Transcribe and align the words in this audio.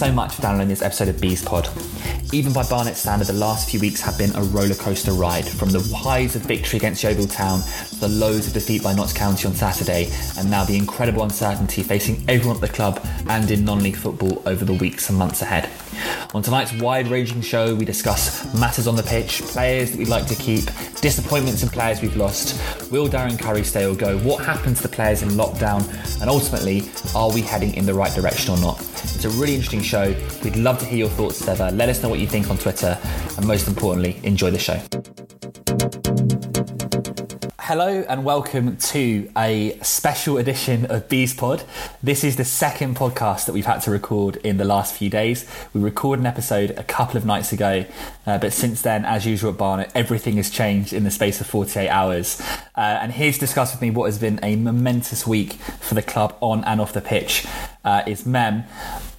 so 0.00 0.10
much 0.10 0.36
for 0.36 0.40
downloading 0.40 0.70
this 0.70 0.80
episode 0.80 1.08
of 1.08 1.20
Bees 1.20 1.44
Pod. 1.44 1.68
Even 2.32 2.54
by 2.54 2.66
Barnet 2.70 2.96
standard, 2.96 3.26
the 3.26 3.34
last 3.34 3.68
few 3.68 3.78
weeks 3.78 4.00
have 4.00 4.16
been 4.16 4.30
a 4.30 4.40
rollercoaster 4.40 5.14
ride 5.14 5.46
from 5.46 5.68
the 5.68 5.80
highs 5.94 6.34
of 6.34 6.40
victory 6.40 6.78
against 6.78 7.02
Yeovil 7.02 7.26
Town 7.26 7.60
the 8.00 8.08
lows 8.08 8.46
of 8.46 8.54
defeat 8.54 8.82
by 8.82 8.94
Notts 8.94 9.12
County 9.12 9.46
on 9.46 9.54
Saturday, 9.54 10.10
and 10.38 10.50
now 10.50 10.64
the 10.64 10.74
incredible 10.74 11.22
uncertainty 11.22 11.82
facing 11.82 12.24
everyone 12.30 12.56
at 12.56 12.62
the 12.62 12.68
club 12.68 13.06
and 13.28 13.50
in 13.50 13.62
non 13.62 13.82
league 13.82 13.94
football 13.94 14.42
over 14.46 14.64
the 14.64 14.72
weeks 14.72 15.10
and 15.10 15.18
months 15.18 15.42
ahead. 15.42 15.68
On 16.34 16.42
tonight's 16.42 16.72
wide 16.74 17.08
ranging 17.08 17.40
show, 17.40 17.74
we 17.74 17.84
discuss 17.84 18.52
matters 18.54 18.86
on 18.86 18.96
the 18.96 19.02
pitch, 19.02 19.42
players 19.42 19.90
that 19.90 19.98
we'd 19.98 20.08
like 20.08 20.26
to 20.26 20.34
keep, 20.34 20.64
disappointments 21.00 21.62
in 21.62 21.68
players 21.68 22.00
we've 22.02 22.16
lost, 22.16 22.60
will 22.90 23.08
Darren 23.08 23.38
Currie 23.38 23.64
stay 23.64 23.84
or 23.84 23.94
go, 23.94 24.18
what 24.18 24.44
happened 24.44 24.76
to 24.76 24.82
the 24.82 24.88
players 24.88 25.22
in 25.22 25.30
lockdown, 25.30 25.82
and 26.20 26.30
ultimately, 26.30 26.88
are 27.14 27.32
we 27.32 27.42
heading 27.42 27.74
in 27.74 27.86
the 27.86 27.94
right 27.94 28.14
direction 28.14 28.54
or 28.54 28.60
not? 28.60 28.80
It's 28.80 29.24
a 29.24 29.30
really 29.30 29.54
interesting 29.54 29.82
show. 29.82 30.14
We'd 30.44 30.56
love 30.56 30.78
to 30.78 30.84
hear 30.84 30.98
your 30.98 31.08
thoughts 31.08 31.46
ever. 31.48 31.70
Let 31.70 31.88
us 31.88 32.02
know 32.02 32.08
what 32.08 32.20
you 32.20 32.26
think 32.26 32.50
on 32.50 32.58
Twitter, 32.58 32.98
and 33.36 33.46
most 33.46 33.68
importantly, 33.68 34.20
enjoy 34.22 34.50
the 34.50 34.58
show. 34.58 34.80
Hello 37.70 38.04
and 38.08 38.24
welcome 38.24 38.76
to 38.78 39.30
a 39.36 39.78
special 39.80 40.38
edition 40.38 40.86
of 40.86 41.08
Bees 41.08 41.32
Pod. 41.32 41.62
This 42.02 42.24
is 42.24 42.34
the 42.34 42.44
second 42.44 42.96
podcast 42.96 43.46
that 43.46 43.52
we've 43.52 43.64
had 43.64 43.78
to 43.82 43.92
record 43.92 44.38
in 44.38 44.56
the 44.56 44.64
last 44.64 44.92
few 44.92 45.08
days. 45.08 45.46
We 45.72 45.80
recorded 45.80 46.22
an 46.22 46.26
episode 46.26 46.72
a 46.72 46.82
couple 46.82 47.16
of 47.16 47.24
nights 47.24 47.52
ago, 47.52 47.84
uh, 48.26 48.38
but 48.38 48.52
since 48.52 48.82
then, 48.82 49.04
as 49.04 49.24
usual 49.24 49.52
at 49.52 49.56
Barnet, 49.56 49.92
everything 49.94 50.36
has 50.38 50.50
changed 50.50 50.92
in 50.92 51.04
the 51.04 51.12
space 51.12 51.40
of 51.40 51.46
48 51.46 51.88
hours. 51.88 52.40
Uh, 52.74 52.80
and 52.80 53.12
here 53.12 53.30
to 53.30 53.38
discuss 53.38 53.72
with 53.72 53.80
me 53.80 53.92
what 53.92 54.06
has 54.06 54.18
been 54.18 54.40
a 54.42 54.56
momentous 54.56 55.24
week 55.24 55.52
for 55.52 55.94
the 55.94 56.02
club 56.02 56.36
on 56.40 56.64
and 56.64 56.80
off 56.80 56.92
the 56.92 57.00
pitch 57.00 57.46
uh, 57.84 58.02
is 58.04 58.26
Mem. 58.26 58.64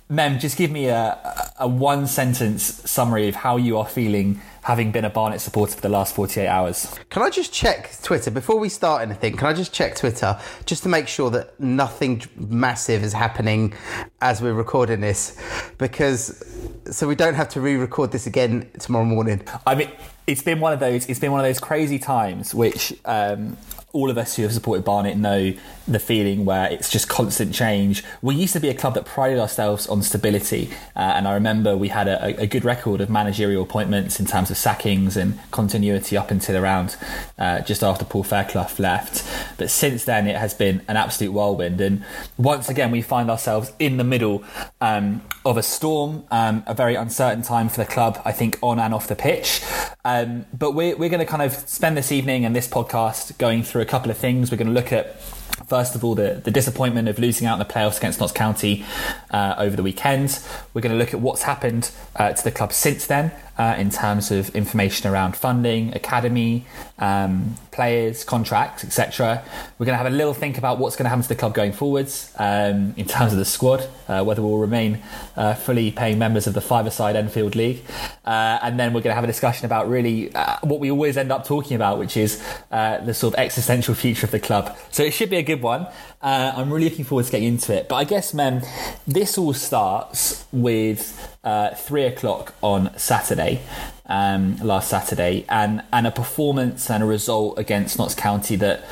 Mem, 0.09 0.39
just 0.39 0.57
give 0.57 0.71
me 0.71 0.87
a, 0.87 1.53
a 1.57 1.69
one 1.69 2.05
sentence 2.05 2.63
summary 2.63 3.29
of 3.29 3.35
how 3.35 3.55
you 3.55 3.77
are 3.77 3.87
feeling 3.87 4.41
having 4.63 4.91
been 4.91 5.05
a 5.05 5.09
Barnet 5.09 5.41
supporter 5.41 5.75
for 5.75 5.81
the 5.81 5.89
last 5.89 6.15
48 6.15 6.47
hours. 6.47 6.93
Can 7.09 7.23
I 7.23 7.29
just 7.29 7.51
check 7.51 7.91
Twitter 8.03 8.29
before 8.29 8.59
we 8.59 8.69
start 8.69 9.01
anything? 9.01 9.35
Can 9.35 9.47
I 9.47 9.53
just 9.53 9.73
check 9.73 9.95
Twitter 9.95 10.39
just 10.65 10.83
to 10.83 10.89
make 10.89 11.07
sure 11.07 11.29
that 11.31 11.59
nothing 11.59 12.21
massive 12.37 13.03
is 13.03 13.13
happening 13.13 13.73
as 14.21 14.41
we're 14.41 14.53
recording 14.53 15.01
this? 15.01 15.37
Because 15.77 16.43
so 16.91 17.07
we 17.07 17.15
don't 17.15 17.35
have 17.35 17.49
to 17.49 17.61
re-record 17.61 18.11
this 18.11 18.27
again 18.27 18.69
tomorrow 18.79 19.05
morning. 19.05 19.41
I 19.65 19.75
mean, 19.75 19.89
it's 20.27 20.43
been 20.43 20.59
one 20.59 20.73
of 20.73 20.79
those. 20.79 21.07
It's 21.07 21.19
been 21.19 21.31
one 21.31 21.39
of 21.39 21.45
those 21.45 21.59
crazy 21.59 21.99
times 21.99 22.53
which. 22.53 22.93
Um, 23.05 23.57
all 23.93 24.09
of 24.09 24.17
us 24.17 24.35
who 24.35 24.43
have 24.43 24.53
supported 24.53 24.85
Barnet 24.85 25.17
know 25.17 25.53
the 25.87 25.99
feeling 25.99 26.45
where 26.45 26.71
it's 26.71 26.89
just 26.89 27.09
constant 27.09 27.53
change. 27.53 28.03
We 28.21 28.35
used 28.35 28.53
to 28.53 28.59
be 28.59 28.69
a 28.69 28.73
club 28.73 28.93
that 28.93 29.05
prided 29.05 29.39
ourselves 29.39 29.87
on 29.87 30.01
stability, 30.01 30.69
uh, 30.95 30.99
and 30.99 31.27
I 31.27 31.33
remember 31.33 31.75
we 31.75 31.89
had 31.89 32.07
a, 32.07 32.41
a, 32.41 32.47
good 32.47 32.63
record 32.63 33.01
of 33.01 33.09
managerial 33.09 33.63
appointments 33.63 34.19
in 34.19 34.25
terms 34.25 34.49
of 34.51 34.57
sackings 34.57 35.17
and 35.17 35.39
continuity 35.51 36.15
up 36.17 36.31
until 36.31 36.61
around 36.61 36.95
uh, 37.37 37.61
just 37.61 37.83
after 37.83 38.05
Paul 38.05 38.23
Fairclough 38.23 38.69
left. 38.77 39.25
But 39.57 39.69
since 39.69 40.05
then, 40.05 40.27
it 40.27 40.35
has 40.35 40.53
been 40.53 40.81
an 40.87 40.97
absolute 40.97 41.33
whirlwind, 41.33 41.81
and 41.81 42.03
once 42.37 42.69
again, 42.69 42.91
we 42.91 43.01
find 43.01 43.29
ourselves 43.29 43.73
in 43.79 43.97
the 43.97 44.03
middle 44.03 44.43
um, 44.79 45.21
of 45.43 45.57
a 45.57 45.63
storm, 45.63 46.23
um, 46.31 46.63
a 46.67 46.73
very 46.73 46.95
uncertain 46.95 47.41
time 47.41 47.67
for 47.67 47.77
the 47.77 47.85
club, 47.85 48.21
I 48.23 48.31
think, 48.31 48.57
on 48.61 48.79
and 48.79 48.93
off 48.93 49.07
the 49.07 49.15
pitch. 49.15 49.61
Um, 50.03 50.45
but 50.53 50.71
we're, 50.71 50.95
we're 50.97 51.09
going 51.09 51.19
to 51.19 51.25
kind 51.25 51.43
of 51.43 51.53
spend 51.53 51.95
this 51.95 52.11
evening 52.11 52.45
and 52.45 52.55
this 52.55 52.67
podcast 52.67 53.37
going 53.37 53.63
through 53.63 53.81
a 53.81 53.85
couple 53.85 54.09
of 54.09 54.17
things. 54.17 54.51
We're 54.51 54.57
going 54.57 54.67
to 54.67 54.73
look 54.73 54.91
at 54.91 55.21
First 55.67 55.95
of 55.95 56.03
all, 56.03 56.15
the, 56.15 56.41
the 56.43 56.51
disappointment 56.51 57.07
of 57.07 57.19
losing 57.19 57.47
out 57.47 57.53
in 57.53 57.59
the 57.59 57.71
playoffs 57.71 57.97
against 57.97 58.19
Notts 58.19 58.33
County 58.33 58.83
uh, 59.29 59.55
over 59.57 59.75
the 59.75 59.83
weekend. 59.83 60.39
We're 60.73 60.81
going 60.81 60.91
to 60.91 60.97
look 60.97 61.13
at 61.13 61.19
what's 61.19 61.43
happened 61.43 61.91
uh, 62.15 62.33
to 62.33 62.43
the 62.43 62.51
club 62.51 62.73
since 62.73 63.05
then 63.05 63.31
uh, 63.61 63.75
in 63.75 63.91
terms 63.91 64.31
of 64.31 64.49
information 64.55 65.07
around 65.07 65.35
funding, 65.35 65.93
academy, 65.93 66.65
um, 66.97 67.55
players, 67.69 68.23
contracts, 68.23 68.83
etc. 68.83 69.43
We're 69.77 69.85
going 69.85 69.93
to 69.93 70.03
have 70.03 70.11
a 70.11 70.15
little 70.15 70.33
think 70.33 70.57
about 70.57 70.79
what's 70.79 70.95
going 70.95 71.05
to 71.05 71.09
happen 71.09 71.21
to 71.21 71.29
the 71.29 71.35
club 71.35 71.53
going 71.53 71.71
forwards 71.71 72.33
um, 72.39 72.95
in 72.97 73.05
terms 73.05 73.33
of 73.33 73.37
the 73.37 73.45
squad, 73.45 73.87
uh, 74.07 74.23
whether 74.23 74.41
we'll 74.41 74.57
remain 74.57 74.99
uh, 75.35 75.53
fully 75.53 75.91
paying 75.91 76.17
members 76.17 76.47
of 76.47 76.55
the 76.55 76.61
five-a-side 76.61 77.15
Enfield 77.15 77.55
League, 77.55 77.83
uh, 78.25 78.57
and 78.63 78.79
then 78.79 78.93
we're 78.93 79.01
going 79.01 79.11
to 79.11 79.19
have 79.21 79.23
a 79.23 79.33
discussion 79.35 79.67
about 79.67 79.87
really 79.87 80.33
uh, 80.33 80.57
what 80.63 80.79
we 80.79 80.89
always 80.89 81.15
end 81.15 81.31
up 81.31 81.45
talking 81.45 81.75
about, 81.75 81.99
which 81.99 82.17
is 82.17 82.43
uh, 82.71 82.97
the 83.05 83.13
sort 83.13 83.35
of 83.35 83.39
existential 83.39 83.93
future 83.93 84.25
of 84.25 84.31
the 84.31 84.39
club. 84.39 84.75
So 84.89 85.03
it 85.03 85.11
should 85.11 85.29
be 85.29 85.37
a 85.37 85.43
good 85.43 85.61
one. 85.61 85.85
I'm 86.23 86.71
really 86.71 86.89
looking 86.89 87.05
forward 87.05 87.25
to 87.25 87.31
getting 87.31 87.47
into 87.47 87.75
it. 87.75 87.89
But 87.89 87.95
I 87.95 88.03
guess, 88.05 88.33
Mem, 88.33 88.61
this 89.07 89.37
all 89.37 89.53
starts 89.53 90.45
with 90.51 91.30
uh, 91.43 91.73
three 91.75 92.03
o'clock 92.03 92.53
on 92.61 92.97
Saturday, 92.97 93.61
um, 94.05 94.57
last 94.57 94.89
Saturday, 94.89 95.45
and 95.49 95.83
and 95.91 96.07
a 96.07 96.11
performance 96.11 96.89
and 96.89 97.03
a 97.03 97.05
result 97.05 97.57
against 97.57 97.97
Notts 97.97 98.15
County 98.15 98.55
that 98.57 98.83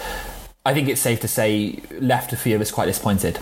I 0.65 0.73
think 0.73 0.87
it's 0.89 1.01
safe 1.01 1.19
to 1.21 1.27
say 1.27 1.81
left 1.99 2.33
a 2.33 2.37
few 2.37 2.55
of 2.55 2.61
us 2.61 2.71
quite 2.71 2.85
disappointed. 2.85 3.39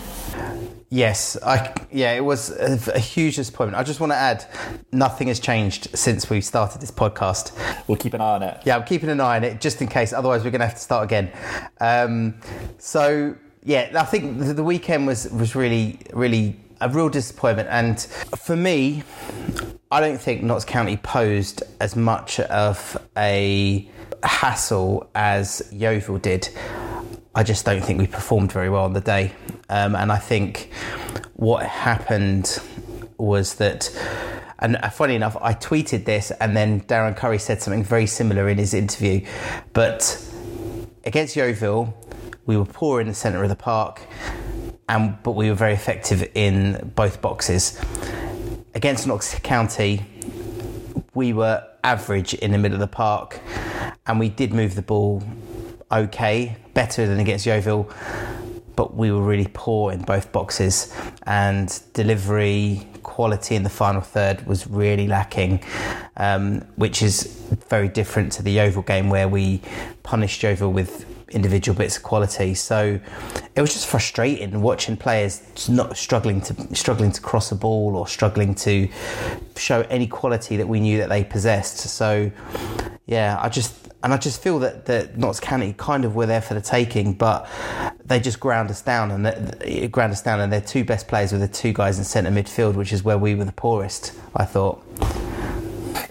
Yes, 0.90 1.36
I 1.44 1.74
yeah, 1.92 2.14
it 2.14 2.24
was 2.24 2.50
a, 2.50 2.78
a, 2.94 2.98
huge 2.98 3.36
disappointment. 3.36 3.78
I 3.78 3.82
just 3.82 4.00
want 4.00 4.12
to 4.12 4.16
add, 4.16 4.46
nothing 4.90 5.28
has 5.28 5.38
changed 5.38 5.88
since 5.94 6.30
we 6.30 6.40
started 6.40 6.80
this 6.80 6.90
podcast. 6.90 7.52
We'll 7.86 7.98
keep 7.98 8.14
an 8.14 8.22
eye 8.22 8.36
on 8.36 8.42
it. 8.42 8.62
Yeah, 8.64 8.76
I'm 8.76 8.84
keeping 8.84 9.10
an 9.10 9.20
eye 9.20 9.36
on 9.36 9.44
it 9.44 9.60
just 9.60 9.82
in 9.82 9.88
case. 9.88 10.14
Otherwise, 10.14 10.44
we're 10.44 10.50
going 10.50 10.60
to 10.60 10.66
have 10.66 10.76
to 10.76 10.80
start 10.80 11.04
again. 11.04 11.30
Um, 11.78 12.40
so 12.78 13.36
yeah, 13.64 13.90
I 13.94 14.04
think 14.04 14.38
the, 14.38 14.54
the 14.54 14.64
weekend 14.64 15.06
was 15.06 15.30
was 15.30 15.54
really 15.54 16.00
really 16.14 16.56
a 16.80 16.88
real 16.88 17.08
disappointment. 17.08 17.68
And 17.70 18.00
for 18.38 18.56
me, 18.56 19.02
I 19.90 20.00
don't 20.00 20.20
think 20.20 20.42
Notts 20.42 20.64
County 20.64 20.96
posed 20.96 21.62
as 21.80 21.96
much 21.96 22.40
of 22.40 22.96
a 23.16 23.88
hassle 24.22 25.08
as 25.14 25.68
Yeovil 25.72 26.18
did. 26.18 26.48
I 27.34 27.42
just 27.42 27.64
don't 27.64 27.82
think 27.82 27.98
we 27.98 28.06
performed 28.06 28.52
very 28.52 28.68
well 28.68 28.84
on 28.84 28.92
the 28.92 29.00
day. 29.00 29.32
Um, 29.68 29.94
and 29.94 30.10
I 30.10 30.18
think 30.18 30.70
what 31.34 31.64
happened 31.64 32.58
was 33.16 33.54
that, 33.56 33.90
and 34.58 34.76
funny 34.92 35.14
enough, 35.14 35.36
I 35.40 35.54
tweeted 35.54 36.04
this 36.04 36.30
and 36.32 36.56
then 36.56 36.82
Darren 36.82 37.16
Currie 37.16 37.38
said 37.38 37.62
something 37.62 37.84
very 37.84 38.06
similar 38.06 38.48
in 38.48 38.58
his 38.58 38.74
interview. 38.74 39.24
But 39.72 40.22
against 41.04 41.36
Yeovil, 41.36 41.94
we 42.46 42.56
were 42.56 42.64
poor 42.64 43.00
in 43.00 43.08
the 43.08 43.14
centre 43.14 43.42
of 43.42 43.48
the 43.48 43.56
park 43.56 44.02
and 44.88 45.22
but 45.22 45.32
we 45.32 45.48
were 45.48 45.56
very 45.56 45.74
effective 45.74 46.30
in 46.34 46.92
both 46.94 47.20
boxes. 47.20 47.80
Against 48.74 49.06
Notts 49.06 49.38
County, 49.40 50.04
we 51.14 51.32
were 51.32 51.64
average 51.84 52.34
in 52.34 52.52
the 52.52 52.58
middle 52.58 52.76
of 52.76 52.80
the 52.80 52.86
park, 52.86 53.40
and 54.06 54.18
we 54.18 54.28
did 54.28 54.52
move 54.52 54.74
the 54.74 54.82
ball 54.82 55.22
okay, 55.90 56.56
better 56.74 57.06
than 57.06 57.18
against 57.18 57.46
Yeovil, 57.46 57.90
but 58.76 58.94
we 58.94 59.10
were 59.10 59.22
really 59.22 59.48
poor 59.52 59.92
in 59.92 60.02
both 60.02 60.32
boxes, 60.32 60.94
and 61.26 61.82
delivery 61.94 62.86
quality 63.02 63.56
in 63.56 63.62
the 63.62 63.70
final 63.70 64.02
third 64.02 64.46
was 64.46 64.66
really 64.66 65.06
lacking, 65.06 65.62
um, 66.18 66.60
which 66.76 67.02
is 67.02 67.42
very 67.68 67.88
different 67.88 68.30
to 68.32 68.42
the 68.42 68.52
Yeovil 68.52 68.82
game 68.82 69.08
where 69.08 69.28
we 69.28 69.60
punished 70.02 70.42
Yeovil 70.42 70.72
with 70.72 71.04
individual 71.30 71.76
bits 71.76 71.96
of 71.96 72.02
quality. 72.02 72.54
So 72.54 73.00
it 73.54 73.60
was 73.60 73.72
just 73.72 73.86
frustrating 73.86 74.60
watching 74.60 74.96
players 74.96 75.68
not 75.68 75.96
struggling 75.96 76.40
to 76.42 76.74
struggling 76.74 77.12
to 77.12 77.20
cross 77.20 77.52
a 77.52 77.56
ball 77.56 77.96
or 77.96 78.06
struggling 78.06 78.54
to 78.56 78.88
show 79.56 79.82
any 79.90 80.06
quality 80.06 80.56
that 80.56 80.68
we 80.68 80.80
knew 80.80 80.98
that 80.98 81.08
they 81.08 81.24
possessed. 81.24 81.78
So 81.78 82.30
yeah, 83.06 83.38
I 83.40 83.48
just 83.48 83.74
and 84.02 84.12
I 84.12 84.16
just 84.16 84.42
feel 84.42 84.58
that 84.60 84.86
that 84.86 85.18
Notts 85.18 85.40
County 85.40 85.74
kind 85.76 86.04
of 86.04 86.14
were 86.14 86.26
there 86.26 86.42
for 86.42 86.54
the 86.54 86.60
taking, 86.60 87.14
but 87.14 87.48
they 88.04 88.20
just 88.20 88.38
ground 88.38 88.70
us 88.70 88.80
down 88.80 89.10
and 89.10 89.26
they, 89.26 89.88
ground 89.88 90.12
us 90.12 90.22
down. 90.22 90.40
And 90.40 90.52
their 90.52 90.60
two 90.60 90.84
best 90.84 91.08
players 91.08 91.32
were 91.32 91.38
the 91.38 91.48
two 91.48 91.72
guys 91.72 91.98
in 91.98 92.04
centre 92.04 92.30
midfield, 92.30 92.74
which 92.74 92.92
is 92.92 93.02
where 93.02 93.18
we 93.18 93.34
were 93.34 93.44
the 93.44 93.52
poorest. 93.52 94.12
I 94.36 94.44
thought. 94.44 94.84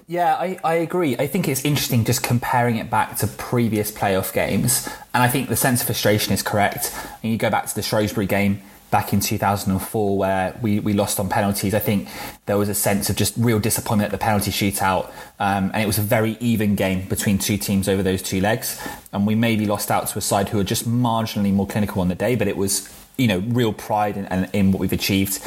Yeah, 0.09 0.35
I, 0.35 0.57
I 0.63 0.75
agree. 0.75 1.17
I 1.17 1.27
think 1.27 1.49
it's 1.49 1.65
interesting 1.65 2.05
just 2.05 2.23
comparing 2.23 2.77
it 2.77 2.89
back 2.89 3.17
to 3.17 3.27
previous 3.27 3.91
playoff 3.91 4.31
games. 4.31 4.87
And 5.13 5.21
I 5.21 5.27
think 5.27 5.49
the 5.49 5.57
sense 5.57 5.81
of 5.81 5.87
frustration 5.87 6.31
is 6.31 6.41
correct. 6.41 6.95
And 7.21 7.33
you 7.33 7.37
go 7.37 7.49
back 7.49 7.65
to 7.65 7.75
the 7.75 7.81
Shrewsbury 7.81 8.25
game 8.25 8.61
back 8.89 9.11
in 9.11 9.19
2004 9.19 10.17
where 10.17 10.57
we, 10.61 10.79
we 10.79 10.93
lost 10.93 11.19
on 11.19 11.27
penalties. 11.27 11.73
I 11.73 11.79
think 11.79 12.07
there 12.45 12.57
was 12.57 12.69
a 12.69 12.73
sense 12.73 13.09
of 13.09 13.17
just 13.17 13.35
real 13.35 13.59
disappointment 13.59 14.13
at 14.13 14.17
the 14.17 14.23
penalty 14.23 14.49
shootout. 14.49 15.11
Um, 15.41 15.71
and 15.73 15.83
it 15.83 15.87
was 15.87 15.97
a 15.97 16.03
very 16.03 16.37
even 16.39 16.75
game 16.75 17.05
between 17.09 17.37
two 17.37 17.57
teams 17.57 17.89
over 17.89 18.01
those 18.01 18.21
two 18.21 18.39
legs. 18.39 18.81
And 19.11 19.27
we 19.27 19.35
maybe 19.35 19.65
lost 19.65 19.91
out 19.91 20.07
to 20.07 20.17
a 20.17 20.21
side 20.21 20.47
who 20.47 20.57
were 20.57 20.63
just 20.63 20.87
marginally 20.87 21.51
more 21.51 21.67
clinical 21.67 22.01
on 22.01 22.07
the 22.07 22.15
day, 22.15 22.35
but 22.35 22.47
it 22.47 22.55
was 22.55 22.87
you 23.17 23.27
know 23.27 23.39
real 23.39 23.73
pride 23.73 24.17
in, 24.17 24.25
in, 24.27 24.49
in, 24.53 24.71
what 24.71 24.79
we've 24.79 24.93
achieved. 24.93 25.39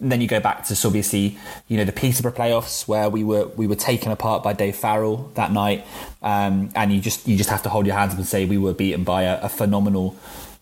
And 0.00 0.12
then 0.12 0.20
you 0.20 0.28
go 0.28 0.40
back 0.40 0.64
to 0.64 0.86
obviously 0.86 1.38
you 1.68 1.76
know 1.76 1.84
the 1.84 1.92
Peterborough 1.92 2.32
playoffs 2.32 2.86
where 2.86 3.08
we 3.08 3.24
were 3.24 3.46
we 3.48 3.66
were 3.66 3.76
taken 3.76 4.12
apart 4.12 4.42
by 4.42 4.52
Dave 4.52 4.76
Farrell 4.76 5.30
that 5.34 5.52
night, 5.52 5.84
um, 6.22 6.70
and 6.74 6.92
you 6.92 7.00
just 7.00 7.26
you 7.26 7.36
just 7.36 7.50
have 7.50 7.62
to 7.64 7.68
hold 7.68 7.86
your 7.86 7.96
hands 7.96 8.12
up 8.12 8.18
and 8.18 8.26
say 8.26 8.44
we 8.44 8.58
were 8.58 8.74
beaten 8.74 9.04
by 9.04 9.22
a, 9.22 9.40
a 9.42 9.48
phenomenal 9.48 10.16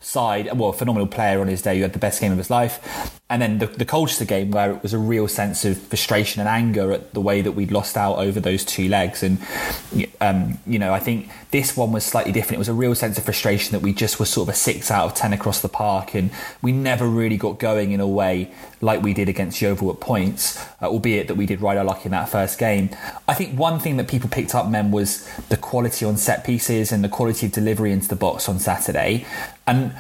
side, 0.05 0.51
well, 0.59 0.73
phenomenal 0.73 1.07
player 1.07 1.41
on 1.41 1.49
his 1.49 1.63
day 1.63 1.77
who 1.77 1.83
had 1.83 1.93
the 1.93 1.99
best 1.99 2.21
game 2.21 2.31
of 2.31 2.39
his 2.39 2.51
life. 2.51 3.21
And 3.31 3.41
then 3.41 3.59
the, 3.59 3.67
the 3.67 3.87
Colchester 3.87 4.27
game, 4.27 4.51
where 4.51 4.73
it 4.73 4.83
was 4.83 4.93
a 4.93 4.99
real 4.99 5.29
sense 5.29 5.65
of 5.65 5.79
frustration 5.79 6.41
and 6.41 6.49
anger 6.49 6.93
at 6.93 7.15
the 7.15 7.23
way 7.23 7.41
that 7.41 7.53
we'd 7.53 7.73
lost 7.73 7.97
out 7.97 8.19
over 8.19 8.39
those 8.39 8.67
two 8.67 8.87
legs. 8.87 9.23
And, 9.23 9.39
um, 10.21 10.59
you 10.67 10.79
know, 10.79 10.93
I 10.93 11.01
think 11.01 11.31
this 11.51 11.75
one 11.75 11.91
was 11.91 12.05
slightly 12.05 12.33
different. 12.33 12.57
It 12.57 12.59
was 12.59 12.69
a 12.69 12.75
real 12.75 12.95
sense 12.95 13.17
of 13.17 13.25
frustration 13.25 13.73
that 13.73 13.81
we 13.81 13.95
just 13.95 14.21
were 14.21 14.27
sort 14.27 14.51
of 14.51 14.55
a 14.55 14.57
six 14.57 14.91
out 14.91 15.07
of 15.07 15.15
10 15.15 15.33
across 15.33 15.63
the 15.63 15.71
park. 15.71 16.15
And 16.15 16.31
we 16.61 16.71
never 16.71 17.09
really 17.09 17.39
got 17.39 17.59
going 17.59 17.93
in 17.93 18.01
a 18.01 18.07
way 18.07 18.53
like 18.83 19.03
we 19.03 19.15
did 19.15 19.31
against 19.31 19.63
Yeovil 19.63 19.91
at 19.91 20.01
points, 20.01 20.63
uh, 20.83 20.89
albeit 20.89 21.27
that 21.29 21.37
we 21.37 21.47
did 21.47 21.63
ride 21.63 21.79
our 21.79 21.85
luck 21.85 22.05
in 22.05 22.11
that 22.11 22.29
first 22.29 22.59
game. 22.59 22.91
I 23.27 23.33
think 23.33 23.59
one 23.59 23.81
thing 23.81 23.97
that 23.97 24.07
people 24.07 24.29
picked 24.29 24.55
up, 24.55 24.69
men, 24.69 24.91
was 24.91 25.27
the 25.49 25.57
quality 25.57 26.05
on 26.05 26.19
set 26.19 26.45
pieces 26.45 26.93
and 26.93 27.03
the 27.03 27.09
quality 27.09 27.47
of 27.47 27.53
delivery 27.53 27.91
into 27.91 28.07
the 28.07 28.17
box 28.17 28.51
on 28.51 28.59
Saturday. 28.59 29.25
And 29.67 29.95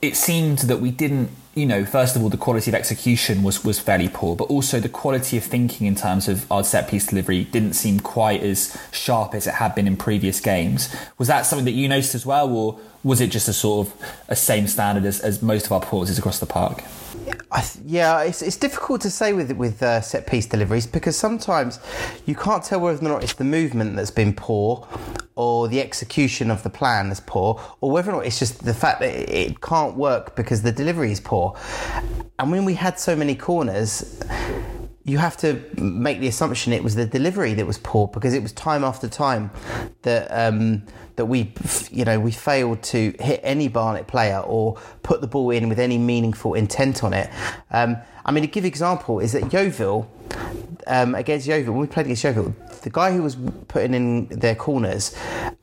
it 0.00 0.14
seemed 0.14 0.58
that 0.60 0.78
we 0.78 0.92
didn't 0.92 1.30
you 1.54 1.66
know, 1.66 1.84
first 1.84 2.14
of 2.14 2.22
all, 2.22 2.28
the 2.28 2.36
quality 2.36 2.70
of 2.70 2.74
execution 2.76 3.42
was, 3.42 3.64
was 3.64 3.80
fairly 3.80 4.08
poor, 4.08 4.36
but 4.36 4.44
also 4.44 4.78
the 4.78 4.88
quality 4.88 5.36
of 5.36 5.44
thinking 5.44 5.86
in 5.86 5.96
terms 5.96 6.28
of 6.28 6.50
our 6.50 6.62
set 6.62 6.88
piece 6.88 7.06
delivery 7.06 7.44
didn't 7.44 7.72
seem 7.72 7.98
quite 7.98 8.42
as 8.42 8.76
sharp 8.92 9.34
as 9.34 9.48
it 9.48 9.54
had 9.54 9.74
been 9.74 9.88
in 9.88 9.96
previous 9.96 10.38
games. 10.40 10.94
Was 11.18 11.26
that 11.28 11.42
something 11.42 11.64
that 11.64 11.72
you 11.72 11.88
noticed 11.88 12.14
as 12.14 12.24
well, 12.24 12.48
or 12.48 12.78
was 13.02 13.20
it 13.20 13.30
just 13.30 13.48
a 13.48 13.52
sort 13.52 13.88
of 13.88 13.94
a 14.28 14.36
same 14.36 14.68
standard 14.68 15.04
as, 15.04 15.20
as 15.20 15.42
most 15.42 15.66
of 15.66 15.72
our 15.72 15.80
performances 15.80 16.18
across 16.18 16.38
the 16.38 16.46
park? 16.46 16.84
Th- 17.26 17.84
yeah, 17.84 18.22
it's, 18.22 18.42
it's 18.42 18.56
difficult 18.56 19.00
to 19.00 19.10
say 19.10 19.32
with 19.32 19.50
with 19.52 19.82
uh, 19.82 20.00
set 20.00 20.26
piece 20.26 20.46
deliveries 20.46 20.86
because 20.86 21.16
sometimes 21.16 21.80
you 22.26 22.36
can't 22.36 22.62
tell 22.62 22.80
whether 22.80 23.04
or 23.04 23.08
not 23.08 23.24
it's 23.24 23.34
the 23.34 23.44
movement 23.44 23.96
that's 23.96 24.10
been 24.10 24.32
poor 24.32 24.86
or 25.40 25.68
the 25.68 25.80
execution 25.80 26.50
of 26.50 26.62
the 26.62 26.68
plan 26.68 27.10
is 27.10 27.18
poor 27.18 27.58
or 27.80 27.90
whether 27.90 28.10
or 28.10 28.16
not 28.16 28.26
it's 28.26 28.38
just 28.38 28.62
the 28.62 28.74
fact 28.74 29.00
that 29.00 29.14
it 29.34 29.62
can't 29.62 29.96
work 29.96 30.36
because 30.36 30.60
the 30.60 30.70
delivery 30.70 31.10
is 31.10 31.18
poor. 31.18 31.56
And 32.38 32.50
when 32.50 32.66
we 32.66 32.74
had 32.74 33.00
so 33.00 33.16
many 33.16 33.34
corners, 33.34 34.20
you 35.02 35.16
have 35.16 35.38
to 35.38 35.58
make 35.80 36.20
the 36.20 36.28
assumption 36.28 36.74
it 36.74 36.84
was 36.84 36.94
the 36.94 37.06
delivery 37.06 37.54
that 37.54 37.66
was 37.66 37.78
poor 37.78 38.06
because 38.08 38.34
it 38.34 38.42
was 38.42 38.52
time 38.52 38.84
after 38.84 39.08
time 39.08 39.50
that 40.02 40.28
um, 40.28 40.84
that 41.16 41.24
we 41.24 41.54
you 41.90 42.04
know 42.04 42.20
we 42.20 42.32
failed 42.32 42.82
to 42.82 43.14
hit 43.18 43.40
any 43.42 43.68
Barnet 43.68 44.06
player 44.06 44.40
or 44.40 44.76
put 45.02 45.22
the 45.22 45.26
ball 45.26 45.50
in 45.52 45.70
with 45.70 45.78
any 45.78 45.96
meaningful 45.96 46.52
intent 46.52 47.02
on 47.02 47.14
it. 47.14 47.30
Um, 47.70 47.96
I 48.26 48.30
mean, 48.30 48.44
a 48.44 48.46
give 48.46 48.66
example 48.66 49.20
is 49.20 49.32
that 49.32 49.50
Yeovil 49.54 50.06
um, 50.86 51.14
against 51.14 51.46
Yeovil 51.46 51.72
when 51.72 51.80
we 51.80 51.86
played 51.86 52.06
against 52.06 52.24
Yeovil, 52.24 52.54
the 52.80 52.90
guy 52.90 53.12
who 53.12 53.22
was 53.22 53.36
putting 53.68 53.94
in 53.94 54.26
their 54.26 54.54
corners 54.54 55.16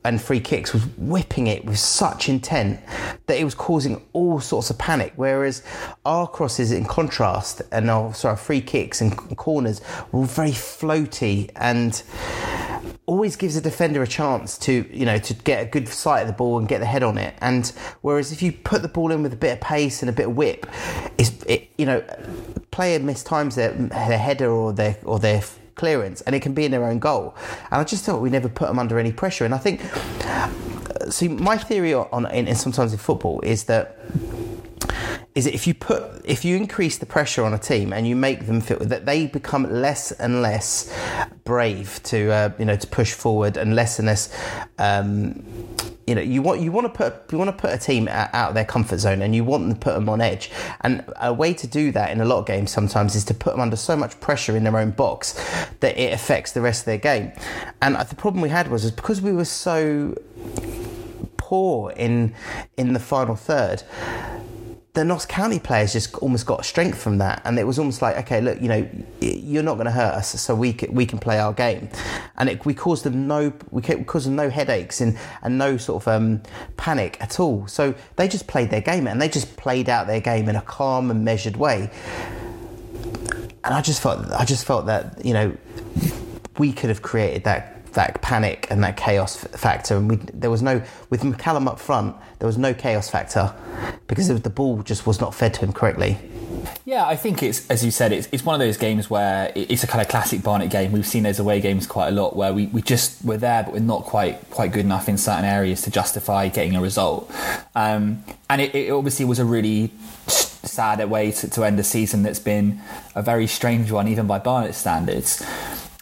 and 0.04 0.20
free 0.20 0.40
kicks 0.40 0.72
was 0.72 0.86
whipping 0.96 1.46
it 1.46 1.64
with 1.64 1.78
such 1.78 2.28
intent 2.28 2.80
that 3.26 3.38
it 3.38 3.44
was 3.44 3.54
causing 3.54 4.04
all 4.12 4.40
sorts 4.40 4.70
of 4.70 4.78
panic. 4.78 5.12
Whereas 5.16 5.62
our 6.04 6.26
crosses, 6.26 6.72
in 6.72 6.84
contrast, 6.84 7.62
and 7.72 7.90
our 7.90 8.14
sorry, 8.14 8.36
free 8.36 8.60
kicks 8.60 9.00
and 9.00 9.16
corners 9.36 9.80
were 10.12 10.20
all 10.20 10.26
very 10.26 10.50
floaty 10.50 11.50
and 11.56 12.02
always 13.06 13.36
gives 13.36 13.56
a 13.56 13.60
defender 13.60 14.02
a 14.02 14.06
chance 14.06 14.58
to 14.58 14.86
you 14.92 15.06
know 15.06 15.18
to 15.18 15.32
get 15.34 15.62
a 15.62 15.66
good 15.66 15.88
sight 15.88 16.20
of 16.20 16.26
the 16.26 16.32
ball 16.32 16.58
and 16.58 16.68
get 16.68 16.78
the 16.78 16.86
head 16.86 17.02
on 17.02 17.16
it 17.16 17.34
and 17.40 17.72
whereas 18.02 18.32
if 18.32 18.42
you 18.42 18.52
put 18.52 18.82
the 18.82 18.88
ball 18.88 19.10
in 19.10 19.22
with 19.22 19.32
a 19.32 19.36
bit 19.36 19.54
of 19.54 19.60
pace 19.60 20.02
and 20.02 20.10
a 20.10 20.12
bit 20.12 20.26
of 20.26 20.36
whip 20.36 20.66
it's 21.16 21.30
it, 21.44 21.70
you 21.78 21.86
know 21.86 22.02
player 22.70 23.00
mistimes 23.00 23.54
their, 23.54 23.72
their 23.72 24.18
header 24.18 24.50
or 24.50 24.72
their 24.72 24.96
or 25.04 25.18
their 25.18 25.42
clearance 25.78 26.20
and 26.22 26.34
it 26.34 26.40
can 26.40 26.52
be 26.52 26.64
in 26.64 26.70
their 26.70 26.84
own 26.84 26.98
goal. 26.98 27.34
And 27.70 27.80
I 27.80 27.84
just 27.84 28.04
thought 28.04 28.20
we 28.20 28.30
never 28.30 28.48
put 28.48 28.68
them 28.68 28.78
under 28.78 28.98
any 28.98 29.12
pressure. 29.12 29.44
And 29.44 29.54
I 29.54 29.58
think, 29.58 29.80
uh, 30.26 31.10
see, 31.10 31.28
my 31.28 31.56
theory 31.56 31.94
on, 31.94 32.26
in, 32.32 32.54
sometimes 32.54 32.92
in 32.92 32.98
football 32.98 33.40
is 33.40 33.64
that 33.64 33.96
is 35.38 35.44
that 35.44 35.54
if 35.54 35.68
you 35.68 35.74
put 35.74 36.02
if 36.24 36.44
you 36.44 36.56
increase 36.56 36.98
the 36.98 37.06
pressure 37.06 37.44
on 37.44 37.54
a 37.54 37.58
team 37.58 37.92
and 37.92 38.08
you 38.08 38.16
make 38.16 38.46
them 38.46 38.60
feel 38.60 38.78
that 38.80 39.06
they 39.06 39.26
become 39.26 39.62
less 39.70 40.10
and 40.10 40.42
less 40.42 40.92
brave 41.44 42.00
to 42.02 42.28
uh, 42.32 42.50
you 42.58 42.64
know 42.64 42.74
to 42.74 42.88
push 42.88 43.12
forward 43.12 43.56
and 43.56 43.76
less 43.76 44.00
and 44.00 44.06
less 44.06 44.36
um, 44.80 45.44
you 46.08 46.14
know 46.16 46.20
you 46.20 46.42
want 46.42 46.60
you 46.60 46.72
want 46.72 46.92
to 46.92 46.92
put 46.92 47.30
you 47.30 47.38
want 47.38 47.56
to 47.56 47.56
put 47.56 47.72
a 47.72 47.78
team 47.78 48.08
out 48.08 48.48
of 48.48 48.54
their 48.54 48.64
comfort 48.64 48.98
zone 48.98 49.22
and 49.22 49.32
you 49.32 49.44
want 49.44 49.72
to 49.72 49.78
put 49.78 49.94
them 49.94 50.08
on 50.08 50.20
edge. 50.20 50.50
And 50.80 51.04
a 51.20 51.32
way 51.32 51.54
to 51.54 51.68
do 51.68 51.92
that 51.92 52.10
in 52.10 52.20
a 52.20 52.24
lot 52.24 52.38
of 52.40 52.46
games 52.46 52.72
sometimes 52.72 53.14
is 53.14 53.24
to 53.26 53.34
put 53.34 53.52
them 53.52 53.60
under 53.60 53.76
so 53.76 53.94
much 53.94 54.18
pressure 54.18 54.56
in 54.56 54.64
their 54.64 54.76
own 54.76 54.90
box 54.90 55.34
that 55.78 55.96
it 55.96 56.12
affects 56.12 56.50
the 56.50 56.60
rest 56.60 56.80
of 56.80 56.86
their 56.86 56.98
game. 56.98 57.30
And 57.80 57.94
the 57.94 58.16
problem 58.16 58.42
we 58.42 58.48
had 58.48 58.68
was 58.68 58.84
is 58.84 58.90
because 58.90 59.20
we 59.20 59.32
were 59.32 59.44
so 59.44 60.16
poor 61.36 61.92
in 61.92 62.34
in 62.76 62.92
the 62.92 63.00
final 63.00 63.36
third 63.36 63.84
the 64.98 65.04
Notts 65.04 65.26
County 65.26 65.60
players 65.60 65.92
just 65.92 66.12
almost 66.16 66.44
got 66.44 66.64
strength 66.64 67.00
from 67.00 67.18
that, 67.18 67.40
and 67.44 67.56
it 67.56 67.64
was 67.64 67.78
almost 67.78 68.02
like, 68.02 68.16
okay, 68.16 68.40
look, 68.40 68.60
you 68.60 68.66
know, 68.66 68.88
you're 69.20 69.62
not 69.62 69.74
going 69.74 69.86
to 69.86 69.92
hurt 69.92 70.14
us, 70.14 70.40
so 70.40 70.56
we 70.56 70.72
can, 70.72 70.92
we 70.92 71.06
can 71.06 71.20
play 71.20 71.38
our 71.38 71.52
game, 71.52 71.88
and 72.36 72.48
it, 72.48 72.66
we 72.66 72.74
caused 72.74 73.04
them 73.04 73.28
no 73.28 73.52
we 73.70 73.80
caused 73.80 74.26
them 74.26 74.34
no 74.34 74.50
headaches 74.50 75.00
and 75.00 75.16
and 75.42 75.56
no 75.56 75.76
sort 75.76 76.02
of 76.02 76.08
um, 76.08 76.42
panic 76.76 77.16
at 77.20 77.38
all. 77.38 77.64
So 77.68 77.94
they 78.16 78.26
just 78.26 78.48
played 78.48 78.70
their 78.70 78.80
game, 78.80 79.06
and 79.06 79.22
they 79.22 79.28
just 79.28 79.56
played 79.56 79.88
out 79.88 80.08
their 80.08 80.20
game 80.20 80.48
in 80.48 80.56
a 80.56 80.62
calm 80.62 81.12
and 81.12 81.24
measured 81.24 81.56
way. 81.56 81.90
And 83.62 83.74
I 83.74 83.80
just 83.80 84.02
felt 84.02 84.28
I 84.32 84.44
just 84.44 84.66
felt 84.66 84.86
that 84.86 85.24
you 85.24 85.32
know 85.32 85.56
we 86.58 86.72
could 86.72 86.88
have 86.88 87.02
created 87.02 87.44
that 87.44 87.77
that 87.98 88.22
panic 88.22 88.68
and 88.70 88.82
that 88.84 88.96
chaos 88.96 89.36
factor. 89.36 89.96
And 89.96 90.08
we, 90.08 90.16
there 90.32 90.50
was 90.50 90.62
no, 90.62 90.80
with 91.10 91.22
McCallum 91.22 91.66
up 91.66 91.80
front, 91.80 92.14
there 92.38 92.46
was 92.46 92.56
no 92.56 92.72
chaos 92.72 93.10
factor 93.10 93.52
because 94.06 94.28
the 94.40 94.50
ball 94.50 94.82
just 94.82 95.04
was 95.04 95.20
not 95.20 95.34
fed 95.34 95.54
to 95.54 95.60
him 95.60 95.72
correctly. 95.72 96.16
Yeah, 96.84 97.04
I 97.06 97.16
think 97.16 97.42
it's 97.42 97.68
as 97.68 97.84
you 97.84 97.90
said, 97.90 98.12
it's 98.12 98.28
it's 98.30 98.44
one 98.44 98.54
of 98.54 98.60
those 98.60 98.76
games 98.76 99.10
where 99.10 99.52
it's 99.54 99.82
a 99.82 99.86
kind 99.86 100.00
of 100.00 100.08
classic 100.08 100.42
Barnet 100.42 100.70
game. 100.70 100.92
We've 100.92 101.06
seen 101.06 101.24
those 101.24 101.38
away 101.38 101.60
games 101.60 101.86
quite 101.86 102.08
a 102.08 102.10
lot 102.12 102.36
where 102.36 102.54
we, 102.54 102.66
we 102.66 102.82
just 102.82 103.24
we're 103.24 103.36
there, 103.36 103.64
but 103.64 103.72
we're 103.74 103.80
not 103.80 104.04
quite 104.04 104.48
quite 104.50 104.72
good 104.72 104.84
enough 104.84 105.08
in 105.08 105.18
certain 105.18 105.44
areas 105.44 105.82
to 105.82 105.90
justify 105.90 106.48
getting 106.48 106.76
a 106.76 106.80
result. 106.80 107.30
Um, 107.74 108.24
and 108.48 108.60
it, 108.60 108.74
it, 108.74 108.90
obviously 108.92 109.24
was 109.24 109.38
a 109.38 109.44
really 109.44 109.90
sad 110.26 111.04
way 111.10 111.32
to, 111.32 111.50
to 111.50 111.64
end 111.64 111.78
a 111.80 111.84
season 111.84 112.22
that's 112.22 112.38
been 112.40 112.80
a 113.14 113.22
very 113.22 113.46
strange 113.46 113.90
one, 113.90 114.06
even 114.08 114.26
by 114.26 114.38
Barnet 114.38 114.74
standards. 114.74 115.44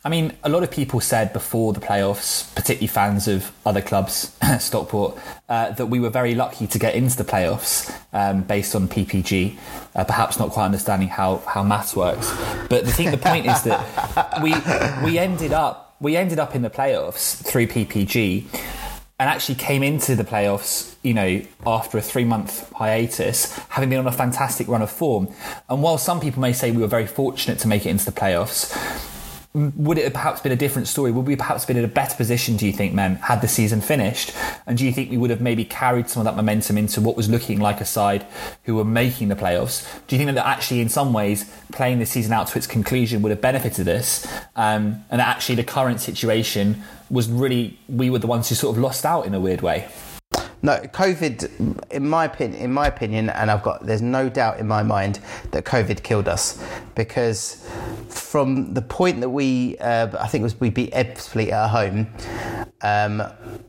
I 0.07 0.09
mean, 0.09 0.35
a 0.45 0.49
lot 0.49 0.63
of 0.63 0.71
people 0.71 1.01
said 1.01 1.33
before 1.33 1.73
the 1.73 1.81
playoffs, 1.81 2.55
particularly 2.55 2.87
fans 2.87 3.27
of 3.27 3.51
other 3.67 3.83
clubs, 3.83 4.37
Stockport, 4.61 5.19
uh, 5.49 5.73
that 5.73 5.87
we 5.87 5.99
were 5.99 6.11
very 6.11 6.37
lucky 6.37 6.69
to 6.69 6.79
get 6.79 6.95
into 6.95 7.17
the 7.17 7.25
playoffs 7.25 7.93
um, 8.13 8.43
based 8.43 8.77
on 8.77 8.87
PPG, 8.87 9.59
uh, 9.97 10.05
perhaps 10.05 10.39
not 10.39 10.51
quite 10.51 10.67
understanding 10.67 11.09
how, 11.09 11.39
how 11.39 11.65
maths 11.65 11.97
works. 11.97 12.31
But 12.69 12.85
the 12.85 12.93
thing, 12.93 13.11
the 13.11 13.19
point 13.19 13.47
is 13.47 13.61
that 13.65 14.39
we 14.43 14.55
we 15.05 15.19
ended 15.19 15.53
up 15.53 15.97
we 15.99 16.17
ended 16.17 16.39
up 16.39 16.55
in 16.55 16.63
the 16.63 16.71
playoffs 16.71 17.45
through 17.45 17.67
PPG, 17.67 18.45
and 19.19 19.29
actually 19.29 19.57
came 19.57 19.83
into 19.83 20.15
the 20.15 20.23
playoffs, 20.23 20.95
you 21.03 21.15
know, 21.15 21.43
after 21.67 21.99
a 21.99 22.03
three 22.03 22.25
month 22.25 22.73
hiatus, 22.75 23.59
having 23.71 23.91
been 23.91 23.99
on 23.99 24.07
a 24.07 24.13
fantastic 24.13 24.69
run 24.69 24.83
of 24.83 24.91
form. 24.91 25.27
And 25.69 25.83
while 25.83 25.99
some 25.99 26.21
people 26.21 26.41
may 26.41 26.53
say 26.53 26.71
we 26.71 26.81
were 26.81 26.87
very 26.87 27.09
fortunate 27.09 27.59
to 27.59 27.67
make 27.67 27.87
it 27.87 27.89
into 27.89 28.05
the 28.05 28.13
playoffs 28.13 29.13
would 29.57 29.97
it 29.97 30.05
have 30.05 30.13
perhaps 30.13 30.43
been 30.43 30.53
a 30.53 30.57
different 30.57 30.87
story? 30.87 31.11
Would 31.11 31.27
we 31.27 31.35
perhaps 31.35 31.65
been 31.65 31.79
in 31.79 31.85
a 31.85 31.89
better 31.89 32.15
position, 32.15 32.59
do 32.59 32.67
you 32.67 32.73
think, 32.75 32.93
men, 32.93 33.17
had 33.17 33.41
the 33.41 33.49
season 33.49 33.81
finished? 33.81 34.33
And 34.67 34.77
do 34.77 34.85
you 34.85 34.93
think 34.93 35.11
we 35.11 35.17
would 35.17 35.31
have 35.31 35.41
maybe 35.41 35.65
carried 35.65 36.11
some 36.11 36.21
of 36.21 36.25
that 36.27 36.37
momentum 36.37 36.77
into 36.77 37.01
what 37.01 37.17
was 37.17 37.31
looking 37.31 37.59
like 37.59 37.81
a 37.81 37.87
side 37.87 38.27
who 38.65 38.75
were 38.75 38.85
making 38.85 39.29
the 39.29 39.35
playoffs? 39.35 39.87
Do 40.07 40.15
you 40.15 40.23
think 40.23 40.35
that 40.35 40.47
actually, 40.47 40.83
in 40.83 40.91
some 40.91 41.15
ways, 41.15 41.51
playing 41.73 42.01
the 42.01 42.07
season 42.07 42.35
out 42.35 42.49
to 42.49 42.59
its 42.59 42.67
conclusion 42.67 43.23
would 43.23 43.31
have 43.31 43.41
benefited 43.41 43.89
us? 43.89 44.27
Um, 44.57 45.05
and 45.11 45.23
actually 45.23 45.55
the 45.55 45.65
current 45.65 46.03
situation 46.03 46.83
was 47.09 47.31
really, 47.31 47.79
we 47.89 48.11
were 48.11 48.19
the 48.19 48.27
ones 48.27 48.51
who 48.51 48.55
sort 48.55 48.77
of 48.77 48.83
lost 48.83 49.07
out 49.07 49.25
in 49.25 49.33
a 49.35 49.41
weird 49.41 49.63
way? 49.63 49.89
No, 50.67 50.79
COVID, 50.79 51.93
in 51.93 52.09
my 52.09 52.25
opinion, 52.25 52.61
in 52.61 52.73
my 52.73 52.89
opinion, 52.89 53.31
and 53.31 53.53
I've 53.53 53.63
got 53.63 53.87
there's 53.87 54.03
no 54.03 54.29
doubt 54.29 54.59
in 54.59 54.67
my 54.67 54.83
mind 54.83 55.21
that 55.53 55.65
COVID 55.65 56.03
killed 56.03 56.27
us. 56.27 56.61
Because 56.97 57.65
from 58.09 58.75
the 58.75 58.83
point 58.83 59.21
that 59.21 59.29
we, 59.29 59.79
uh, 59.79 60.09
I 60.19 60.27
think 60.27 60.43
it 60.43 60.43
was 60.43 60.59
we 60.59 60.71
beat 60.71 60.93
Ebbsfleet 60.93 61.53
at 61.53 61.69
home, 61.69 62.09
um, 62.83 63.23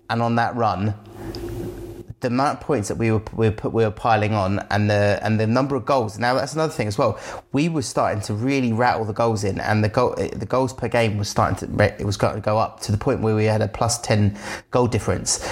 and 0.10 0.24
on 0.24 0.34
that 0.38 0.56
run, 0.56 0.96
the 2.20 2.28
amount 2.30 2.60
of 2.60 2.66
points 2.66 2.88
that 2.88 2.98
we 2.98 3.12
were 3.12 3.22
we 3.36 3.50
were, 3.50 3.70
we 3.70 3.84
were 3.84 3.92
piling 3.92 4.34
on 4.34 4.60
and 4.72 4.90
the 4.90 5.20
and 5.22 5.40
the 5.40 5.46
number 5.46 5.76
of 5.76 5.86
goals. 5.86 6.18
Now 6.18 6.34
that's 6.34 6.54
another 6.54 6.74
thing 6.74 6.88
as 6.88 6.98
well. 6.98 7.20
We 7.52 7.70
were 7.70 7.84
starting 7.84 8.22
to 8.24 8.34
really 8.34 8.74
rattle 8.74 9.06
the 9.06 9.14
goals 9.14 9.44
in, 9.44 9.60
and 9.60 9.84
the 9.84 9.90
goal 9.90 10.16
the 10.16 10.46
goals 10.48 10.74
per 10.74 10.88
game 10.88 11.18
was 11.18 11.30
starting 11.30 11.58
to 11.68 11.84
it 12.00 12.06
was 12.06 12.18
going 12.18 12.36
to 12.36 12.42
go 12.42 12.58
up 12.58 12.80
to 12.82 12.92
the 12.92 12.98
point 12.98 13.22
where 13.22 13.36
we 13.36 13.46
had 13.46 13.62
a 13.62 13.68
plus 13.68 14.00
ten 14.00 14.38
goal 14.72 14.88
difference. 14.88 15.48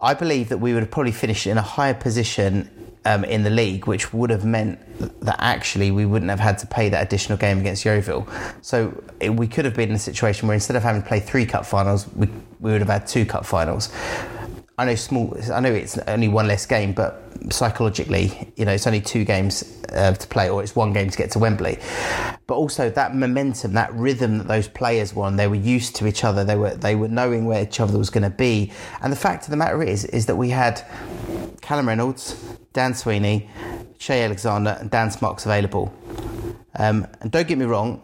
I 0.00 0.14
believe 0.14 0.48
that 0.50 0.58
we 0.58 0.72
would 0.72 0.82
have 0.82 0.90
probably 0.90 1.12
finished 1.12 1.46
in 1.46 1.58
a 1.58 1.62
higher 1.62 1.94
position 1.94 2.68
um, 3.04 3.24
in 3.24 3.42
the 3.42 3.50
league, 3.50 3.86
which 3.86 4.12
would 4.12 4.30
have 4.30 4.44
meant 4.44 4.78
that 5.20 5.36
actually 5.38 5.90
we 5.90 6.06
wouldn't 6.06 6.30
have 6.30 6.40
had 6.40 6.58
to 6.58 6.66
pay 6.66 6.88
that 6.88 7.02
additional 7.04 7.38
game 7.38 7.58
against 7.58 7.84
Yeovil. 7.84 8.26
So 8.60 9.02
it, 9.20 9.30
we 9.30 9.46
could 9.46 9.64
have 9.64 9.74
been 9.74 9.90
in 9.90 9.96
a 9.96 10.00
situation 10.00 10.48
where 10.48 10.54
instead 10.54 10.76
of 10.76 10.82
having 10.82 11.02
to 11.02 11.08
play 11.08 11.20
three 11.20 11.46
cup 11.46 11.66
finals, 11.66 12.06
we, 12.14 12.28
we 12.60 12.72
would 12.72 12.80
have 12.80 12.90
had 12.90 13.06
two 13.06 13.26
cup 13.26 13.44
finals. 13.44 13.92
I 14.78 14.86
know 14.86 14.94
small. 14.94 15.36
I 15.52 15.60
know 15.60 15.72
it's 15.72 15.98
only 15.98 16.28
one 16.28 16.46
less 16.46 16.64
game, 16.64 16.92
but 16.92 17.22
psychologically. 17.50 18.52
You 18.56 18.64
know, 18.64 18.72
it's 18.72 18.86
only 18.86 19.02
two 19.02 19.24
games 19.24 19.82
uh, 19.90 20.12
to 20.12 20.26
play, 20.28 20.48
or 20.48 20.62
it's 20.62 20.74
one 20.74 20.92
game 20.92 21.10
to 21.10 21.18
get 21.18 21.30
to 21.32 21.38
Wembley. 21.38 21.78
But 22.46 22.54
also 22.54 22.88
that 22.90 23.14
momentum, 23.14 23.74
that 23.74 23.92
rhythm 23.92 24.38
that 24.38 24.48
those 24.48 24.68
players 24.68 25.14
won, 25.14 25.36
they 25.36 25.46
were 25.46 25.54
used 25.54 25.94
to 25.96 26.06
each 26.06 26.24
other. 26.24 26.44
They 26.44 26.56
were 26.56 26.74
they 26.74 26.94
were 26.94 27.08
knowing 27.08 27.44
where 27.44 27.62
each 27.62 27.80
other 27.80 27.98
was 27.98 28.10
going 28.10 28.24
to 28.24 28.30
be. 28.30 28.72
And 29.02 29.12
the 29.12 29.16
fact 29.16 29.44
of 29.44 29.50
the 29.50 29.56
matter 29.56 29.82
is, 29.82 30.04
is 30.06 30.26
that 30.26 30.36
we 30.36 30.50
had 30.50 30.82
Callum 31.60 31.86
Reynolds, 31.86 32.42
Dan 32.72 32.94
Sweeney, 32.94 33.50
Cheye 33.98 34.24
Alexander, 34.24 34.78
and 34.80 34.90
Dan 34.90 35.10
Sparks 35.10 35.44
available. 35.44 35.92
Um, 36.76 37.06
and 37.20 37.30
don't 37.30 37.46
get 37.46 37.58
me 37.58 37.66
wrong, 37.66 38.02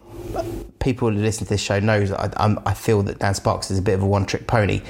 people 0.79 1.09
who 1.09 1.17
listen 1.17 1.45
to 1.45 1.49
this 1.49 1.61
show 1.61 1.79
knows 1.79 2.11
I, 2.11 2.29
I 2.65 2.73
feel 2.75 3.01
that 3.03 3.17
Dan 3.17 3.33
Sparks 3.33 3.71
is 3.71 3.79
a 3.79 3.81
bit 3.81 3.95
of 3.95 4.03
a 4.03 4.05
one-trick 4.05 4.45
pony. 4.45 4.81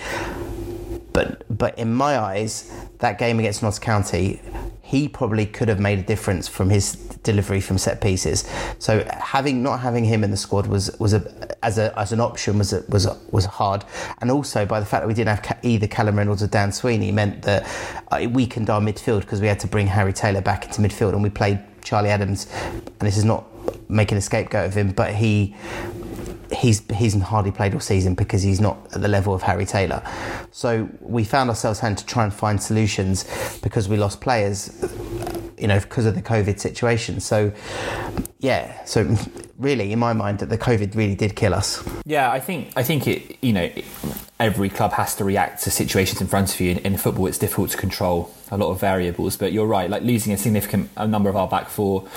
But 1.19 1.57
but 1.57 1.77
in 1.77 1.93
my 1.93 2.17
eyes, 2.17 2.71
that 2.99 3.19
game 3.19 3.39
against 3.39 3.61
Notts 3.61 3.77
County, 3.77 4.39
he 4.81 5.09
probably 5.09 5.45
could 5.45 5.67
have 5.67 5.77
made 5.77 5.99
a 5.99 6.01
difference 6.01 6.47
from 6.47 6.69
his 6.69 6.95
delivery 7.23 7.59
from 7.59 7.77
set 7.77 7.99
pieces. 7.99 8.49
So 8.79 9.05
having 9.19 9.61
not 9.61 9.81
having 9.81 10.05
him 10.05 10.23
in 10.23 10.31
the 10.31 10.37
squad 10.37 10.67
was 10.67 10.97
was 10.97 11.13
a 11.13 11.21
as 11.61 11.77
a 11.77 11.87
as 11.99 12.13
an 12.13 12.21
option 12.21 12.57
was 12.57 12.71
a, 12.71 12.85
was 12.87 13.05
a, 13.05 13.17
was 13.31 13.43
hard, 13.43 13.83
and 14.21 14.31
also 14.31 14.65
by 14.65 14.79
the 14.79 14.85
fact 14.85 15.01
that 15.01 15.09
we 15.09 15.13
didn't 15.13 15.35
have 15.37 15.59
either 15.61 15.87
Callum 15.87 16.17
Reynolds 16.17 16.41
or 16.41 16.47
Dan 16.47 16.71
Sweeney 16.71 17.11
meant 17.11 17.41
that 17.41 17.67
uh, 18.13 18.19
it 18.21 18.27
weakened 18.27 18.69
our 18.69 18.79
midfield 18.79 19.19
because 19.19 19.41
we 19.41 19.47
had 19.47 19.59
to 19.59 19.67
bring 19.67 19.87
Harry 19.87 20.13
Taylor 20.13 20.39
back 20.39 20.67
into 20.67 20.79
midfield, 20.79 21.11
and 21.11 21.21
we 21.21 21.29
played 21.29 21.59
Charlie 21.83 22.11
Adams, 22.11 22.47
and 22.77 23.01
this 23.01 23.17
is 23.17 23.25
not 23.25 23.43
making 23.89 24.17
a 24.17 24.21
scapegoat 24.21 24.67
of 24.67 24.73
him, 24.73 24.93
but 24.93 25.13
he 25.13 25.53
he's 26.51 26.81
he's 26.93 27.19
hardly 27.21 27.51
played 27.51 27.73
all 27.73 27.79
season 27.79 28.15
because 28.15 28.43
he's 28.43 28.59
not 28.59 28.77
at 28.93 29.01
the 29.01 29.07
level 29.07 29.33
of 29.33 29.41
Harry 29.41 29.65
Taylor. 29.65 30.01
So 30.51 30.89
we 31.01 31.23
found 31.23 31.49
ourselves 31.49 31.79
having 31.79 31.95
to 31.97 32.05
try 32.05 32.23
and 32.23 32.33
find 32.33 32.61
solutions 32.61 33.25
because 33.61 33.87
we 33.87 33.97
lost 33.97 34.21
players, 34.21 34.71
you 35.57 35.67
know, 35.67 35.79
because 35.79 36.05
of 36.05 36.15
the 36.15 36.21
COVID 36.21 36.59
situation. 36.59 37.19
So 37.19 37.51
yeah, 38.39 38.83
so 38.85 39.15
really, 39.59 39.91
in 39.91 39.99
my 39.99 40.13
mind, 40.13 40.39
that 40.39 40.49
the 40.49 40.57
COVID 40.57 40.95
really 40.95 41.15
did 41.15 41.35
kill 41.35 41.53
us. 41.53 41.83
Yeah, 42.05 42.31
I 42.31 42.39
think 42.39 42.71
I 42.75 42.83
think 42.83 43.07
it. 43.07 43.37
You 43.41 43.53
know, 43.53 43.69
every 44.39 44.69
club 44.69 44.93
has 44.93 45.15
to 45.17 45.23
react 45.23 45.63
to 45.63 45.71
situations 45.71 46.21
in 46.21 46.27
front 46.27 46.53
of 46.53 46.59
you. 46.59 46.71
In, 46.71 46.77
in 46.79 46.97
football, 46.97 47.27
it's 47.27 47.37
difficult 47.37 47.71
to 47.71 47.77
control 47.77 48.33
a 48.49 48.57
lot 48.57 48.71
of 48.71 48.79
variables. 48.79 49.37
But 49.37 49.51
you're 49.51 49.67
right, 49.67 49.89
like 49.89 50.01
losing 50.01 50.33
a 50.33 50.37
significant 50.37 50.95
number 50.97 51.29
of 51.29 51.35
our 51.35 51.47
back 51.47 51.69
four, 51.69 52.07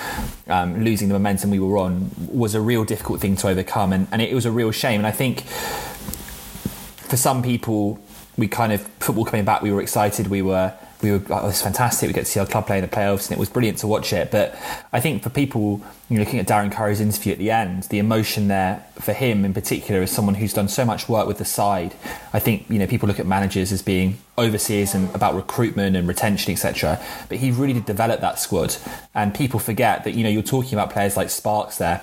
um, 0.46 0.84
losing 0.84 1.08
the 1.08 1.14
momentum 1.14 1.50
we 1.50 1.58
were 1.58 1.76
on 1.78 2.10
was 2.28 2.54
a 2.54 2.60
real 2.60 2.84
difficult 2.84 3.20
thing 3.20 3.36
to 3.36 3.48
overcome, 3.48 3.92
and, 3.92 4.08
and 4.12 4.22
it 4.22 4.34
was 4.34 4.46
a 4.46 4.52
real 4.52 4.70
shame. 4.70 5.00
And 5.00 5.06
I 5.06 5.12
think 5.12 5.42
for 5.42 7.16
some 7.16 7.42
people, 7.42 8.00
we 8.36 8.48
kind 8.48 8.72
of 8.72 8.80
football 9.00 9.24
coming 9.24 9.44
back, 9.44 9.60
we 9.60 9.72
were 9.72 9.82
excited, 9.82 10.28
we 10.28 10.40
were 10.40 10.72
we 11.02 11.10
were 11.10 11.22
oh, 11.30 11.38
it 11.38 11.44
was 11.44 11.60
fantastic. 11.60 12.06
We 12.06 12.12
get 12.12 12.26
to 12.26 12.30
see 12.30 12.40
our 12.40 12.46
club 12.46 12.66
play 12.66 12.78
in 12.78 12.82
the 12.82 12.88
playoffs, 12.88 13.28
and 13.28 13.32
it 13.32 13.38
was 13.38 13.48
brilliant 13.48 13.78
to 13.78 13.86
watch 13.86 14.12
it. 14.12 14.30
But 14.30 14.56
I 14.92 15.00
think 15.00 15.22
for 15.22 15.30
people 15.30 15.82
you 16.12 16.18
know, 16.18 16.24
looking 16.24 16.38
at 16.38 16.46
Darren 16.46 16.70
Currie's 16.70 17.00
interview 17.00 17.32
at 17.32 17.38
the 17.38 17.50
end, 17.50 17.84
the 17.84 17.98
emotion 17.98 18.48
there 18.48 18.84
for 19.00 19.14
him 19.14 19.46
in 19.46 19.54
particular, 19.54 20.02
as 20.02 20.10
someone 20.10 20.34
who's 20.34 20.52
done 20.52 20.68
so 20.68 20.84
much 20.84 21.08
work 21.08 21.26
with 21.26 21.38
the 21.38 21.44
side, 21.46 21.94
I 22.34 22.38
think 22.38 22.68
you 22.68 22.78
know 22.78 22.86
people 22.86 23.08
look 23.08 23.18
at 23.18 23.24
managers 23.24 23.72
as 23.72 23.80
being 23.80 24.18
overseers 24.36 24.94
and 24.94 25.12
about 25.14 25.34
recruitment 25.34 25.96
and 25.96 26.06
retention, 26.06 26.52
etc. 26.52 27.02
But 27.30 27.38
he 27.38 27.50
really 27.50 27.72
did 27.72 27.86
develop 27.86 28.20
that 28.20 28.38
squad, 28.38 28.76
and 29.14 29.34
people 29.34 29.58
forget 29.58 30.04
that 30.04 30.12
you 30.12 30.22
know 30.22 30.28
you're 30.28 30.42
talking 30.42 30.74
about 30.74 30.90
players 30.90 31.16
like 31.16 31.30
Sparks 31.30 31.78
there 31.78 32.02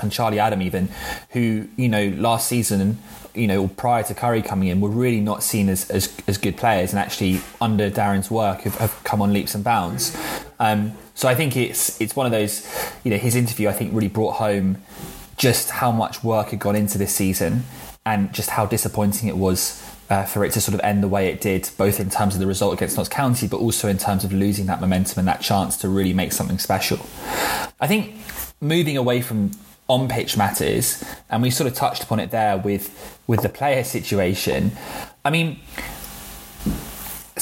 and 0.00 0.10
Charlie 0.10 0.38
Adam 0.38 0.62
even, 0.62 0.88
who 1.32 1.68
you 1.76 1.90
know 1.90 2.08
last 2.16 2.48
season 2.48 2.96
you 3.34 3.46
know, 3.46 3.66
prior 3.66 4.02
to 4.02 4.14
Currie 4.14 4.42
coming 4.42 4.68
in, 4.68 4.80
were 4.80 4.90
really 4.90 5.20
not 5.20 5.42
seen 5.42 5.70
as, 5.70 5.90
as, 5.90 6.14
as 6.26 6.36
good 6.36 6.56
players, 6.56 6.90
and 6.90 6.98
actually 6.98 7.40
under 7.62 7.90
Darren's 7.90 8.30
work 8.30 8.60
have, 8.60 8.74
have 8.76 9.04
come 9.04 9.22
on 9.22 9.32
leaps 9.32 9.54
and 9.54 9.64
bounds. 9.64 10.14
Um, 10.60 10.92
so 11.14 11.28
I 11.28 11.34
think 11.34 11.56
it's 11.56 12.00
it's 12.00 12.16
one 12.16 12.26
of 12.26 12.32
those, 12.32 12.66
you 13.04 13.10
know, 13.10 13.18
his 13.18 13.34
interview 13.34 13.68
I 13.68 13.72
think 13.72 13.94
really 13.94 14.08
brought 14.08 14.36
home 14.36 14.82
just 15.36 15.70
how 15.70 15.90
much 15.90 16.22
work 16.22 16.48
had 16.48 16.60
gone 16.60 16.76
into 16.76 16.98
this 16.98 17.14
season, 17.14 17.64
and 18.04 18.32
just 18.32 18.50
how 18.50 18.66
disappointing 18.66 19.28
it 19.28 19.36
was 19.36 19.82
uh, 20.10 20.24
for 20.24 20.44
it 20.44 20.52
to 20.52 20.60
sort 20.60 20.74
of 20.74 20.80
end 20.80 21.02
the 21.02 21.08
way 21.08 21.28
it 21.28 21.40
did, 21.40 21.68
both 21.78 22.00
in 22.00 22.10
terms 22.10 22.34
of 22.34 22.40
the 22.40 22.46
result 22.46 22.74
against 22.74 22.96
Notts 22.96 23.08
County, 23.08 23.46
but 23.48 23.58
also 23.58 23.88
in 23.88 23.98
terms 23.98 24.24
of 24.24 24.32
losing 24.32 24.66
that 24.66 24.80
momentum 24.80 25.18
and 25.18 25.28
that 25.28 25.40
chance 25.40 25.76
to 25.78 25.88
really 25.88 26.12
make 26.12 26.32
something 26.32 26.58
special. 26.58 26.98
I 27.80 27.86
think 27.86 28.14
moving 28.60 28.96
away 28.96 29.22
from 29.22 29.52
on 29.88 30.08
pitch 30.08 30.36
matters, 30.36 31.04
and 31.28 31.42
we 31.42 31.50
sort 31.50 31.68
of 31.70 31.74
touched 31.74 32.02
upon 32.02 32.20
it 32.20 32.30
there 32.30 32.56
with 32.56 33.20
with 33.26 33.42
the 33.42 33.48
player 33.48 33.84
situation. 33.84 34.72
I 35.24 35.30
mean, 35.30 35.60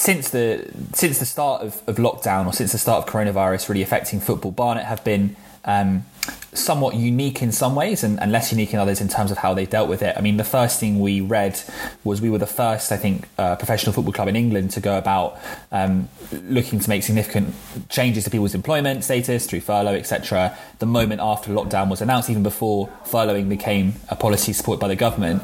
since 0.00 0.30
the 0.30 0.66
since 0.94 1.18
the 1.18 1.26
start 1.26 1.60
of, 1.60 1.82
of 1.86 1.96
lockdown 1.96 2.46
or 2.46 2.54
since 2.54 2.72
the 2.72 2.78
start 2.78 3.06
of 3.06 3.12
coronavirus 3.12 3.68
really 3.68 3.82
affecting 3.82 4.18
football, 4.18 4.50
Barnet 4.50 4.86
have 4.86 5.04
been 5.04 5.36
um, 5.66 6.06
somewhat 6.54 6.94
unique 6.94 7.42
in 7.42 7.52
some 7.52 7.74
ways 7.74 8.02
and, 8.02 8.18
and, 8.18 8.32
less 8.32 8.50
unique 8.50 8.72
in 8.72 8.80
others 8.80 9.02
in 9.02 9.08
terms 9.08 9.30
of 9.30 9.36
how 9.36 9.52
they 9.52 9.66
dealt 9.66 9.90
with 9.90 10.00
it. 10.00 10.16
I 10.16 10.22
mean, 10.22 10.38
the 10.38 10.44
first 10.44 10.80
thing 10.80 11.00
we 11.00 11.20
read 11.20 11.60
was 12.02 12.22
we 12.22 12.30
were 12.30 12.38
the 12.38 12.46
first, 12.46 12.90
I 12.90 12.96
think, 12.96 13.28
uh, 13.36 13.56
professional 13.56 13.92
football 13.92 14.14
club 14.14 14.28
in 14.28 14.36
England 14.36 14.70
to 14.70 14.80
go 14.80 14.96
about 14.96 15.38
um, 15.70 16.08
looking 16.32 16.80
to 16.80 16.88
make 16.88 17.02
significant 17.02 17.54
changes 17.90 18.24
to 18.24 18.30
people's 18.30 18.54
employment 18.54 19.04
status 19.04 19.46
through 19.46 19.60
furlough, 19.60 19.94
etc. 19.94 20.56
The 20.78 20.86
moment 20.86 21.20
after 21.20 21.50
lockdown 21.50 21.90
was 21.90 22.00
announced, 22.00 22.30
even 22.30 22.42
before 22.42 22.88
furloughing 23.04 23.50
became 23.50 23.96
a 24.08 24.16
policy 24.16 24.54
supported 24.54 24.80
by 24.80 24.88
the 24.88 24.96
government. 24.96 25.42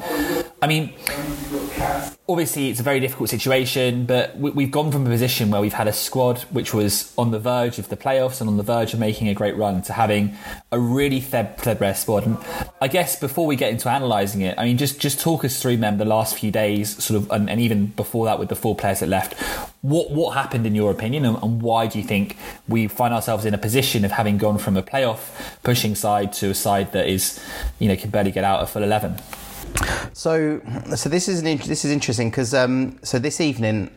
I 0.62 0.68
mean, 0.68 0.94
obviously 2.26 2.70
it's 2.70 2.80
a 2.80 2.82
very 2.82 2.98
difficult 2.98 3.28
situation, 3.28 4.06
but 4.06 4.38
we've 4.38 4.70
gone 4.70 4.90
from 4.90 5.06
a 5.06 5.10
position 5.10 5.50
where 5.50 5.60
we've 5.60 5.74
had 5.74 5.86
a 5.86 5.92
squad 5.92 6.38
which 6.44 6.72
was 6.72 7.12
on 7.18 7.30
the 7.30 7.38
verge 7.38 7.78
of 7.78 7.90
the 7.90 7.96
playoffs 7.96 8.40
and 8.40 8.48
on 8.48 8.56
the 8.56 8.62
verge 8.62 8.94
of 8.94 8.98
making 8.98 9.28
a 9.28 9.34
great 9.34 9.54
run 9.54 9.82
to 9.82 9.92
having 9.92 10.34
a 10.72 10.78
really 10.78 11.20
threadbare 11.20 11.94
squad. 11.94 12.24
And 12.24 12.38
I 12.80 12.88
guess 12.88 13.20
before 13.20 13.46
we 13.46 13.54
get 13.54 13.70
into 13.70 13.94
analysing 13.94 14.40
it, 14.40 14.58
I 14.58 14.64
mean, 14.64 14.78
just 14.78 14.98
just 14.98 15.20
talk 15.20 15.44
us 15.44 15.60
through, 15.60 15.76
them 15.76 15.98
the 15.98 16.06
last 16.06 16.38
few 16.38 16.50
days, 16.50 17.04
sort 17.04 17.22
of, 17.22 17.30
and, 17.30 17.50
and, 17.50 17.60
even 17.60 17.86
before 17.88 18.24
that 18.24 18.38
with 18.38 18.48
the 18.48 18.56
four 18.56 18.74
players 18.74 19.00
that 19.00 19.08
left. 19.10 19.34
What 19.82 20.10
what 20.10 20.34
happened 20.34 20.66
in 20.66 20.74
your 20.74 20.90
opinion, 20.90 21.26
and, 21.26 21.36
and 21.42 21.60
why 21.60 21.86
do 21.86 21.98
you 21.98 22.04
think 22.04 22.36
we 22.66 22.88
find 22.88 23.12
ourselves 23.12 23.44
in 23.44 23.52
a 23.52 23.58
position 23.58 24.06
of 24.06 24.12
having 24.12 24.38
gone 24.38 24.56
from 24.56 24.78
a 24.78 24.82
playoff 24.82 25.54
pushing 25.62 25.94
side 25.94 26.32
to 26.34 26.50
a 26.50 26.54
side 26.54 26.92
that 26.92 27.06
is, 27.06 27.44
you 27.78 27.88
know, 27.88 27.96
can 27.96 28.08
barely 28.08 28.32
get 28.32 28.42
out 28.42 28.60
of 28.60 28.70
full 28.70 28.82
eleven? 28.82 29.20
So, 30.12 30.60
so 30.94 31.08
this 31.08 31.28
is 31.28 31.40
an, 31.40 31.58
this 31.58 31.84
is 31.84 31.90
interesting 31.90 32.30
because 32.30 32.54
um, 32.54 32.98
so 33.02 33.18
this 33.18 33.40
evening 33.40 33.90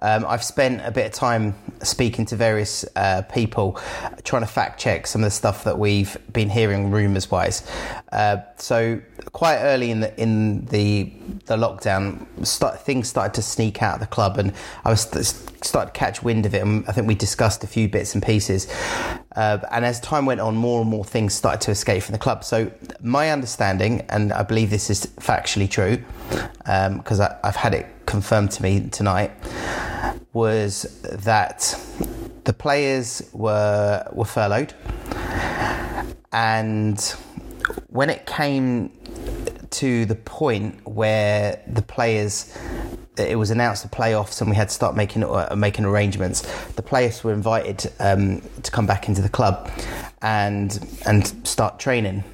um, 0.00 0.26
I've 0.26 0.44
spent 0.44 0.82
a 0.84 0.90
bit 0.90 1.06
of 1.06 1.12
time 1.12 1.54
speaking 1.82 2.26
to 2.26 2.36
various 2.36 2.84
uh, 2.96 3.22
people, 3.22 3.78
trying 4.24 4.42
to 4.42 4.48
fact 4.48 4.78
check 4.80 5.06
some 5.06 5.22
of 5.22 5.26
the 5.26 5.30
stuff 5.30 5.64
that 5.64 5.78
we've 5.78 6.16
been 6.32 6.50
hearing 6.50 6.90
rumours 6.90 7.30
wise. 7.30 7.68
Uh, 8.12 8.38
so 8.56 9.00
quite 9.32 9.58
early 9.58 9.90
in 9.90 10.00
the 10.00 10.20
in 10.20 10.66
the 10.66 11.12
the 11.46 11.56
lockdown, 11.56 12.26
start, 12.46 12.80
things 12.80 13.08
started 13.08 13.34
to 13.34 13.42
sneak 13.42 13.82
out 13.82 13.94
of 13.94 14.00
the 14.00 14.06
club, 14.06 14.38
and 14.38 14.52
I 14.84 14.90
was 14.90 15.02
started 15.62 15.92
to 15.92 15.98
catch 15.98 16.22
wind 16.22 16.46
of 16.46 16.54
it. 16.54 16.62
And 16.62 16.86
I 16.88 16.92
think 16.92 17.06
we 17.06 17.14
discussed 17.14 17.64
a 17.64 17.66
few 17.66 17.88
bits 17.88 18.14
and 18.14 18.22
pieces. 18.22 18.72
Uh, 19.34 19.58
and 19.70 19.84
as 19.84 20.00
time 20.00 20.26
went 20.26 20.40
on, 20.40 20.56
more 20.56 20.80
and 20.80 20.90
more 20.90 21.04
things 21.04 21.34
started 21.34 21.60
to 21.62 21.70
escape 21.70 22.02
from 22.02 22.12
the 22.12 22.18
club. 22.18 22.44
So 22.44 22.70
my 23.02 23.30
understanding, 23.30 24.02
and 24.08 24.32
I 24.32 24.42
believe 24.42 24.70
this 24.70 24.88
is 24.90 25.06
factually 25.16 25.70
true, 25.70 26.02
because 26.58 27.20
um, 27.20 27.34
I've 27.42 27.56
had 27.56 27.74
it 27.74 27.86
confirmed 28.06 28.50
to 28.52 28.62
me 28.62 28.88
tonight, 28.90 29.32
was 30.32 31.00
that 31.02 31.78
the 32.44 32.52
players 32.52 33.28
were 33.32 34.06
were 34.12 34.24
furloughed, 34.24 34.74
and 36.32 37.00
when 37.88 38.10
it 38.10 38.26
came 38.26 38.90
to 39.70 40.06
the 40.06 40.14
point 40.14 40.86
where 40.86 41.60
the 41.66 41.82
players 41.82 42.56
it 43.18 43.36
was 43.36 43.50
announced 43.50 43.82
the 43.82 43.88
playoffs 43.88 44.40
and 44.40 44.50
we 44.50 44.56
had 44.56 44.68
to 44.68 44.74
start 44.74 44.94
making 44.94 45.24
uh, 45.24 45.54
making 45.56 45.84
arrangements. 45.84 46.42
The 46.72 46.82
players 46.82 47.24
were 47.24 47.32
invited 47.32 47.90
um, 47.98 48.42
to 48.62 48.70
come 48.70 48.86
back 48.86 49.08
into 49.08 49.22
the 49.22 49.28
club 49.28 49.70
and 50.22 50.78
and 51.06 51.26
start 51.46 51.78
training. 51.78 52.24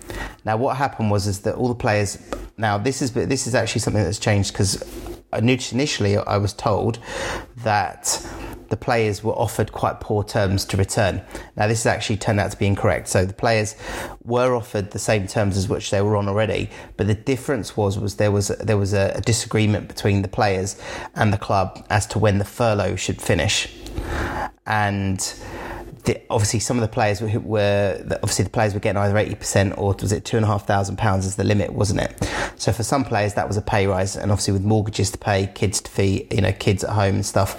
Now, 0.44 0.56
what 0.56 0.76
happened 0.76 1.10
was 1.10 1.26
is 1.26 1.40
that 1.40 1.54
all 1.54 1.68
the 1.68 1.74
players. 1.74 2.18
Now, 2.56 2.78
this 2.78 3.00
is 3.00 3.12
this 3.12 3.46
is 3.46 3.54
actually 3.54 3.80
something 3.80 4.02
that's 4.02 4.18
changed 4.18 4.52
because 4.52 4.82
initially 5.32 6.16
I 6.16 6.36
was 6.36 6.52
told 6.52 6.98
that 7.58 8.26
the 8.72 8.76
players 8.76 9.22
were 9.22 9.34
offered 9.34 9.70
quite 9.70 10.00
poor 10.00 10.24
terms 10.24 10.64
to 10.64 10.78
return. 10.78 11.20
Now, 11.56 11.66
this 11.66 11.84
has 11.84 11.94
actually 11.94 12.16
turned 12.16 12.40
out 12.40 12.50
to 12.52 12.56
be 12.56 12.66
incorrect. 12.66 13.06
So 13.06 13.26
the 13.26 13.34
players 13.34 13.76
were 14.24 14.54
offered 14.54 14.92
the 14.92 14.98
same 14.98 15.26
terms 15.26 15.58
as 15.58 15.68
which 15.68 15.90
they 15.90 16.00
were 16.00 16.16
on 16.16 16.26
already, 16.26 16.70
but 16.96 17.06
the 17.06 17.14
difference 17.14 17.76
was 17.76 17.98
was 17.98 18.16
there 18.16 18.32
was 18.32 18.48
there 18.48 18.78
was 18.78 18.94
a, 18.94 19.12
a 19.14 19.20
disagreement 19.20 19.88
between 19.88 20.22
the 20.22 20.28
players 20.28 20.80
and 21.14 21.34
the 21.34 21.38
club 21.38 21.84
as 21.90 22.06
to 22.06 22.18
when 22.18 22.38
the 22.38 22.46
furlough 22.46 22.96
should 22.96 23.20
finish, 23.20 23.68
and. 24.66 25.34
The, 26.04 26.20
obviously, 26.28 26.58
some 26.58 26.76
of 26.78 26.82
the 26.82 26.88
players 26.88 27.20
were, 27.20 27.38
were, 27.38 28.02
obviously 28.10 28.42
the 28.42 28.50
players 28.50 28.74
were 28.74 28.80
getting 28.80 29.00
either 29.00 29.16
eighty 29.16 29.36
percent 29.36 29.74
or 29.78 29.94
was 30.00 30.10
it 30.10 30.24
two 30.24 30.36
and 30.36 30.44
a 30.44 30.48
half 30.48 30.66
thousand 30.66 30.96
pounds 30.96 31.26
as 31.26 31.36
the 31.36 31.44
limit, 31.44 31.72
wasn't 31.72 32.00
it? 32.00 32.28
So 32.56 32.72
for 32.72 32.82
some 32.82 33.04
players 33.04 33.34
that 33.34 33.46
was 33.46 33.56
a 33.56 33.62
pay 33.62 33.86
rise, 33.86 34.16
and 34.16 34.32
obviously 34.32 34.52
with 34.52 34.64
mortgages 34.64 35.12
to 35.12 35.18
pay, 35.18 35.48
kids 35.54 35.80
to 35.80 35.90
feed, 35.90 36.32
you 36.32 36.40
know, 36.40 36.52
kids 36.52 36.82
at 36.82 36.90
home 36.90 37.14
and 37.14 37.26
stuff, 37.26 37.56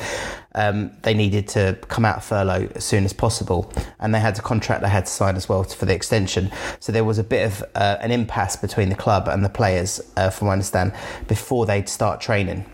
um, 0.55 0.91
they 1.03 1.13
needed 1.13 1.47
to 1.49 1.79
come 1.87 2.03
out 2.03 2.17
of 2.17 2.25
furlough 2.25 2.69
as 2.75 2.83
soon 2.83 3.05
as 3.05 3.13
possible, 3.13 3.71
and 3.99 4.13
they 4.13 4.19
had 4.19 4.37
a 4.37 4.41
contract 4.41 4.81
they 4.81 4.89
had 4.89 5.05
to 5.05 5.11
sign 5.11 5.37
as 5.37 5.47
well 5.47 5.63
for 5.63 5.85
the 5.85 5.95
extension. 5.95 6.51
So 6.81 6.91
there 6.91 7.05
was 7.05 7.19
a 7.19 7.23
bit 7.23 7.45
of 7.45 7.63
uh, 7.75 7.97
an 8.01 8.11
impasse 8.11 8.57
between 8.57 8.89
the 8.89 8.95
club 8.95 9.29
and 9.29 9.43
the 9.43 9.49
players, 9.49 10.01
uh, 10.17 10.29
from 10.29 10.47
what 10.47 10.51
I 10.51 10.55
understand, 10.55 10.93
before 11.27 11.65
they'd 11.65 11.87
start 11.87 12.19
training. 12.19 12.65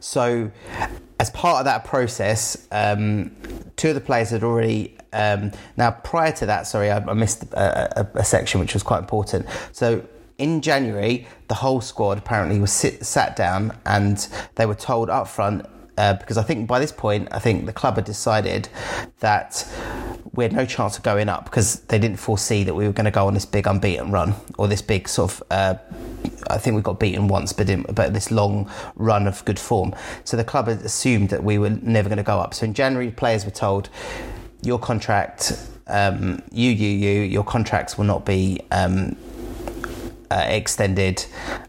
So, 0.00 0.50
as 1.18 1.30
part 1.30 1.58
of 1.58 1.64
that 1.64 1.84
process, 1.84 2.66
um, 2.70 3.30
two 3.76 3.88
of 3.88 3.94
the 3.94 4.00
players 4.00 4.30
had 4.30 4.44
already. 4.44 4.96
Um, 5.12 5.52
now, 5.76 5.90
prior 5.90 6.32
to 6.32 6.46
that, 6.46 6.66
sorry, 6.66 6.90
I, 6.90 6.98
I 6.98 7.14
missed 7.14 7.44
a, 7.52 8.00
a, 8.00 8.20
a, 8.20 8.24
section 8.24 8.60
which 8.60 8.74
was 8.74 8.82
quite 8.82 8.98
important. 8.98 9.46
So, 9.72 10.06
in 10.36 10.60
January, 10.60 11.26
the 11.48 11.54
whole 11.54 11.80
squad 11.80 12.18
apparently 12.18 12.60
was 12.60 12.72
sit, 12.72 13.04
sat 13.04 13.34
down 13.34 13.76
and 13.86 14.28
they 14.54 14.66
were 14.66 14.74
told 14.74 15.10
up 15.10 15.26
front. 15.26 15.66
Uh, 15.98 16.14
because 16.14 16.38
I 16.38 16.44
think 16.44 16.68
by 16.68 16.78
this 16.78 16.92
point, 16.92 17.26
I 17.32 17.40
think 17.40 17.66
the 17.66 17.72
club 17.72 17.96
had 17.96 18.04
decided 18.04 18.68
that 19.18 19.66
we 20.32 20.44
had 20.44 20.52
no 20.52 20.64
chance 20.64 20.96
of 20.96 21.02
going 21.02 21.28
up 21.28 21.46
because 21.46 21.80
they 21.80 21.98
didn't 21.98 22.18
foresee 22.18 22.62
that 22.62 22.74
we 22.74 22.86
were 22.86 22.92
going 22.92 23.06
to 23.06 23.10
go 23.10 23.26
on 23.26 23.34
this 23.34 23.44
big 23.44 23.66
unbeaten 23.66 24.12
run 24.12 24.34
or 24.58 24.68
this 24.68 24.80
big 24.80 25.08
sort 25.08 25.32
of. 25.32 25.42
Uh, 25.50 25.74
I 26.48 26.58
think 26.58 26.76
we 26.76 26.82
got 26.82 27.00
beaten 27.00 27.26
once, 27.26 27.52
but 27.52 27.66
but 27.92 28.14
this 28.14 28.30
long 28.30 28.70
run 28.94 29.26
of 29.26 29.44
good 29.44 29.58
form. 29.58 29.92
So 30.22 30.36
the 30.36 30.44
club 30.44 30.68
had 30.68 30.82
assumed 30.82 31.30
that 31.30 31.42
we 31.42 31.58
were 31.58 31.70
never 31.70 32.08
going 32.08 32.18
to 32.18 32.22
go 32.22 32.38
up. 32.38 32.54
So 32.54 32.64
in 32.64 32.74
January, 32.74 33.10
players 33.10 33.44
were 33.44 33.50
told, 33.50 33.88
"Your 34.62 34.78
contract, 34.78 35.52
um, 35.88 36.44
you, 36.52 36.70
you, 36.70 36.90
you, 36.90 37.22
your 37.22 37.44
contracts 37.44 37.98
will 37.98 38.04
not 38.04 38.24
be." 38.24 38.60
Um, 38.70 39.16
uh, 40.30 40.44
extended, 40.46 41.24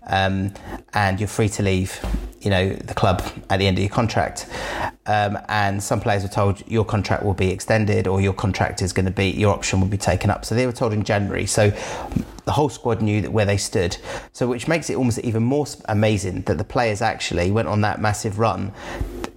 um, 0.07 0.53
and 0.93 1.19
you're 1.19 1.27
free 1.27 1.49
to 1.49 1.63
leave. 1.63 1.99
You 2.41 2.49
know 2.49 2.69
the 2.69 2.93
club 2.93 3.21
at 3.49 3.57
the 3.57 3.67
end 3.67 3.77
of 3.77 3.83
your 3.83 3.91
contract, 3.91 4.47
um, 5.05 5.37
and 5.49 5.83
some 5.83 5.99
players 5.99 6.23
were 6.23 6.29
told 6.29 6.65
your 6.69 6.85
contract 6.85 7.23
will 7.23 7.33
be 7.33 7.51
extended 7.51 8.07
or 8.07 8.21
your 8.21 8.31
contract 8.31 8.81
is 8.81 8.93
going 8.93 9.07
to 9.07 9.11
be 9.11 9.29
your 9.29 9.53
option 9.53 9.81
will 9.81 9.89
be 9.89 9.97
taken 9.97 10.29
up. 10.29 10.45
So 10.45 10.55
they 10.55 10.65
were 10.65 10.71
told 10.71 10.93
in 10.93 11.03
January. 11.03 11.45
So 11.45 11.71
the 12.45 12.53
whole 12.53 12.69
squad 12.69 13.01
knew 13.01 13.29
where 13.29 13.45
they 13.45 13.57
stood. 13.57 13.97
So 14.31 14.47
which 14.47 14.67
makes 14.67 14.89
it 14.89 14.95
almost 14.95 15.19
even 15.19 15.43
more 15.43 15.65
amazing 15.89 16.43
that 16.43 16.57
the 16.57 16.63
players 16.63 17.01
actually 17.01 17.51
went 17.51 17.67
on 17.67 17.81
that 17.81 17.99
massive 17.99 18.39
run 18.39 18.71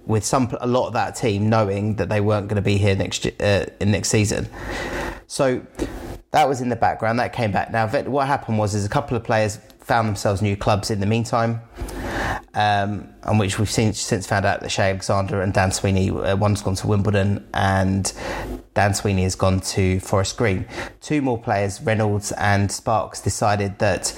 with 0.05 0.25
some 0.25 0.55
a 0.61 0.67
lot 0.67 0.87
of 0.87 0.93
that 0.93 1.15
team 1.15 1.49
knowing 1.49 1.95
that 1.95 2.09
they 2.09 2.21
weren't 2.21 2.47
going 2.47 2.55
to 2.55 2.61
be 2.61 2.77
here 2.77 2.95
next 2.95 3.25
uh, 3.41 3.65
next 3.81 4.09
season. 4.09 4.47
So 5.27 5.65
that 6.33 6.49
was 6.49 6.61
in 6.61 6.69
the 6.69 6.75
background. 6.75 7.19
That 7.19 7.31
came 7.31 7.51
back. 7.51 7.71
Now, 7.71 7.87
what 7.87 8.27
happened 8.27 8.57
was, 8.57 8.73
is 8.73 8.85
a 8.85 8.89
couple 8.89 9.15
of 9.15 9.23
players 9.23 9.59
found 9.79 10.07
themselves 10.07 10.41
new 10.41 10.57
clubs 10.57 10.89
in 10.89 10.99
the 10.99 11.05
meantime, 11.05 11.61
um, 12.55 13.07
and 13.21 13.39
which 13.39 13.59
we've 13.59 13.69
seen, 13.69 13.93
since 13.93 14.25
found 14.25 14.43
out 14.43 14.61
that 14.61 14.69
Cheye 14.69 14.89
Alexander 14.89 15.41
and 15.41 15.53
Dan 15.53 15.71
Sweeney, 15.71 16.09
uh, 16.09 16.35
one's 16.35 16.61
gone 16.63 16.75
to 16.75 16.87
Wimbledon, 16.87 17.47
and 17.53 18.11
Dan 18.73 18.95
Sweeney 18.95 19.23
has 19.23 19.35
gone 19.35 19.59
to 19.59 19.99
Forest 19.99 20.37
Green. 20.37 20.65
Two 21.01 21.21
more 21.21 21.37
players, 21.37 21.79
Reynolds 21.81 22.31
and 22.33 22.71
Sparks, 22.71 23.21
decided 23.21 23.77
that 23.77 24.13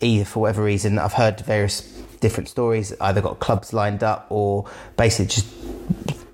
either 0.00 0.26
for 0.26 0.40
whatever 0.40 0.62
reason, 0.62 0.98
I've 0.98 1.14
heard 1.14 1.40
various 1.40 1.80
different 2.20 2.50
stories, 2.50 2.92
either 3.00 3.22
got 3.22 3.38
clubs 3.38 3.72
lined 3.72 4.02
up 4.02 4.26
or 4.28 4.68
basically 4.96 5.26
just 5.26 5.46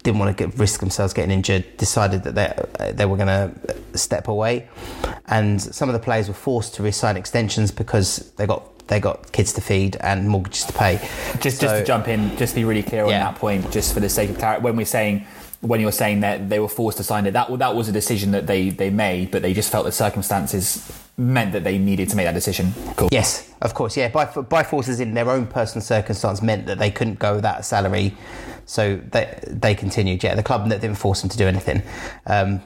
didn't 0.02 0.18
want 0.18 0.36
to 0.36 0.46
get, 0.46 0.58
risk 0.58 0.80
themselves 0.80 1.12
getting 1.12 1.30
injured, 1.30 1.76
decided 1.76 2.24
that 2.24 2.34
they, 2.34 2.92
they 2.92 3.06
were 3.06 3.16
going 3.16 3.28
to 3.28 3.98
step 3.98 4.28
away. 4.28 4.68
And 5.26 5.60
some 5.60 5.88
of 5.88 5.92
the 5.92 6.00
players 6.00 6.28
were 6.28 6.34
forced 6.34 6.74
to 6.74 6.82
resign 6.82 7.16
extensions 7.16 7.70
because 7.70 8.32
they 8.32 8.46
got 8.46 8.68
they 8.88 8.98
got 8.98 9.30
kids 9.32 9.52
to 9.54 9.60
feed 9.60 9.96
and 10.00 10.28
mortgages 10.28 10.64
to 10.64 10.72
pay. 10.72 10.96
Just 11.40 11.58
so, 11.58 11.66
just 11.66 11.78
to 11.78 11.84
jump 11.84 12.08
in, 12.08 12.36
just 12.36 12.52
to 12.52 12.60
be 12.60 12.64
really 12.64 12.82
clear 12.82 13.04
on 13.04 13.10
yeah. 13.10 13.20
that 13.20 13.36
point, 13.36 13.70
just 13.70 13.94
for 13.94 14.00
the 14.00 14.08
sake 14.08 14.28
of 14.28 14.38
clarity, 14.38 14.62
when 14.62 14.76
we're 14.76 14.84
saying 14.84 15.24
when 15.62 15.80
you're 15.80 15.92
saying 15.92 16.20
that 16.20 16.48
they 16.48 16.58
were 16.58 16.68
forced 16.68 16.98
to 16.98 17.04
sign 17.04 17.24
it, 17.24 17.30
that 17.30 17.56
that 17.58 17.76
was 17.76 17.88
a 17.88 17.92
decision 17.92 18.32
that 18.32 18.46
they 18.46 18.70
they 18.70 18.90
made, 18.90 19.30
but 19.30 19.42
they 19.42 19.54
just 19.54 19.70
felt 19.70 19.86
the 19.86 19.92
circumstances 19.92 20.92
meant 21.16 21.52
that 21.52 21.62
they 21.62 21.78
needed 21.78 22.08
to 22.08 22.16
make 22.16 22.26
that 22.26 22.34
decision. 22.34 22.72
Cool. 22.96 23.08
Yes, 23.12 23.52
of 23.60 23.72
course, 23.72 23.96
yeah. 23.96 24.08
By 24.08 24.24
by 24.24 24.64
forces 24.64 24.98
in 24.98 25.14
their 25.14 25.30
own 25.30 25.46
personal 25.46 25.82
circumstance 25.82 26.42
meant 26.42 26.66
that 26.66 26.78
they 26.78 26.90
couldn't 26.90 27.20
go 27.20 27.40
that 27.40 27.64
salary 27.64 28.14
so 28.72 28.96
they 29.10 29.38
they 29.46 29.74
continued. 29.74 30.24
Yeah, 30.24 30.34
the 30.34 30.42
club 30.42 30.66
didn't 30.68 30.94
force 30.94 31.20
them 31.20 31.28
to 31.28 31.36
do 31.36 31.46
anything. 31.46 31.82
Um, 32.26 32.62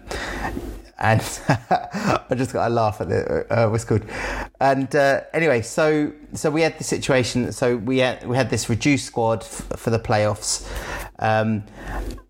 and 0.99 1.21
I 1.49 2.35
just 2.37 2.53
got 2.53 2.71
a 2.71 2.73
laugh 2.73 3.01
at 3.01 3.11
it. 3.11 3.51
Uh, 3.51 3.69
was 3.71 3.85
good. 3.85 4.09
And 4.61 4.95
uh, 4.95 5.23
anyway, 5.35 5.63
so 5.63 6.13
so 6.33 6.49
we 6.51 6.63
had 6.63 6.79
the 6.79 6.85
situation. 6.85 7.51
So 7.51 7.77
we 7.77 7.99
had 7.99 8.25
we 8.25 8.37
had 8.37 8.51
this 8.51 8.69
reduced 8.71 9.05
squad 9.05 9.43
f- 9.43 9.67
for 9.77 9.91
the 9.91 9.99
playoffs, 9.99 10.65
um, 11.19 11.65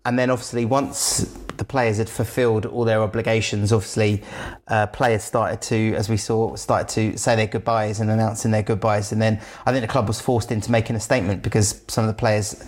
and 0.05 0.17
then 0.17 0.29
obviously 0.29 0.65
once 0.65 1.37
the 1.57 1.65
players 1.65 1.97
had 1.97 2.09
fulfilled 2.09 2.65
all 2.65 2.85
their 2.85 3.01
obligations. 3.01 3.71
Obviously, 3.73 4.23
uh, 4.67 4.87
players 4.87 5.23
started 5.23 5.61
to, 5.63 5.95
as 5.95 6.09
we 6.09 6.17
saw, 6.17 6.55
started 6.55 6.87
to 6.89 7.17
say 7.17 7.35
their 7.35 7.47
goodbyes 7.47 7.99
and 7.99 8.09
announcing 8.09 8.51
their 8.51 8.63
goodbyes. 8.63 9.11
And 9.11 9.21
then 9.21 9.41
I 9.65 9.71
think 9.71 9.81
the 9.81 9.87
club 9.87 10.07
was 10.07 10.21
forced 10.21 10.51
into 10.51 10.71
making 10.71 10.95
a 10.95 10.99
statement 10.99 11.41
because 11.41 11.81
some 11.87 12.03
of 12.03 12.07
the 12.07 12.13
players, 12.17 12.63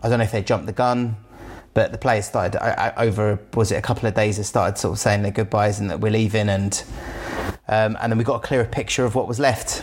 I 0.00 0.08
don't 0.08 0.18
know 0.18 0.24
if 0.24 0.32
they 0.32 0.42
jumped 0.42 0.66
the 0.66 0.72
gun, 0.72 1.16
but 1.74 1.90
the 1.90 1.98
players 1.98 2.26
started 2.26 2.62
I, 2.62 2.88
I, 2.88 3.04
over 3.06 3.38
was 3.54 3.72
it 3.72 3.76
a 3.76 3.82
couple 3.82 4.06
of 4.06 4.14
days 4.14 4.36
they 4.36 4.42
started 4.42 4.76
sort 4.76 4.92
of 4.92 4.98
saying 4.98 5.22
their 5.22 5.32
goodbyes 5.32 5.80
and 5.80 5.88
that 5.88 6.00
we're 6.00 6.12
leaving 6.12 6.50
and 6.50 6.84
um, 7.68 7.96
and 8.00 8.12
then 8.12 8.18
we 8.18 8.24
got 8.24 8.44
a 8.44 8.46
clearer 8.46 8.66
picture 8.66 9.06
of 9.06 9.14
what 9.14 9.26
was 9.26 9.40
left 9.40 9.82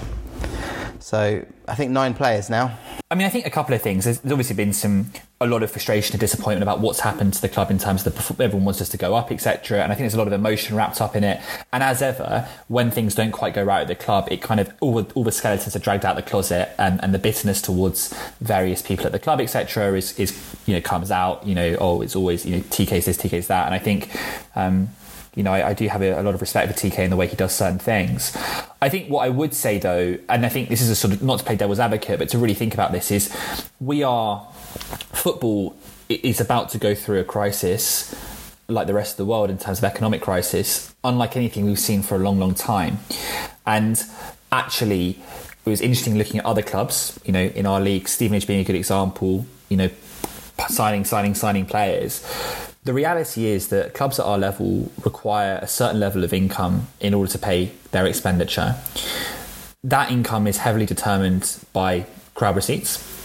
so 1.10 1.44
I 1.68 1.74
think 1.74 1.90
nine 1.90 2.14
players 2.14 2.52
now. 2.52 2.78
I 3.10 3.16
mean, 3.16 3.26
I 3.26 3.32
think 3.32 3.48
a 3.48 3.50
couple 3.50 3.74
of 3.74 3.82
things. 3.82 4.06
There's 4.06 4.20
obviously 4.20 4.56
been 4.56 4.74
some 4.74 5.12
a 5.42 5.48
lot 5.48 5.64
of 5.64 5.72
frustration 5.72 6.14
and 6.14 6.20
disappointment 6.20 6.62
about 6.62 6.82
what's 6.82 7.00
happened 7.00 7.34
to 7.34 7.42
the 7.42 7.50
club 7.50 7.72
in 7.72 7.80
terms 7.80 8.06
of 8.06 8.14
the 8.14 8.44
everyone 8.44 8.64
wants 8.64 8.80
us 8.80 8.90
to 8.90 8.98
go 8.98 9.16
up, 9.16 9.32
etc. 9.32 9.82
And 9.82 9.92
I 9.92 9.96
think 9.96 10.04
there's 10.04 10.14
a 10.14 10.20
lot 10.20 10.28
of 10.28 10.34
emotion 10.34 10.76
wrapped 10.76 11.02
up 11.02 11.16
in 11.16 11.24
it. 11.24 11.42
And 11.74 11.82
as 11.82 12.04
ever, 12.04 12.48
when 12.68 12.92
things 12.92 13.16
don't 13.16 13.32
quite 13.32 13.56
go 13.56 13.64
right 13.64 13.82
at 13.82 13.88
the 13.88 13.96
club, 13.96 14.28
it 14.30 14.44
kind 14.44 14.60
of 14.60 14.72
all 14.82 15.02
the, 15.02 15.12
all 15.16 15.24
the 15.24 15.32
skeletons 15.32 15.76
are 15.76 15.80
dragged 15.80 16.06
out 16.06 16.16
the 16.16 16.22
closet, 16.22 16.70
and, 16.78 17.04
and 17.04 17.12
the 17.12 17.18
bitterness 17.18 17.60
towards 17.60 18.14
various 18.40 18.84
people 18.84 19.08
at 19.08 19.12
the 19.12 19.18
club, 19.18 19.42
etc. 19.42 19.98
is 19.98 20.16
is 20.20 20.40
you 20.68 20.76
know 20.76 20.82
comes 20.82 21.10
out. 21.10 21.44
You 21.44 21.56
know, 21.56 21.76
oh, 21.80 22.04
it's 22.04 22.16
always 22.16 22.46
you 22.46 22.58
know 22.58 22.62
TK 22.62 23.04
this, 23.04 23.18
TK 23.18 23.48
that, 23.48 23.66
and 23.66 23.74
I 23.74 23.80
think. 23.80 24.16
Um, 24.56 24.90
you 25.40 25.44
know, 25.44 25.54
I, 25.54 25.70
I 25.70 25.74
do 25.74 25.88
have 25.88 26.02
a, 26.02 26.20
a, 26.20 26.22
lot 26.22 26.36
of 26.36 26.42
respect 26.42 26.70
for 26.70 26.78
TK 26.78 27.00
in 27.00 27.10
the 27.10 27.16
way 27.16 27.26
he 27.26 27.38
does 27.38 27.56
certain 27.56 27.80
things. 27.80 28.36
I 28.82 28.90
think 28.90 29.10
what 29.10 29.22
I 29.22 29.30
would 29.30 29.54
say 29.54 29.80
though, 29.80 30.18
and 30.28 30.46
I 30.46 30.50
think 30.50 30.68
this 30.68 30.82
is 30.82 30.90
a 30.90 30.96
sort 30.98 31.14
of 31.14 31.24
not 31.24 31.40
to 31.40 31.46
play 31.46 31.56
devil's 31.56 31.80
advocate, 31.80 32.20
but 32.20 32.28
to 32.30 32.38
really 32.38 32.54
think 32.54 32.74
about 32.74 32.92
this 32.92 33.10
is 33.10 33.34
we 33.80 34.04
are 34.04 34.46
football 35.14 35.78
is 36.10 36.42
about 36.42 36.68
to 36.72 36.78
go 36.78 36.94
through 36.94 37.22
a 37.22 37.24
crisis 37.24 38.14
like 38.68 38.86
the 38.86 38.94
rest 38.94 39.14
of 39.14 39.18
the 39.18 39.26
world 39.26 39.50
in 39.50 39.58
terms 39.58 39.78
of 39.78 39.86
economic 39.86 40.22
crisis, 40.22 40.94
unlike 41.06 41.38
anything 41.38 41.66
we've 41.66 41.80
seen 41.80 42.02
for 42.02 42.16
a 42.16 42.20
long, 42.20 42.38
long 42.38 42.54
time. 42.54 43.00
And 43.66 44.04
actually, 44.52 45.12
it 45.66 45.70
was 45.70 45.80
interesting 45.80 46.18
looking 46.18 46.42
at 46.42 46.46
other 46.46 46.62
clubs, 46.62 47.18
you 47.24 47.32
know, 47.32 47.46
in 47.46 47.66
our 47.66 47.80
league, 47.80 48.10
Stevenage 48.10 48.46
being 48.46 48.60
a 48.60 48.66
good 48.66 48.76
example, 48.76 49.46
you 49.70 49.78
know, 49.78 49.90
signing, 50.68 51.06
signing, 51.06 51.34
signing 51.34 51.66
players 51.66 52.26
the 52.90 52.94
reality 52.96 53.46
is 53.46 53.68
that 53.68 53.94
clubs 53.94 54.20
at 54.20 54.26
our 54.26 54.40
level 54.40 54.92
require 55.06 55.60
a 55.62 55.68
certain 55.68 56.00
level 56.00 56.24
of 56.24 56.34
income 56.34 56.88
in 57.00 57.14
order 57.14 57.32
to 57.32 57.38
pay 57.38 57.72
their 57.92 58.08
expenditure. 58.08 58.78
That 59.84 60.12
income 60.12 60.48
is 60.48 60.58
heavily 60.58 60.88
determined 60.88 61.64
by 61.72 62.08
crowd 62.34 62.56
receipts. 62.56 63.19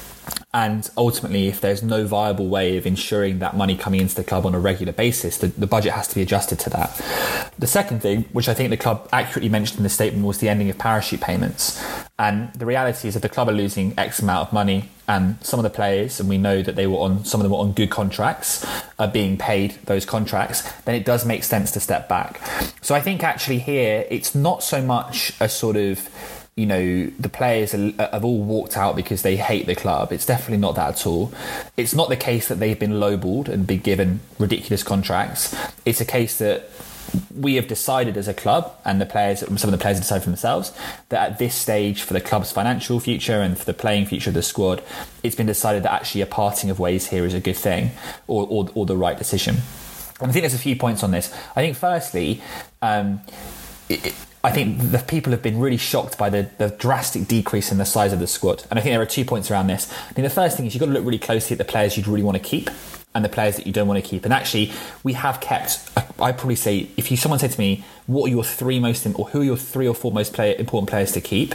And 0.53 0.89
ultimately, 0.97 1.49
if 1.49 1.61
there's 1.61 1.83
no 1.83 2.07
viable 2.07 2.47
way 2.47 2.77
of 2.77 2.87
ensuring 2.87 3.41
that 3.41 3.57
money 3.57 3.77
coming 3.77 4.01
into 4.01 4.15
the 4.15 4.23
club 4.23 4.47
on 4.47 4.55
a 4.55 4.61
regular 4.61 4.93
basis, 4.93 5.39
the, 5.39 5.49
the, 5.49 5.67
budget 5.67 5.93
has 5.93 6.07
to 6.07 6.15
be 6.15 6.23
adjusted 6.23 6.61
to 6.61 6.71
that. 6.71 7.51
The 7.59 7.67
second 7.67 8.03
thing, 8.03 8.23
which 8.33 8.49
I 8.49 8.55
think 8.55 8.71
the 8.71 8.77
club 8.77 9.09
accurately 9.13 9.49
mentioned 9.49 9.79
in 9.79 9.83
the 9.83 9.89
statement, 9.89 10.25
was 10.25 10.39
the 10.39 10.49
ending 10.49 10.71
of 10.71 10.79
parachute 10.79 11.21
payments. 11.21 11.83
And 12.21 12.53
the 12.55 12.67
reality 12.67 13.09
is 13.09 13.15
that 13.15 13.21
the 13.21 13.29
club 13.29 13.49
are 13.49 13.53
losing 13.53 13.99
X 13.99 14.21
amount 14.21 14.47
of 14.47 14.53
money, 14.53 14.91
and 15.09 15.37
some 15.45 15.59
of 15.59 15.65
the 15.65 15.71
players, 15.71 16.21
and 16.21 16.29
we 16.29 16.39
know 16.39 16.63
that 16.63 16.77
they 16.77 16.87
were 16.87 16.99
on 16.99 17.25
some 17.25 17.41
of 17.41 17.43
them 17.43 17.51
were 17.51 17.59
on 17.59 17.73
good 17.73 17.91
contracts, 17.91 18.65
are 18.99 19.09
being 19.09 19.37
paid 19.37 19.73
those 19.87 20.07
contracts. 20.07 20.63
Then 20.83 20.95
it 20.95 21.05
does 21.05 21.27
make 21.27 21.43
sense 21.43 21.73
to 21.73 21.81
step 21.81 22.09
back. 22.09 22.41
So 22.81 22.95
I 22.95 23.01
think 23.01 23.25
actually 23.25 23.59
here 23.59 24.07
it's 24.09 24.35
not 24.35 24.63
so 24.63 24.81
much 24.81 25.33
a 25.41 25.49
sort 25.49 25.77
of 25.77 26.09
you 26.57 26.67
know 26.67 27.07
the 27.19 27.29
players 27.29 27.73
have 27.73 28.25
all 28.25 28.43
walked 28.43 28.77
out 28.77 28.95
because 28.95 29.23
they 29.23 29.37
hate 29.37 29.67
the 29.67 29.75
club. 29.75 30.13
It's 30.13 30.27
definitely 30.27 30.59
not 30.59 30.77
that 30.77 31.01
at 31.01 31.07
all. 31.07 31.33
It's 31.77 31.95
not 31.95 32.09
the 32.09 32.17
case 32.17 32.49
that 32.49 32.61
they've 32.61 32.79
been 32.79 32.93
lowballed 32.93 33.49
and 33.49 33.67
been 33.67 33.81
given 33.81 34.21
ridiculous 34.39 34.83
contracts. 34.83 35.57
It's 35.85 36.01
a 36.01 36.05
case 36.05 36.39
that 36.39 36.71
we 37.35 37.57
have 37.57 37.69
decided 37.69 38.17
as 38.17 38.29
a 38.29 38.35
club, 38.35 38.73
and 38.85 39.01
the 39.01 39.07
players, 39.07 39.41
some 39.41 39.53
of 39.53 39.71
the 39.71 39.79
players 39.79 39.99
have 39.99 40.05
decided 40.05 40.25
for 40.25 40.31
themselves, 40.31 40.73
that 41.09 41.33
at 41.33 41.39
this 41.39 41.55
stage, 41.55 42.03
for 42.03 42.13
the 42.13 42.21
club's 42.21 42.51
financial 42.51 43.01
future 43.01 43.41
and 43.41 43.59
for 43.59 43.65
the 43.65 43.75
playing 43.75 44.07
future 44.07 44.31
of 44.31 44.35
the 44.35 44.43
squad, 44.43 44.83
it's 45.23 45.37
been 45.37 45.47
decided 45.47 45.83
that 45.83 45.93
actually 45.93 46.21
a 46.21 46.27
parting 46.27 46.71
of 46.71 46.79
ways 46.79 47.09
here 47.09 47.25
is 47.25 47.35
a 47.35 47.41
good 47.41 47.57
thing 47.57 47.91
or, 48.27 48.47
or, 48.49 48.69
or 48.75 48.87
the 48.87 48.97
right 48.97 49.19
decision. 49.19 49.57
And 50.21 50.31
I 50.31 50.33
think 50.33 50.43
there's 50.43 50.55
a 50.55 50.59
few 50.59 50.77
points 50.77 51.03
on 51.03 51.11
this. 51.11 51.33
I 51.55 51.63
think, 51.63 51.77
firstly, 51.77 52.41
um, 52.81 53.21
it, 53.89 54.15
I 54.45 54.53
think 54.53 54.79
the 54.79 54.99
people 54.99 55.33
have 55.33 55.43
been 55.43 55.59
really 55.59 55.79
shocked 55.79 56.19
by 56.19 56.29
the, 56.29 56.51
the, 56.59 56.69
drastic 56.69 57.27
decrease 57.27 57.73
in 57.73 57.79
the 57.79 57.87
size 57.87 58.13
of 58.13 58.19
the 58.19 58.27
squad. 58.27 58.63
And 58.69 58.79
I 58.79 58.83
think 58.83 58.93
there 58.93 59.01
are 59.01 59.07
two 59.07 59.25
points 59.25 59.51
around 59.51 59.69
this. 59.69 59.91
I 59.91 60.13
think 60.13 60.29
the 60.29 60.35
first 60.35 60.59
thing 60.59 60.67
is 60.67 60.75
you've 60.75 60.81
got 60.81 60.87
to 60.87 60.93
look 60.93 61.05
really 61.05 61.19
closely 61.19 61.55
at 61.55 61.59
the 61.59 61.65
players 61.65 61.97
you'd 61.97 62.07
really 62.07 62.23
want 62.23 62.37
to 62.37 62.43
keep 62.43 62.69
and 63.15 63.25
the 63.25 63.29
players 63.29 63.57
that 63.57 63.67
you 63.67 63.73
don't 63.73 63.89
want 63.89 64.03
to 64.03 64.09
keep. 64.09 64.25
And 64.25 64.33
actually, 64.33 64.73
we 65.03 65.13
have 65.15 65.41
kept. 65.41 65.89
I'd 66.21 66.39
probably 66.39 66.57
say 66.57 66.89
if 66.97 67.11
you 67.11 67.17
someone 67.17 67.39
said 67.39 67.53
to 67.53 67.61
me, 67.61 67.85
"What 68.07 68.27
are 68.27 68.31
your 68.31 68.45
three 68.45 68.81
most 68.81 69.07
or 69.07 69.27
who 69.29 69.41
are 69.41 69.45
your 69.45 69.57
three 69.57 69.89
or 69.89 69.95
four 69.95 70.13
most 70.13 70.33
player, 70.33 70.55
important 70.59 70.91
players 70.91 71.13
to 71.13 71.21
keep?" 71.21 71.55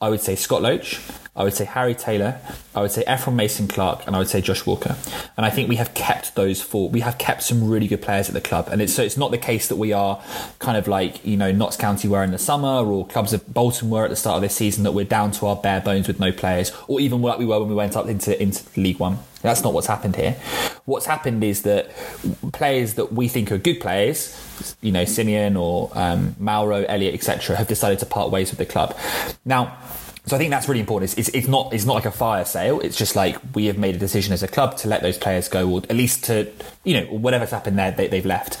I 0.00 0.08
would 0.08 0.20
say 0.20 0.36
Scott 0.36 0.62
Loach. 0.62 1.00
I 1.38 1.44
would 1.44 1.54
say 1.54 1.66
Harry 1.66 1.94
Taylor, 1.94 2.40
I 2.74 2.80
would 2.80 2.90
say 2.90 3.04
Ephron 3.06 3.36
Mason 3.36 3.68
Clark, 3.68 4.08
and 4.08 4.16
I 4.16 4.18
would 4.18 4.28
say 4.28 4.40
Josh 4.40 4.66
Walker. 4.66 4.96
And 5.36 5.46
I 5.46 5.50
think 5.50 5.68
we 5.68 5.76
have 5.76 5.94
kept 5.94 6.34
those 6.34 6.60
four. 6.60 6.90
We 6.90 6.98
have 6.98 7.16
kept 7.16 7.44
some 7.44 7.70
really 7.70 7.86
good 7.86 8.02
players 8.02 8.26
at 8.26 8.34
the 8.34 8.40
club, 8.40 8.68
and 8.72 8.82
it's 8.82 8.92
so 8.92 9.04
it's 9.04 9.16
not 9.16 9.30
the 9.30 9.38
case 9.38 9.68
that 9.68 9.76
we 9.76 9.92
are 9.92 10.20
kind 10.58 10.76
of 10.76 10.88
like 10.88 11.24
you 11.24 11.36
know 11.36 11.52
Notts 11.52 11.76
County 11.76 12.08
were 12.08 12.24
in 12.24 12.32
the 12.32 12.38
summer, 12.38 12.84
or 12.84 13.06
clubs 13.06 13.32
of 13.32 13.46
Bolton 13.54 13.88
were 13.88 14.02
at 14.02 14.10
the 14.10 14.16
start 14.16 14.34
of 14.34 14.42
this 14.42 14.56
season 14.56 14.82
that 14.82 14.92
we're 14.92 15.04
down 15.04 15.30
to 15.32 15.46
our 15.46 15.54
bare 15.54 15.80
bones 15.80 16.08
with 16.08 16.18
no 16.18 16.32
players, 16.32 16.72
or 16.88 17.00
even 17.00 17.22
like 17.22 17.38
we 17.38 17.44
were 17.44 17.60
when 17.60 17.68
we 17.68 17.74
went 17.76 17.96
up 17.96 18.08
into 18.08 18.40
into 18.42 18.64
League 18.78 18.98
One. 18.98 19.18
That's 19.42 19.62
not 19.62 19.72
what's 19.72 19.86
happened 19.86 20.16
here. 20.16 20.32
What's 20.84 21.06
happened 21.06 21.44
is 21.44 21.62
that 21.62 21.90
players 22.52 22.94
that 22.94 23.12
we 23.12 23.28
think 23.28 23.52
are 23.52 23.58
good 23.58 23.80
players, 23.80 24.36
you 24.80 24.90
know, 24.90 25.04
Simeon 25.04 25.56
or 25.56 25.90
um, 25.94 26.34
Mauro, 26.38 26.84
Elliott, 26.84 27.14
etc., 27.14 27.56
have 27.56 27.68
decided 27.68 28.00
to 28.00 28.06
part 28.06 28.30
ways 28.30 28.50
with 28.50 28.58
the 28.58 28.66
club. 28.66 28.96
Now 29.44 29.76
so 30.28 30.36
I 30.36 30.38
think 30.38 30.50
that's 30.50 30.68
really 30.68 30.80
important. 30.80 31.10
It's, 31.10 31.28
it's, 31.28 31.36
it's, 31.36 31.48
not 31.48 31.72
it's 31.72 31.86
not 31.86 31.94
like 31.94 32.04
a 32.04 32.10
fire 32.10 32.44
sale. 32.44 32.80
It's 32.80 32.96
just 32.96 33.16
like 33.16 33.38
we 33.54 33.66
have 33.66 33.78
made 33.78 33.94
a 33.94 33.98
decision 33.98 34.34
as 34.34 34.42
a 34.42 34.48
club 34.48 34.76
to 34.78 34.88
let 34.88 35.00
those 35.00 35.16
players 35.16 35.48
go, 35.48 35.68
or 35.70 35.82
at 35.88 35.96
least 35.96 36.24
to 36.24 36.52
you 36.84 37.00
know 37.00 37.06
whatever's 37.06 37.50
happened 37.50 37.78
there, 37.78 37.92
they, 37.92 38.08
they've 38.08 38.26
left. 38.26 38.58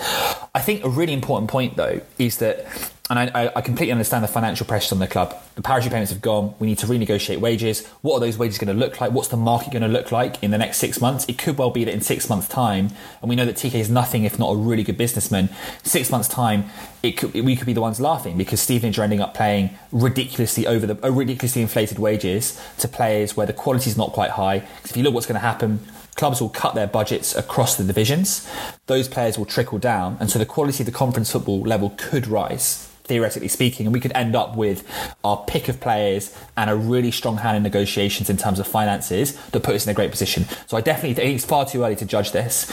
I 0.54 0.60
think 0.60 0.82
a 0.84 0.88
really 0.88 1.12
important 1.12 1.50
point 1.50 1.76
though 1.76 2.00
is 2.18 2.38
that 2.38 2.64
and 3.10 3.18
I, 3.18 3.50
I, 3.56 3.60
completely 3.62 3.92
understand 3.92 4.22
the 4.22 4.28
financial 4.28 4.66
pressures 4.66 4.92
on 4.92 4.98
the 4.98 5.06
club. 5.06 5.34
The 5.54 5.62
parachute 5.62 5.92
payments 5.92 6.12
have 6.12 6.20
gone. 6.20 6.54
We 6.58 6.66
need 6.66 6.78
to 6.78 6.86
renegotiate 6.86 7.38
wages. 7.38 7.86
What 8.02 8.16
are 8.16 8.20
those 8.20 8.36
wages 8.36 8.58
going 8.58 8.68
to 8.68 8.78
look 8.78 9.00
like? 9.00 9.12
What's 9.12 9.28
the 9.28 9.36
market 9.38 9.72
going 9.72 9.82
to 9.82 9.88
look 9.88 10.12
like 10.12 10.42
in 10.42 10.50
the 10.50 10.58
next 10.58 10.76
six 10.76 11.00
months? 11.00 11.24
It 11.26 11.38
could 11.38 11.56
well 11.56 11.70
be 11.70 11.84
that 11.84 11.94
in 11.94 12.02
six 12.02 12.28
months' 12.28 12.48
time, 12.48 12.90
and 13.22 13.30
we 13.30 13.34
know 13.34 13.46
that 13.46 13.56
TK 13.56 13.74
is 13.74 13.88
nothing 13.88 14.24
if 14.24 14.38
not 14.38 14.50
a 14.50 14.56
really 14.56 14.82
good 14.82 14.98
businessman. 14.98 15.48
Six 15.82 16.10
months' 16.10 16.28
time, 16.28 16.64
it 17.02 17.12
could, 17.12 17.32
we 17.32 17.56
could 17.56 17.66
be 17.66 17.72
the 17.72 17.80
ones 17.80 17.98
laughing 17.98 18.36
because 18.36 18.60
Stevenage 18.60 18.98
are 18.98 19.02
ending 19.02 19.20
up 19.20 19.32
paying 19.32 19.70
ridiculously 19.90 20.66
over 20.66 20.86
the 20.86 21.06
uh, 21.06 21.10
ridiculously 21.10 21.62
inflated 21.62 21.98
wages 21.98 22.60
to 22.78 22.88
players 22.88 23.36
where 23.36 23.46
the 23.46 23.54
quality 23.54 23.88
is 23.88 23.96
not 23.96 24.12
quite 24.12 24.30
high. 24.30 24.58
Because 24.58 24.90
if 24.90 24.96
you 24.98 25.02
look 25.02 25.14
what's 25.14 25.26
going 25.26 25.40
to 25.40 25.40
happen, 25.40 25.80
clubs 26.16 26.42
will 26.42 26.50
cut 26.50 26.74
their 26.74 26.86
budgets 26.86 27.34
across 27.34 27.76
the 27.76 27.84
divisions. 27.84 28.46
Those 28.86 29.08
players 29.08 29.38
will 29.38 29.46
trickle 29.46 29.78
down, 29.78 30.18
and 30.20 30.30
so 30.30 30.38
the 30.38 30.44
quality 30.44 30.82
of 30.82 30.86
the 30.86 30.92
conference 30.92 31.32
football 31.32 31.62
level 31.62 31.94
could 31.96 32.26
rise 32.26 32.87
theoretically 33.08 33.48
speaking, 33.48 33.86
and 33.86 33.92
we 33.92 34.00
could 34.00 34.12
end 34.14 34.36
up 34.36 34.56
with 34.56 34.86
our 35.24 35.44
pick 35.46 35.68
of 35.68 35.80
players 35.80 36.36
and 36.56 36.70
a 36.70 36.76
really 36.76 37.10
strong 37.10 37.38
hand 37.38 37.56
in 37.56 37.62
negotiations 37.62 38.30
in 38.30 38.36
terms 38.36 38.58
of 38.58 38.66
finances 38.66 39.34
that 39.46 39.62
put 39.62 39.74
us 39.74 39.86
in 39.86 39.90
a 39.90 39.94
great 39.94 40.10
position. 40.10 40.44
So 40.66 40.76
I 40.76 40.80
definitely 40.80 41.14
think 41.14 41.34
it's 41.34 41.44
far 41.44 41.66
too 41.66 41.84
early 41.84 41.96
to 41.96 42.04
judge 42.04 42.32
this. 42.32 42.70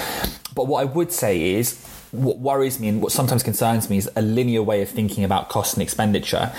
But 0.54 0.68
what 0.68 0.82
I 0.82 0.86
would 0.86 1.12
say 1.12 1.56
is 1.56 1.84
what 2.12 2.40
worries 2.40 2.80
me 2.80 2.88
and 2.88 3.02
what 3.02 3.12
sometimes 3.12 3.44
concerns 3.44 3.90
me 3.90 3.98
is 3.98 4.10
a 4.16 4.22
linear 4.22 4.64
way 4.64 4.82
of 4.82 4.90
thinking 4.90 5.24
about 5.24 5.50
cost 5.50 5.74
and 5.74 5.84
expenditure. 5.84 6.52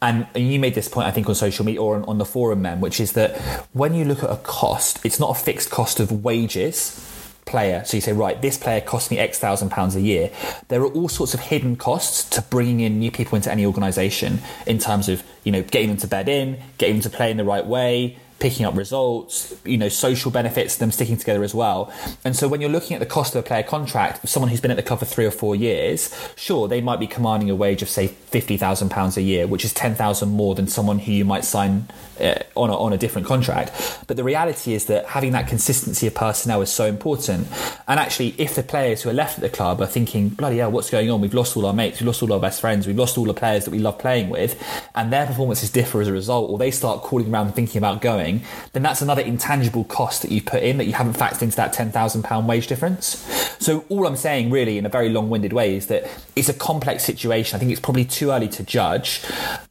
And, 0.00 0.26
and 0.34 0.50
you 0.50 0.58
made 0.58 0.74
this 0.74 0.88
point, 0.88 1.06
I 1.06 1.10
think, 1.10 1.28
on 1.28 1.34
social 1.34 1.64
media 1.64 1.82
or 1.82 1.96
on, 1.96 2.04
on 2.04 2.18
the 2.18 2.24
forum, 2.24 2.62
Mem, 2.62 2.80
which 2.80 3.00
is 3.00 3.12
that 3.12 3.38
when 3.72 3.94
you 3.94 4.04
look 4.04 4.22
at 4.22 4.30
a 4.30 4.36
cost, 4.36 5.04
it's 5.04 5.20
not 5.20 5.30
a 5.30 5.34
fixed 5.34 5.70
cost 5.70 6.00
of 6.00 6.24
wages 6.24 7.08
player. 7.44 7.84
So 7.84 7.96
you 7.96 8.00
say, 8.00 8.12
right, 8.12 8.40
this 8.40 8.56
player 8.56 8.80
costs 8.80 9.10
me 9.10 9.18
X 9.18 9.38
thousand 9.38 9.70
pounds 9.70 9.96
a 9.96 10.00
year. 10.00 10.30
There 10.68 10.80
are 10.82 10.86
all 10.86 11.08
sorts 11.08 11.34
of 11.34 11.40
hidden 11.40 11.76
costs 11.76 12.24
to 12.30 12.42
bringing 12.42 12.80
in 12.80 12.98
new 12.98 13.10
people 13.10 13.36
into 13.36 13.50
any 13.50 13.66
organisation 13.66 14.40
in 14.66 14.78
terms 14.78 15.08
of, 15.08 15.22
you 15.44 15.52
know, 15.52 15.62
getting 15.62 15.88
them 15.88 15.98
to 15.98 16.06
bed 16.06 16.28
in, 16.28 16.58
getting 16.78 16.96
them 16.96 17.02
to 17.02 17.10
play 17.10 17.30
in 17.30 17.36
the 17.36 17.44
right 17.44 17.66
way, 17.66 18.18
picking 18.42 18.66
up 18.66 18.76
results, 18.76 19.54
you 19.64 19.78
know, 19.78 19.88
social 19.88 20.30
benefits, 20.32 20.76
them 20.76 20.90
sticking 20.90 21.16
together 21.16 21.44
as 21.44 21.54
well. 21.54 21.92
And 22.24 22.34
so 22.34 22.48
when 22.48 22.60
you're 22.60 22.74
looking 22.76 22.94
at 22.96 23.00
the 23.00 23.06
cost 23.06 23.36
of 23.36 23.44
a 23.44 23.46
player 23.46 23.62
contract, 23.62 24.28
someone 24.28 24.50
who's 24.50 24.60
been 24.60 24.72
at 24.72 24.76
the 24.76 24.82
club 24.82 24.98
for 24.98 25.04
three 25.04 25.24
or 25.24 25.30
four 25.30 25.54
years, 25.54 26.12
sure, 26.34 26.66
they 26.66 26.80
might 26.80 26.98
be 26.98 27.06
commanding 27.06 27.48
a 27.50 27.54
wage 27.54 27.82
of 27.82 27.88
say 27.88 28.08
fifty 28.08 28.56
thousand 28.56 28.88
pounds 28.90 29.16
a 29.16 29.22
year, 29.22 29.46
which 29.46 29.64
is 29.64 29.72
ten 29.72 29.94
thousand 29.94 30.30
more 30.30 30.56
than 30.56 30.66
someone 30.66 30.98
who 30.98 31.12
you 31.12 31.24
might 31.24 31.44
sign 31.44 31.86
uh, 32.20 32.34
on 32.56 32.68
a, 32.68 32.76
on 32.76 32.92
a 32.92 32.98
different 32.98 33.28
contract. 33.28 33.70
But 34.08 34.16
the 34.16 34.24
reality 34.24 34.74
is 34.74 34.86
that 34.86 35.06
having 35.06 35.32
that 35.32 35.46
consistency 35.46 36.08
of 36.08 36.14
personnel 36.14 36.60
is 36.62 36.72
so 36.72 36.86
important. 36.86 37.46
And 37.86 38.00
actually, 38.00 38.34
if 38.38 38.56
the 38.56 38.62
players 38.62 39.02
who 39.02 39.10
are 39.10 39.18
left 39.22 39.34
at 39.38 39.42
the 39.42 39.54
club 39.58 39.80
are 39.80 39.86
thinking, 39.86 40.30
bloody 40.30 40.58
hell, 40.58 40.72
what's 40.72 40.90
going 40.90 41.10
on? 41.10 41.20
We've 41.20 41.34
lost 41.34 41.56
all 41.56 41.64
our 41.66 41.72
mates, 41.72 42.00
we've 42.00 42.08
lost 42.08 42.22
all 42.22 42.32
our 42.32 42.40
best 42.40 42.60
friends, 42.60 42.86
we've 42.86 42.98
lost 42.98 43.16
all 43.18 43.24
the 43.24 43.34
players 43.34 43.64
that 43.66 43.70
we 43.70 43.78
love 43.78 43.98
playing 43.98 44.30
with, 44.30 44.60
and 44.96 45.12
their 45.12 45.26
performances 45.26 45.70
differ 45.70 46.00
as 46.00 46.08
a 46.08 46.12
result, 46.12 46.50
or 46.50 46.58
they 46.58 46.72
start 46.72 47.02
calling 47.02 47.32
around 47.32 47.52
thinking 47.52 47.78
about 47.78 48.00
going 48.00 48.31
then 48.72 48.82
that's 48.82 49.02
another 49.02 49.22
intangible 49.22 49.84
cost 49.84 50.22
that 50.22 50.30
you've 50.30 50.46
put 50.46 50.62
in 50.62 50.78
that 50.78 50.86
you 50.86 50.92
haven't 50.92 51.16
factored 51.16 51.42
into 51.42 51.56
that 51.56 51.74
£10,000 51.74 52.46
wage 52.46 52.66
difference. 52.66 53.18
So 53.58 53.84
all 53.88 54.06
I'm 54.06 54.16
saying 54.16 54.50
really 54.50 54.78
in 54.78 54.86
a 54.86 54.88
very 54.88 55.08
long-winded 55.08 55.52
way 55.52 55.76
is 55.76 55.88
that 55.88 56.08
it's 56.34 56.48
a 56.48 56.54
complex 56.54 57.04
situation. 57.04 57.56
I 57.56 57.58
think 57.58 57.70
it's 57.70 57.80
probably 57.80 58.04
too 58.04 58.30
early 58.30 58.48
to 58.48 58.62
judge, 58.62 59.22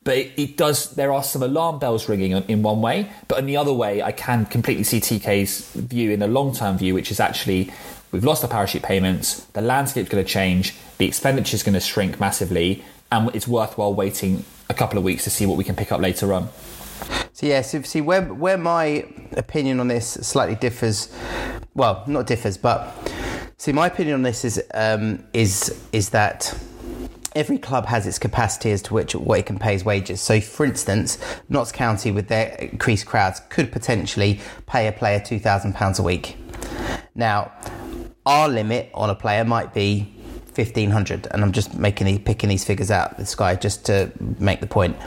but 0.04 0.18
it, 0.18 0.32
it 0.38 0.58
does, 0.58 0.94
there 0.96 1.12
are 1.12 1.24
some 1.24 1.44
alarm 1.44 1.80
bells 1.80 2.08
ringing 2.08 2.32
in 2.32 2.62
one 2.62 2.82
way, 2.82 3.10
but 3.28 3.40
in 3.40 3.46
the 3.46 3.58
other 3.58 3.74
way, 3.74 4.02
I 4.02 4.12
can 4.12 4.46
completely 4.46 4.84
see 4.84 5.00
TK's 5.00 5.72
view 5.74 6.12
in 6.12 6.20
the 6.20 6.28
long-term 6.28 6.78
view, 6.78 6.94
which 6.94 7.12
is 7.12 7.20
actually 7.20 7.72
we've 8.12 8.24
lost 8.24 8.44
our 8.44 8.50
parachute 8.50 8.84
payments, 8.84 9.44
the 9.54 9.62
landscape's 9.62 10.10
going 10.10 10.24
to 10.24 10.30
change, 10.30 10.76
the 10.98 11.06
expenditure 11.06 11.56
is 11.56 11.64
going 11.64 11.74
to 11.74 11.80
shrink 11.80 12.20
massively, 12.20 12.84
and 13.12 13.34
it's 13.36 13.48
worthwhile 13.48 13.94
waiting 13.94 14.46
a 14.70 14.74
couple 14.74 14.98
of 14.98 15.04
weeks 15.04 15.26
to 15.26 15.30
see 15.30 15.46
what 15.46 15.58
we 15.58 15.64
can 15.64 15.76
pick 15.76 15.92
up 15.92 16.00
later 16.00 16.34
on. 16.34 16.50
So 17.34 17.48
yeah, 17.48 17.62
so 17.62 17.82
see 17.82 18.02
where 18.02 18.22
where 18.22 18.58
my 18.58 19.06
opinion 19.38 19.80
on 19.80 19.88
this 19.88 20.08
slightly 20.08 20.56
differs. 20.56 21.14
Well, 21.74 22.04
not 22.08 22.28
differs, 22.28 22.58
but 22.58 22.94
see 23.58 23.72
my 23.72 23.88
opinion 23.88 24.16
on 24.16 24.22
this 24.22 24.46
is 24.46 24.62
um, 24.74 25.24
is 25.34 25.82
is 25.92 26.10
that 26.10 26.58
every 27.34 27.58
club 27.58 27.86
has 27.86 28.06
its 28.06 28.20
capacity 28.20 28.72
as 28.72 28.82
to 28.82 28.94
which 28.94 29.16
what 29.16 29.40
it 29.40 29.46
can 29.46 29.58
pay 29.58 29.74
as 29.74 29.86
wages. 29.86 30.20
So, 30.20 30.42
for 30.42 30.66
instance, 30.66 31.18
Notts 31.48 31.72
County, 31.72 32.12
with 32.12 32.28
their 32.28 32.50
increased 32.56 33.06
crowds, 33.06 33.42
could 33.50 33.72
potentially 33.72 34.42
pay 34.68 34.88
a 34.88 34.92
player 34.92 35.20
two 35.20 35.40
thousand 35.40 35.74
pounds 35.74 35.98
a 35.98 36.04
week. 36.04 36.36
Now, 37.16 37.52
our 38.26 38.50
limit 38.50 38.92
on 38.94 39.10
a 39.10 39.16
player 39.16 39.46
might 39.46 39.74
be 39.74 40.14
fifteen 40.54 40.92
hundred, 40.92 41.28
and 41.32 41.42
I'm 41.42 41.54
just 41.54 41.74
making 41.74 42.24
picking 42.24 42.50
these 42.50 42.66
figures 42.66 42.92
out 42.92 43.18
the 43.18 43.26
sky 43.26 43.56
just 43.56 43.86
to 43.86 44.12
make 44.40 44.60
the 44.60 44.68
point 44.68 44.98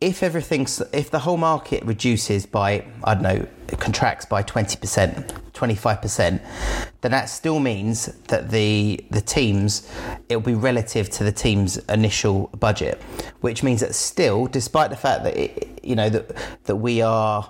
if 0.00 0.22
everything's 0.22 0.80
if 0.92 1.10
the 1.10 1.18
whole 1.18 1.38
market 1.38 1.82
reduces 1.84 2.44
by 2.44 2.84
I 3.04 3.14
don't 3.14 3.22
know 3.22 3.46
contracts 3.78 4.26
by 4.26 4.42
twenty 4.42 4.76
percent, 4.76 5.32
twenty 5.54 5.74
five 5.74 6.02
percent, 6.02 6.42
then 7.00 7.12
that 7.12 7.26
still 7.26 7.60
means 7.60 8.06
that 8.28 8.50
the 8.50 9.02
the 9.10 9.22
teams 9.22 9.90
it'll 10.28 10.42
be 10.42 10.54
relative 10.54 11.08
to 11.10 11.24
the 11.24 11.32
team's 11.32 11.78
initial 11.88 12.48
budget, 12.58 13.00
which 13.40 13.62
means 13.62 13.80
that 13.80 13.94
still, 13.94 14.46
despite 14.46 14.90
the 14.90 14.96
fact 14.96 15.24
that 15.24 15.36
it, 15.36 15.75
you 15.86 15.96
know 15.96 16.08
that 16.10 16.36
that 16.64 16.76
we 16.76 17.00
are 17.02 17.48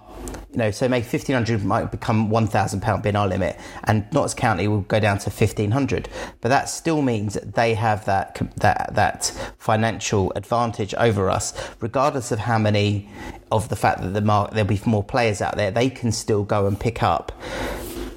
you 0.56 0.58
know, 0.58 0.70
so 0.70 0.88
maybe 0.88 1.04
fifteen 1.04 1.34
hundred 1.34 1.62
might 1.64 1.90
become 1.90 2.30
one 2.30 2.46
thousand 2.46 2.80
pound 2.80 3.02
being 3.02 3.14
our 3.14 3.28
limit, 3.28 3.58
and 3.84 4.10
Notts 4.10 4.32
County 4.32 4.68
will 4.68 4.80
go 4.80 4.98
down 4.98 5.18
to 5.18 5.30
fifteen 5.30 5.70
hundred. 5.70 6.08
But 6.40 6.48
that 6.48 6.70
still 6.70 7.02
means 7.02 7.34
that 7.34 7.54
they 7.54 7.74
have 7.74 8.06
that 8.06 8.40
that 8.56 8.94
that 8.94 9.54
financial 9.58 10.32
advantage 10.34 10.94
over 10.94 11.28
us, 11.28 11.52
regardless 11.80 12.32
of 12.32 12.38
how 12.38 12.58
many 12.58 13.08
of 13.52 13.68
the 13.68 13.76
fact 13.76 14.00
that 14.00 14.14
the 14.14 14.22
mark 14.22 14.52
there'll 14.52 14.66
be 14.66 14.80
more 14.86 15.04
players 15.04 15.42
out 15.42 15.56
there. 15.56 15.70
They 15.70 15.90
can 15.90 16.10
still 16.10 16.42
go 16.42 16.66
and 16.66 16.80
pick 16.80 17.02
up 17.02 17.32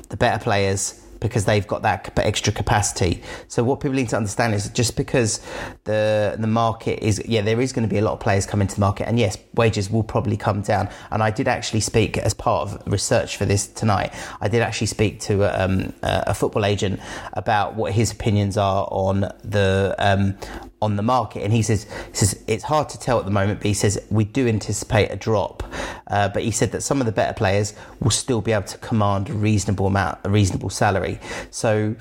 the 0.07 0.15
better 0.15 0.41
players 0.41 1.05
because 1.19 1.45
they've 1.45 1.67
got 1.67 1.81
that 1.81 2.11
extra 2.17 2.53
capacity. 2.53 3.21
So 3.47 3.63
what 3.63 3.79
people 3.79 3.95
need 3.95 4.09
to 4.09 4.17
understand 4.17 4.53
is 4.53 4.69
just 4.69 4.95
because 4.95 5.41
the 5.83 6.35
the 6.39 6.47
market 6.47 7.03
is 7.03 7.21
yeah 7.25 7.41
there 7.41 7.61
is 7.61 7.73
going 7.73 7.87
to 7.87 7.93
be 7.93 7.97
a 7.97 8.01
lot 8.01 8.13
of 8.13 8.19
players 8.19 8.45
coming 8.45 8.67
to 8.67 8.75
the 8.75 8.81
market 8.81 9.07
and 9.07 9.19
yes 9.19 9.37
wages 9.55 9.89
will 9.89 10.03
probably 10.03 10.37
come 10.37 10.61
down. 10.61 10.89
And 11.11 11.21
I 11.21 11.31
did 11.31 11.47
actually 11.47 11.81
speak 11.81 12.17
as 12.17 12.33
part 12.33 12.69
of 12.69 12.91
research 12.91 13.37
for 13.37 13.45
this 13.45 13.67
tonight. 13.67 14.13
I 14.41 14.47
did 14.47 14.61
actually 14.61 14.87
speak 14.87 15.19
to 15.21 15.43
um, 15.61 15.93
a 16.01 16.33
football 16.33 16.65
agent 16.65 16.99
about 17.33 17.75
what 17.75 17.91
his 17.93 18.11
opinions 18.11 18.57
are 18.57 18.87
on 18.91 19.21
the 19.43 19.95
um, 19.97 20.37
on 20.81 20.95
the 20.95 21.01
market. 21.01 21.43
And 21.43 21.51
he 21.51 21.61
says, 21.61 21.83
he 22.11 22.15
says 22.15 22.43
it's 22.47 22.63
hard 22.63 22.89
to 22.89 22.99
tell 22.99 23.19
at 23.19 23.25
the 23.25 23.31
moment, 23.31 23.59
but 23.59 23.67
he 23.67 23.73
says 23.73 24.01
we 24.09 24.23
do 24.23 24.47
anticipate 24.47 25.09
a 25.09 25.15
drop. 25.15 25.63
Uh, 26.07 26.29
but 26.29 26.43
he 26.43 26.51
said 26.51 26.71
that 26.71 26.81
some 26.81 26.99
of 26.99 27.05
the 27.05 27.11
better 27.11 27.33
players 27.33 27.73
will 27.99 28.11
still 28.11 28.41
be 28.41 28.51
able 28.51 28.67
to 28.67 28.77
command 28.77 29.29
a 29.29 29.33
reasonable 29.33 29.87
amount, 29.87 30.17
a 30.23 30.29
reasonable 30.29 30.69
salary. 30.69 31.08
So 31.51 31.95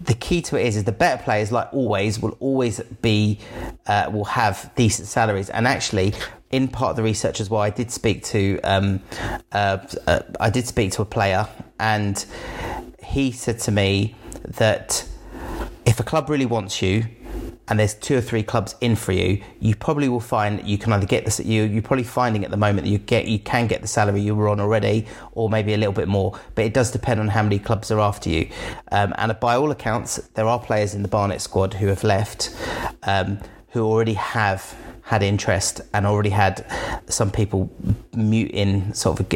the 0.00 0.14
key 0.14 0.42
to 0.42 0.56
it 0.58 0.66
is, 0.66 0.76
is 0.76 0.84
the 0.84 0.92
better 0.92 1.22
players, 1.22 1.52
like 1.52 1.72
always, 1.72 2.18
will 2.20 2.36
always 2.40 2.80
be, 3.02 3.38
uh, 3.86 4.10
will 4.12 4.24
have 4.24 4.70
decent 4.74 5.06
salaries. 5.06 5.50
And 5.50 5.66
actually, 5.66 6.14
in 6.50 6.68
part 6.68 6.90
of 6.90 6.96
the 6.96 7.02
research 7.02 7.40
as 7.40 7.50
well, 7.50 7.60
I 7.60 7.70
did 7.70 7.90
speak 7.90 8.24
to, 8.24 8.58
um, 8.64 9.00
uh, 9.52 9.78
uh, 10.06 10.20
I 10.40 10.50
did 10.50 10.66
speak 10.66 10.92
to 10.92 11.02
a 11.02 11.04
player, 11.04 11.46
and 11.78 12.24
he 13.02 13.32
said 13.32 13.58
to 13.60 13.70
me 13.70 14.14
that 14.44 15.06
if 15.84 16.00
a 16.00 16.02
club 16.02 16.30
really 16.30 16.46
wants 16.46 16.82
you, 16.82 17.04
and 17.68 17.78
there's 17.78 17.94
two 17.94 18.16
or 18.16 18.20
three 18.20 18.42
clubs 18.42 18.74
in 18.80 18.96
for 18.96 19.12
you, 19.12 19.42
you 19.60 19.74
probably 19.74 20.08
will 20.08 20.20
find 20.20 20.58
that 20.58 20.66
you 20.66 20.78
can 20.78 20.92
either 20.92 21.06
get 21.06 21.24
this. 21.24 21.38
at 21.38 21.46
You 21.46 21.64
you're 21.64 21.82
probably 21.82 22.04
finding 22.04 22.44
at 22.44 22.50
the 22.50 22.56
moment 22.56 22.84
that 22.84 22.90
you 22.90 22.98
get 22.98 23.26
you 23.26 23.38
can 23.38 23.66
get 23.66 23.82
the 23.82 23.88
salary 23.88 24.20
you 24.20 24.34
were 24.34 24.48
on 24.48 24.60
already, 24.60 25.06
or 25.32 25.48
maybe 25.50 25.74
a 25.74 25.76
little 25.76 25.92
bit 25.92 26.08
more. 26.08 26.38
But 26.54 26.64
it 26.64 26.74
does 26.74 26.90
depend 26.90 27.20
on 27.20 27.28
how 27.28 27.42
many 27.42 27.58
clubs 27.58 27.90
are 27.90 28.00
after 28.00 28.30
you. 28.30 28.48
Um, 28.92 29.14
and 29.18 29.38
by 29.40 29.56
all 29.56 29.70
accounts, 29.70 30.16
there 30.34 30.46
are 30.46 30.58
players 30.58 30.94
in 30.94 31.02
the 31.02 31.08
Barnet 31.08 31.40
squad 31.40 31.74
who 31.74 31.86
have 31.88 32.04
left, 32.04 32.54
um, 33.02 33.38
who 33.70 33.84
already 33.84 34.14
have 34.14 34.74
had 35.02 35.22
interest 35.22 35.80
and 35.94 36.06
already 36.06 36.30
had 36.30 36.64
some 37.08 37.30
people 37.30 37.70
muting 38.14 38.92
sort 38.92 39.18
of 39.18 39.28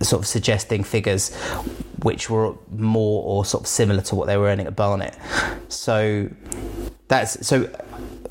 sort 0.00 0.22
of 0.22 0.26
suggesting 0.26 0.84
figures 0.84 1.34
which 2.02 2.30
were 2.30 2.54
more 2.70 3.24
or 3.24 3.44
sort 3.44 3.64
of 3.64 3.66
similar 3.66 4.00
to 4.00 4.14
what 4.14 4.26
they 4.26 4.36
were 4.36 4.46
earning 4.46 4.66
at 4.66 4.76
Barnet. 4.76 5.16
So 5.68 6.28
that's 7.08 7.46
so 7.46 7.68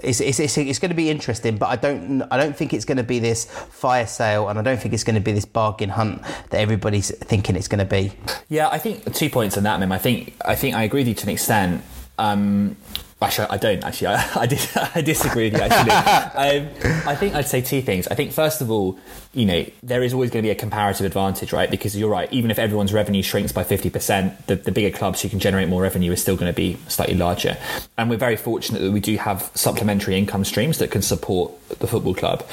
it's, 0.03 0.21
it's, 0.21 0.39
it's, 0.39 0.57
it's, 0.57 0.79
going 0.79 0.89
to 0.89 0.95
be 0.95 1.09
interesting, 1.09 1.57
but 1.57 1.67
I 1.67 1.75
don't 1.75 2.21
I 2.31 2.37
don't 2.37 2.55
think 2.55 2.73
it's 2.73 2.85
going 2.85 2.97
to 2.97 3.03
be 3.03 3.19
this 3.19 3.45
fire 3.45 4.05
sale, 4.05 4.47
and 4.47 4.59
I 4.59 4.61
don't 4.61 4.79
think 4.79 4.93
it's 4.93 5.03
going 5.03 5.15
to 5.15 5.21
be 5.21 5.31
this 5.31 5.45
bargain 5.45 5.89
hunt 5.89 6.21
that 6.21 6.59
everybody's 6.59 7.11
thinking 7.11 7.55
it's 7.55 7.67
going 7.67 7.79
to 7.79 7.85
be. 7.85 8.13
Yeah, 8.47 8.69
I 8.69 8.77
think 8.77 9.13
two 9.13 9.29
points 9.29 9.57
on 9.57 9.63
that, 9.63 9.79
Mim. 9.79 9.91
I 9.91 9.97
think 9.97 10.35
I 10.45 10.55
think 10.55 10.75
I 10.75 10.83
agree 10.83 11.01
with 11.01 11.07
you 11.09 11.15
to 11.15 11.23
an 11.23 11.29
extent. 11.29 11.83
Um, 12.19 12.77
Actually, 13.19 13.47
I 13.49 13.57
don't. 13.57 13.83
Actually, 13.83 14.07
I, 14.07 14.29
I, 14.41 14.45
dis- 14.45 14.77
I 14.95 15.01
disagree 15.01 15.49
with 15.49 15.53
you. 15.53 15.67
Actually, 15.67 15.91
um, 16.61 17.07
I 17.07 17.15
think 17.15 17.33
I'd 17.33 17.47
say 17.47 17.61
two 17.61 17.81
things. 17.81 18.07
I 18.07 18.15
think 18.15 18.31
first 18.31 18.61
of 18.61 18.69
all, 18.69 18.99
you 19.33 19.45
know, 19.45 19.65
there 19.81 20.03
is 20.03 20.13
always 20.13 20.29
going 20.29 20.43
to 20.43 20.47
be 20.47 20.51
a 20.51 20.55
comparative 20.55 21.05
advantage, 21.05 21.51
right? 21.51 21.69
Because 21.69 21.97
you're 21.97 22.09
right. 22.09 22.31
Even 22.31 22.51
if 22.51 22.59
everyone's 22.59 22.93
revenue 22.93 23.23
shrinks 23.23 23.51
by 23.51 23.63
fifty 23.63 23.89
percent, 23.89 24.45
the, 24.45 24.55
the 24.55 24.71
bigger 24.71 24.95
clubs 24.95 25.21
who 25.21 25.29
can 25.29 25.39
generate 25.39 25.67
more 25.67 25.81
revenue 25.81 26.11
is 26.11 26.21
still 26.21 26.35
going 26.35 26.51
to 26.51 26.55
be 26.55 26.77
slightly 26.87 27.15
larger. 27.15 27.57
And 27.97 28.09
we're 28.09 28.17
very 28.17 28.35
fortunate 28.35 28.79
that 28.79 28.91
we 28.91 28.99
do 28.99 29.17
have 29.17 29.49
supplementary 29.55 30.15
income 30.15 30.45
streams 30.45 30.77
that 30.77 30.91
can 30.91 31.01
support 31.01 31.51
the 31.79 31.87
football 31.87 32.13
club. 32.13 32.45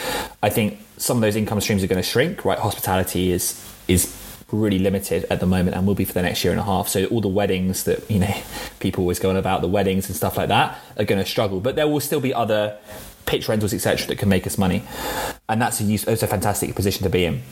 I 0.43 0.49
think 0.49 0.79
some 0.97 1.19
of 1.19 1.21
those 1.21 1.37
income 1.37 1.61
streams 1.61 1.85
are 1.85 1.89
going 1.89 2.03
to 2.03 2.09
shrink. 2.09 2.45
Right, 2.45 2.59
hospitality 2.59 3.33
is 3.33 3.61
is 3.87 4.24
really 4.55 4.79
limited 4.79 5.25
at 5.31 5.41
the 5.41 5.47
moment 5.47 5.77
and 5.77 5.87
will 5.87 5.95
be 5.95 6.05
for 6.05 6.13
the 6.13 6.23
next 6.23 6.45
year 6.45 6.53
and 6.53 6.61
a 6.61 6.65
half. 6.65 6.89
So 6.89 7.07
all 7.07 7.21
the 7.21 7.29
weddings 7.29 7.85
that 7.85 8.09
you 8.11 8.19
know 8.19 8.35
people 8.81 9.03
always 9.03 9.19
go 9.19 9.31
on 9.31 9.37
about 9.37 9.61
the 9.61 9.69
weddings 9.69 10.09
and 10.09 10.17
stuff 10.17 10.37
like 10.37 10.49
that 10.49 10.79
are 10.99 11.05
going 11.05 11.23
to 11.23 11.29
struggle. 11.29 11.61
But 11.61 11.77
there 11.77 11.89
will 11.89 12.01
still 12.01 12.21
be 12.21 12.33
other 12.33 12.79
pitch 13.27 13.49
rentals 13.49 13.73
etc. 13.73 14.07
that 14.09 14.19
can 14.19 14.29
make 14.29 14.47
us 14.47 14.59
money, 14.59 14.83
and 15.49 15.61
that's 15.61 15.81
a 15.81 15.85
use, 15.85 16.05
that's 16.05 16.23
a 16.23 16.27
fantastic 16.27 16.75
position 16.75 17.05
to 17.05 17.11
be 17.11 17.25
in 17.25 17.43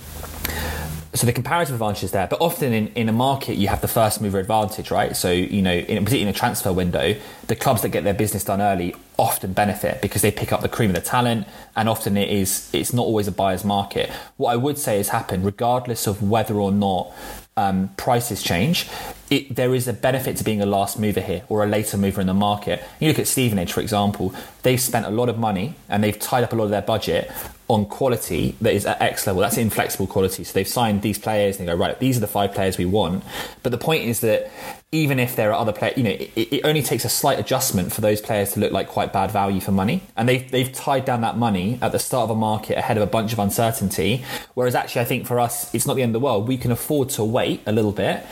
so 1.14 1.26
the 1.26 1.32
comparative 1.32 1.74
advantage 1.74 2.04
is 2.04 2.10
there, 2.12 2.26
but 2.26 2.40
often 2.40 2.72
in, 2.72 2.88
in 2.88 3.08
a 3.08 3.12
market 3.12 3.56
you 3.56 3.68
have 3.68 3.82
the 3.82 3.88
first 3.88 4.22
mover 4.22 4.38
advantage, 4.38 4.90
right? 4.90 5.14
So 5.14 5.30
you 5.30 5.60
know, 5.60 5.72
in, 5.72 6.04
particularly 6.04 6.22
in 6.22 6.28
a 6.28 6.32
transfer 6.32 6.72
window, 6.72 7.14
the 7.48 7.56
clubs 7.56 7.82
that 7.82 7.90
get 7.90 8.04
their 8.04 8.14
business 8.14 8.44
done 8.44 8.62
early 8.62 8.94
often 9.18 9.52
benefit 9.52 10.00
because 10.00 10.22
they 10.22 10.30
pick 10.30 10.52
up 10.52 10.62
the 10.62 10.70
cream 10.70 10.88
of 10.88 10.96
the 10.96 11.02
talent, 11.02 11.46
and 11.76 11.88
often 11.88 12.16
it 12.16 12.30
is 12.30 12.70
it's 12.72 12.94
not 12.94 13.02
always 13.02 13.28
a 13.28 13.32
buyer's 13.32 13.64
market. 13.64 14.08
What 14.38 14.52
I 14.52 14.56
would 14.56 14.78
say 14.78 14.96
has 14.96 15.10
happened, 15.10 15.44
regardless 15.44 16.06
of 16.06 16.22
whether 16.22 16.54
or 16.54 16.72
not 16.72 17.12
um, 17.58 17.90
prices 17.98 18.42
change, 18.42 18.88
it, 19.28 19.54
there 19.54 19.74
is 19.74 19.86
a 19.86 19.92
benefit 19.92 20.38
to 20.38 20.44
being 20.44 20.62
a 20.62 20.66
last 20.66 20.98
mover 20.98 21.20
here 21.20 21.42
or 21.50 21.62
a 21.62 21.66
later 21.66 21.98
mover 21.98 22.22
in 22.22 22.26
the 22.26 22.34
market. 22.34 22.82
You 23.00 23.08
look 23.08 23.18
at 23.18 23.26
Stevenage, 23.26 23.72
for 23.72 23.80
example, 23.80 24.34
they've 24.62 24.80
spent 24.80 25.04
a 25.04 25.10
lot 25.10 25.28
of 25.28 25.38
money 25.38 25.74
and 25.90 26.02
they've 26.02 26.18
tied 26.18 26.44
up 26.44 26.54
a 26.54 26.56
lot 26.56 26.64
of 26.64 26.70
their 26.70 26.82
budget 26.82 27.30
on 27.72 27.86
quality 27.86 28.54
that 28.60 28.74
is 28.74 28.84
at 28.84 29.00
X 29.00 29.26
level. 29.26 29.40
That's 29.40 29.56
inflexible 29.56 30.06
quality. 30.06 30.44
So 30.44 30.52
they've 30.52 30.68
signed 30.68 31.00
these 31.00 31.18
players 31.18 31.58
and 31.58 31.66
they 31.66 31.72
go, 31.72 31.78
right, 31.78 31.98
these 31.98 32.18
are 32.18 32.20
the 32.20 32.26
five 32.26 32.52
players 32.52 32.76
we 32.76 32.84
want. 32.84 33.24
But 33.62 33.72
the 33.72 33.78
point 33.78 34.04
is 34.04 34.20
that 34.20 34.50
even 34.94 35.18
if 35.18 35.36
there 35.36 35.50
are 35.50 35.58
other 35.58 35.72
players, 35.72 35.96
you 35.96 36.02
know, 36.02 36.10
it, 36.10 36.30
it, 36.36 36.60
only 36.64 36.82
takes 36.82 37.06
a 37.06 37.08
slight 37.08 37.38
adjustment 37.38 37.90
for 37.90 38.02
those 38.02 38.20
players 38.20 38.52
to 38.52 38.60
look 38.60 38.72
like 38.72 38.88
quite 38.88 39.10
bad 39.10 39.30
value 39.30 39.58
for 39.58 39.72
money. 39.72 40.02
And 40.18 40.28
they've, 40.28 40.48
they've 40.50 40.70
tied 40.70 41.06
down 41.06 41.22
that 41.22 41.38
money 41.38 41.78
at 41.80 41.92
the 41.92 41.98
start 41.98 42.24
of 42.24 42.36
a 42.36 42.38
market 42.38 42.76
ahead 42.76 42.98
of 42.98 43.02
a 43.02 43.06
bunch 43.06 43.32
of 43.32 43.38
uncertainty. 43.38 44.22
Whereas 44.52 44.74
actually, 44.74 45.00
I 45.00 45.04
think 45.06 45.26
for 45.26 45.40
us, 45.40 45.74
it's 45.74 45.86
not 45.86 45.96
the 45.96 46.02
end 46.02 46.14
of 46.14 46.20
the 46.20 46.24
world. 46.24 46.46
We 46.46 46.58
can 46.58 46.70
afford 46.70 47.08
to 47.10 47.24
wait 47.24 47.62
a 47.64 47.72
little 47.72 47.92
bit 47.92 48.26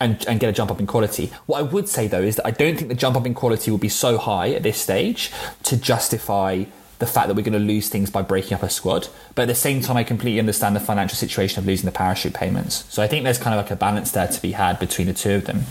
and, 0.00 0.26
and 0.26 0.40
get 0.40 0.48
a 0.48 0.52
jump 0.52 0.70
up 0.70 0.80
in 0.80 0.86
quality. 0.86 1.30
What 1.44 1.58
I 1.58 1.62
would 1.62 1.86
say 1.86 2.06
though 2.06 2.22
is 2.22 2.36
that 2.36 2.46
I 2.46 2.50
don't 2.50 2.76
think 2.76 2.88
the 2.88 2.94
jump 2.94 3.16
up 3.16 3.26
in 3.26 3.34
quality 3.34 3.70
will 3.70 3.78
be 3.78 3.90
so 3.90 4.16
high 4.16 4.52
at 4.52 4.62
this 4.62 4.80
stage 4.80 5.30
to 5.64 5.76
justify 5.76 6.64
the 7.00 7.06
fact 7.06 7.26
that 7.28 7.34
we're 7.34 7.42
going 7.42 7.52
to 7.54 7.58
lose 7.58 7.88
things 7.88 8.10
by 8.10 8.22
breaking 8.22 8.54
up 8.54 8.62
a 8.62 8.70
squad. 8.70 9.08
But 9.34 9.42
at 9.42 9.48
the 9.48 9.54
same 9.54 9.80
time, 9.80 9.96
I 9.96 10.04
completely 10.04 10.38
understand 10.38 10.76
the 10.76 10.80
financial 10.80 11.16
situation 11.16 11.58
of 11.58 11.66
losing 11.66 11.86
the 11.86 11.92
parachute 11.92 12.34
payments. 12.34 12.84
So 12.94 13.02
I 13.02 13.08
think 13.08 13.24
there's 13.24 13.38
kind 13.38 13.58
of 13.58 13.64
like 13.64 13.70
a 13.70 13.76
balance 13.76 14.12
there 14.12 14.28
to 14.28 14.42
be 14.42 14.52
had 14.52 14.78
between 14.78 15.06
the 15.08 15.14
two 15.14 15.32
of 15.32 15.46
them. 15.46 15.64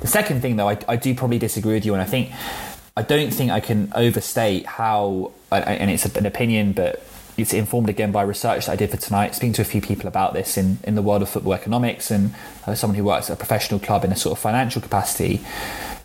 The 0.00 0.06
second 0.06 0.40
thing, 0.40 0.56
though, 0.56 0.68
I, 0.68 0.78
I 0.88 0.96
do 0.96 1.14
probably 1.14 1.38
disagree 1.38 1.74
with 1.74 1.84
you, 1.84 1.92
and 1.92 2.02
I 2.02 2.06
think 2.06 2.32
I 2.96 3.02
don't 3.02 3.30
think 3.32 3.50
I 3.50 3.60
can 3.60 3.92
overstate 3.94 4.66
how, 4.66 5.32
and 5.52 5.90
it's 5.90 6.04
an 6.06 6.26
opinion, 6.26 6.72
but 6.72 7.02
it's 7.36 7.52
informed 7.52 7.88
again 7.88 8.12
by 8.12 8.22
research 8.22 8.66
that 8.66 8.72
I 8.72 8.76
did 8.76 8.90
for 8.90 8.96
tonight, 8.96 9.34
speaking 9.34 9.54
to 9.54 9.62
a 9.62 9.64
few 9.64 9.80
people 9.80 10.06
about 10.06 10.34
this 10.34 10.56
in, 10.56 10.78
in 10.84 10.94
the 10.94 11.02
world 11.02 11.22
of 11.22 11.28
football 11.28 11.54
economics 11.54 12.10
and 12.10 12.34
uh, 12.66 12.74
someone 12.74 12.96
who 12.96 13.04
works 13.04 13.30
at 13.30 13.34
a 13.34 13.36
professional 13.36 13.80
club 13.80 14.04
in 14.04 14.12
a 14.12 14.16
sort 14.16 14.32
of 14.32 14.38
financial 14.38 14.82
capacity 14.82 15.40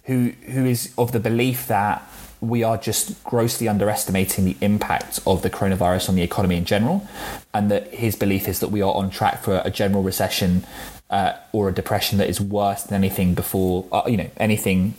who 0.05 0.31
who 0.49 0.65
is 0.65 0.93
of 0.97 1.11
the 1.11 1.19
belief 1.19 1.67
that 1.67 2.01
we 2.49 2.63
are 2.63 2.77
just 2.77 3.23
grossly 3.23 3.67
underestimating 3.67 4.45
the 4.45 4.55
impact 4.61 5.19
of 5.25 5.41
the 5.41 5.49
coronavirus 5.49 6.09
on 6.09 6.15
the 6.15 6.21
economy 6.21 6.55
in 6.55 6.65
general, 6.65 7.07
and 7.53 7.69
that 7.71 7.93
his 7.93 8.15
belief 8.15 8.47
is 8.47 8.59
that 8.59 8.69
we 8.69 8.81
are 8.81 8.93
on 8.93 9.09
track 9.09 9.43
for 9.43 9.61
a 9.65 9.71
general 9.71 10.03
recession 10.03 10.65
uh, 11.09 11.33
or 11.51 11.69
a 11.69 11.73
depression 11.73 12.17
that 12.17 12.29
is 12.29 12.41
worse 12.41 12.83
than 12.83 12.95
anything 12.95 13.35
before, 13.35 13.85
uh, 13.91 14.03
you 14.07 14.17
know, 14.17 14.29
anything 14.37 14.95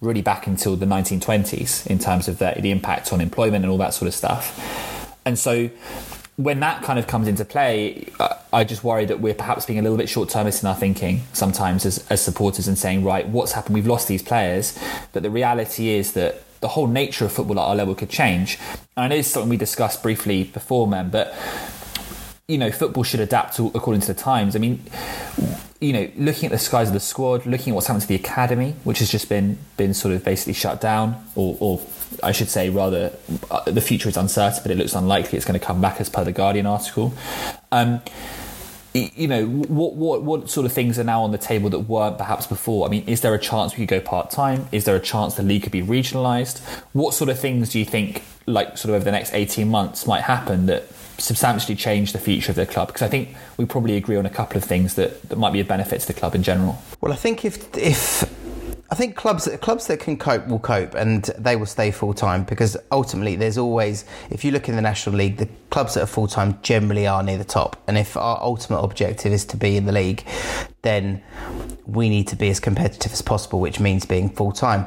really 0.00 0.22
back 0.22 0.46
until 0.46 0.76
the 0.76 0.86
1920s 0.86 1.86
in 1.86 1.98
terms 1.98 2.28
of 2.28 2.38
the, 2.38 2.54
the 2.60 2.70
impact 2.70 3.12
on 3.12 3.20
employment 3.20 3.64
and 3.64 3.70
all 3.70 3.78
that 3.78 3.92
sort 3.92 4.06
of 4.06 4.14
stuff. 4.14 5.16
And 5.24 5.38
so 5.38 5.68
when 6.36 6.60
that 6.60 6.82
kind 6.82 6.98
of 6.98 7.06
comes 7.06 7.28
into 7.28 7.44
play, 7.44 8.06
I 8.52 8.64
just 8.64 8.82
worry 8.82 9.04
that 9.06 9.20
we're 9.20 9.34
perhaps 9.34 9.66
being 9.66 9.78
a 9.78 9.82
little 9.82 9.98
bit 9.98 10.08
short 10.08 10.28
termist 10.28 10.62
in 10.62 10.68
our 10.68 10.74
thinking 10.74 11.22
sometimes 11.32 11.84
as, 11.84 12.06
as 12.08 12.22
supporters 12.22 12.66
and 12.66 12.78
saying, 12.78 13.04
right, 13.04 13.28
what's 13.28 13.52
happened? 13.52 13.74
We've 13.74 13.86
lost 13.86 14.08
these 14.08 14.22
players. 14.22 14.78
But 15.12 15.22
the 15.22 15.30
reality 15.30 15.90
is 15.90 16.12
that 16.12 16.42
the 16.60 16.68
whole 16.68 16.86
nature 16.86 17.24
of 17.24 17.32
football 17.32 17.58
at 17.58 17.64
our 17.64 17.74
level 17.74 17.94
could 17.94 18.10
change. 18.10 18.58
And 18.96 19.12
it's 19.12 19.28
something 19.28 19.48
we 19.48 19.56
discussed 19.56 20.02
briefly 20.02 20.44
before, 20.44 20.86
man, 20.86 21.10
but 21.10 21.34
you 22.48 22.58
know, 22.58 22.72
football 22.72 23.04
should 23.04 23.20
adapt 23.20 23.56
to, 23.56 23.68
according 23.74 24.00
to 24.00 24.08
the 24.08 24.20
times. 24.20 24.56
I 24.56 24.58
mean, 24.58 24.82
you 25.80 25.92
know, 25.92 26.10
looking 26.16 26.46
at 26.46 26.52
the 26.52 26.58
size 26.58 26.88
of 26.88 26.94
the 26.94 27.00
squad, 27.00 27.46
looking 27.46 27.72
at 27.72 27.74
what's 27.76 27.86
happened 27.86 28.02
to 28.02 28.08
the 28.08 28.16
academy, 28.16 28.74
which 28.82 28.98
has 28.98 29.10
just 29.10 29.28
been 29.28 29.56
been 29.76 29.94
sort 29.94 30.14
of 30.14 30.24
basically 30.24 30.52
shut 30.52 30.80
down, 30.80 31.24
or, 31.36 31.56
or 31.60 31.80
I 32.22 32.32
should 32.32 32.48
say, 32.48 32.68
rather, 32.68 33.12
uh, 33.50 33.62
the 33.70 33.80
future 33.80 34.08
is 34.08 34.16
uncertain, 34.16 34.60
but 34.62 34.72
it 34.72 34.78
looks 34.78 34.94
unlikely 34.94 35.36
it's 35.36 35.46
going 35.46 35.58
to 35.58 35.64
come 35.64 35.80
back 35.80 36.00
as 36.00 36.08
per 36.08 36.24
the 36.24 36.32
Guardian 36.32 36.66
article. 36.66 37.14
Um, 37.70 38.02
you 38.92 39.28
know 39.28 39.46
what 39.46 39.94
what 39.94 40.22
what 40.22 40.50
sort 40.50 40.66
of 40.66 40.72
things 40.72 40.98
are 40.98 41.04
now 41.04 41.22
on 41.22 41.30
the 41.30 41.38
table 41.38 41.70
that 41.70 41.80
weren't 41.80 42.18
perhaps 42.18 42.46
before? 42.46 42.86
I 42.86 42.90
mean 42.90 43.04
is 43.06 43.20
there 43.20 43.34
a 43.34 43.38
chance 43.38 43.76
we 43.76 43.86
could 43.86 43.88
go 43.88 44.00
part-time? 44.00 44.68
Is 44.72 44.84
there 44.84 44.96
a 44.96 45.00
chance 45.00 45.34
the 45.34 45.42
league 45.42 45.62
could 45.62 45.72
be 45.72 45.82
regionalized? 45.82 46.60
What 46.92 47.14
sort 47.14 47.30
of 47.30 47.38
things 47.38 47.70
do 47.70 47.78
you 47.78 47.84
think 47.84 48.22
like 48.46 48.78
sort 48.78 48.90
of 48.90 48.96
over 48.96 49.04
the 49.04 49.12
next 49.12 49.32
18 49.32 49.68
months 49.68 50.06
might 50.06 50.22
happen 50.22 50.66
that 50.66 50.84
substantially 51.18 51.76
change 51.76 52.12
the 52.12 52.18
future 52.18 52.50
of 52.50 52.56
the 52.56 52.66
club? 52.66 52.88
Because 52.88 53.02
i 53.02 53.08
think 53.08 53.30
we 53.56 53.64
probably 53.64 53.96
agree 53.96 54.16
on 54.16 54.26
a 54.26 54.30
couple 54.30 54.56
of 54.56 54.64
things 54.64 54.94
that, 54.94 55.22
that 55.28 55.36
might 55.36 55.52
be 55.52 55.60
a 55.60 55.64
benefit 55.64 56.00
to 56.00 56.06
the 56.08 56.14
club 56.14 56.34
in 56.34 56.42
general. 56.42 56.82
Well 57.00 57.12
i 57.12 57.16
think 57.16 57.44
if 57.44 57.76
if 57.76 58.24
I 58.92 58.96
think 58.96 59.14
clubs 59.14 59.48
clubs 59.60 59.86
that 59.86 60.00
can 60.00 60.16
cope 60.16 60.48
will 60.48 60.58
cope 60.58 60.94
and 60.94 61.22
they 61.38 61.54
will 61.54 61.66
stay 61.66 61.92
full 61.92 62.12
time 62.12 62.42
because 62.42 62.76
ultimately 62.90 63.36
there's 63.36 63.56
always 63.56 64.04
if 64.30 64.44
you 64.44 64.50
look 64.50 64.68
in 64.68 64.74
the 64.74 64.82
National 64.82 65.14
League 65.14 65.36
the 65.36 65.48
clubs 65.70 65.94
that 65.94 66.02
are 66.02 66.06
full 66.06 66.26
time 66.26 66.58
generally 66.62 67.06
are 67.06 67.22
near 67.22 67.38
the 67.38 67.44
top. 67.44 67.80
And 67.86 67.96
if 67.96 68.16
our 68.16 68.42
ultimate 68.42 68.80
objective 68.80 69.32
is 69.32 69.44
to 69.46 69.56
be 69.56 69.76
in 69.76 69.86
the 69.86 69.92
league 69.92 70.24
then 70.82 71.22
we 71.86 72.08
need 72.08 72.26
to 72.28 72.36
be 72.36 72.50
as 72.50 72.58
competitive 72.58 73.12
as 73.12 73.22
possible 73.22 73.60
which 73.60 73.78
means 73.78 74.04
being 74.06 74.28
full 74.28 74.50
time 74.50 74.86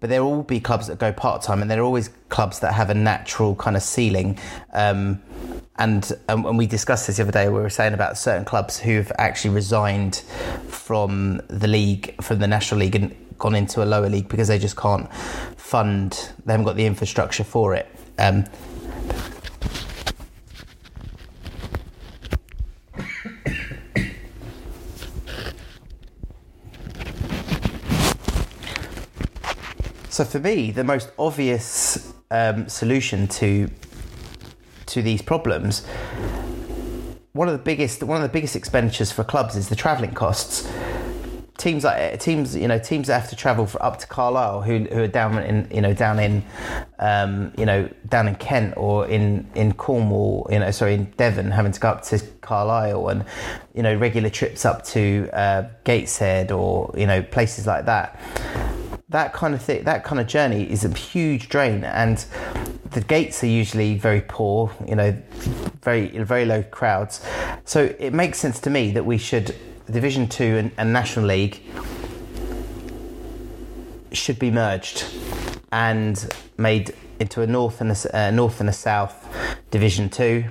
but 0.00 0.08
there 0.08 0.24
will 0.24 0.42
be 0.42 0.58
clubs 0.58 0.86
that 0.86 0.98
go 0.98 1.12
part 1.12 1.42
time 1.42 1.60
and 1.60 1.70
there 1.70 1.80
are 1.80 1.84
always 1.84 2.10
clubs 2.30 2.60
that 2.60 2.72
have 2.72 2.88
a 2.88 2.94
natural 2.94 3.54
kind 3.54 3.76
of 3.76 3.82
ceiling. 3.82 4.38
Um, 4.72 5.22
and 5.76 6.12
um, 6.28 6.44
and 6.46 6.58
we 6.58 6.66
discussed 6.66 7.06
this 7.06 7.16
the 7.16 7.22
other 7.22 7.32
day. 7.32 7.48
We 7.48 7.60
were 7.60 7.70
saying 7.70 7.94
about 7.94 8.18
certain 8.18 8.44
clubs 8.44 8.78
who've 8.78 9.10
actually 9.18 9.54
resigned 9.54 10.16
from 10.68 11.40
the 11.48 11.66
league, 11.66 12.22
from 12.22 12.38
the 12.38 12.46
national 12.46 12.78
league, 12.80 12.94
and 12.94 13.16
gone 13.38 13.56
into 13.56 13.82
a 13.82 13.86
lower 13.86 14.08
league 14.08 14.28
because 14.28 14.46
they 14.48 14.58
just 14.58 14.76
can't 14.76 15.12
fund. 15.56 16.30
They 16.44 16.52
haven't 16.52 16.66
got 16.66 16.76
the 16.76 16.86
infrastructure 16.86 17.44
for 17.44 17.74
it. 17.74 17.88
Um, 18.18 18.44
so 30.10 30.24
for 30.24 30.38
me, 30.38 30.70
the 30.70 30.84
most 30.84 31.10
obvious 31.18 32.12
um, 32.30 32.68
solution 32.68 33.26
to 33.28 33.70
to 34.92 35.02
these 35.02 35.22
problems, 35.22 35.86
one 37.32 37.48
of 37.48 37.52
the 37.52 37.62
biggest 37.62 38.02
one 38.02 38.18
of 38.18 38.22
the 38.22 38.32
biggest 38.32 38.54
expenditures 38.56 39.10
for 39.10 39.24
clubs 39.24 39.56
is 39.56 39.68
the 39.68 39.76
travelling 39.76 40.12
costs. 40.12 40.70
Teams 41.58 41.84
like 41.84 42.18
teams 42.20 42.56
you 42.56 42.66
know 42.68 42.78
teams 42.78 43.06
that 43.06 43.20
have 43.20 43.30
to 43.30 43.36
travel 43.36 43.66
for, 43.66 43.82
up 43.82 43.98
to 43.98 44.06
Carlisle 44.06 44.62
who, 44.62 44.80
who 44.84 45.02
are 45.02 45.08
down 45.08 45.38
in 45.38 45.68
you 45.70 45.80
know 45.80 45.94
down 45.94 46.18
in 46.18 46.44
um, 46.98 47.52
you 47.56 47.64
know 47.64 47.88
down 48.08 48.28
in 48.28 48.34
Kent 48.34 48.74
or 48.76 49.06
in 49.06 49.48
in 49.54 49.72
Cornwall 49.72 50.46
you 50.50 50.58
know 50.58 50.70
sorry 50.70 50.94
in 50.94 51.04
Devon 51.16 51.50
having 51.50 51.72
to 51.72 51.80
go 51.80 51.88
up 51.88 52.02
to 52.04 52.18
Carlisle 52.40 53.08
and 53.08 53.24
you 53.74 53.82
know 53.82 53.94
regular 53.94 54.28
trips 54.28 54.64
up 54.64 54.84
to 54.86 55.28
uh, 55.32 55.68
Gateshead 55.84 56.50
or 56.50 56.92
you 56.96 57.06
know 57.06 57.22
places 57.22 57.66
like 57.66 57.86
that. 57.86 58.20
That 59.08 59.32
kind 59.32 59.54
of 59.54 59.62
thing 59.62 59.84
that 59.84 60.04
kind 60.04 60.20
of 60.20 60.26
journey 60.26 60.70
is 60.70 60.84
a 60.84 60.92
huge 60.92 61.48
drain 61.48 61.84
and 61.84 62.24
the 62.92 63.00
gates 63.00 63.42
are 63.42 63.48
usually 63.48 63.96
very 63.96 64.20
poor 64.20 64.70
you 64.86 64.94
know 64.94 65.16
very 65.82 66.08
very 66.18 66.44
low 66.44 66.62
crowds 66.62 67.24
so 67.64 67.94
it 67.98 68.12
makes 68.12 68.38
sense 68.38 68.60
to 68.60 68.70
me 68.70 68.90
that 68.90 69.04
we 69.04 69.18
should 69.18 69.54
Division 69.90 70.28
Two 70.28 70.56
and, 70.56 70.72
and 70.78 70.92
National 70.92 71.26
League 71.26 71.60
should 74.12 74.38
be 74.38 74.50
merged 74.50 75.04
and 75.70 76.32
made 76.56 76.94
into 77.18 77.42
a 77.42 77.46
North 77.46 77.80
and 77.80 77.90
a 77.90 78.16
uh, 78.16 78.30
North 78.30 78.60
and 78.60 78.68
a 78.68 78.72
South 78.72 79.28
Division 79.70 80.08
Two. 80.08 80.44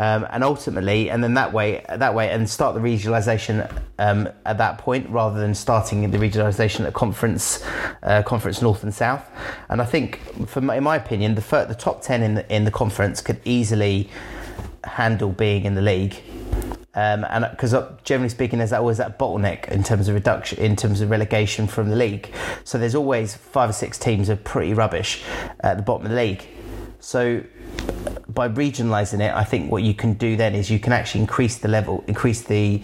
Um, 0.00 0.26
and 0.30 0.42
ultimately, 0.42 1.10
and 1.10 1.22
then 1.22 1.34
that 1.34 1.52
way, 1.52 1.84
that 1.94 2.14
way, 2.14 2.30
and 2.30 2.48
start 2.48 2.74
the 2.74 2.80
regionalisation 2.80 3.70
um, 3.98 4.28
at 4.46 4.56
that 4.56 4.78
point, 4.78 5.10
rather 5.10 5.38
than 5.38 5.54
starting 5.54 6.10
the 6.10 6.16
regionalisation 6.16 6.86
at 6.86 6.94
conference, 6.94 7.62
uh, 8.02 8.22
conference 8.22 8.62
North 8.62 8.82
and 8.82 8.94
South. 8.94 9.28
And 9.68 9.82
I 9.82 9.84
think, 9.84 10.20
for 10.48 10.62
my, 10.62 10.76
in 10.76 10.84
my 10.84 10.96
opinion, 10.96 11.34
the 11.34 11.42
the 11.68 11.76
top 11.78 12.00
ten 12.00 12.22
in 12.22 12.34
the, 12.36 12.54
in 12.54 12.64
the 12.64 12.70
conference 12.70 13.20
could 13.20 13.40
easily 13.44 14.08
handle 14.84 15.32
being 15.32 15.64
in 15.64 15.74
the 15.74 15.82
league 15.82 16.22
um, 16.94 17.24
and 17.30 17.46
because 17.50 17.72
uh, 17.72 17.96
generally 18.02 18.28
speaking, 18.28 18.58
there's 18.58 18.72
always 18.72 18.98
that 18.98 19.18
bottleneck 19.18 19.68
in 19.68 19.84
terms 19.84 20.08
of 20.08 20.14
reduction, 20.14 20.58
in 20.58 20.74
terms 20.74 21.00
of 21.00 21.10
relegation 21.10 21.68
from 21.68 21.88
the 21.88 21.96
league. 21.96 22.32
So 22.64 22.78
there's 22.78 22.96
always 22.96 23.36
five 23.36 23.70
or 23.70 23.72
six 23.72 23.96
teams 23.96 24.28
are 24.28 24.36
pretty 24.36 24.74
rubbish 24.74 25.22
at 25.60 25.76
the 25.76 25.82
bottom 25.84 26.06
of 26.06 26.10
the 26.10 26.16
league. 26.16 26.44
So 26.98 27.44
by 28.28 28.48
regionalising 28.48 29.20
it, 29.20 29.34
I 29.34 29.44
think 29.44 29.70
what 29.70 29.82
you 29.82 29.94
can 29.94 30.14
do 30.14 30.36
then 30.36 30.54
is 30.54 30.70
you 30.70 30.78
can 30.78 30.92
actually 30.92 31.22
increase 31.22 31.58
the 31.58 31.68
level, 31.68 32.04
increase 32.06 32.42
the 32.42 32.82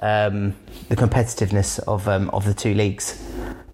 um, 0.00 0.54
the 0.88 0.96
competitiveness 0.96 1.78
of 1.80 2.08
um, 2.08 2.30
of 2.30 2.44
the 2.44 2.54
two 2.54 2.74
leagues 2.74 3.22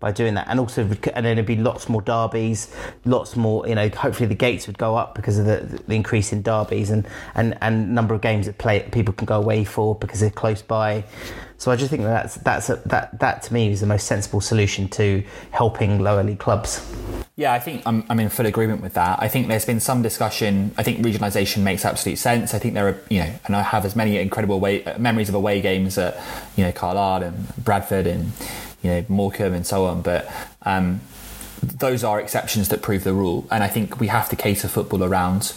by 0.01 0.13
doing 0.13 0.35
that, 0.35 0.47
and 0.49 0.59
also 0.61 0.83
and 0.83 1.27
then 1.27 1.37
there'd 1.37 1.47
be 1.47 1.57
lots 1.57 1.89
more 1.89 2.03
derbies, 2.03 2.75
lots 3.05 3.37
more. 3.37 3.67
You 3.67 3.75
know, 3.75 3.89
hopefully 3.89 4.27
the 4.27 4.35
gates 4.35 4.67
would 4.67 4.79
go 4.79 4.97
up 4.97 5.15
because 5.15 5.39
of 5.39 5.47
the, 5.47 5.83
the 5.87 5.95
increase 5.95 6.33
in 6.33 6.43
derbies 6.43 6.91
and 6.91 7.07
and 7.35 7.57
and 7.61 7.95
number 7.95 8.15
of 8.15 8.21
games 8.21 8.47
that 8.47 8.59
play 8.59 8.87
people 8.91 9.15
can 9.15 9.27
go 9.27 9.39
away 9.39 9.65
for 9.65 9.95
because 9.95 10.21
they're 10.21 10.31
close 10.31 10.63
by. 10.63 11.05
So 11.65 11.71
I 11.71 11.77
just 11.77 11.89
think 11.89 12.03
that 12.03 12.25
that's 12.25 12.35
that's 12.35 12.69
a, 12.69 12.77
that 12.91 13.19
that 13.21 13.43
to 13.45 13.55
me 13.55 13.71
is 13.71 13.81
the 13.81 13.87
most 13.87 14.07
sensible 14.07 14.43
solution 14.43 14.87
to 14.89 15.25
helping 15.51 15.99
lower 15.99 16.23
league 16.23 16.39
clubs. 16.39 16.87
Yeah, 17.37 17.55
I 17.55 17.59
think 17.59 17.83
I'm, 17.87 18.05
I'm 18.11 18.21
in 18.21 18.29
full 18.29 18.45
agreement 18.45 18.83
with 18.83 18.93
that. 18.93 19.19
I 19.23 19.29
think 19.29 19.49
there's 19.49 19.65
been 19.65 19.81
some 19.81 20.03
discussion. 20.03 20.75
I 20.77 20.83
think 20.83 20.99
regionalisation 20.99 21.63
makes 21.63 21.87
absolute 21.87 22.19
sense. 22.19 22.53
I 22.53 22.59
think 22.59 22.75
there 22.75 22.89
are, 22.89 23.01
you 23.09 23.21
know, 23.21 23.33
and 23.47 23.57
I 23.57 23.63
have 23.63 23.87
as 23.87 23.97
many 23.97 24.19
incredible 24.19 24.61
way, 24.61 24.85
memories 24.99 25.31
of 25.31 25.35
away 25.35 25.63
games 25.63 25.97
at, 25.97 26.21
you 26.55 26.65
know, 26.65 26.71
Carlisle 26.71 27.23
and 27.23 27.57
Bradford 27.57 28.07
and 28.07 28.33
you 28.83 28.91
know 28.91 29.05
Morecambe 29.09 29.55
and 29.55 29.67
so 29.67 29.87
on. 29.87 30.03
But 30.03 30.31
um, 30.67 31.01
those 31.63 32.05
are 32.05 32.21
exceptions 32.21 32.69
that 32.69 32.83
prove 32.83 33.05
the 33.05 33.15
rule, 33.15 33.49
and 33.51 33.65
I 33.65 33.69
think 33.69 34.01
we 34.01 34.09
have 34.09 34.29
to 34.29 34.37
cater 34.37 34.69
football 34.69 35.03
around 35.03 35.55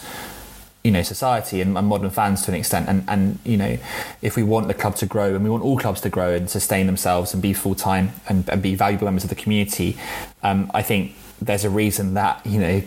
you 0.88 0.92
know 0.92 1.02
society 1.02 1.60
and, 1.60 1.76
and, 1.76 1.86
modern 1.86 2.08
fans 2.08 2.40
to 2.46 2.50
an 2.50 2.56
extent. 2.56 2.88
And 2.88 3.04
and 3.08 3.38
you 3.44 3.58
know 3.58 3.76
if 4.22 4.36
we 4.36 4.42
want 4.42 4.68
the 4.68 4.74
club 4.74 4.96
to 4.96 5.06
grow 5.06 5.34
and 5.34 5.44
we 5.44 5.50
want 5.50 5.62
all 5.62 5.78
clubs 5.78 6.00
to 6.00 6.08
grow 6.08 6.32
and 6.32 6.48
sustain 6.48 6.86
themselves 6.86 7.34
and 7.34 7.42
be 7.42 7.52
full 7.52 7.74
time 7.74 8.12
and, 8.26 8.48
and, 8.48 8.62
be 8.62 8.74
valuable 8.74 9.04
members 9.04 9.22
of 9.22 9.28
the 9.28 9.36
community 9.36 9.98
um, 10.42 10.70
I 10.72 10.80
think 10.80 11.12
there's 11.42 11.64
a 11.64 11.70
reason 11.70 12.14
that 12.14 12.34
you 12.46 12.58
know 12.58 12.82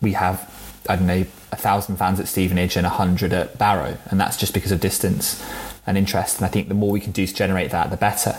we 0.00 0.12
have 0.12 0.50
I 0.88 0.96
don't 0.96 1.06
know 1.06 1.26
a 1.52 1.56
thousand 1.56 1.96
fans 1.96 2.18
at 2.18 2.28
Stevenage 2.28 2.76
and 2.76 2.86
a 2.86 2.90
hundred 2.90 3.34
at 3.34 3.58
Barrow. 3.58 3.98
And 4.10 4.18
that's 4.18 4.36
just 4.36 4.54
because 4.54 4.72
of 4.72 4.80
distance 4.80 5.44
and 5.86 5.96
interest. 5.96 6.38
And 6.38 6.46
I 6.46 6.48
think 6.48 6.68
the 6.68 6.74
more 6.74 6.90
we 6.90 7.00
can 7.00 7.12
do 7.12 7.26
to 7.26 7.34
generate 7.34 7.70
that 7.70 7.90
the 7.90 7.96
better 7.96 8.36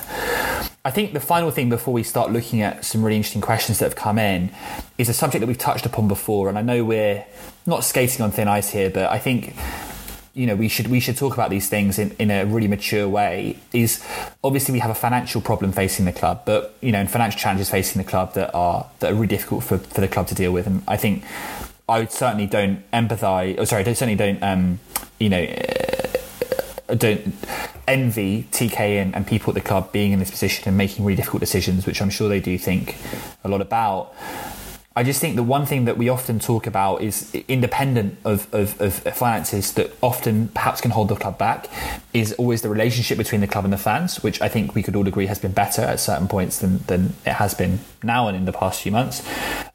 I 0.85 0.91
think 0.91 1.13
the 1.13 1.19
final 1.19 1.49
thing 1.49 1.67
before 1.67 1.95
we 1.95 2.03
start 2.03 2.31
looking 2.31 2.61
at 2.61 2.85
some 2.85 3.03
really 3.03 3.17
interesting 3.17 3.41
questions 3.41 3.79
that 3.79 3.85
have 3.85 3.95
come 3.95 4.19
in 4.19 4.51
is 4.99 5.09
a 5.09 5.13
subject 5.13 5.39
that 5.39 5.47
we've 5.47 5.57
touched 5.57 5.87
upon 5.87 6.07
before, 6.07 6.47
and 6.47 6.59
I 6.59 6.61
know 6.61 6.85
we're 6.85 7.25
not 7.65 7.83
skating 7.83 8.21
on 8.21 8.29
thin 8.29 8.47
ice 8.47 8.69
here, 8.69 8.91
but 8.91 9.09
I 9.09 9.17
think 9.17 9.55
you 10.35 10.45
know 10.45 10.55
we 10.55 10.67
should 10.67 10.87
we 10.87 10.99
should 10.99 11.17
talk 11.17 11.33
about 11.33 11.49
these 11.49 11.67
things 11.69 11.97
in, 11.97 12.11
in 12.19 12.29
a 12.29 12.45
really 12.45 12.67
mature 12.67 13.09
way 13.09 13.57
is 13.73 14.05
obviously 14.43 14.73
we 14.73 14.79
have 14.79 14.91
a 14.91 14.95
financial 14.95 15.39
problem 15.39 15.71
facing 15.71 16.03
the 16.03 16.11
club 16.11 16.41
but 16.45 16.75
you 16.81 16.91
know 16.91 16.99
and 16.99 17.09
financial 17.09 17.39
challenges 17.39 17.69
facing 17.69 18.01
the 18.03 18.07
club 18.07 18.33
that 18.33 18.53
are 18.53 18.85
that 18.99 19.13
are 19.13 19.15
really 19.15 19.27
difficult 19.27 19.63
for, 19.63 19.77
for 19.77 20.01
the 20.01 20.07
club 20.07 20.27
to 20.27 20.35
deal 20.35 20.51
with. 20.51 20.67
And 20.67 20.83
I 20.87 20.97
think 20.97 21.23
I 21.89 22.05
certainly 22.05 22.45
don't 22.45 22.79
empathize 22.91 23.57
or 23.57 23.65
sorry 23.65 23.81
I 23.81 23.93
certainly 23.93 24.15
don't 24.15 24.43
um, 24.43 24.79
you 25.17 25.29
know 25.29 25.43
uh, 26.89 26.93
don't 26.95 27.33
envy 27.87 28.47
TK 28.51 29.01
and, 29.01 29.15
and, 29.15 29.25
people 29.25 29.51
at 29.51 29.55
the 29.55 29.67
club 29.67 29.91
being 29.91 30.11
in 30.11 30.19
this 30.19 30.31
position 30.31 30.67
and 30.67 30.77
making 30.77 31.05
really 31.05 31.15
difficult 31.15 31.39
decisions, 31.39 31.85
which 31.85 32.01
I'm 32.01 32.09
sure 32.09 32.29
they 32.29 32.39
do 32.39 32.57
think 32.57 32.97
a 33.43 33.49
lot 33.49 33.61
about. 33.61 34.13
I 34.97 35.03
just 35.03 35.19
think 35.19 35.35
the 35.35 35.43
one 35.43 35.65
thing 35.65 35.85
that 35.85 35.97
we 35.97 36.07
often 36.07 36.39
talk 36.39 36.67
about 36.67 37.01
is 37.01 37.35
independent 37.49 38.17
of, 38.23 38.47
of, 38.53 38.79
of, 38.79 38.93
finances 38.93 39.73
that 39.73 39.91
often 40.01 40.47
perhaps 40.49 40.79
can 40.79 40.91
hold 40.91 41.09
the 41.09 41.17
club 41.17 41.37
back 41.37 41.67
is 42.13 42.31
always 42.33 42.61
the 42.61 42.69
relationship 42.69 43.17
between 43.17 43.41
the 43.41 43.47
club 43.47 43.65
and 43.65 43.73
the 43.73 43.77
fans, 43.77 44.23
which 44.23 44.41
I 44.41 44.47
think 44.47 44.73
we 44.73 44.81
could 44.81 44.95
all 44.95 45.05
agree 45.05 45.25
has 45.25 45.37
been 45.37 45.51
better 45.51 45.81
at 45.81 45.99
certain 45.99 46.29
points 46.29 46.59
than, 46.59 46.77
than 46.87 47.13
it 47.25 47.33
has 47.33 47.53
been 47.53 47.79
now 48.03 48.29
and 48.29 48.37
in 48.37 48.45
the 48.45 48.53
past 48.53 48.81
few 48.81 48.93
months. 48.93 49.27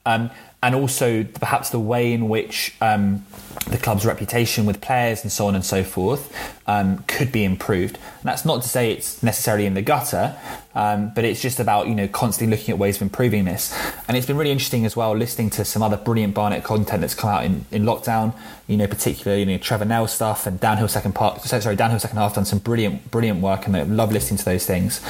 Um, 0.06 0.30
and 0.62 0.74
also 0.74 1.24
perhaps 1.24 1.70
the 1.70 1.78
way 1.78 2.12
in 2.12 2.28
which 2.28 2.74
um, 2.80 3.26
the 3.68 3.78
club's 3.78 4.06
reputation 4.06 4.64
with 4.66 4.80
players 4.80 5.22
and 5.22 5.32
so 5.32 5.46
on 5.46 5.54
and 5.54 5.64
so 5.64 5.82
forth 5.84 6.32
um, 6.70 7.02
could 7.08 7.32
be 7.32 7.44
improved. 7.44 7.96
And 7.96 8.24
that's 8.24 8.44
not 8.44 8.62
to 8.62 8.68
say 8.68 8.92
it's 8.92 9.22
necessarily 9.24 9.66
in 9.66 9.74
the 9.74 9.82
gutter, 9.82 10.36
um, 10.74 11.10
but 11.14 11.24
it's 11.24 11.42
just 11.42 11.58
about 11.58 11.88
you 11.88 11.96
know 11.96 12.06
constantly 12.06 12.56
looking 12.56 12.72
at 12.72 12.78
ways 12.78 12.96
of 12.96 13.02
improving 13.02 13.44
this. 13.44 13.76
And 14.06 14.16
it's 14.16 14.26
been 14.26 14.36
really 14.36 14.52
interesting 14.52 14.86
as 14.86 14.94
well 14.94 15.16
listening 15.16 15.50
to 15.50 15.64
some 15.64 15.82
other 15.82 15.96
brilliant 15.96 16.34
Barnet 16.34 16.62
content 16.62 17.00
that's 17.00 17.14
come 17.14 17.30
out 17.30 17.44
in, 17.44 17.64
in 17.72 17.82
lockdown. 17.82 18.34
You 18.68 18.76
know, 18.76 18.86
particularly 18.86 19.40
you 19.40 19.46
know 19.46 19.58
Trevor 19.58 19.84
Nell 19.84 20.06
stuff 20.06 20.46
and 20.46 20.60
Downhill 20.60 20.86
Second 20.86 21.14
Part. 21.14 21.42
Sorry, 21.42 21.74
Downhill 21.74 21.98
Second 21.98 22.18
Half 22.18 22.36
done 22.36 22.44
some 22.44 22.60
brilliant 22.60 23.10
brilliant 23.10 23.40
work, 23.40 23.66
and 23.66 23.76
I 23.76 23.82
love 23.82 24.12
listening 24.12 24.38
to 24.38 24.44
those 24.44 24.64
things. 24.64 25.00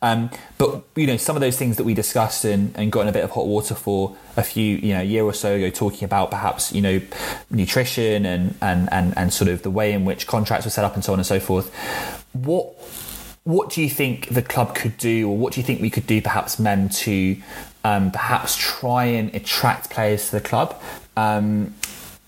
Um, 0.00 0.30
but 0.56 0.84
you 0.94 1.08
know, 1.08 1.16
some 1.16 1.34
of 1.34 1.40
those 1.40 1.56
things 1.56 1.78
that 1.78 1.84
we 1.84 1.94
discussed 1.94 2.44
and, 2.44 2.72
and 2.76 2.92
got 2.92 3.00
in 3.00 3.08
a 3.08 3.12
bit 3.12 3.24
of 3.24 3.30
hot 3.32 3.46
water 3.46 3.74
for 3.74 4.16
a 4.36 4.42
few 4.44 4.76
you 4.76 4.94
know 4.94 5.00
a 5.00 5.04
year 5.04 5.24
or 5.24 5.32
so 5.32 5.54
ago, 5.54 5.68
talking 5.70 6.04
about 6.04 6.30
perhaps 6.30 6.72
you 6.72 6.80
know 6.80 7.00
nutrition 7.50 8.24
and 8.24 8.54
and 8.62 8.88
and, 8.92 9.18
and 9.18 9.32
sort 9.32 9.50
of 9.50 9.62
the 9.62 9.70
way 9.70 9.92
in 9.92 10.04
which 10.04 10.28
contracts 10.28 10.64
were 10.64 10.70
set 10.70 10.84
up 10.84 10.94
and 10.94 11.02
so 11.08 11.14
on 11.14 11.18
and 11.18 11.26
so 11.26 11.40
forth. 11.40 11.72
What 12.34 12.74
what 13.44 13.70
do 13.70 13.80
you 13.80 13.88
think 13.88 14.28
the 14.28 14.42
club 14.42 14.74
could 14.74 14.98
do, 14.98 15.26
or 15.26 15.34
what 15.34 15.54
do 15.54 15.60
you 15.60 15.64
think 15.64 15.80
we 15.80 15.88
could 15.88 16.06
do, 16.06 16.20
perhaps, 16.20 16.58
men, 16.58 16.90
to 16.90 17.40
um, 17.82 18.10
perhaps 18.10 18.54
try 18.56 19.06
and 19.06 19.34
attract 19.34 19.88
players 19.88 20.26
to 20.26 20.32
the 20.32 20.42
club? 20.42 20.78
Um, 21.16 21.74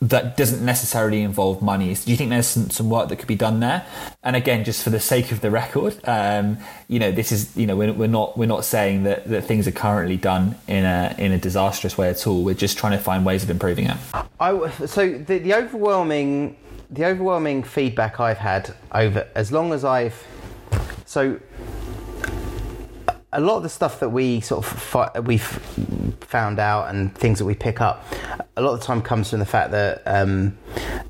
that 0.01 0.39
doesn't 0.39 0.65
necessarily 0.65 1.21
involve 1.21 1.61
money. 1.61 1.95
Do 1.95 2.11
you 2.11 2.17
think 2.17 2.31
there's 2.31 2.47
some, 2.47 2.71
some, 2.71 2.89
work 2.89 3.11
that 3.11 3.17
could 3.17 3.29
be 3.29 3.37
done 3.37 3.61
there? 3.61 3.85
And 4.23 4.35
again, 4.35 4.65
just 4.65 4.83
for 4.83 4.89
the 4.89 4.99
sake 4.99 5.31
of 5.31 5.43
the 5.43 5.51
record, 5.51 6.01
um, 6.05 6.57
you 6.89 6.99
know, 6.99 7.13
this 7.13 7.33
is 7.33 7.55
you 7.55 7.67
know 7.67 7.77
we're, 7.77 7.93
we're, 7.93 8.09
not 8.09 8.39
we're 8.39 8.47
not 8.47 8.65
saying 8.65 9.03
that, 9.03 9.29
that 9.29 9.43
things 9.45 9.69
are 9.69 9.73
currently 9.73 10.17
done 10.17 10.55
in 10.67 10.87
a 10.87 11.15
in 11.19 11.33
a 11.33 11.39
disastrous 11.39 11.99
way 11.99 12.09
at 12.09 12.27
all. 12.27 12.43
We're 12.43 12.55
just 12.55 12.79
trying 12.79 12.93
to 12.93 13.05
find 13.05 13.27
ways 13.27 13.43
of 13.43 13.51
improving 13.51 13.89
it. 13.89 13.99
I, 14.41 14.71
so 14.87 15.19
the, 15.19 15.37
the 15.37 15.53
overwhelming 15.53 16.57
the 16.91 17.05
overwhelming 17.05 17.63
feedback 17.63 18.19
I've 18.21 18.39
had 18.39 18.75
over 18.93 19.29
as 19.35 19.53
long 19.53 19.73
as 19.73 19.85
I've 19.85 20.27
so 21.07 21.41
a 23.33 23.41
lot 23.41 23.59
of 23.59 23.63
the 23.63 23.69
stuff 23.69 24.01
that 24.01 24.09
we 24.09 24.41
sort 24.41 24.65
of 24.65 24.71
fi- 24.71 25.21
we've 25.21 25.61
found 26.21 26.59
out 26.59 26.89
and 26.89 27.15
things 27.15 27.39
that 27.39 27.45
we 27.45 27.55
pick 27.55 27.81
up, 27.81 28.05
a 28.57 28.63
lot 28.63 28.75
of 28.75 28.81
the 28.81 28.87
time 28.87 29.01
comes 29.01 29.31
from 29.31 29.39
the 29.39 29.47
fact 29.47 29.71
that 29.71 30.03
um, 30.05 30.59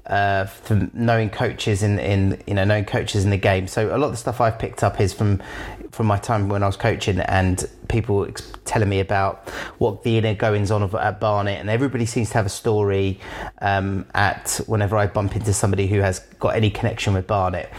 uh, 0.06 0.44
from 0.44 0.90
knowing 0.92 1.30
coaches 1.30 1.82
in, 1.82 1.98
in 1.98 2.42
you 2.46 2.54
know 2.54 2.64
knowing 2.64 2.84
coaches 2.84 3.24
in 3.24 3.30
the 3.30 3.38
game. 3.38 3.66
So 3.66 3.94
a 3.94 3.96
lot 3.96 4.06
of 4.06 4.12
the 4.12 4.18
stuff 4.18 4.40
I've 4.40 4.58
picked 4.58 4.84
up 4.84 5.00
is 5.00 5.14
from 5.14 5.42
from 5.90 6.06
my 6.06 6.18
time 6.18 6.48
when 6.48 6.62
I 6.62 6.66
was 6.66 6.76
coaching 6.76 7.20
and 7.20 7.64
people 7.88 8.24
ex- 8.26 8.52
telling 8.64 8.88
me 8.88 9.00
about 9.00 9.48
what 9.78 10.02
the 10.02 10.18
inner 10.18 10.34
goings 10.34 10.70
on 10.70 10.82
of, 10.82 10.94
at 10.94 11.20
Barnet, 11.20 11.58
and 11.58 11.68
everybody 11.68 12.06
seems 12.06 12.28
to 12.28 12.34
have 12.34 12.46
a 12.46 12.50
story 12.50 13.18
um, 13.60 14.06
at 14.14 14.60
whenever 14.66 14.96
I 14.96 15.06
bump 15.06 15.36
into 15.36 15.52
somebody 15.52 15.86
who 15.86 16.00
has 16.00 16.20
got 16.38 16.54
any 16.56 16.70
connection 16.70 17.14
with 17.14 17.26
Barnet. 17.26 17.70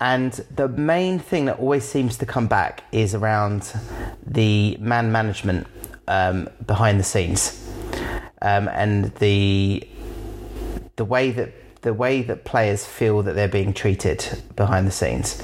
And 0.00 0.32
the 0.54 0.68
main 0.68 1.18
thing 1.18 1.44
that 1.46 1.58
always 1.58 1.84
seems 1.84 2.18
to 2.18 2.26
come 2.26 2.46
back 2.46 2.84
is 2.92 3.14
around 3.14 3.72
the 4.26 4.76
man 4.80 5.12
management 5.12 5.66
um, 6.08 6.48
behind 6.66 6.98
the 6.98 7.04
scenes, 7.04 7.70
um, 8.42 8.68
and 8.68 9.14
the 9.16 9.86
the 10.96 11.04
way 11.04 11.30
that 11.30 11.52
the 11.82 11.94
way 11.94 12.22
that 12.22 12.44
players 12.44 12.84
feel 12.84 13.22
that 13.22 13.34
they're 13.34 13.48
being 13.48 13.72
treated 13.72 14.42
behind 14.56 14.86
the 14.86 14.90
scenes. 14.90 15.42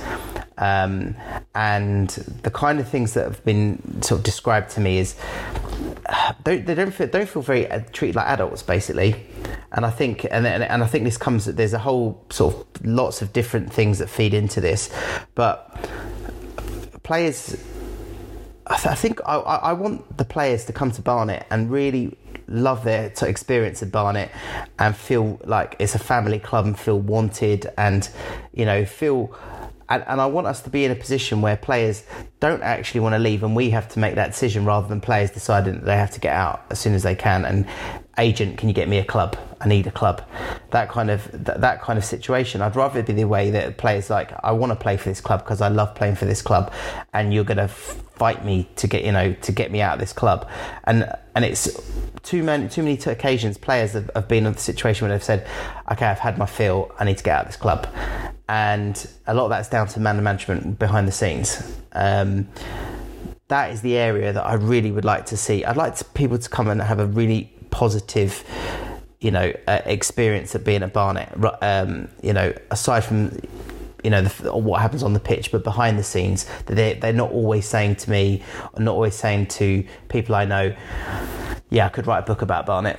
Um, 0.61 1.17
and 1.55 2.11
the 2.43 2.51
kind 2.51 2.79
of 2.81 2.89
things 2.89 3.15
that 3.15 3.25
have 3.25 3.45
been 3.45 4.03
sort 4.03 4.19
of 4.19 4.25
described 4.25 4.71
to 4.73 4.81
me 4.81 4.99
is 4.99 5.17
don't 6.45 6.67
they 6.67 6.75
don't 6.75 6.93
feel, 6.93 7.07
don't 7.07 7.29
feel 7.29 7.43
very 7.43 7.69
uh, 7.71 7.81
treated 7.93 8.17
like 8.17 8.27
adults 8.27 8.63
basically. 8.63 9.27
And 9.73 9.87
I 9.87 9.91
think 9.91 10.25
and, 10.31 10.47
and 10.47 10.83
I 10.83 10.87
think 10.87 11.05
this 11.05 11.17
comes 11.17 11.47
there's 11.47 11.73
a 11.73 11.79
whole 11.79 12.25
sort 12.31 12.55
of 12.55 12.87
lots 12.87 13.23
of 13.23 13.33
different 13.33 13.73
things 13.73 13.99
that 13.99 14.09
feed 14.09 14.35
into 14.35 14.61
this. 14.61 14.91
But 15.35 15.89
players 17.03 17.57
I, 18.67 18.77
th- 18.77 18.87
I 18.87 18.95
think 18.95 19.21
I, 19.27 19.37
I 19.37 19.73
want 19.73 20.17
the 20.17 20.25
players 20.25 20.67
to 20.67 20.73
come 20.73 20.93
to 20.93 21.03
Barnet 21.03 21.45
and 21.51 21.71
really 21.71 22.17
love 22.47 22.85
their 22.85 23.13
experience 23.23 23.83
at 23.83 23.91
Barnet 23.91 24.31
and 24.79 24.95
feel 24.95 25.41
like 25.45 25.77
it's 25.79 25.95
a 25.95 25.99
family 25.99 26.39
club 26.39 26.67
and 26.67 26.79
feel 26.79 26.99
wanted 26.99 27.73
and 27.79 28.09
you 28.53 28.65
know 28.65 28.85
feel 28.85 29.37
and, 29.91 30.05
and 30.07 30.21
I 30.21 30.27
want 30.27 30.47
us 30.47 30.63
to 30.63 30.71
be 30.71 30.85
in 30.85 30.93
a 30.93 30.95
position 30.95 31.43
where 31.43 31.57
players 31.57 32.05
don't 32.39 32.63
actually 32.63 33.01
want 33.01 33.15
to 33.15 33.19
leave 33.19 33.43
and 33.43 33.55
we 33.57 33.71
have 33.71 33.89
to 33.89 33.99
make 33.99 34.15
that 34.15 34.29
decision 34.29 34.65
rather 34.65 34.89
than 34.89 35.01
players 35.01 35.33
deciding 35.33 35.75
that 35.75 35.85
they 35.85 35.97
have 35.97 36.13
to 36.13 36.21
get 36.21 36.35
out 36.35 36.65
as 36.71 36.79
soon 36.79 36.95
as 36.95 37.03
they 37.03 37.17
can. 37.17 37.45
And 37.45 37.67
agent 38.21 38.59
can 38.59 38.69
you 38.69 38.75
get 38.75 38.89
me 38.89 38.99
a 38.99 39.05
club? 39.05 39.37
I 39.61 39.69
need 39.69 39.87
a 39.87 39.91
club. 39.91 40.23
That 40.71 40.89
kind 40.89 41.11
of 41.11 41.29
that, 41.45 41.61
that 41.61 41.83
kind 41.83 41.99
of 41.99 42.05
situation. 42.05 42.63
I'd 42.63 42.77
rather 42.77 43.01
it 43.01 43.07
be 43.07 43.13
the 43.13 43.25
way 43.25 43.51
that 43.51 43.77
players 43.77 44.09
like 44.09 44.33
I 44.45 44.53
want 44.53 44.71
to 44.71 44.77
play 44.77 44.97
for 44.97 45.09
this 45.09 45.21
club 45.21 45.41
because 45.41 45.61
I 45.61 45.69
love 45.69 45.95
playing 45.95 46.17
for 46.17 46.25
this 46.27 46.43
club 46.43 46.73
and 47.13 47.35
you're 47.35 47.45
going 47.45 47.59
to 47.59 47.69
fight 47.69 48.45
me 48.45 48.69
to 48.77 48.87
get 48.87 49.05
you 49.05 49.13
know 49.13 49.33
to 49.33 49.53
get 49.53 49.71
me 49.71 49.81
out 49.81 49.95
of 49.95 50.01
this 50.01 50.13
club. 50.13 50.49
And 50.85 51.11
and 51.35 51.45
it's 51.45 51.81
too 52.23 52.43
many 52.43 52.69
too 52.69 52.83
many 52.83 52.99
occasions 53.07 53.59
players 53.59 53.93
have, 53.93 54.11
have 54.15 54.29
been 54.29 54.47
in 54.47 54.53
the 54.53 54.59
situation 54.59 55.09
where 55.09 55.17
they've 55.17 55.25
said 55.25 55.47
okay 55.91 56.07
I've 56.07 56.19
had 56.19 56.37
my 56.37 56.47
fill 56.47 56.93
I 56.99 57.05
need 57.05 57.19
to 57.19 57.25
get 57.25 57.35
out 57.37 57.41
of 57.43 57.49
this 57.49 57.57
club. 57.57 57.89
And 58.49 59.09
a 59.27 59.35
lot 59.35 59.45
of 59.45 59.51
that's 59.51 59.69
down 59.69 59.87
to 59.89 60.01
man 60.01 60.23
management 60.23 60.79
behind 60.79 61.07
the 61.07 61.13
scenes. 61.13 61.77
Um, 61.93 62.49
that 63.49 63.73
is 63.73 63.81
the 63.83 63.97
area 63.97 64.33
that 64.33 64.47
I 64.47 64.55
really 64.55 64.91
would 64.91 65.05
like 65.05 65.27
to 65.27 65.37
see. 65.37 65.65
I'd 65.65 65.77
like 65.77 65.97
to, 65.97 66.05
people 66.05 66.39
to 66.39 66.49
come 66.49 66.69
and 66.69 66.81
have 66.81 67.01
a 67.01 67.07
really 67.07 67.53
positive, 67.71 68.45
you 69.21 69.31
know, 69.31 69.53
uh, 69.67 69.81
experience 69.85 70.55
of 70.55 70.65
being 70.65 70.83
at 70.83 70.93
Barnet. 70.93 71.29
Um, 71.63 72.09
you 72.23 72.33
know, 72.33 72.53
aside 72.71 73.05
from 73.05 73.39
you 74.03 74.11
know 74.11 74.23
the, 74.23 74.57
what 74.57 74.81
happens 74.81 75.03
on 75.03 75.13
the 75.13 75.21
pitch, 75.21 75.53
but 75.53 75.65
behind 75.65 75.99
the 75.99 76.03
scenes, 76.03 76.47
they 76.67 76.95
they're 76.95 77.13
not 77.13 77.31
always 77.31 77.67
saying 77.67 77.97
to 77.97 78.11
me, 78.11 78.43
not 78.79 78.93
always 78.93 79.15
saying 79.15 79.47
to 79.47 79.85
people 80.09 80.35
I 80.35 80.45
know, 80.45 80.75
yeah, 81.71 81.87
I 81.87 81.89
could 81.89 82.07
write 82.07 82.21
a 82.21 82.27
book 82.27 82.43
about 82.43 82.67
Barnet. 82.67 82.99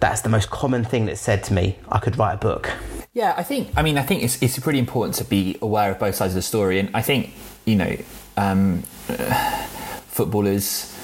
That's 0.00 0.20
the 0.20 0.28
most 0.28 0.50
common 0.50 0.84
thing 0.84 1.06
that's 1.06 1.20
said 1.20 1.42
to 1.44 1.52
me. 1.52 1.76
I 1.88 1.98
could 1.98 2.16
write 2.16 2.34
a 2.34 2.38
book. 2.38 2.70
Yeah, 3.12 3.34
I 3.36 3.42
think. 3.42 3.72
I 3.76 3.82
mean, 3.82 3.98
I 3.98 4.02
think 4.02 4.22
it's 4.22 4.40
it's 4.42 4.58
pretty 4.58 4.78
important 4.78 5.14
to 5.16 5.24
be 5.24 5.58
aware 5.60 5.90
of 5.90 5.98
both 5.98 6.14
sides 6.14 6.34
of 6.34 6.36
the 6.36 6.42
story, 6.42 6.78
and 6.78 6.90
I 6.94 7.02
think 7.02 7.32
you 7.64 7.76
know, 7.76 7.96
um, 8.36 8.82
footballers. 10.08 10.94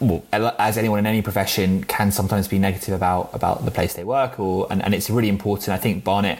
Well, 0.00 0.24
as 0.58 0.78
anyone 0.78 1.00
in 1.00 1.06
any 1.06 1.22
profession 1.22 1.82
can 1.84 2.12
sometimes 2.12 2.46
be 2.46 2.58
negative 2.58 2.94
about 2.94 3.30
about 3.32 3.64
the 3.64 3.70
place 3.70 3.94
they 3.94 4.04
work, 4.04 4.38
or 4.38 4.66
and, 4.70 4.82
and 4.82 4.94
it's 4.94 5.10
really 5.10 5.28
important. 5.28 5.70
I 5.70 5.78
think 5.78 6.04
Barnet 6.04 6.38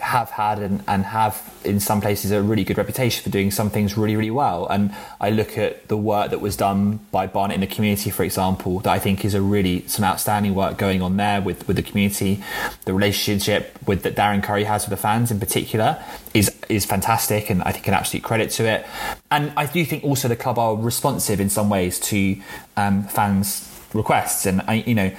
have 0.00 0.30
had 0.30 0.58
and, 0.58 0.82
and 0.86 1.04
have 1.04 1.54
in 1.64 1.80
some 1.80 2.00
places 2.00 2.30
a 2.30 2.42
really 2.42 2.64
good 2.64 2.76
reputation 2.76 3.22
for 3.22 3.30
doing 3.30 3.50
some 3.50 3.70
things 3.70 3.96
really 3.96 4.16
really 4.16 4.30
well. 4.30 4.66
And 4.66 4.94
I 5.20 5.30
look 5.30 5.56
at 5.56 5.88
the 5.88 5.96
work 5.96 6.30
that 6.30 6.40
was 6.40 6.56
done 6.56 7.00
by 7.10 7.26
Barnet 7.26 7.54
in 7.54 7.60
the 7.60 7.66
community 7.66 8.10
for 8.10 8.22
example 8.22 8.80
that 8.80 8.92
I 8.92 8.98
think 8.98 9.24
is 9.24 9.34
a 9.34 9.40
really 9.40 9.86
some 9.88 10.04
outstanding 10.04 10.54
work 10.54 10.76
going 10.76 11.02
on 11.02 11.16
there 11.16 11.40
with 11.40 11.66
with 11.66 11.76
the 11.76 11.82
community. 11.82 12.42
The 12.84 12.92
relationship 12.92 13.78
with 13.86 14.02
that 14.02 14.16
Darren 14.16 14.42
Currie 14.42 14.64
has 14.64 14.84
with 14.84 14.90
the 14.90 15.02
fans 15.02 15.30
in 15.30 15.40
particular 15.40 16.02
is 16.34 16.54
is 16.68 16.84
fantastic 16.84 17.48
and 17.50 17.62
I 17.62 17.72
think 17.72 17.88
an 17.88 17.94
absolute 17.94 18.22
credit 18.22 18.50
to 18.52 18.64
it. 18.66 18.86
And 19.30 19.52
I 19.56 19.66
do 19.66 19.84
think 19.84 20.04
also 20.04 20.28
the 20.28 20.36
club 20.36 20.58
are 20.58 20.76
responsive 20.76 21.40
in 21.40 21.48
some 21.48 21.70
ways 21.70 21.98
to 22.00 22.36
um, 22.76 23.04
fans 23.04 23.72
requests. 23.94 24.46
And 24.46 24.60
I 24.62 24.74
you 24.86 24.94
know 24.94 25.10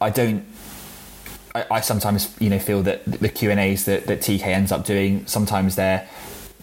I 0.00 0.10
don't 0.10 0.44
I, 1.56 1.76
I 1.76 1.80
sometimes 1.80 2.34
you 2.38 2.50
know 2.50 2.58
feel 2.58 2.82
that 2.82 3.04
the 3.04 3.28
Q 3.28 3.50
and 3.50 3.58
A's 3.60 3.84
that, 3.86 4.06
that 4.06 4.20
TK 4.20 4.46
ends 4.46 4.72
up 4.72 4.84
doing 4.84 5.26
sometimes 5.26 5.76
they're 5.76 6.06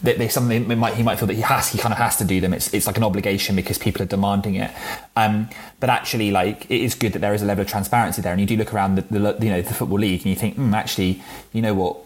they, 0.03 0.13
they 0.15 0.27
something 0.27 0.67
might 0.77 0.93
he 0.95 1.03
might 1.03 1.17
feel 1.17 1.27
that 1.27 1.33
he 1.33 1.41
has 1.41 1.69
he 1.69 1.79
kind 1.79 1.93
of 1.93 1.97
has 1.97 2.17
to 2.17 2.25
do 2.25 2.39
them. 2.41 2.53
It's 2.53 2.73
it's 2.73 2.85
like 2.85 2.97
an 2.97 3.03
obligation 3.03 3.55
because 3.55 3.77
people 3.77 4.03
are 4.03 4.05
demanding 4.05 4.55
it. 4.55 4.71
Um, 5.15 5.49
but 5.79 5.89
actually, 5.89 6.31
like 6.31 6.65
it 6.69 6.81
is 6.81 6.93
good 6.93 7.13
that 7.13 7.19
there 7.19 7.33
is 7.33 7.41
a 7.41 7.45
level 7.45 7.63
of 7.63 7.67
transparency 7.67 8.21
there, 8.21 8.33
and 8.33 8.41
you 8.41 8.47
do 8.47 8.57
look 8.57 8.73
around 8.73 8.95
the, 8.95 9.01
the 9.01 9.37
you 9.41 9.49
know 9.49 9.61
the 9.61 9.73
football 9.73 9.99
league 9.99 10.21
and 10.21 10.27
you 10.27 10.35
think, 10.35 10.57
mm, 10.57 10.73
actually, 10.73 11.21
you 11.53 11.61
know 11.61 11.73
what, 11.73 11.97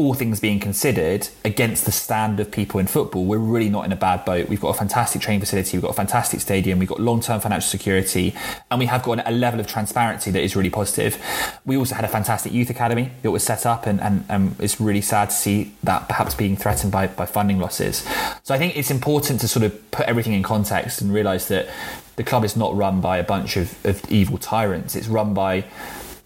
all 0.00 0.14
things 0.14 0.40
being 0.40 0.58
considered, 0.58 1.28
against 1.44 1.84
the 1.84 1.92
standard 1.92 2.46
of 2.46 2.50
people 2.50 2.80
in 2.80 2.86
football, 2.86 3.26
we're 3.26 3.36
really 3.36 3.68
not 3.68 3.84
in 3.84 3.92
a 3.92 3.96
bad 3.96 4.24
boat. 4.24 4.48
We've 4.48 4.60
got 4.60 4.70
a 4.70 4.78
fantastic 4.78 5.20
training 5.20 5.40
facility, 5.40 5.76
we've 5.76 5.82
got 5.82 5.90
a 5.90 5.94
fantastic 5.94 6.40
stadium, 6.40 6.78
we've 6.78 6.88
got 6.88 7.00
long 7.00 7.20
term 7.20 7.38
financial 7.38 7.68
security, 7.68 8.34
and 8.70 8.80
we 8.80 8.86
have 8.86 9.02
got 9.02 9.28
a 9.28 9.30
level 9.30 9.60
of 9.60 9.66
transparency 9.66 10.30
that 10.30 10.40
is 10.40 10.56
really 10.56 10.70
positive. 10.70 11.22
We 11.66 11.76
also 11.76 11.94
had 11.94 12.06
a 12.06 12.08
fantastic 12.08 12.50
youth 12.50 12.70
academy 12.70 13.10
that 13.20 13.30
was 13.30 13.42
set 13.42 13.66
up, 13.66 13.86
and, 13.86 14.00
and, 14.00 14.24
and 14.30 14.56
it's 14.58 14.80
really 14.80 15.02
sad 15.02 15.28
to 15.30 15.36
see 15.36 15.74
that 15.82 16.08
perhaps 16.08 16.34
being 16.34 16.56
threatened 16.56 16.92
by, 16.92 17.08
by 17.08 17.26
funding 17.26 17.58
losses. 17.58 17.98
So 18.42 18.54
I 18.54 18.58
think 18.58 18.78
it's 18.78 18.90
important 18.90 19.40
to 19.40 19.48
sort 19.48 19.64
of 19.66 19.90
put 19.90 20.06
everything 20.06 20.32
in 20.32 20.42
context 20.42 21.02
and 21.02 21.12
realise 21.12 21.48
that 21.48 21.68
the 22.16 22.24
club 22.24 22.44
is 22.44 22.56
not 22.56 22.74
run 22.74 23.02
by 23.02 23.18
a 23.18 23.24
bunch 23.24 23.58
of, 23.58 23.84
of 23.84 24.02
evil 24.10 24.38
tyrants, 24.38 24.96
it's 24.96 25.08
run 25.08 25.34
by 25.34 25.66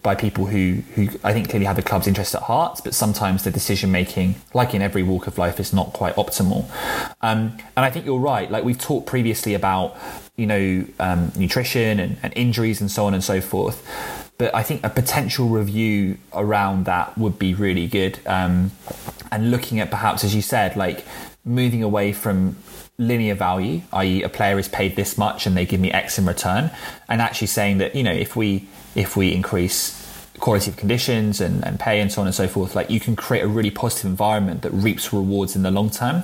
by 0.05 0.15
people 0.15 0.45
who, 0.45 0.83
who 0.95 1.09
I 1.25 1.33
think 1.33 1.49
clearly 1.49 1.65
have 1.65 1.77
the 1.77 1.83
club's 1.83 2.07
interest 2.07 2.35
at 2.35 2.43
heart, 2.43 2.83
but 2.85 2.95
sometimes 2.95 3.43
the 3.43 3.51
decision 3.51 3.91
making, 3.91 4.35
like 4.53 4.75
in 4.75 4.83
every 4.83 5.03
walk 5.03 5.27
of 5.27 5.39
life, 5.39 5.59
is 5.59 5.73
not 5.73 5.95
quite 5.95 6.15
optimal. 6.17 6.71
Um, 7.23 7.57
and 7.75 7.87
I 7.87 7.91
think 7.91 8.05
you're 8.05 8.21
right. 8.21 8.51
Like 8.51 8.65
we've 8.65 8.79
talked 8.79 9.07
previously 9.07 9.55
about, 9.55 9.97
you 10.37 10.47
know, 10.47 10.85
um, 11.01 11.33
nutrition 11.37 11.99
and, 11.99 12.19
and 12.23 12.35
injuries 12.37 12.83
and 12.83 12.91
so 12.91 13.07
on 13.07 13.15
and 13.15 13.25
so 13.25 13.41
forth. 13.41 13.83
But 14.37 14.55
I 14.55 14.63
think 14.63 14.85
a 14.85 14.91
potential 14.91 15.49
review 15.49 16.19
around 16.35 16.85
that 16.85 17.17
would 17.17 17.39
be 17.39 17.55
really 17.55 17.87
good. 17.87 18.19
Um, 18.27 18.73
and 19.33 19.51
looking 19.51 19.81
at 19.81 19.91
perhaps, 19.91 20.23
as 20.23 20.35
you 20.35 20.43
said, 20.43 20.77
like 20.77 21.07
moving 21.47 21.83
away 21.83 22.13
from 22.13 22.57
linear 22.99 23.35
value, 23.35 23.81
i.e., 23.95 24.23
a 24.23 24.29
player 24.29 24.59
is 24.59 24.69
paid 24.69 24.97
this 24.97 25.17
much 25.17 25.47
and 25.47 25.57
they 25.57 25.65
give 25.65 25.81
me 25.81 25.91
X 25.91 26.19
in 26.19 26.27
return, 26.27 26.71
and 27.09 27.23
actually 27.23 27.47
saying 27.47 27.79
that 27.79 27.95
you 27.95 28.03
know 28.03 28.13
if 28.13 28.37
we 28.37 28.69
if 28.95 29.17
we 29.17 29.33
increase 29.33 30.01
quality 30.41 30.71
of 30.71 30.77
conditions 30.77 31.41
and, 31.41 31.65
and 31.65 31.79
pay 31.79 32.01
and 32.01 32.11
so 32.11 32.21
on 32.21 32.27
and 32.27 32.35
so 32.35 32.49
forth, 32.49 32.75
like 32.75 32.91
you 32.91 33.01
can 33.01 33.15
create 33.17 33.43
a 33.43 33.49
really 33.49 33.71
positive 33.71 34.07
environment 34.07 34.63
that 34.63 34.71
reaps 34.73 35.13
rewards 35.13 35.55
in 35.57 35.63
the 35.63 35.71
long 35.71 35.91
term. 35.91 36.23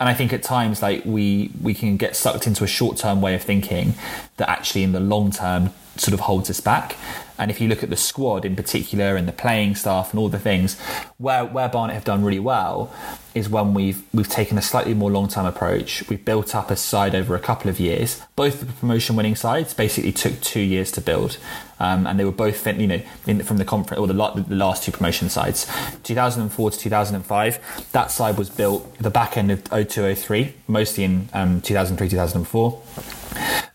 And 0.00 0.08
I 0.08 0.14
think 0.14 0.32
at 0.32 0.42
times 0.42 0.82
like 0.82 1.04
we 1.04 1.50
we 1.60 1.74
can 1.74 1.96
get 1.96 2.16
sucked 2.16 2.46
into 2.46 2.64
a 2.64 2.66
short 2.66 2.96
term 2.96 3.20
way 3.20 3.34
of 3.34 3.42
thinking 3.42 3.94
that 4.36 4.50
actually 4.50 4.82
in 4.82 4.92
the 4.92 5.00
long 5.00 5.30
term 5.30 5.70
sort 5.96 6.14
of 6.14 6.20
holds 6.20 6.50
us 6.50 6.60
back. 6.60 6.96
And 7.42 7.50
if 7.50 7.60
you 7.60 7.66
look 7.66 7.82
at 7.82 7.90
the 7.90 7.96
squad 7.96 8.44
in 8.44 8.54
particular 8.54 9.16
and 9.16 9.26
the 9.26 9.32
playing 9.32 9.74
staff 9.74 10.12
and 10.12 10.20
all 10.20 10.28
the 10.28 10.38
things, 10.38 10.78
where 11.18 11.44
where 11.44 11.68
Barnet 11.68 11.94
have 11.94 12.04
done 12.04 12.24
really 12.24 12.38
well 12.38 12.94
is 13.34 13.48
when 13.48 13.74
we've 13.74 14.00
we've 14.14 14.28
taken 14.28 14.56
a 14.58 14.62
slightly 14.62 14.94
more 14.94 15.10
long 15.10 15.26
term 15.26 15.44
approach. 15.44 16.08
We've 16.08 16.24
built 16.24 16.54
up 16.54 16.70
a 16.70 16.76
side 16.76 17.16
over 17.16 17.34
a 17.34 17.40
couple 17.40 17.68
of 17.68 17.80
years. 17.80 18.22
Both 18.36 18.60
the 18.60 18.66
promotion 18.66 19.16
winning 19.16 19.34
sides 19.34 19.74
basically 19.74 20.12
took 20.12 20.40
two 20.40 20.60
years 20.60 20.92
to 20.92 21.00
build, 21.00 21.38
um, 21.80 22.06
and 22.06 22.16
they 22.16 22.24
were 22.24 22.30
both 22.30 22.64
you 22.64 22.86
know 22.86 23.02
in, 23.26 23.42
from 23.42 23.56
the 23.56 23.64
conference 23.64 23.98
or 23.98 24.06
the, 24.06 24.44
the 24.46 24.54
last 24.54 24.84
two 24.84 24.92
promotion 24.92 25.28
sides, 25.28 25.66
2004 26.04 26.70
to 26.70 26.78
2005. 26.78 27.88
That 27.90 28.12
side 28.12 28.38
was 28.38 28.50
built 28.50 28.96
the 28.98 29.10
back 29.10 29.36
end 29.36 29.50
of 29.50 29.64
0203, 29.64 30.54
mostly 30.68 31.02
in 31.02 31.28
um, 31.32 31.60
2003 31.60 32.08
2004. 32.08 32.82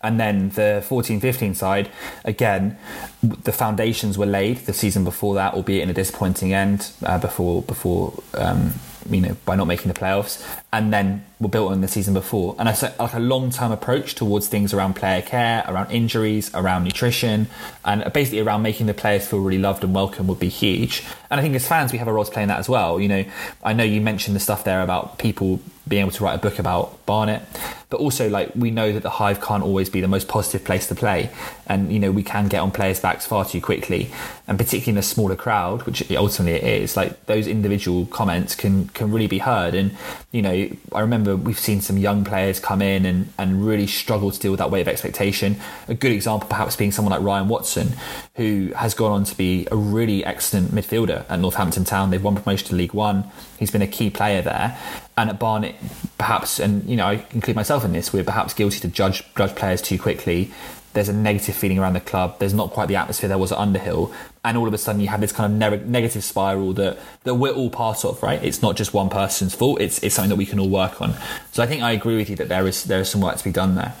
And 0.00 0.20
then 0.20 0.50
the 0.50 0.84
14 0.86 1.20
15 1.20 1.54
side, 1.54 1.90
again, 2.24 2.78
the 3.22 3.52
foundations 3.52 4.16
were 4.16 4.26
laid 4.26 4.58
the 4.58 4.72
season 4.72 5.04
before 5.04 5.34
that, 5.34 5.54
albeit 5.54 5.82
in 5.82 5.90
a 5.90 5.94
disappointing 5.94 6.52
end 6.52 6.90
uh, 7.04 7.18
before, 7.18 7.62
before 7.62 8.22
um, 8.34 8.74
you 9.10 9.20
know, 9.20 9.36
by 9.44 9.56
not 9.56 9.66
making 9.66 9.88
the 9.88 9.98
playoffs, 9.98 10.44
and 10.72 10.92
then 10.92 11.24
were 11.40 11.48
built 11.48 11.72
on 11.72 11.80
the 11.80 11.88
season 11.88 12.14
before. 12.14 12.54
And 12.58 12.68
I 12.68 12.72
said 12.72 12.98
like 12.98 13.14
a 13.14 13.18
long 13.18 13.50
term 13.50 13.72
approach 13.72 14.14
towards 14.14 14.48
things 14.48 14.74
around 14.74 14.94
player 14.94 15.22
care, 15.22 15.64
around 15.66 15.90
injuries, 15.90 16.50
around 16.54 16.84
nutrition, 16.84 17.48
and 17.84 18.12
basically 18.12 18.40
around 18.40 18.62
making 18.62 18.86
the 18.86 18.94
players 18.94 19.26
feel 19.26 19.40
really 19.40 19.58
loved 19.58 19.84
and 19.84 19.94
welcome 19.94 20.26
would 20.26 20.40
be 20.40 20.48
huge. 20.48 21.04
And 21.30 21.40
I 21.40 21.42
think 21.42 21.54
as 21.54 21.66
fans, 21.66 21.92
we 21.92 21.98
have 21.98 22.08
a 22.08 22.12
role 22.12 22.24
to 22.24 22.30
play 22.30 22.42
in 22.42 22.48
that 22.48 22.58
as 22.58 22.68
well. 22.68 23.00
You 23.00 23.08
know, 23.08 23.24
I 23.62 23.72
know 23.72 23.84
you 23.84 24.00
mentioned 24.00 24.36
the 24.36 24.40
stuff 24.40 24.64
there 24.64 24.82
about 24.82 25.18
people 25.18 25.60
being 25.86 26.02
able 26.02 26.12
to 26.12 26.24
write 26.24 26.34
a 26.34 26.38
book 26.38 26.58
about 26.58 27.04
Barnet, 27.06 27.42
but 27.90 28.00
also 28.00 28.28
like 28.28 28.50
we 28.54 28.70
know 28.70 28.92
that 28.92 29.02
the 29.02 29.10
Hive 29.10 29.40
can't 29.40 29.62
always 29.62 29.88
be 29.88 30.00
the 30.00 30.08
most 30.08 30.28
positive 30.28 30.64
place 30.64 30.86
to 30.88 30.94
play, 30.94 31.30
and 31.66 31.92
you 31.92 31.98
know 31.98 32.10
we 32.10 32.22
can 32.22 32.48
get 32.48 32.60
on 32.60 32.70
players' 32.70 33.00
backs 33.00 33.26
far 33.26 33.44
too 33.44 33.60
quickly, 33.60 34.10
and 34.46 34.58
particularly 34.58 34.92
in 34.92 34.98
a 34.98 35.02
smaller 35.02 35.36
crowd, 35.36 35.82
which 35.84 36.10
ultimately 36.12 36.58
it 36.58 36.82
is. 36.82 36.96
Like 36.96 37.26
those 37.26 37.46
individual 37.46 38.06
comments 38.06 38.54
can 38.54 38.88
can 38.88 39.10
really 39.10 39.26
be 39.26 39.38
heard, 39.38 39.74
and 39.74 39.96
you 40.30 40.42
know, 40.42 40.68
I 40.92 41.00
remember 41.00 41.36
we've 41.36 41.58
seen 41.58 41.80
some 41.80 41.96
young 41.96 42.22
players 42.22 42.60
come 42.60 42.82
in 42.82 43.06
and, 43.06 43.32
and 43.38 43.66
really 43.66 43.86
struggle 43.86 44.30
to 44.30 44.38
deal 44.38 44.50
with 44.50 44.58
that 44.58 44.70
weight 44.70 44.82
of 44.82 44.88
expectation. 44.88 45.56
A 45.88 45.94
good 45.94 46.12
example, 46.12 46.48
perhaps, 46.50 46.76
being 46.76 46.92
someone 46.92 47.12
like 47.12 47.22
Ryan 47.22 47.48
Watson, 47.48 47.94
who 48.34 48.72
has 48.76 48.92
gone 48.92 49.12
on 49.12 49.24
to 49.24 49.34
be 49.34 49.66
a 49.72 49.76
really 49.76 50.22
excellent 50.26 50.70
midfielder 50.70 51.24
at 51.30 51.40
Northampton 51.40 51.84
Town. 51.84 52.10
They've 52.10 52.22
won 52.22 52.36
promotion 52.36 52.68
to 52.68 52.74
League 52.74 52.92
One. 52.92 53.24
He's 53.58 53.70
been 53.70 53.80
a 53.80 53.86
key 53.86 54.10
player 54.10 54.42
there. 54.42 54.78
And 55.16 55.30
at 55.30 55.38
Barnet, 55.38 55.74
perhaps, 56.18 56.60
and 56.60 56.88
you 56.88 56.96
know, 56.96 57.06
I 57.06 57.24
include 57.32 57.56
myself 57.56 57.77
in 57.84 57.92
this, 57.92 58.12
we're 58.12 58.24
perhaps 58.24 58.54
guilty 58.54 58.80
to 58.80 58.88
judge 58.88 59.22
judge 59.34 59.54
players 59.54 59.82
too 59.82 59.98
quickly 59.98 60.50
there's 60.94 61.08
a 61.08 61.12
negative 61.12 61.54
feeling 61.54 61.78
around 61.78 61.92
the 61.92 62.00
club. 62.00 62.38
There's 62.38 62.54
not 62.54 62.70
quite 62.70 62.86
the 62.86 62.96
atmosphere 62.96 63.28
there 63.28 63.38
was 63.38 63.52
at 63.52 63.58
Underhill, 63.58 64.12
and 64.44 64.56
all 64.56 64.66
of 64.66 64.74
a 64.74 64.78
sudden 64.78 65.00
you 65.00 65.08
have 65.08 65.20
this 65.20 65.32
kind 65.32 65.52
of 65.52 65.72
ne- 65.72 65.86
negative 65.88 66.24
spiral 66.24 66.72
that 66.74 66.98
that 67.24 67.34
we're 67.34 67.52
all 67.52 67.70
part 67.70 68.04
of. 68.04 68.22
Right? 68.22 68.42
It's 68.42 68.62
not 68.62 68.76
just 68.76 68.94
one 68.94 69.08
person's 69.08 69.54
fault. 69.54 69.80
It's 69.80 70.02
it's 70.02 70.14
something 70.14 70.30
that 70.30 70.36
we 70.36 70.46
can 70.46 70.58
all 70.58 70.68
work 70.68 71.00
on. 71.00 71.14
So 71.52 71.62
I 71.62 71.66
think 71.66 71.82
I 71.82 71.92
agree 71.92 72.16
with 72.16 72.30
you 72.30 72.36
that 72.36 72.48
there 72.48 72.66
is 72.66 72.84
there 72.84 73.00
is 73.00 73.08
some 73.08 73.20
work 73.20 73.36
to 73.36 73.44
be 73.44 73.52
done 73.52 73.74
there. 73.74 73.94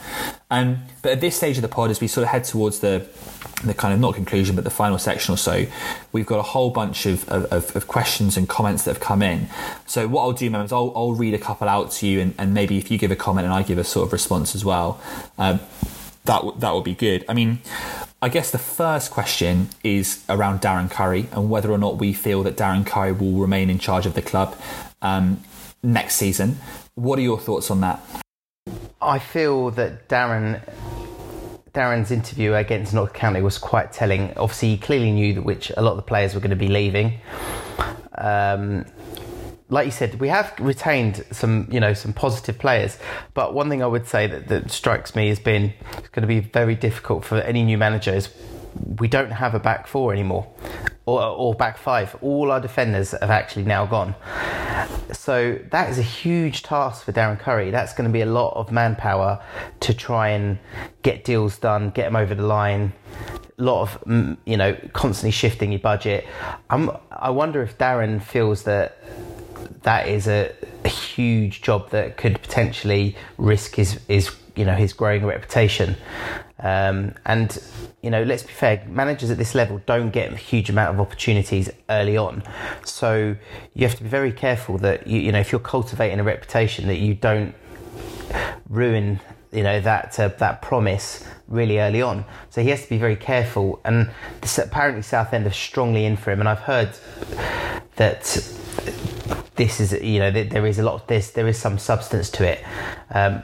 Um, 0.50 0.78
but 1.02 1.12
at 1.12 1.20
this 1.20 1.36
stage 1.36 1.56
of 1.58 1.62
the 1.62 1.68
pod, 1.68 1.90
as 1.90 2.00
we 2.00 2.08
sort 2.08 2.22
of 2.22 2.30
head 2.30 2.44
towards 2.44 2.80
the 2.80 3.06
the 3.64 3.74
kind 3.74 3.92
of 3.92 4.00
not 4.00 4.14
conclusion 4.14 4.54
but 4.54 4.64
the 4.64 4.70
final 4.70 4.98
section 4.98 5.34
or 5.34 5.36
so, 5.36 5.66
we've 6.12 6.26
got 6.26 6.38
a 6.38 6.42
whole 6.42 6.70
bunch 6.70 7.06
of, 7.06 7.28
of, 7.28 7.74
of 7.74 7.88
questions 7.88 8.36
and 8.36 8.48
comments 8.48 8.84
that 8.84 8.94
have 8.94 9.02
come 9.02 9.20
in. 9.22 9.48
So 9.86 10.06
what 10.06 10.22
I'll 10.22 10.32
do, 10.32 10.54
is 10.54 10.72
I'll, 10.72 10.92
I'll 10.94 11.12
read 11.12 11.34
a 11.34 11.38
couple 11.38 11.68
out 11.68 11.90
to 11.92 12.06
you, 12.06 12.20
and, 12.20 12.34
and, 12.38 12.54
maybe 12.54 12.78
if 12.78 12.90
you 12.90 12.98
give 12.98 13.10
a 13.10 13.16
comment 13.16 13.44
and 13.46 13.52
I 13.52 13.62
give 13.62 13.78
a 13.78 13.84
sort 13.84 14.06
of 14.06 14.12
response 14.12 14.54
as 14.54 14.64
well. 14.64 15.00
Um, 15.38 15.60
that 16.28 16.42
w- 16.42 16.60
that 16.60 16.72
would 16.74 16.84
be 16.84 16.94
good. 16.94 17.24
I 17.28 17.34
mean, 17.34 17.58
I 18.22 18.28
guess 18.28 18.50
the 18.50 18.58
first 18.58 19.10
question 19.10 19.70
is 19.82 20.24
around 20.28 20.60
Darren 20.60 20.90
Currie 20.90 21.26
and 21.32 21.50
whether 21.50 21.72
or 21.72 21.78
not 21.78 21.98
we 21.98 22.12
feel 22.12 22.42
that 22.44 22.56
Darren 22.56 22.86
Currie 22.86 23.12
will 23.12 23.40
remain 23.40 23.70
in 23.70 23.78
charge 23.78 24.06
of 24.06 24.14
the 24.14 24.22
club 24.22 24.56
um, 25.02 25.42
next 25.82 26.16
season. 26.16 26.58
What 26.94 27.18
are 27.18 27.22
your 27.22 27.38
thoughts 27.38 27.70
on 27.70 27.80
that? 27.80 28.00
I 29.00 29.18
feel 29.18 29.70
that 29.72 30.08
Darren 30.08 30.60
Darren's 31.72 32.10
interview 32.10 32.54
against 32.54 32.92
Notts 32.92 33.12
County 33.12 33.40
was 33.40 33.56
quite 33.56 33.92
telling. 33.92 34.32
Obviously, 34.36 34.70
he 34.70 34.78
clearly 34.78 35.12
knew 35.12 35.34
that 35.34 35.42
which 35.42 35.70
a 35.76 35.82
lot 35.82 35.92
of 35.92 35.96
the 35.96 36.02
players 36.02 36.34
were 36.34 36.40
going 36.40 36.50
to 36.50 36.56
be 36.56 36.68
leaving. 36.68 37.20
Um, 38.16 38.84
like 39.70 39.84
you 39.84 39.92
said, 39.92 40.18
we 40.20 40.28
have 40.28 40.54
retained 40.58 41.24
some, 41.30 41.68
you 41.70 41.80
know, 41.80 41.92
some 41.92 42.12
positive 42.12 42.58
players. 42.58 42.98
But 43.34 43.52
one 43.54 43.68
thing 43.68 43.82
I 43.82 43.86
would 43.86 44.06
say 44.06 44.26
that, 44.26 44.48
that 44.48 44.70
strikes 44.70 45.14
me 45.14 45.28
has 45.28 45.38
been 45.38 45.74
it's 45.98 46.08
going 46.08 46.22
to 46.22 46.26
be 46.26 46.40
very 46.40 46.74
difficult 46.74 47.24
for 47.24 47.36
any 47.36 47.62
new 47.62 47.76
manager 47.76 48.12
is 48.14 48.30
we 48.98 49.08
don't 49.08 49.30
have 49.30 49.54
a 49.54 49.58
back 49.58 49.86
four 49.86 50.12
anymore, 50.12 50.46
or, 51.04 51.22
or 51.22 51.54
back 51.54 51.76
five. 51.76 52.16
All 52.22 52.50
our 52.50 52.60
defenders 52.60 53.10
have 53.10 53.30
actually 53.30 53.64
now 53.64 53.86
gone. 53.86 54.14
So 55.12 55.58
that 55.70 55.90
is 55.90 55.98
a 55.98 56.02
huge 56.02 56.62
task 56.62 57.04
for 57.04 57.12
Darren 57.12 57.38
Currie. 57.38 57.70
That's 57.70 57.92
going 57.92 58.08
to 58.08 58.12
be 58.12 58.20
a 58.20 58.26
lot 58.26 58.54
of 58.54 58.70
manpower 58.70 59.42
to 59.80 59.94
try 59.94 60.28
and 60.28 60.58
get 61.02 61.24
deals 61.24 61.58
done, 61.58 61.90
get 61.90 62.04
them 62.04 62.16
over 62.16 62.34
the 62.34 62.46
line. 62.46 62.92
A 63.58 63.62
lot 63.62 63.82
of 63.82 64.00
mm, 64.04 64.36
you 64.44 64.56
know 64.56 64.76
constantly 64.92 65.32
shifting 65.32 65.72
your 65.72 65.80
budget. 65.80 66.26
I'm, 66.70 66.90
I 67.10 67.30
wonder 67.30 67.62
if 67.62 67.76
Darren 67.76 68.22
feels 68.22 68.62
that 68.62 68.98
that 69.82 70.08
is 70.08 70.26
a, 70.26 70.52
a, 70.84 70.88
huge 70.88 71.62
job 71.62 71.90
that 71.90 72.16
could 72.16 72.40
potentially 72.40 73.16
risk 73.38 73.74
his, 73.74 74.00
his 74.08 74.34
you 74.54 74.64
know 74.64 74.74
his 74.74 74.92
growing 74.92 75.24
reputation. 75.24 75.96
Um, 76.60 77.14
and 77.24 77.56
you 78.02 78.10
know, 78.10 78.22
let's 78.22 78.42
be 78.42 78.52
fair, 78.52 78.84
managers 78.88 79.30
at 79.30 79.38
this 79.38 79.54
level 79.54 79.80
don't 79.86 80.10
get 80.10 80.32
a 80.32 80.36
huge 80.36 80.70
amount 80.70 80.94
of 80.94 81.00
opportunities 81.00 81.70
early 81.88 82.16
on. 82.16 82.42
So 82.84 83.36
you 83.74 83.86
have 83.86 83.96
to 83.96 84.02
be 84.02 84.08
very 84.08 84.32
careful 84.32 84.78
that 84.78 85.06
you, 85.06 85.20
you 85.20 85.32
know 85.32 85.40
if 85.40 85.52
you're 85.52 85.60
cultivating 85.60 86.20
a 86.20 86.24
reputation 86.24 86.86
that 86.88 86.98
you 86.98 87.14
don't 87.14 87.54
ruin 88.68 89.20
you 89.52 89.62
know 89.62 89.80
that 89.80 90.18
uh, 90.20 90.28
that 90.28 90.62
promise 90.62 91.24
really 91.48 91.80
early 91.80 92.02
on. 92.02 92.24
So 92.50 92.62
he 92.62 92.70
has 92.70 92.82
to 92.82 92.88
be 92.88 92.98
very 92.98 93.16
careful. 93.16 93.80
And 93.84 94.10
this, 94.40 94.58
apparently 94.58 95.02
Southend 95.02 95.46
are 95.46 95.52
strongly 95.52 96.04
in 96.04 96.16
for 96.16 96.30
him. 96.30 96.40
And 96.40 96.48
I've 96.48 96.60
heard 96.60 96.90
that 97.96 98.36
this 99.58 99.80
is 99.80 99.92
you 99.92 100.20
know 100.20 100.30
there 100.30 100.66
is 100.66 100.78
a 100.78 100.82
lot 100.82 100.94
of 100.94 101.06
this 101.06 101.32
there 101.32 101.46
is 101.46 101.58
some 101.58 101.78
substance 101.78 102.30
to 102.30 102.44
it. 102.44 102.64
Um, 103.10 103.42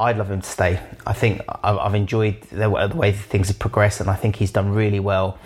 I'd 0.00 0.16
love 0.16 0.30
him 0.30 0.40
to 0.40 0.48
stay. 0.48 0.80
I 1.06 1.12
think 1.12 1.42
I've 1.62 1.94
enjoyed 1.94 2.40
the, 2.50 2.68
way 2.68 3.12
things 3.12 3.48
have 3.48 3.58
progressed 3.60 4.00
and 4.00 4.10
I 4.10 4.16
think 4.16 4.36
he's 4.36 4.50
done 4.50 4.70
really 4.70 4.98
well 4.98 5.38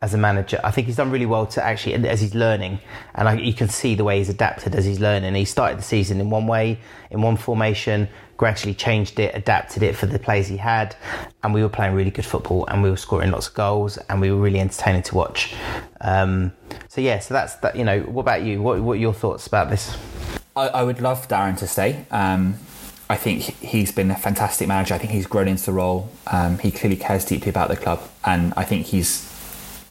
as 0.00 0.14
a 0.14 0.18
manager 0.18 0.60
I 0.62 0.70
think 0.70 0.86
he's 0.86 0.96
done 0.96 1.10
really 1.10 1.26
well 1.26 1.46
to 1.46 1.64
actually 1.64 1.94
as 1.94 2.20
he's 2.20 2.34
learning 2.34 2.80
and 3.14 3.28
I, 3.28 3.34
you 3.34 3.52
can 3.52 3.68
see 3.68 3.94
the 3.94 4.04
way 4.04 4.18
he's 4.18 4.28
adapted 4.28 4.74
as 4.74 4.84
he's 4.84 5.00
learning 5.00 5.34
he 5.34 5.44
started 5.44 5.78
the 5.78 5.82
season 5.82 6.20
in 6.20 6.30
one 6.30 6.46
way 6.46 6.78
in 7.10 7.22
one 7.22 7.36
formation 7.36 8.08
gradually 8.38 8.72
changed 8.72 9.18
it, 9.18 9.34
adapted 9.34 9.82
it 9.82 9.94
for 9.94 10.06
the 10.06 10.18
players 10.18 10.46
he 10.46 10.56
had, 10.56 10.96
and 11.42 11.52
we 11.52 11.60
were 11.60 11.68
playing 11.68 11.94
really 11.94 12.10
good 12.10 12.24
football 12.24 12.64
and 12.68 12.82
we 12.82 12.88
were 12.88 12.96
scoring 12.96 13.30
lots 13.30 13.48
of 13.48 13.54
goals 13.54 13.98
and 14.08 14.20
we 14.20 14.30
were 14.30 14.38
really 14.38 14.60
entertaining 14.60 15.02
to 15.02 15.14
watch. 15.14 15.54
Um, 16.00 16.52
so 16.88 17.02
yeah, 17.02 17.18
so 17.18 17.34
that's 17.34 17.56
that. 17.56 17.76
You 17.76 17.84
know, 17.84 18.00
what 18.02 18.22
about 18.22 18.42
you? 18.42 18.62
What 18.62 18.80
what 18.80 18.92
are 18.94 19.00
your 19.00 19.12
thoughts 19.12 19.46
about 19.46 19.68
this? 19.68 19.96
I, 20.56 20.68
I 20.68 20.82
would 20.84 21.00
love 21.00 21.28
Darren 21.28 21.58
to 21.58 21.66
stay. 21.66 22.06
Um, 22.10 22.54
I 23.10 23.16
think 23.16 23.42
he's 23.42 23.90
been 23.90 24.10
a 24.10 24.16
fantastic 24.16 24.68
manager. 24.68 24.94
I 24.94 24.98
think 24.98 25.10
he's 25.10 25.26
grown 25.26 25.48
into 25.48 25.66
the 25.66 25.72
role. 25.72 26.10
Um, 26.28 26.58
he 26.58 26.70
clearly 26.70 26.96
cares 26.96 27.24
deeply 27.24 27.50
about 27.50 27.68
the 27.68 27.76
club, 27.76 28.00
and 28.24 28.54
I 28.56 28.64
think 28.64 28.86
he's 28.86 29.27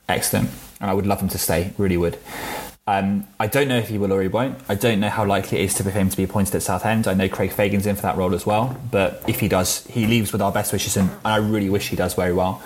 excellent. 0.08 0.50
And 0.80 0.90
I 0.90 0.94
would 0.94 1.08
love 1.08 1.22
him 1.22 1.30
to 1.30 1.38
stay. 1.38 1.74
Really 1.78 1.98
would. 1.98 2.18
Um, 2.86 3.28
I 3.38 3.48
don't 3.48 3.68
know 3.68 3.78
if 3.78 3.90
he 3.90 3.98
will 3.98 4.14
or 4.14 4.22
he 4.22 4.30
won't. 4.30 4.58
I 4.70 4.76
don't 4.76 5.02
know 5.02 5.10
how 5.10 5.26
likely 5.26 5.60
it 5.60 5.66
is 5.66 5.74
to, 5.76 5.84
for 5.84 5.90
him 5.90 6.10
to 6.10 6.16
be 6.16 6.24
appointed 6.24 6.56
at 6.56 6.64
Southend. 6.64 7.06
I 7.06 7.14
know 7.16 7.28
Craig 7.28 7.52
Fagan's 7.52 7.86
in 7.86 7.98
for 7.98 8.04
that 8.04 8.16
role 8.16 8.34
as 8.34 8.46
well, 8.46 8.80
but 8.92 9.22
if 9.28 9.42
he 9.42 9.50
does, 9.50 9.86
he 9.88 10.08
leaves 10.08 10.32
with 10.32 10.42
our 10.42 10.54
best 10.54 10.72
wishes, 10.72 10.96
and, 10.96 11.10
and 11.10 11.20
I 11.26 11.36
really 11.36 11.70
wish 11.70 11.90
he 11.90 11.98
does 11.98 12.14
very 12.14 12.32
well. 12.32 12.62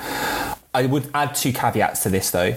I 0.75 0.85
would 0.85 1.09
add 1.15 1.33
two 1.33 1.51
caveats 1.51 2.03
to 2.03 2.09
this, 2.09 2.29
though. 2.29 2.55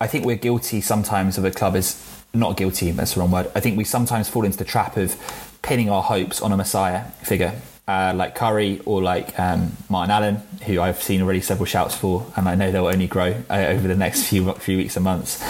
I 0.00 0.08
think 0.08 0.26
we're 0.26 0.34
guilty 0.34 0.80
sometimes 0.80 1.38
of 1.38 1.44
a 1.44 1.52
club 1.52 1.76
is 1.76 2.04
not 2.34 2.56
guilty. 2.56 2.90
That's 2.90 3.14
the 3.14 3.20
wrong 3.20 3.30
word. 3.30 3.50
I 3.54 3.60
think 3.60 3.78
we 3.78 3.84
sometimes 3.84 4.28
fall 4.28 4.44
into 4.44 4.58
the 4.58 4.64
trap 4.64 4.96
of 4.96 5.16
pinning 5.62 5.88
our 5.88 6.02
hopes 6.02 6.42
on 6.42 6.50
a 6.50 6.56
messiah 6.56 7.04
figure. 7.22 7.54
Uh, 7.86 8.14
like 8.16 8.34
Currie 8.34 8.80
or 8.86 9.02
like 9.02 9.38
um, 9.38 9.76
Martin 9.90 10.10
Allen, 10.10 10.36
who 10.64 10.80
I've 10.80 11.02
seen 11.02 11.20
already 11.20 11.42
several 11.42 11.66
shouts 11.66 11.94
for, 11.94 12.26
and 12.34 12.48
I 12.48 12.54
know 12.54 12.72
they'll 12.72 12.86
only 12.86 13.06
grow 13.06 13.34
uh, 13.50 13.66
over 13.68 13.86
the 13.86 13.94
next 13.94 14.24
few 14.24 14.50
few 14.54 14.78
weeks 14.78 14.96
and 14.96 15.04
months 15.04 15.42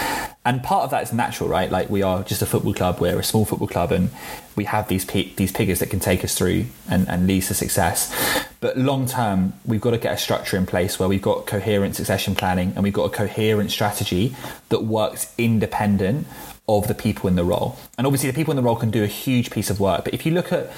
and 0.46 0.62
part 0.62 0.84
of 0.84 0.90
that 0.90 1.02
is 1.02 1.12
natural, 1.12 1.48
right? 1.48 1.70
Like 1.70 1.88
we 1.88 2.02
are 2.02 2.22
just 2.22 2.42
a 2.42 2.46
football 2.46 2.74
club, 2.74 3.00
we're 3.00 3.18
a 3.18 3.24
small 3.24 3.46
football 3.46 3.68
club, 3.68 3.92
and 3.92 4.10
we 4.56 4.64
have 4.64 4.88
these 4.88 5.06
these 5.06 5.52
piggers 5.52 5.78
that 5.78 5.88
can 5.88 6.00
take 6.00 6.22
us 6.22 6.36
through 6.36 6.66
and, 6.88 7.08
and 7.08 7.26
lead 7.26 7.44
to 7.44 7.54
success. 7.54 8.12
But 8.60 8.76
long 8.76 9.06
term, 9.06 9.54
we've 9.64 9.80
got 9.80 9.92
to 9.92 9.98
get 9.98 10.12
a 10.12 10.18
structure 10.18 10.58
in 10.58 10.66
place 10.66 10.98
where 10.98 11.08
we've 11.08 11.22
got 11.22 11.46
coherent 11.46 11.96
succession 11.96 12.34
planning 12.34 12.72
and 12.74 12.82
we've 12.82 12.92
got 12.92 13.04
a 13.04 13.10
coherent 13.10 13.70
strategy 13.70 14.36
that 14.68 14.84
works 14.84 15.32
independent 15.38 16.26
of 16.68 16.88
the 16.88 16.94
people 16.94 17.28
in 17.28 17.36
the 17.36 17.44
role. 17.44 17.78
And 17.96 18.06
obviously, 18.06 18.30
the 18.30 18.36
people 18.36 18.52
in 18.52 18.56
the 18.56 18.62
role 18.62 18.76
can 18.76 18.90
do 18.90 19.02
a 19.02 19.06
huge 19.06 19.50
piece 19.50 19.70
of 19.70 19.80
work. 19.80 20.04
But 20.04 20.12
if 20.12 20.26
you 20.26 20.32
look 20.32 20.52
at, 20.52 20.70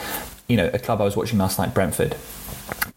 you 0.48 0.56
know, 0.56 0.70
a 0.72 0.78
club 0.78 1.00
I 1.00 1.04
was 1.04 1.16
watching 1.16 1.38
last 1.38 1.58
night, 1.58 1.74
Brentford. 1.74 2.16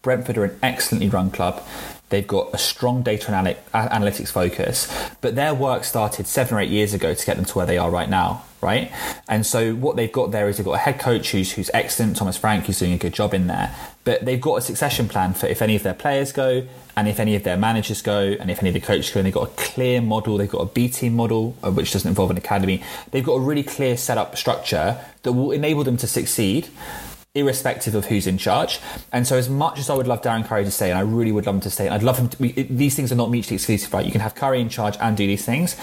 Brentford 0.02 0.38
are 0.38 0.44
an 0.44 0.58
excellently 0.62 1.08
run 1.08 1.30
club. 1.30 1.62
They've 2.10 2.26
got 2.26 2.52
a 2.52 2.58
strong 2.58 3.02
data 3.02 3.30
analytics 3.72 4.32
focus, 4.32 4.92
but 5.20 5.36
their 5.36 5.54
work 5.54 5.84
started 5.84 6.26
seven 6.26 6.56
or 6.56 6.60
eight 6.60 6.70
years 6.70 6.92
ago 6.92 7.14
to 7.14 7.26
get 7.26 7.36
them 7.36 7.44
to 7.44 7.54
where 7.56 7.66
they 7.66 7.78
are 7.78 7.88
right 7.88 8.10
now, 8.10 8.42
right? 8.60 8.90
And 9.28 9.46
so 9.46 9.74
what 9.76 9.94
they've 9.94 10.10
got 10.10 10.32
there 10.32 10.48
is 10.48 10.56
they've 10.56 10.66
got 10.66 10.72
a 10.72 10.78
head 10.78 10.98
coach 10.98 11.30
who's, 11.30 11.52
who's 11.52 11.70
excellent, 11.72 12.16
Thomas 12.16 12.36
Frank, 12.36 12.64
who's 12.64 12.80
doing 12.80 12.92
a 12.92 12.98
good 12.98 13.12
job 13.12 13.32
in 13.32 13.46
there, 13.46 13.72
but 14.02 14.24
they've 14.24 14.40
got 14.40 14.56
a 14.56 14.60
succession 14.60 15.08
plan 15.08 15.34
for 15.34 15.46
if 15.46 15.62
any 15.62 15.76
of 15.76 15.84
their 15.84 15.94
players 15.94 16.32
go 16.32 16.66
and 16.96 17.06
if 17.06 17.20
any 17.20 17.36
of 17.36 17.44
their 17.44 17.56
managers 17.56 18.02
go 18.02 18.18
and 18.40 18.50
if 18.50 18.58
any 18.58 18.70
of 18.70 18.74
the 18.74 18.80
coaches 18.80 19.10
go 19.10 19.20
and 19.20 19.26
they've 19.26 19.34
got 19.34 19.48
a 19.48 19.52
clear 19.52 20.00
model, 20.00 20.36
they've 20.36 20.50
got 20.50 20.62
a 20.62 20.66
B 20.66 20.88
team 20.88 21.14
model, 21.14 21.56
uh, 21.62 21.70
which 21.70 21.92
doesn't 21.92 22.08
involve 22.08 22.32
an 22.32 22.38
academy. 22.38 22.82
They've 23.12 23.24
got 23.24 23.34
a 23.34 23.40
really 23.40 23.62
clear 23.62 23.96
setup 23.96 24.36
structure 24.36 24.98
that 25.22 25.32
will 25.32 25.52
enable 25.52 25.84
them 25.84 25.96
to 25.98 26.08
succeed 26.08 26.70
irrespective 27.34 27.94
of 27.94 28.06
who's 28.06 28.26
in 28.26 28.38
charge. 28.38 28.80
And 29.12 29.26
so, 29.26 29.36
as 29.36 29.48
much 29.48 29.78
as 29.78 29.88
I 29.88 29.94
would 29.94 30.06
love 30.06 30.22
Darren 30.22 30.44
Currie 30.44 30.64
to 30.64 30.70
stay, 30.70 30.90
and 30.90 30.98
I 30.98 31.02
really 31.02 31.32
would 31.32 31.46
love 31.46 31.56
him 31.56 31.60
to 31.62 31.70
stay, 31.70 31.86
and 31.86 31.94
I'd 31.94 32.02
love 32.02 32.18
him 32.18 32.28
to, 32.28 32.64
these 32.64 32.94
things 32.96 33.12
are 33.12 33.16
not 33.16 33.30
mutually 33.30 33.56
exclusive, 33.56 33.92
right? 33.92 34.04
You 34.04 34.12
can 34.12 34.20
have 34.20 34.34
Currie 34.34 34.60
in 34.60 34.68
charge 34.68 34.96
and 35.00 35.16
do 35.16 35.26
these 35.26 35.44
things. 35.44 35.76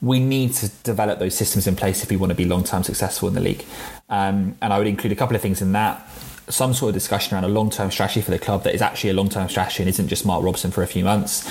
We 0.00 0.18
need 0.20 0.54
to 0.54 0.68
develop 0.82 1.18
those 1.18 1.36
systems 1.36 1.66
in 1.66 1.76
place 1.76 2.02
if 2.02 2.10
we 2.10 2.16
want 2.16 2.30
to 2.30 2.36
be 2.36 2.44
long 2.44 2.64
term 2.64 2.82
successful 2.82 3.28
in 3.28 3.34
the 3.34 3.40
league. 3.40 3.64
Um, 4.08 4.56
and 4.62 4.72
I 4.72 4.78
would 4.78 4.86
include 4.86 5.12
a 5.12 5.16
couple 5.16 5.36
of 5.36 5.42
things 5.42 5.60
in 5.60 5.72
that 5.72 6.08
some 6.48 6.74
sort 6.74 6.90
of 6.90 6.94
discussion 6.94 7.34
around 7.34 7.44
a 7.44 7.48
long 7.48 7.70
term 7.70 7.90
strategy 7.90 8.20
for 8.20 8.30
the 8.30 8.38
club 8.38 8.64
that 8.64 8.74
is 8.74 8.82
actually 8.82 9.10
a 9.10 9.14
long 9.14 9.28
term 9.28 9.48
strategy 9.48 9.82
and 9.82 9.88
isn't 9.88 10.08
just 10.08 10.26
Mark 10.26 10.42
Robson 10.42 10.70
for 10.70 10.82
a 10.82 10.86
few 10.86 11.04
months. 11.04 11.48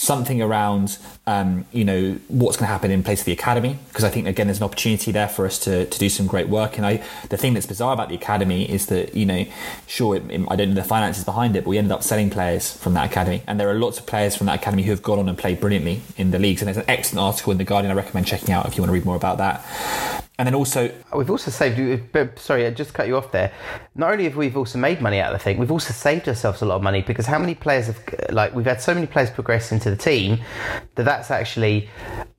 Something 0.00 0.40
around, 0.40 0.96
um, 1.26 1.66
you 1.72 1.84
know, 1.84 2.16
what's 2.28 2.56
going 2.56 2.68
to 2.68 2.72
happen 2.72 2.92
in 2.92 3.02
place 3.02 3.18
of 3.18 3.26
the 3.26 3.32
academy, 3.32 3.76
because 3.88 4.04
I 4.04 4.10
think, 4.10 4.28
again, 4.28 4.46
there's 4.46 4.58
an 4.58 4.64
opportunity 4.64 5.10
there 5.10 5.26
for 5.28 5.44
us 5.44 5.58
to, 5.64 5.86
to 5.86 5.98
do 5.98 6.08
some 6.08 6.28
great 6.28 6.48
work. 6.48 6.76
And 6.76 6.86
I, 6.86 7.02
the 7.30 7.36
thing 7.36 7.54
that's 7.54 7.66
bizarre 7.66 7.94
about 7.94 8.08
the 8.08 8.14
academy 8.14 8.62
is 8.70 8.86
that, 8.86 9.16
you 9.16 9.26
know, 9.26 9.44
sure, 9.88 10.14
it, 10.14 10.30
it, 10.30 10.46
I 10.48 10.54
don't 10.54 10.68
know 10.68 10.76
the 10.76 10.84
finances 10.84 11.24
behind 11.24 11.56
it, 11.56 11.64
but 11.64 11.70
we 11.70 11.78
ended 11.78 11.90
up 11.90 12.04
selling 12.04 12.30
players 12.30 12.72
from 12.76 12.94
that 12.94 13.10
academy. 13.10 13.42
And 13.48 13.58
there 13.58 13.68
are 13.68 13.74
lots 13.74 13.98
of 13.98 14.06
players 14.06 14.36
from 14.36 14.46
that 14.46 14.60
academy 14.60 14.84
who 14.84 14.90
have 14.92 15.02
gone 15.02 15.18
on 15.18 15.28
and 15.28 15.36
played 15.36 15.58
brilliantly 15.58 16.00
in 16.16 16.30
the 16.30 16.38
leagues. 16.38 16.62
And 16.62 16.68
there's 16.68 16.76
an 16.76 16.88
excellent 16.88 17.24
article 17.24 17.50
in 17.50 17.58
The 17.58 17.64
Guardian 17.64 17.90
I 17.90 17.96
recommend 17.96 18.28
checking 18.28 18.54
out 18.54 18.66
if 18.66 18.76
you 18.76 18.82
want 18.82 18.90
to 18.90 18.94
read 18.94 19.04
more 19.04 19.16
about 19.16 19.38
that. 19.38 19.64
and 20.38 20.46
then 20.46 20.54
also 20.54 20.92
We've 21.12 21.30
also 21.30 21.50
saved. 21.50 22.12
but 22.12 22.38
Sorry, 22.38 22.64
I 22.64 22.70
just 22.70 22.94
cut 22.94 23.08
you 23.08 23.16
off 23.16 23.32
there. 23.32 23.52
Not 23.96 24.12
only 24.12 24.24
have 24.24 24.36
we 24.36 24.54
also 24.54 24.78
made 24.78 25.00
money 25.00 25.18
out 25.18 25.32
of 25.32 25.38
the 25.38 25.42
thing, 25.42 25.58
we've 25.58 25.72
also 25.72 25.92
saved 25.92 26.28
ourselves 26.28 26.62
a 26.62 26.66
lot 26.66 26.76
of 26.76 26.82
money 26.82 27.02
because 27.02 27.26
how 27.26 27.38
many 27.38 27.56
players 27.56 27.88
have 27.88 27.98
like 28.30 28.54
we've 28.54 28.66
had 28.66 28.80
so 28.80 28.94
many 28.94 29.06
players 29.06 29.30
progress 29.30 29.72
into 29.72 29.87
the 29.90 29.96
team 29.96 30.40
that 30.94 31.04
that's 31.04 31.30
actually, 31.30 31.88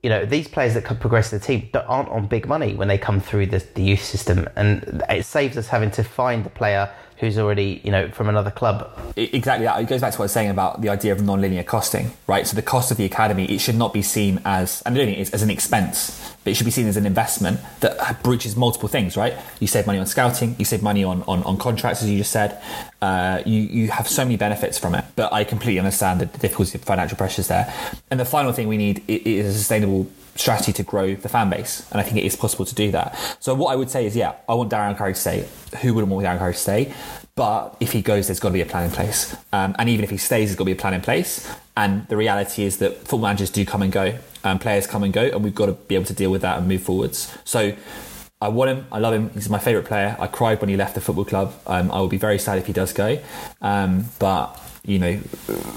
you 0.04 0.10
know, 0.10 0.26
these 0.26 0.48
players 0.48 0.74
that 0.74 0.86
could 0.86 1.00
progress 1.00 1.30
to 1.30 1.40
the 1.40 1.46
team 1.46 1.70
that 1.74 1.86
aren't 1.86 2.10
on 2.10 2.28
big 2.28 2.48
money 2.48 2.76
when 2.76 2.88
they 2.88 2.98
come 2.98 3.20
through 3.20 3.48
the, 3.48 3.66
the 3.76 3.82
youth 3.82 4.04
system, 4.04 4.48
and 4.56 5.04
it 5.10 5.26
saves 5.26 5.58
us 5.58 5.68
having 5.68 5.92
to 5.92 6.04
find 6.04 6.44
the 6.44 6.50
player 6.50 6.90
who's 7.20 7.38
already 7.38 7.82
you 7.84 7.92
know 7.92 8.10
from 8.10 8.30
another 8.30 8.52
club. 8.52 8.90
Exactly 9.16 9.66
that. 9.66 9.80
It 9.80 9.88
goes 9.88 10.02
back 10.02 10.14
to 10.14 10.18
what 10.18 10.24
I 10.24 10.26
was 10.26 10.32
saying 10.32 10.50
about 10.50 10.82
the 10.82 10.90
idea 10.90 11.12
of 11.12 11.22
non-linear 11.22 11.64
costing, 11.64 12.12
right? 12.28 12.48
So 12.48 12.56
the 12.56 12.62
cost 12.62 12.92
of 12.92 12.98
the 12.98 13.06
academy 13.06 13.46
it 13.46 13.60
should 13.60 13.76
not 13.76 13.94
be 13.94 14.02
seen 14.02 14.42
as, 14.46 14.82
and 14.86 14.96
I 14.96 14.98
don't 14.98 15.10
it's 15.10 15.32
as 15.32 15.44
an 15.44 15.50
expense, 15.50 16.34
but 16.44 16.52
it 16.52 16.56
should 16.56 16.66
be 16.66 16.72
seen 16.72 16.88
as 16.88 16.98
an 16.98 17.06
investment 17.06 17.60
that 17.82 18.24
breaches 18.24 18.56
multiple 18.56 18.90
things, 18.90 19.18
right? 19.18 19.34
You 19.60 19.68
save 19.68 19.86
money 19.86 20.00
on 20.00 20.06
scouting, 20.06 20.56
you 20.58 20.66
save 20.66 20.82
money 20.82 21.04
on 21.04 21.24
on, 21.24 21.44
on 21.44 21.58
contracts, 21.58 22.02
as 22.02 22.10
you 22.10 22.18
just 22.18 22.32
said. 22.32 22.62
Uh, 23.02 23.42
you 23.46 23.62
you 23.62 23.90
have 23.90 24.08
so 24.08 24.24
many 24.24 24.38
benefits 24.38 24.78
from 24.78 24.96
it, 24.96 25.06
but 25.16 25.32
I 25.34 25.44
completely 25.44 25.80
understand 25.80 26.22
the 26.22 26.26
difficulty 26.26 26.78
of 26.78 26.84
financial 26.84 27.18
pressures 27.18 27.48
there. 27.48 27.74
And 28.10 28.20
the 28.20 28.26
final 28.26 28.52
thing 28.54 28.68
we 28.68 28.78
need 28.78 29.04
is 29.08 29.46
a 29.46 29.54
sustainable 29.54 30.08
strategy 30.40 30.72
to 30.72 30.84
grow 30.84 31.16
the 31.16 31.30
fan 31.30 31.50
base, 31.50 31.86
and 31.92 32.00
I 32.00 32.04
think 32.04 32.18
it 32.18 32.24
is 32.24 32.36
possible 32.36 32.66
to 32.66 32.74
do 32.74 32.92
that. 32.92 33.18
So 33.40 33.54
what 33.54 33.74
I 33.74 33.76
would 33.76 33.90
say 33.90 34.06
is, 34.06 34.16
yeah, 34.16 34.36
I 34.48 34.54
want 34.54 34.72
Darren 34.72 34.98
Currie 34.98 35.14
to 35.14 35.20
stay. 35.20 35.48
Who 35.82 35.94
wouldn't 35.94 36.12
want 36.12 36.26
Darren 36.26 36.40
Currie 36.40 36.54
to 36.54 36.60
stay? 36.60 36.94
But 37.36 37.76
if 37.80 37.92
he 37.92 38.02
goes, 38.02 38.28
there's 38.28 38.40
got 38.40 38.50
to 38.50 38.54
be 38.54 38.62
a 38.62 38.66
plan 38.66 38.86
in 38.86 38.92
place, 38.92 39.36
um, 39.52 39.76
and 39.78 39.90
even 39.90 40.04
if 40.04 40.10
he 40.10 40.18
stays, 40.18 40.50
there's 40.50 40.56
got 40.56 40.64
to 40.64 40.74
be 40.74 40.74
a 40.74 40.82
plan 40.82 40.94
in 40.94 41.02
place. 41.02 41.52
And 41.76 42.08
the 42.08 42.18
reality 42.18 42.64
is 42.64 42.78
that 42.78 42.98
football 43.00 43.20
managers 43.20 43.50
do 43.50 43.66
come 43.66 43.82
and 43.82 43.92
go, 43.92 44.18
and 44.44 44.60
players 44.60 44.88
come 44.88 45.04
and 45.04 45.14
go, 45.14 45.24
and 45.24 45.44
we've 45.44 45.56
got 45.56 45.68
to 45.68 45.74
be 45.74 45.96
able 45.96 46.06
to 46.06 46.14
deal 46.14 46.32
with 46.32 46.42
that 46.42 46.58
and 46.58 46.68
move 46.68 46.82
forwards. 46.82 47.38
So. 47.44 47.76
I 48.42 48.48
want 48.48 48.72
him. 48.72 48.88
I 48.90 49.00
love 49.00 49.14
him. 49.14 49.32
He's 49.32 49.50
my 49.50 49.60
favourite 49.60 49.86
player. 49.86 50.16
I 50.18 50.28
cried 50.28 50.62
when 50.62 50.70
he 50.70 50.78
left 50.78 50.96
the 50.96 51.02
football 51.02 51.26
club. 51.26 51.54
Um, 51.68 51.92
I 51.92 52.00
will 52.00 52.08
be 52.08 52.18
very 52.18 52.40
sad 52.40 52.58
if 52.58 52.68
he 52.68 52.72
does 52.72 52.94
go. 52.94 53.20
Um, 53.62 54.06
but 54.18 54.58
you 54.86 54.98
know, 54.98 55.20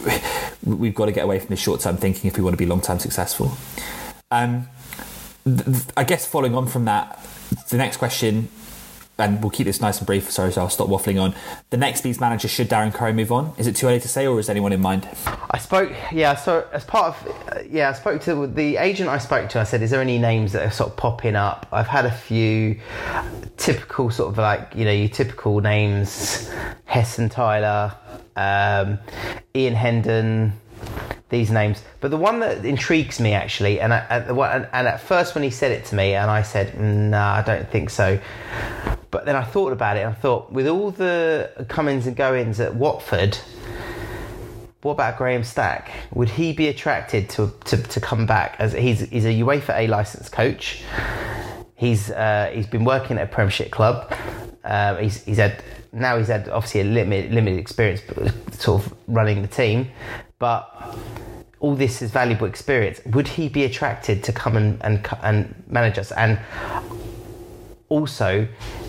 we've 0.64 0.94
got 0.94 1.06
to 1.06 1.12
get 1.12 1.24
away 1.24 1.40
from 1.40 1.48
this 1.48 1.58
short-term 1.58 1.96
thinking 1.96 2.30
if 2.30 2.36
we 2.36 2.44
want 2.44 2.54
to 2.54 2.58
be 2.58 2.66
long-term 2.66 3.00
successful. 3.00 3.50
Um, 4.32 4.66
th- 5.44 5.64
th- 5.64 5.84
I 5.94 6.04
guess 6.04 6.26
following 6.26 6.54
on 6.54 6.66
from 6.66 6.86
that, 6.86 7.22
the 7.68 7.76
next 7.76 7.98
question, 7.98 8.48
and 9.18 9.42
we'll 9.42 9.50
keep 9.50 9.66
this 9.66 9.78
nice 9.78 9.98
and 9.98 10.06
brief. 10.06 10.30
Sorry, 10.30 10.50
so 10.50 10.62
I'll 10.62 10.70
stop 10.70 10.88
waffling 10.88 11.20
on. 11.20 11.34
The 11.68 11.76
next 11.76 12.00
Bees 12.00 12.18
manager 12.18 12.48
should 12.48 12.70
Darren 12.70 12.94
Currie 12.94 13.12
move 13.12 13.30
on? 13.30 13.52
Is 13.58 13.66
it 13.66 13.76
too 13.76 13.86
early 13.86 14.00
to 14.00 14.08
say, 14.08 14.26
or 14.26 14.40
is 14.40 14.48
anyone 14.48 14.72
in 14.72 14.80
mind? 14.80 15.06
I 15.50 15.58
spoke, 15.58 15.92
yeah. 16.10 16.34
So 16.34 16.66
as 16.72 16.82
part 16.82 17.14
of, 17.14 17.28
uh, 17.48 17.60
yeah, 17.68 17.90
I 17.90 17.92
spoke 17.92 18.22
to 18.22 18.46
the 18.46 18.78
agent. 18.78 19.10
I 19.10 19.18
spoke 19.18 19.50
to. 19.50 19.60
I 19.60 19.64
said, 19.64 19.82
"Is 19.82 19.90
there 19.90 20.00
any 20.00 20.18
names 20.18 20.52
that 20.52 20.66
are 20.66 20.70
sort 20.70 20.90
of 20.90 20.96
popping 20.96 21.36
up?" 21.36 21.66
I've 21.70 21.86
had 21.86 22.06
a 22.06 22.10
few 22.10 22.80
typical 23.58 24.10
sort 24.10 24.32
of 24.32 24.38
like 24.38 24.72
you 24.74 24.86
know 24.86 24.92
your 24.92 25.10
typical 25.10 25.60
names: 25.60 26.50
Hessenthaler, 26.88 27.94
um, 28.34 28.98
Ian 29.54 29.74
Hendon. 29.74 30.54
These 31.28 31.50
names, 31.50 31.82
but 32.00 32.10
the 32.10 32.18
one 32.18 32.40
that 32.40 32.62
intrigues 32.62 33.18
me 33.18 33.32
actually, 33.32 33.80
and 33.80 33.94
I, 33.94 34.00
and, 34.10 34.86
at 34.86 35.00
first 35.00 35.34
when 35.34 35.42
he 35.42 35.48
said 35.48 35.72
it 35.72 35.86
to 35.86 35.94
me, 35.94 36.14
and 36.14 36.30
I 36.30 36.42
said, 36.42 36.78
"No, 36.78 37.18
I 37.18 37.42
don't 37.42 37.66
think 37.70 37.88
so." 37.88 38.20
But 39.10 39.24
then 39.24 39.34
I 39.34 39.42
thought 39.42 39.72
about 39.72 39.96
it, 39.96 40.00
and 40.00 40.10
I 40.10 40.14
thought, 40.14 40.52
with 40.52 40.68
all 40.68 40.90
the 40.90 41.66
comings 41.68 42.06
and 42.06 42.14
goings 42.14 42.60
at 42.60 42.74
Watford, 42.74 43.38
what 44.82 44.92
about 44.92 45.16
Graham 45.16 45.44
Stack? 45.44 45.92
Would 46.12 46.28
he 46.28 46.52
be 46.52 46.68
attracted 46.68 47.28
to, 47.30 47.52
to, 47.66 47.76
to 47.76 48.00
come 48.00 48.26
back 48.26 48.56
as 48.58 48.72
he's 48.72 49.00
he's 49.08 49.24
a 49.24 49.40
UEFA 49.40 49.78
A 49.78 49.86
licensed 49.86 50.32
coach? 50.32 50.82
He's 51.76 52.10
uh, 52.10 52.50
he's 52.52 52.66
been 52.66 52.84
working 52.84 53.16
at 53.16 53.24
a 53.24 53.32
Premiership 53.32 53.70
club. 53.70 54.12
Uh, 54.64 54.96
he's 54.96 55.22
he's 55.24 55.38
had 55.38 55.62
now 55.92 56.18
he's 56.18 56.28
had 56.28 56.48
obviously 56.48 56.80
a 56.80 56.84
limited 56.84 57.32
limited 57.32 57.60
experience, 57.60 58.02
sort 58.58 58.84
of 58.84 58.94
running 59.06 59.42
the 59.42 59.48
team, 59.48 59.88
but 60.42 60.98
all 61.60 61.76
this 61.76 62.02
is 62.02 62.10
valuable 62.10 62.48
experience. 62.48 63.00
Would 63.06 63.28
he 63.28 63.48
be 63.48 63.62
attracted 63.62 64.24
to 64.24 64.32
come 64.32 64.56
and 64.56 64.82
and, 64.82 65.08
and 65.22 65.54
manage 65.68 65.98
us? 65.98 66.10
And 66.10 66.40
also, 67.88 68.48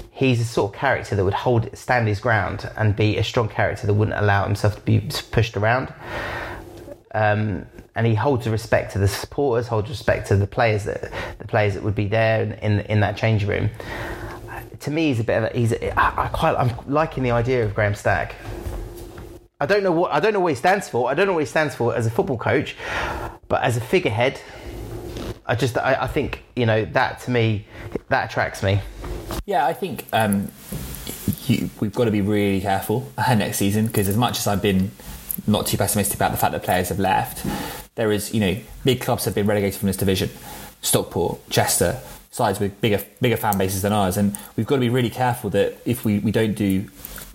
he's 0.10 0.42
a 0.42 0.46
sort 0.46 0.74
of 0.74 0.80
character 0.80 1.16
that 1.16 1.24
would 1.24 1.36
hold 1.36 1.70
stand 1.78 2.08
his 2.08 2.20
ground 2.20 2.68
and 2.76 2.96
be 2.96 3.18
a 3.20 3.24
strong 3.24 3.50
character 3.50 3.86
that 3.86 3.94
wouldn't 3.94 4.18
allow 4.18 4.46
himself 4.46 4.78
to 4.78 4.82
be 4.82 5.00
pushed 5.30 5.56
around. 5.56 5.94
Um, 7.14 7.68
and 7.96 8.08
he 8.08 8.16
holds 8.16 8.50
respect 8.50 8.94
to 8.94 8.98
the 8.98 9.08
supporters, 9.08 9.68
holds 9.68 9.90
respect 9.92 10.30
to 10.30 10.36
the 10.36 10.48
players 10.48 10.86
that 10.86 11.12
the 11.38 11.46
players 11.46 11.76
that 11.76 11.84
would 11.84 11.94
be 11.94 12.08
there 12.08 12.42
in 12.42 12.54
in, 12.54 12.80
in 12.94 13.00
that 13.02 13.16
change 13.16 13.46
room. 13.46 13.70
To 14.80 14.90
me, 14.90 15.10
he's 15.10 15.20
a 15.20 15.24
bit 15.24 15.38
of 15.38 15.44
a, 15.44 15.50
he's. 15.56 15.72
Quite 16.40 16.56
I'm 16.58 16.72
liking 16.88 17.22
the 17.22 17.32
idea 17.32 17.64
of 17.64 17.76
Graham 17.76 17.94
Stack. 17.94 18.34
I 19.64 19.66
don't 19.66 19.82
know 19.82 19.94
what 19.94 20.12
I 20.12 20.20
don't 20.20 20.34
know 20.34 20.42
what 20.42 20.50
he 20.50 20.56
stands 20.56 20.90
for. 20.90 21.10
I 21.10 21.14
don't 21.14 21.26
know 21.26 21.32
what 21.32 21.40
he 21.40 21.46
stands 21.46 21.74
for 21.74 21.96
as 21.96 22.06
a 22.06 22.10
football 22.10 22.38
coach, 22.38 22.76
but 23.48 23.64
as 23.64 23.78
a 23.78 23.80
figurehead, 23.80 24.42
I 25.46 25.56
just 25.56 25.78
I, 25.78 25.96
I 26.02 26.08
think 26.08 26.44
you 26.54 26.66
know 26.66 26.84
that 26.84 27.22
to 27.22 27.32
me 27.32 27.66
that 28.10 28.30
attracts 28.30 28.62
me. 28.62 28.82
Yeah, 29.46 29.66
I 29.66 29.72
think 29.72 30.06
um, 30.12 30.52
you, 31.46 31.70
we've 31.80 31.94
got 31.94 32.06
to 32.06 32.12
be 32.12 32.20
really 32.20 32.60
careful 32.60 33.10
next 33.18 33.56
season 33.56 33.88
because 33.88 34.10
as 34.10 34.18
much 34.18 34.38
as 34.38 34.48
I've 34.48 34.62
been 34.62 34.92
not 35.48 35.66
too 35.66 35.78
pessimistic 35.78 36.18
about 36.18 36.32
the 36.32 36.38
fact 36.38 36.52
that 36.52 36.64
players 36.64 36.90
have 36.90 37.00
left, 37.00 37.48
there 37.96 38.12
is 38.12 38.34
you 38.34 38.42
know 38.42 38.58
big 38.84 39.00
clubs 39.00 39.24
have 39.24 39.34
been 39.34 39.48
relegated 39.48 39.80
from 39.80 39.88
this 39.88 39.96
division, 39.96 40.30
Stockport, 40.82 41.40
Chester, 41.50 42.02
sides 42.32 42.60
with 42.60 42.82
bigger 42.82 43.02
bigger 43.22 43.38
fan 43.38 43.58
bases 43.58 43.84
than 43.84 43.94
ours, 43.94 44.18
and 44.18 44.38
we've 44.58 44.68
got 44.68 44.76
to 44.76 44.82
be 44.82 44.90
really 44.90 45.10
careful 45.10 45.50
that 45.52 45.78
if 45.86 46.04
we, 46.04 46.20
we 46.20 46.34
don't 46.34 46.54
do 46.54 46.86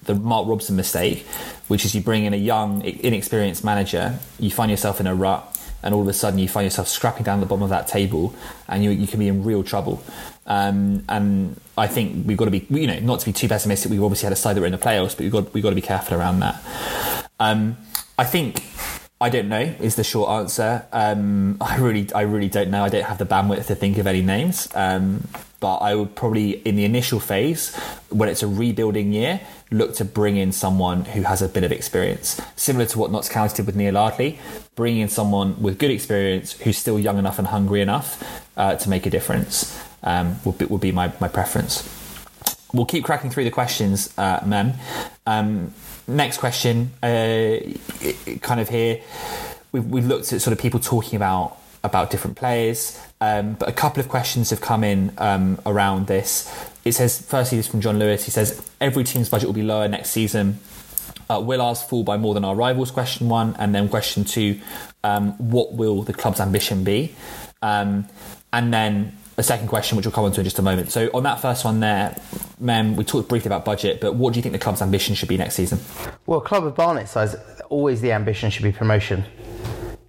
the 0.08 0.14
Mark 0.14 0.48
Robson 0.48 0.74
mistake, 0.74 1.24
which 1.68 1.84
is 1.84 1.94
you 1.94 2.00
bring 2.00 2.24
in 2.24 2.34
a 2.34 2.38
young, 2.38 2.82
inexperienced 2.82 3.62
manager, 3.62 4.18
you 4.40 4.50
find 4.50 4.70
yourself 4.70 4.98
in 4.98 5.06
a 5.06 5.14
rut, 5.14 5.54
and 5.82 5.94
all 5.94 6.02
of 6.02 6.08
a 6.08 6.12
sudden 6.12 6.40
you 6.40 6.48
find 6.48 6.64
yourself 6.64 6.88
scrapping 6.88 7.22
down 7.22 7.38
the 7.38 7.46
bottom 7.46 7.62
of 7.62 7.70
that 7.70 7.86
table, 7.86 8.34
and 8.66 8.82
you, 8.82 8.90
you 8.90 9.06
can 9.06 9.20
be 9.20 9.28
in 9.28 9.44
real 9.44 9.62
trouble. 9.62 10.02
Um, 10.46 11.04
and 11.08 11.60
I 11.76 11.86
think 11.86 12.26
we've 12.26 12.38
got 12.38 12.46
to 12.46 12.50
be, 12.50 12.66
you 12.70 12.86
know, 12.86 12.98
not 13.00 13.20
to 13.20 13.26
be 13.26 13.32
too 13.32 13.48
pessimistic. 13.48 13.90
We've 13.90 14.02
obviously 14.02 14.26
had 14.26 14.32
a 14.32 14.36
side 14.36 14.56
that 14.56 14.60
were 14.60 14.66
in 14.66 14.72
the 14.72 14.78
playoffs, 14.78 15.10
but 15.10 15.20
we've 15.20 15.32
got 15.32 15.54
we've 15.54 15.62
got 15.62 15.70
to 15.70 15.76
be 15.76 15.82
careful 15.82 16.16
around 16.16 16.40
that. 16.40 16.60
Um, 17.38 17.76
I 18.18 18.24
think 18.24 18.64
I 19.20 19.28
don't 19.28 19.48
know 19.48 19.74
is 19.80 19.96
the 19.96 20.04
short 20.04 20.30
answer. 20.30 20.86
Um, 20.92 21.58
I 21.60 21.76
really, 21.76 22.12
I 22.14 22.22
really 22.22 22.48
don't 22.48 22.70
know. 22.70 22.82
I 22.82 22.88
don't 22.88 23.04
have 23.04 23.18
the 23.18 23.26
bandwidth 23.26 23.66
to 23.66 23.74
think 23.74 23.98
of 23.98 24.06
any 24.06 24.22
names. 24.22 24.68
Um, 24.74 25.28
but 25.60 25.78
I 25.78 25.96
would 25.96 26.14
probably, 26.14 26.52
in 26.52 26.76
the 26.76 26.84
initial 26.84 27.18
phase, 27.18 27.74
when 28.10 28.28
it's 28.28 28.44
a 28.44 28.46
rebuilding 28.46 29.12
year, 29.12 29.40
look 29.70 29.94
to 29.94 30.04
bring 30.04 30.36
in 30.36 30.52
someone 30.52 31.04
who 31.04 31.22
has 31.22 31.42
a 31.42 31.48
bit 31.48 31.64
of 31.64 31.72
experience, 31.72 32.40
similar 32.56 32.86
to 32.86 32.98
what 32.98 33.10
Notts 33.10 33.28
County 33.28 33.56
did 33.56 33.66
with 33.66 33.76
Neil 33.76 33.96
Ardley. 33.96 34.38
Bring 34.74 34.98
in 34.98 35.08
someone 35.08 35.60
with 35.60 35.78
good 35.78 35.90
experience 35.90 36.52
who's 36.52 36.78
still 36.78 36.98
young 36.98 37.18
enough 37.18 37.38
and 37.38 37.48
hungry 37.48 37.80
enough 37.80 38.22
uh, 38.56 38.76
to 38.76 38.88
make 38.88 39.06
a 39.06 39.10
difference. 39.10 39.78
Um, 40.02 40.36
would 40.44 40.58
be, 40.58 40.64
would 40.66 40.80
be 40.80 40.92
my, 40.92 41.12
my 41.20 41.28
preference. 41.28 41.82
We'll 42.72 42.86
keep 42.86 43.04
cracking 43.04 43.30
through 43.30 43.44
the 43.44 43.50
questions, 43.50 44.14
uh, 44.16 44.40
Mem. 44.46 44.74
Um, 45.26 45.74
next 46.06 46.38
question, 46.38 46.92
uh, 47.02 47.58
kind 48.40 48.60
of 48.60 48.68
here, 48.68 49.00
we've, 49.72 49.84
we've 49.86 50.06
looked 50.06 50.32
at 50.32 50.40
sort 50.40 50.52
of 50.52 50.58
people 50.58 50.80
talking 50.80 51.16
about 51.16 51.58
about 51.84 52.10
different 52.10 52.36
players, 52.36 53.00
um, 53.20 53.54
but 53.54 53.68
a 53.68 53.72
couple 53.72 54.00
of 54.00 54.08
questions 54.08 54.50
have 54.50 54.60
come 54.60 54.82
in 54.82 55.12
um, 55.18 55.60
around 55.64 56.08
this. 56.08 56.52
It 56.88 56.94
says, 56.94 57.20
firstly, 57.20 57.58
this 57.58 57.68
from 57.68 57.80
John 57.80 57.98
Lewis. 57.98 58.24
He 58.24 58.30
says 58.30 58.66
every 58.80 59.04
team's 59.04 59.28
budget 59.28 59.46
will 59.46 59.54
be 59.54 59.62
lower 59.62 59.88
next 59.88 60.10
season. 60.10 60.58
Uh, 61.28 61.40
will 61.40 61.60
ours 61.60 61.82
fall 61.82 62.02
by 62.02 62.16
more 62.16 62.32
than 62.32 62.44
our 62.44 62.54
rivals? 62.54 62.90
Question 62.90 63.28
one, 63.28 63.54
and 63.58 63.74
then 63.74 63.88
question 63.88 64.24
two: 64.24 64.58
um, 65.04 65.32
What 65.50 65.74
will 65.74 66.02
the 66.02 66.14
club's 66.14 66.40
ambition 66.40 66.84
be? 66.84 67.14
Um, 67.60 68.08
and 68.52 68.72
then 68.72 69.16
a 69.36 69.42
second 69.42 69.68
question, 69.68 69.96
which 69.96 70.06
we'll 70.06 70.12
come 70.12 70.24
on 70.24 70.32
to 70.32 70.40
in 70.40 70.44
just 70.44 70.58
a 70.58 70.62
moment. 70.62 70.90
So 70.90 71.10
on 71.14 71.22
that 71.24 71.40
first 71.40 71.64
one 71.64 71.80
there, 71.80 72.16
Mem, 72.58 72.96
we 72.96 73.04
talked 73.04 73.28
briefly 73.28 73.48
about 73.48 73.64
budget, 73.64 74.00
but 74.00 74.14
what 74.14 74.32
do 74.32 74.38
you 74.38 74.42
think 74.42 74.52
the 74.52 74.58
club's 74.58 74.82
ambition 74.82 75.14
should 75.14 75.28
be 75.28 75.36
next 75.36 75.54
season? 75.54 75.78
Well, 76.26 76.40
club 76.40 76.64
of 76.64 76.74
Barnet 76.74 77.08
size, 77.08 77.36
always 77.68 78.00
the 78.00 78.12
ambition 78.12 78.50
should 78.50 78.64
be 78.64 78.72
promotion. 78.72 79.24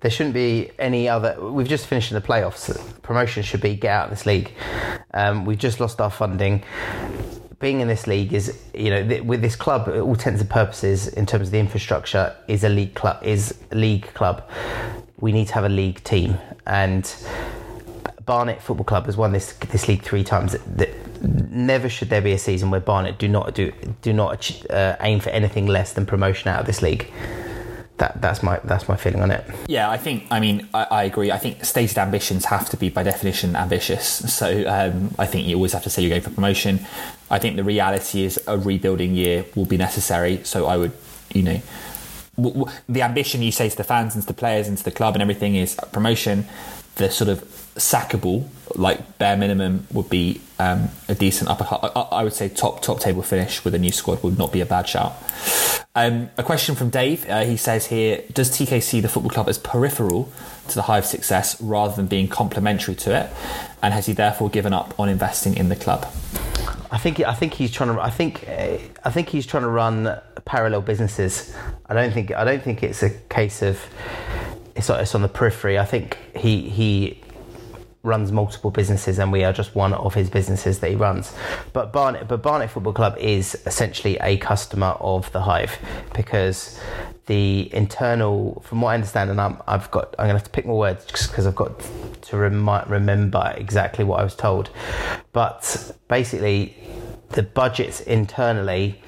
There 0.01 0.09
shouldn't 0.09 0.33
be 0.33 0.71
any 0.79 1.09
other. 1.09 1.37
We've 1.39 1.67
just 1.67 1.87
finished 1.87 2.11
in 2.11 2.15
the 2.15 2.25
playoffs. 2.25 3.01
Promotion 3.01 3.43
should 3.43 3.61
be 3.61 3.75
get 3.75 3.91
out 3.91 4.05
of 4.05 4.09
this 4.11 4.25
league. 4.25 4.53
Um, 5.13 5.45
we've 5.45 5.57
just 5.57 5.79
lost 5.79 5.99
our 5.99 6.09
funding. 6.09 6.63
Being 7.59 7.81
in 7.81 7.89
this 7.89 8.07
league 8.07 8.31
is, 8.31 8.57
you 8.73 8.89
know, 8.89 9.05
th- 9.05 9.23
with 9.23 9.41
this 9.41 9.57
club, 9.57 9.89
all 9.89 10.13
intents 10.13 10.39
and 10.39 10.49
purposes, 10.49 11.09
in 11.09 11.25
terms 11.25 11.49
of 11.49 11.51
the 11.51 11.59
infrastructure, 11.59 12.33
is 12.47 12.63
a 12.63 12.69
league 12.69 12.95
club. 12.95 13.21
Is 13.21 13.57
a 13.71 13.75
league 13.75 14.13
club. 14.13 14.49
We 15.19 15.33
need 15.33 15.47
to 15.49 15.53
have 15.55 15.65
a 15.65 15.69
league 15.69 16.01
team, 16.05 16.37
and 16.65 17.13
Barnet 18.25 18.61
Football 18.61 18.85
Club 18.85 19.05
has 19.07 19.17
won 19.17 19.33
this 19.33 19.51
this 19.53 19.89
league 19.89 20.03
three 20.03 20.23
times. 20.23 20.55
That 20.77 20.91
never 21.51 21.89
should 21.89 22.09
there 22.09 22.21
be 22.21 22.31
a 22.31 22.37
season 22.37 22.71
where 22.71 22.79
Barnet 22.79 23.17
do 23.17 23.27
not 23.27 23.53
do 23.53 23.73
do 24.01 24.13
not 24.13 24.65
uh, 24.69 24.95
aim 25.01 25.19
for 25.19 25.31
anything 25.31 25.67
less 25.67 25.91
than 25.91 26.05
promotion 26.05 26.47
out 26.47 26.61
of 26.61 26.65
this 26.65 26.81
league. 26.81 27.11
That 27.99 28.21
that's 28.21 28.41
my 28.41 28.59
that's 28.63 28.87
my 28.87 28.95
feeling 28.97 29.21
on 29.21 29.31
it. 29.31 29.45
Yeah, 29.67 29.89
I 29.89 29.97
think. 29.97 30.25
I 30.31 30.39
mean, 30.39 30.67
I, 30.73 30.87
I 30.89 31.03
agree. 31.03 31.31
I 31.31 31.37
think 31.37 31.63
stated 31.63 31.97
ambitions 31.97 32.45
have 32.45 32.69
to 32.71 32.77
be 32.77 32.89
by 32.89 33.03
definition 33.03 33.55
ambitious. 33.55 34.05
So 34.33 34.63
um, 34.67 35.13
I 35.19 35.25
think 35.25 35.47
you 35.47 35.55
always 35.55 35.73
have 35.73 35.83
to 35.83 35.89
say 35.89 36.01
you're 36.01 36.09
going 36.09 36.21
for 36.21 36.31
promotion. 36.31 36.79
I 37.29 37.39
think 37.39 37.55
the 37.55 37.63
reality 37.63 38.23
is 38.23 38.39
a 38.47 38.57
rebuilding 38.57 39.13
year 39.13 39.45
will 39.55 39.65
be 39.65 39.77
necessary. 39.77 40.41
So 40.43 40.65
I 40.65 40.77
would, 40.77 40.91
you 41.33 41.43
know, 41.43 41.61
w- 42.37 42.55
w- 42.59 42.77
the 42.87 43.01
ambition 43.03 43.41
you 43.41 43.51
say 43.51 43.69
to 43.69 43.77
the 43.77 43.83
fans 43.83 44.15
and 44.15 44.23
to 44.23 44.27
the 44.27 44.33
players 44.33 44.67
and 44.67 44.77
to 44.77 44.83
the 44.83 44.91
club 44.91 45.15
and 45.15 45.21
everything 45.21 45.55
is 45.55 45.75
promotion. 45.91 46.45
The 46.99 47.09
sort 47.09 47.29
of 47.29 47.39
sackable, 47.75 48.47
like 48.75 49.17
bare 49.17 49.37
minimum, 49.37 49.87
would 49.93 50.09
be 50.09 50.41
um, 50.59 50.89
a 51.07 51.15
decent 51.15 51.49
upper. 51.49 51.65
I, 52.11 52.23
would 52.23 52.33
say 52.33 52.49
top 52.49 52.81
top 52.81 52.99
table 52.99 53.21
finish 53.21 53.63
with 53.63 53.73
a 53.73 53.79
new 53.79 53.91
squad 53.91 54.21
would 54.21 54.37
not 54.37 54.51
be 54.51 54.59
a 54.59 54.65
bad 54.65 54.87
shout. 54.87 55.15
Um, 55.95 56.29
a 56.37 56.43
question 56.43 56.75
from 56.75 56.89
Dave. 56.89 57.27
Uh, 57.29 57.45
he 57.45 57.55
says 57.55 57.87
here: 57.87 58.23
Does 58.33 58.51
TK 58.51 58.83
see 58.83 58.99
the 58.99 59.07
football 59.07 59.31
club 59.31 59.47
as 59.47 59.57
peripheral 59.57 60.29
to 60.67 60.75
the 60.75 60.83
Hive 60.83 61.05
success 61.05 61.59
rather 61.61 61.95
than 61.95 62.07
being 62.07 62.27
complementary 62.27 62.95
to 62.95 63.17
it? 63.17 63.29
And 63.81 63.93
has 63.93 64.05
he 64.05 64.13
therefore 64.13 64.49
given 64.49 64.73
up 64.73 64.99
on 64.99 65.07
investing 65.07 65.55
in 65.55 65.69
the 65.69 65.75
club? 65.75 66.05
I 66.91 66.97
think 66.97 67.21
I 67.21 67.33
think 67.33 67.53
he's 67.53 67.71
trying 67.71 67.95
to. 67.95 68.01
I 68.01 68.09
think 68.09 68.45
uh, 68.47 68.77
I 69.05 69.11
think 69.11 69.29
he's 69.29 69.45
trying 69.45 69.63
to 69.63 69.69
run 69.69 70.19
parallel 70.45 70.81
businesses. 70.81 71.55
I 71.85 71.93
don't 71.93 72.11
think 72.11 72.33
I 72.33 72.43
don't 72.43 72.61
think 72.61 72.83
it's 72.83 73.03
a 73.03 73.09
case 73.09 73.61
of 73.61 73.79
it's 74.75 74.89
it's 74.89 75.15
on 75.15 75.21
the 75.21 75.27
periphery. 75.27 75.77
I 75.77 75.85
think 75.85 76.17
he 76.35 76.69
he 76.69 77.21
runs 78.01 78.31
multiple 78.31 78.71
businesses 78.71 79.19
and 79.19 79.29
we 79.29 79.43
are 79.43 79.51
just 79.51 79.75
one 79.75 79.93
of 79.93 80.13
his 80.13 80.29
businesses 80.29 80.79
that 80.79 80.89
he 80.89 80.95
runs. 80.95 81.33
But 81.73 81.91
Barnet 81.91 82.27
but 82.27 82.41
Barnet 82.41 82.69
Football 82.69 82.93
Club 82.93 83.17
is 83.17 83.55
essentially 83.65 84.17
a 84.21 84.37
customer 84.37 84.95
of 84.99 85.31
the 85.33 85.41
Hive 85.41 85.77
because 86.15 86.79
the 87.25 87.73
internal 87.73 88.61
from 88.65 88.81
what 88.81 88.89
I 88.89 88.95
understand 88.95 89.29
and 89.29 89.39
i 89.39 89.55
have 89.67 89.91
got 89.91 90.15
I'm 90.17 90.25
going 90.25 90.29
to 90.29 90.39
have 90.39 90.43
to 90.45 90.49
pick 90.49 90.65
my 90.65 90.73
words 90.73 91.05
because 91.05 91.45
I've 91.45 91.55
got 91.55 91.79
to 92.23 92.37
remi- 92.37 92.87
remember 92.87 93.53
exactly 93.55 94.03
what 94.05 94.19
I 94.19 94.23
was 94.23 94.35
told. 94.35 94.69
But 95.33 95.91
basically 96.07 96.75
the 97.29 97.43
budgets 97.43 98.01
internally 98.01 99.01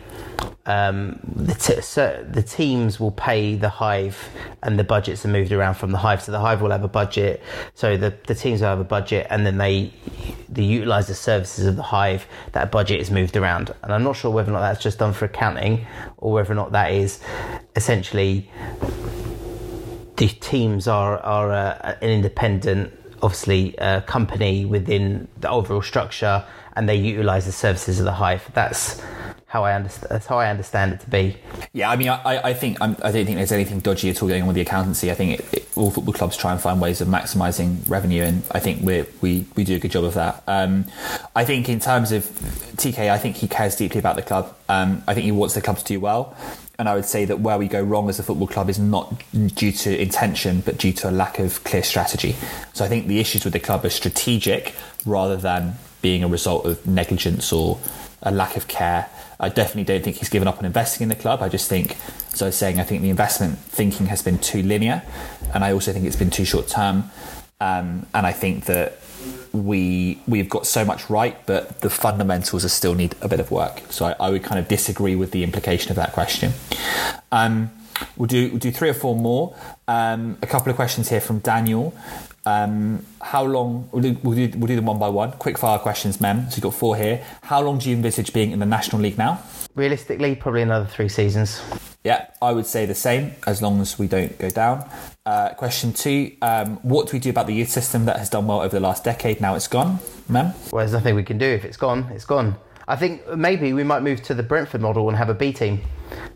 um, 0.66 1.20
the, 1.24 1.54
t- 1.54 1.82
so 1.82 2.26
the 2.30 2.44
teams 2.44 3.00
will 3.00 3.12
pay 3.12 3.56
the 3.56 3.70
hive 3.70 4.30
and 4.64 4.78
the 4.78 4.84
budgets 4.84 5.26
are 5.26 5.30
moved 5.30 5.52
around 5.52 5.76
from 5.76 5.92
the 5.92 5.98
hive. 5.98 6.22
So 6.22 6.32
the 6.32 6.40
hive 6.40 6.62
will 6.62 6.72
have 6.72 6.84
a 6.84 6.88
budget. 6.88 7.42
So 7.74 7.98
the, 7.98 8.14
the 8.28 8.36
teams 8.36 8.62
will 8.62 8.70
have 8.70 8.80
a 8.80 8.84
budget 8.84 9.28
and 9.30 9.46
then 9.46 9.58
they 9.58 9.94
they 10.50 10.64
utilize 10.64 11.08
the 11.08 11.16
services 11.16 11.66
of 11.66 11.76
the 11.76 11.84
hive. 11.84 12.28
That 12.52 12.72
budget 12.72 13.00
is 13.00 13.10
moved 13.10 13.38
around. 13.38 13.74
And 13.84 13.94
i'm 13.94 14.04
not 14.04 14.16
sure 14.16 14.32
whether 14.32 14.52
or 14.52 14.54
not 14.54 14.62
that's 14.62 14.84
just 14.84 15.00
done 15.00 15.14
for 15.14 15.26
accounting 15.26 15.86
or 16.18 16.34
whether 16.34 16.52
or 16.52 16.56
not 16.56 16.72
that 16.74 16.92
is 16.92 17.20
essentially 17.76 18.50
the 20.18 20.28
teams 20.28 20.88
are 20.88 21.18
are 21.20 21.52
uh, 21.52 21.96
an 22.02 22.10
independent 22.10 22.94
obviously 23.22 23.78
uh, 23.80 24.02
company 24.02 24.66
within 24.66 25.28
the 25.40 25.50
overall 25.50 25.82
structure 25.82 26.44
and 26.76 26.88
they 26.88 26.96
utilize 26.96 27.46
the 27.46 27.52
services 27.52 28.00
of 28.00 28.06
the 28.06 28.14
hive. 28.14 28.50
That's 28.54 29.02
how 29.52 29.66
I 29.66 29.74
understand. 29.74 30.08
That's 30.10 30.28
how 30.28 30.40
I 30.40 30.50
understand 30.50 30.94
it 30.94 31.02
to 31.02 31.10
be. 31.10 31.36
Yeah, 31.74 31.92
I 31.92 31.98
mean, 31.98 32.08
I, 32.08 32.52
I 32.52 32.54
think 32.54 32.78
I'm, 32.80 32.96
I 33.04 33.12
do 33.12 33.18
not 33.18 33.26
think 33.26 33.36
there's 33.36 33.52
anything 33.52 33.82
dodgy 33.82 34.10
at 34.10 34.24
all 34.24 34.30
going 34.30 34.44
on 34.44 34.48
with 34.48 34.56
the 34.56 34.62
accountancy. 34.62 35.12
I 35.12 35.14
think 35.14 35.42
it, 35.42 35.54
it, 35.54 35.68
all 35.76 35.92
football 35.92 36.14
clubs 36.14 36.38
try 36.38 36.54
and 36.54 36.62
find 36.62 36.80
ways 36.80 37.02
of 37.02 37.10
maximising 37.10 37.78
revenue, 37.90 38.24
and 38.24 38.44
I 38.52 38.60
think 38.60 38.82
we 38.82 39.04
we 39.20 39.46
we 39.58 39.66
do 39.66 39.76
a 39.76 39.80
good 39.80 39.92
job 39.92 40.06
of 40.06 40.14
that. 40.14 40.42
Um, 40.48 40.86
I 41.36 41.44
think 41.44 41.68
in 41.68 41.82
terms 41.82 42.14
of 42.14 42.24
TK, 42.78 43.12
I 43.12 43.18
think 43.18 43.36
he 43.36 43.50
cares 43.50 43.76
deeply 43.76 44.00
about 44.00 44.16
the 44.16 44.22
club. 44.22 44.56
Um, 44.70 45.04
I 45.06 45.14
think 45.14 45.26
he 45.26 45.34
wants 45.34 45.56
the 45.56 45.62
club 45.62 45.78
to 45.80 45.84
do 45.84 46.00
well. 46.00 46.34
And 46.80 46.88
I 46.88 46.96
would 46.96 47.06
say 47.06 47.26
that 47.26 47.42
where 47.42 47.58
we 47.58 47.68
go 47.68 47.84
wrong 47.84 48.08
as 48.08 48.20
a 48.20 48.24
football 48.24 48.48
club 48.48 48.70
is 48.70 48.80
not 48.80 49.22
due 49.34 49.74
to 49.74 50.02
intention, 50.02 50.62
but 50.62 50.78
due 50.78 50.94
to 50.94 51.10
a 51.10 51.12
lack 51.12 51.40
of 51.40 51.62
clear 51.66 51.84
strategy. 51.84 52.38
So 52.74 52.86
I 52.86 52.88
think 52.88 53.08
the 53.08 53.20
issues 53.20 53.44
with 53.44 53.54
the 53.54 53.60
club 53.60 53.84
are 53.84 53.90
strategic 53.90 54.74
rather 55.06 55.36
than 55.36 55.74
being 56.02 56.24
a 56.24 56.28
result 56.28 56.66
of 56.66 56.88
negligence 56.88 57.52
or 57.52 57.78
a 58.24 58.32
lack 58.32 58.56
of 58.56 58.68
care. 58.68 59.10
I 59.42 59.50
definitely 59.50 59.86
don't 59.86 60.04
think 60.04 60.18
he's 60.18 60.30
given 60.30 60.48
up 60.48 60.60
on 60.60 60.66
investing 60.66 61.04
in 61.04 61.10
the 61.10 61.16
club. 61.16 61.42
I 61.42 61.50
just 61.50 61.68
think, 61.68 61.98
as 62.32 62.42
I 62.42 62.46
was 62.46 62.56
saying, 62.56 62.80
I 62.80 62.84
think 62.84 63.02
the 63.02 63.10
investment 63.10 63.58
thinking 63.58 64.06
has 64.06 64.22
been 64.22 64.38
too 64.38 64.62
linear, 64.62 65.02
and 65.54 65.64
I 65.64 65.74
also 65.74 65.92
think 65.92 66.06
it's 66.06 66.16
been 66.16 66.30
too 66.30 66.46
short 66.46 66.68
term. 66.68 67.06
Um, 67.60 68.06
and 68.14 68.26
I 68.26 68.32
think 68.32 68.66
that 68.66 69.00
we 69.52 70.22
we've 70.28 70.50
got 70.50 70.68
so 70.68 70.86
much 70.86 71.10
right, 71.10 71.44
but 71.46 71.82
the 71.82 71.90
fundamentals 71.90 72.72
still 72.72 72.94
need 72.94 73.16
a 73.22 73.28
bit 73.28 73.40
of 73.40 73.52
work. 73.52 73.82
So 73.90 74.06
I, 74.06 74.16
I 74.20 74.30
would 74.30 74.44
kind 74.44 74.60
of 74.60 74.68
disagree 74.68 75.16
with 75.16 75.32
the 75.32 75.44
implication 75.44 75.90
of 75.90 75.96
that 75.98 76.14
question. 76.14 76.54
Um, 77.32 77.72
we'll 78.18 78.28
do 78.28 78.50
we'll 78.50 78.60
do 78.60 78.72
three 78.72 78.90
or 78.90 78.94
four 78.94 79.16
more. 79.16 79.56
Um, 79.88 80.38
a 80.42 80.48
couple 80.48 80.70
of 80.70 80.76
questions 80.76 81.10
here 81.10 81.22
from 81.22 81.40
Daniel. 81.40 81.94
Um, 82.46 83.06
how 83.22 83.44
long? 83.44 83.90
We'll 83.92 84.02
do, 84.02 84.18
we'll, 84.24 84.36
do, 84.36 84.58
we'll 84.58 84.68
do 84.68 84.76
them 84.76 84.86
one 84.86 85.00
by 85.00 85.10
one. 85.10 85.32
Quick 85.34 85.58
fire 85.58 85.80
questions, 85.80 86.20
Mem. 86.20 86.50
So 86.50 86.56
you've 86.56 86.64
got 86.64 86.74
four 86.74 86.96
here. 86.96 87.24
How 87.44 87.62
long 87.62 87.78
do 87.78 87.90
you 87.90 87.96
envisage 87.96 88.34
being 88.34 88.52
in 88.52 88.60
the 88.60 88.66
National 88.66 89.02
League 89.02 89.18
now? 89.18 89.42
Realistically, 89.76 90.36
probably 90.36 90.64
another 90.64 90.86
three 90.86 91.08
seasons. 91.08 91.62
Yeah, 92.04 92.28
I 92.42 92.52
would 92.52 92.66
say 92.66 92.86
the 92.86 92.96
same 92.96 93.34
as 93.46 93.62
long 93.62 93.80
as 93.80 94.00
we 94.00 94.08
don't 94.08 94.38
go 94.40 94.50
down. 94.50 94.90
Uh, 95.24 95.50
question 95.50 95.94
two 95.94 96.32
um, 96.42 96.78
What 96.78 97.08
do 97.08 97.14
we 97.14 97.20
do 97.20 97.30
about 97.30 97.46
the 97.46 97.54
youth 97.54 97.70
system 97.70 98.06
that 98.06 98.18
has 98.18 98.30
done 98.30 98.48
well 98.48 98.62
over 98.62 98.76
the 98.76 98.80
last 98.80 99.04
decade? 99.04 99.40
Now 99.40 99.54
it's 99.56 99.68
gone, 99.68 100.00
Mem? 100.28 100.54
Well, 100.72 100.80
there's 100.80 100.94
nothing 100.94 101.16
we 101.16 101.24
can 101.24 101.38
do. 101.38 101.46
If 101.46 101.64
it's 101.64 101.78
gone, 101.78 102.10
it's 102.12 102.26
gone. 102.26 102.56
I 102.88 102.96
think 102.96 103.28
maybe 103.36 103.74
we 103.74 103.84
might 103.84 104.02
move 104.02 104.22
to 104.24 104.34
the 104.34 104.44
Brentford 104.44 104.82
model 104.82 105.08
and 105.08 105.18
have 105.18 105.30
a 105.30 105.34
B 105.34 105.54
team. 105.54 105.82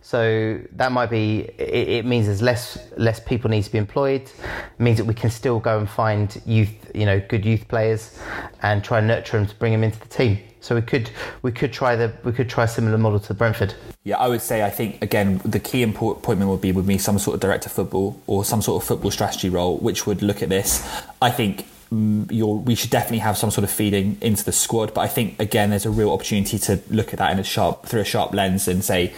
So 0.02 0.60
that 0.74 0.91
might 0.91 1.10
be. 1.10 1.50
It, 1.58 1.89
it, 1.89 2.06
means 2.06 2.28
there's 2.28 2.41
less 2.41 2.78
less 2.96 3.20
people 3.20 3.50
need 3.50 3.64
to 3.64 3.72
be 3.72 3.78
employed. 3.78 4.22
It 4.22 4.80
means 4.80 4.98
that 4.98 5.06
we 5.06 5.14
can 5.14 5.30
still 5.30 5.60
go 5.60 5.80
and 5.80 5.89
find 5.89 6.41
youth, 6.46 6.70
you 6.93 7.06
know, 7.06 7.20
good 7.20 7.43
youth 7.43 7.68
players, 7.68 8.18
and 8.62 8.84
try 8.84 9.00
and 9.00 9.08
nurture 9.08 9.38
them 9.38 9.48
to 9.48 9.56
bring 9.56 9.72
them 9.74 9.84
into 9.84 10.00
the 10.00 10.08
team. 10.08 10.38
So 10.62 10.76
we 10.76 10.82
could 10.82 11.12
we 11.41 11.52
could 11.52 11.74
try 11.74 11.96
the 11.96 12.14
we 12.24 12.32
could 12.32 12.50
try 12.50 12.64
a 12.64 12.68
similar 12.68 12.98
model 12.98 13.20
to 13.22 13.34
Brentford. 13.34 13.74
Yeah, 14.04 14.18
I 14.18 14.28
would 14.28 14.41
say 14.41 14.64
I 14.64 14.70
think 14.70 15.02
again 15.02 15.41
the 15.43 15.60
key 15.60 15.84
appointment 15.84 16.50
would 16.50 16.62
be 16.62 16.72
with 16.72 16.88
me 16.88 16.98
some 16.98 17.20
sort 17.20 17.36
of 17.36 17.41
director 17.41 17.68
of 17.68 17.74
football 17.74 18.22
or 18.28 18.46
some 18.46 18.62
sort 18.62 18.82
of 18.82 18.88
football 18.88 19.12
strategy 19.12 19.50
role, 19.50 19.78
which 19.78 20.08
would 20.08 20.22
look 20.22 20.41
at 20.41 20.50
this. 20.50 20.88
I 21.22 21.32
think 21.32 21.66
Mm, 21.96 22.66
we 22.66 22.76
should 22.76 22.89
definitely 22.89 23.20
have 23.20 23.38
some 23.38 23.52
sort 23.52 23.64
of 23.64 23.70
feeding 23.70 24.18
into 24.20 24.43
the 24.43 24.52
squad. 24.52 24.93
But 24.93 25.02
I 25.02 25.08
think 25.08 25.39
again, 25.39 25.70
there's 25.70 25.86
a 25.86 25.89
real 25.89 26.12
opportunity 26.12 26.60
to 26.60 26.82
look 26.89 27.14
at 27.14 27.20
that 27.20 27.32
in 27.32 27.39
a 27.39 27.43
sharp 27.43 27.86
through 27.86 28.02
a 28.02 28.06
sharp 28.06 28.34
lens 28.34 28.68
and 28.68 28.84
say, 28.84 29.14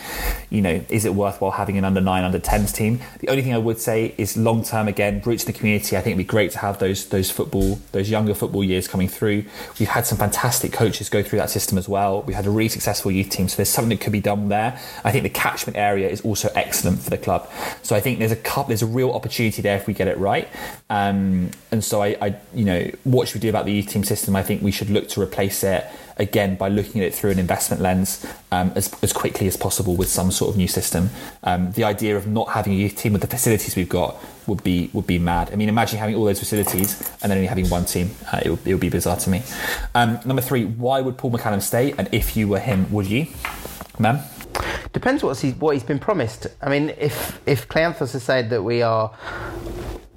you 0.51 0.61
know, 0.61 0.84
is 0.89 1.03
it 1.03 1.15
worthwhile 1.15 1.51
having 1.51 1.78
an 1.78 1.86
under 1.86 2.01
nine, 2.01 2.23
under 2.23 2.38
tens 2.38 2.71
team? 2.71 2.99
The 3.19 3.30
only 3.30 3.41
thing 3.41 3.55
I 3.55 3.57
would 3.57 3.80
say 3.80 4.13
is 4.19 4.38
long 4.38 4.63
term. 4.63 4.88
Again, 4.88 5.21
roots 5.25 5.43
in 5.43 5.51
the 5.51 5.57
community. 5.57 5.97
I 5.97 6.01
think 6.01 6.15
it'd 6.15 6.28
be 6.28 6.30
great 6.30 6.51
to 6.51 6.59
have 6.59 6.78
those 6.78 7.09
those 7.09 7.32
football 7.32 7.80
those 7.93 8.11
younger 8.11 8.36
football 8.36 8.63
years 8.63 8.88
coming 8.88 9.07
through. 9.07 9.45
We've 9.80 9.89
had 9.89 10.05
some 10.05 10.19
fantastic 10.19 10.71
coaches 10.71 11.09
go 11.09 11.23
through 11.23 11.39
that 11.39 11.49
system 11.49 11.80
as 11.80 11.89
well. 11.89 12.21
We 12.23 12.36
had 12.36 12.45
a 12.45 12.51
really 12.51 12.69
successful 12.69 13.11
youth 13.11 13.30
team, 13.30 13.47
so 13.47 13.55
there's 13.55 13.69
something 13.69 13.97
that 13.97 14.03
could 14.03 14.13
be 14.13 14.21
done 14.21 14.49
there. 14.49 14.80
I 15.03 15.11
think 15.11 15.23
the 15.23 15.30
catchment 15.30 15.78
area 15.78 16.09
is 16.09 16.21
also 16.21 16.51
excellent 16.53 16.99
for 16.99 17.09
the 17.09 17.17
club. 17.17 17.49
So 17.82 17.95
I 17.95 18.01
think 18.01 18.19
there's 18.19 18.32
a 18.32 18.36
couple, 18.36 18.65
there's 18.65 18.84
a 18.84 18.88
real 18.88 19.11
opportunity 19.11 19.61
there 19.63 19.78
if 19.78 19.88
we 19.88 19.93
get 19.93 20.07
it 20.07 20.17
right. 20.19 20.47
Um, 20.89 21.49
and 21.71 21.84
so 21.84 22.03
I, 22.03 22.17
I 22.21 22.36
you 22.53 22.65
know, 22.65 22.66
what 23.03 23.28
should 23.28 23.36
we 23.36 23.41
do 23.41 23.49
about 23.49 23.65
the 23.65 23.74
youth 23.74 23.88
team 23.88 24.03
system? 24.03 24.36
I 24.36 24.43
think 24.43 24.61
we 24.61 24.72
should 24.72 24.89
look 24.89 25.07
to 25.09 25.22
replace 25.22 25.63
it 25.63 25.86
again 26.18 26.55
by 26.55 26.68
looking 26.68 27.01
at 27.01 27.07
it 27.07 27.15
through 27.15 27.32
an 27.32 27.39
investment 27.39 27.82
lens 27.82 28.26
um, 28.51 28.72
as, 28.76 28.93
as 29.03 29.13
quickly 29.13 29.47
as 29.47 29.55
possible 29.55 29.95
with 29.95 30.09
some 30.09 30.32
sort 30.32 30.49
of 30.49 30.57
new 30.57 30.68
system. 30.68 31.09
Um, 31.43 31.72
the 31.74 31.84
idea 31.84 32.18
of 32.18 32.28
not 32.28 32.49
having 32.49 32.74
a 32.74 32.76
youth 32.76 32.95
team 32.95 33.13
with 33.13 33.22
the 33.22 33.28
facilities 33.28 33.76
we've 33.76 33.89
got 33.89 34.18
would 34.47 34.63
be 34.63 34.89
would 34.93 35.07
be 35.07 35.20
mad. 35.20 35.51
I 35.51 35.55
mean, 35.55 35.70
imagine 35.70 35.99
having 35.99 36.15
all 36.15 36.26
those 36.26 36.39
facilities 36.39 36.99
and 37.22 37.32
then 37.32 37.38
only 37.38 37.47
having 37.47 37.70
one 37.70 37.86
team. 37.86 38.11
Uh, 38.32 38.41
it, 38.43 38.49
would, 38.49 38.68
it 38.68 38.74
would 38.74 38.82
be 38.82 38.89
bizarre 38.89 39.18
to 39.18 39.30
me. 39.30 39.43
Um, 39.93 40.20
number 40.26 40.41
three, 40.41 40.65
why 40.65 41.01
would 41.01 41.18
Paul 41.18 41.32
McCallum 41.32 41.61
stay? 41.61 41.93
And 41.97 42.09
if 42.11 42.36
you 42.36 42.47
were 42.47 42.59
him, 42.59 42.91
would 42.91 43.07
you, 43.07 43.28
ma'am? 43.99 44.20
Depends 44.93 45.22
what 45.22 45.38
he's 45.38 45.53
what 45.55 45.74
he's 45.74 45.84
been 45.84 45.99
promised. 45.99 46.47
I 46.61 46.70
mean, 46.70 46.93
if 46.97 47.39
if 47.45 47.68
Kleanthous 47.68 48.13
has 48.13 48.24
said 48.24 48.49
that 48.49 48.63
we 48.63 48.82
are 48.82 49.13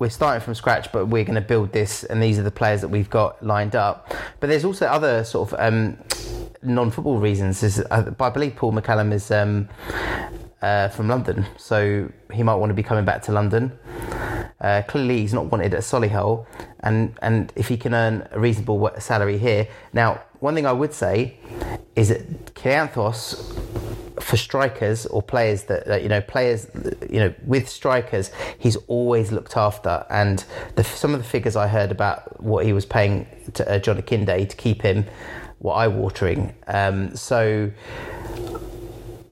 we're 0.00 0.08
starting 0.08 0.40
from 0.42 0.54
scratch, 0.54 0.90
but 0.92 1.06
we're 1.06 1.24
going 1.24 1.34
to 1.34 1.42
build 1.42 1.72
this, 1.72 2.04
and 2.04 2.22
these 2.22 2.38
are 2.38 2.42
the 2.42 2.50
players 2.50 2.80
that 2.80 2.88
we've 2.88 3.10
got 3.10 3.44
lined 3.44 3.76
up. 3.76 4.12
But 4.40 4.48
there's 4.48 4.64
also 4.64 4.86
other 4.86 5.22
sort 5.24 5.52
of 5.52 5.60
um, 5.60 5.98
non-football 6.62 7.18
reasons. 7.18 7.62
Is 7.62 7.80
uh, 7.90 8.10
I 8.18 8.30
believe 8.30 8.56
Paul 8.56 8.72
McCallum 8.72 9.12
is 9.12 9.30
um, 9.30 9.68
uh, 10.62 10.88
from 10.88 11.06
London, 11.06 11.46
so 11.58 12.10
he 12.32 12.42
might 12.42 12.54
want 12.54 12.70
to 12.70 12.74
be 12.74 12.82
coming 12.82 13.04
back 13.04 13.22
to 13.24 13.32
London. 13.32 13.78
Uh, 14.58 14.82
clearly, 14.88 15.18
he's 15.18 15.34
not 15.34 15.46
wanted 15.46 15.74
at 15.74 15.80
Solihull, 15.80 16.46
and 16.80 17.14
and 17.20 17.52
if 17.54 17.68
he 17.68 17.76
can 17.76 17.94
earn 17.94 18.26
a 18.32 18.40
reasonable 18.40 18.90
salary 18.98 19.36
here. 19.36 19.68
Now, 19.92 20.22
one 20.40 20.54
thing 20.54 20.66
I 20.66 20.72
would 20.72 20.92
say 20.92 21.36
is 21.96 22.08
that 22.08 22.54
Kleanthous 22.54 23.56
for 24.20 24.36
strikers 24.36 25.06
or 25.06 25.22
players 25.22 25.64
that, 25.64 25.86
that, 25.86 26.02
you 26.02 26.08
know 26.08 26.20
players 26.20 26.66
you 27.08 27.18
know 27.18 27.34
with 27.46 27.68
strikers 27.68 28.30
he's 28.58 28.76
always 28.86 29.32
looked 29.32 29.56
after. 29.56 30.04
And 30.10 30.44
the, 30.76 30.84
some 30.84 31.14
of 31.14 31.20
the 31.22 31.28
figures 31.28 31.56
I 31.56 31.68
heard 31.68 31.90
about 31.90 32.42
what 32.42 32.64
he 32.64 32.72
was 32.72 32.86
paying 32.86 33.26
to 33.54 33.70
uh, 33.70 33.78
John 33.78 34.00
Akinde 34.00 34.48
to 34.48 34.56
keep 34.56 34.82
him 34.82 35.06
were 35.60 35.72
eye 35.72 35.88
watering 35.88 36.54
um, 36.66 37.14
so 37.16 37.70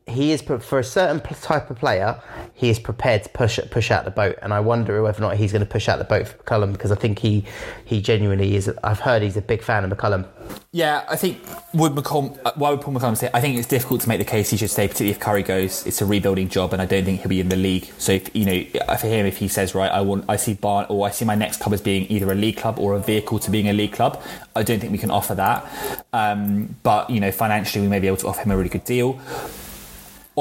he 0.08 0.32
is 0.32 0.42
for 0.42 0.78
a 0.78 0.84
certain 0.84 1.20
type 1.20 1.70
of 1.70 1.78
player, 1.78 2.20
he 2.54 2.70
is 2.70 2.78
prepared 2.78 3.24
to 3.24 3.28
push 3.30 3.58
push 3.70 3.90
out 3.90 4.04
the 4.04 4.10
boat, 4.10 4.38
and 4.42 4.52
I 4.52 4.60
wonder 4.60 5.02
whether 5.02 5.18
or 5.18 5.28
not 5.28 5.36
he's 5.36 5.52
going 5.52 5.64
to 5.64 5.70
push 5.70 5.88
out 5.88 5.98
the 5.98 6.04
boat 6.04 6.28
for 6.28 6.36
McCallum 6.38 6.72
because 6.72 6.90
I 6.90 6.96
think 6.96 7.18
he 7.18 7.44
he 7.84 8.00
genuinely 8.00 8.56
is. 8.56 8.70
I've 8.82 9.00
heard 9.00 9.22
he's 9.22 9.36
a 9.36 9.42
big 9.42 9.62
fan 9.62 9.84
of 9.84 9.90
McCallum. 9.90 10.26
Yeah, 10.72 11.04
I 11.08 11.16
think 11.16 11.42
would 11.74 11.92
McCallum, 11.92 12.38
uh, 12.44 12.52
why 12.56 12.70
would 12.70 12.80
Paul 12.80 12.94
McCallum 12.94 13.16
say? 13.16 13.30
I 13.32 13.40
think 13.40 13.58
it's 13.58 13.68
difficult 13.68 14.00
to 14.02 14.08
make 14.08 14.18
the 14.18 14.24
case 14.24 14.50
he 14.50 14.56
should 14.56 14.70
stay, 14.70 14.88
particularly 14.88 15.12
if 15.12 15.20
Currie 15.20 15.42
goes. 15.42 15.86
It's 15.86 16.00
a 16.00 16.06
rebuilding 16.06 16.48
job, 16.48 16.72
and 16.72 16.82
I 16.82 16.86
don't 16.86 17.04
think 17.04 17.20
he'll 17.20 17.28
be 17.28 17.40
in 17.40 17.48
the 17.48 17.56
league. 17.56 17.90
So, 17.98 18.12
if, 18.12 18.34
you 18.34 18.44
know, 18.44 18.96
for 18.96 19.06
him, 19.06 19.26
if 19.26 19.36
he 19.36 19.48
says 19.48 19.74
right, 19.74 19.90
I 19.90 20.00
want, 20.00 20.24
I 20.28 20.36
see 20.36 20.54
Barn, 20.54 20.86
or 20.88 21.06
I 21.06 21.10
see 21.10 21.24
my 21.24 21.34
next 21.34 21.60
club 21.60 21.74
as 21.74 21.80
being 21.80 22.10
either 22.10 22.30
a 22.30 22.34
league 22.34 22.56
club 22.56 22.78
or 22.78 22.94
a 22.94 22.98
vehicle 22.98 23.38
to 23.40 23.50
being 23.50 23.68
a 23.68 23.72
league 23.72 23.92
club. 23.92 24.22
I 24.56 24.62
don't 24.62 24.80
think 24.80 24.92
we 24.92 24.98
can 24.98 25.10
offer 25.10 25.34
that. 25.34 26.04
Um, 26.12 26.76
but 26.82 27.10
you 27.10 27.20
know, 27.20 27.30
financially, 27.30 27.82
we 27.82 27.88
may 27.88 28.00
be 28.00 28.06
able 28.06 28.16
to 28.18 28.28
offer 28.28 28.42
him 28.42 28.50
a 28.50 28.56
really 28.56 28.70
good 28.70 28.84
deal 28.84 29.20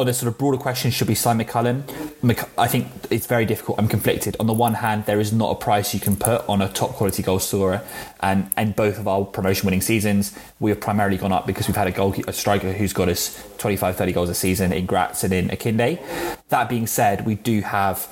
on 0.02 0.06
the 0.08 0.14
sort 0.14 0.32
of 0.32 0.38
broader 0.38 0.58
question, 0.58 0.92
should 0.92 1.08
we 1.08 1.16
sign 1.16 1.40
McCallum? 1.40 1.84
I 2.58 2.68
think 2.68 2.88
it's 3.10 3.26
very 3.26 3.46
difficult. 3.46 3.80
I'm 3.80 3.88
conflicted. 3.88 4.36
On 4.40 4.48
the 4.48 4.54
one 4.54 4.76
hand, 4.76 5.06
there 5.06 5.20
is 5.20 5.32
not 5.34 5.52
a 5.52 5.56
price 5.56 5.94
you 5.94 6.00
can 6.00 6.16
put 6.16 6.48
on 6.48 6.62
a 6.62 6.70
top 6.70 6.92
quality 6.92 7.24
goal 7.24 7.40
scorer, 7.40 7.82
and 8.22 8.52
in 8.58 8.72
both 8.72 9.00
of 9.00 9.08
our 9.08 9.26
promotion 9.26 9.66
winning 9.66 9.82
seasons, 9.82 10.38
we 10.60 10.72
have 10.72 10.80
primarily 10.80 11.18
gone 11.18 11.32
up 11.32 11.48
because 11.48 11.68
we've 11.68 11.76
had 11.76 11.88
a 11.88 11.92
goal 11.92 12.16
a 12.28 12.34
striker 12.34 12.72
who's 12.74 12.94
got 12.94 13.10
us 13.10 13.44
25, 13.58 13.96
30 13.96 14.12
goals 14.12 14.30
a 14.30 14.36
season 14.36 14.72
in 14.72 14.86
Gratz 14.86 15.24
and 15.24 15.34
in 15.34 15.50
Akinde. 15.50 16.00
That 16.50 16.70
being 16.70 16.88
said, 16.88 17.26
we 17.26 17.36
do 17.36 17.62
have 17.62 18.08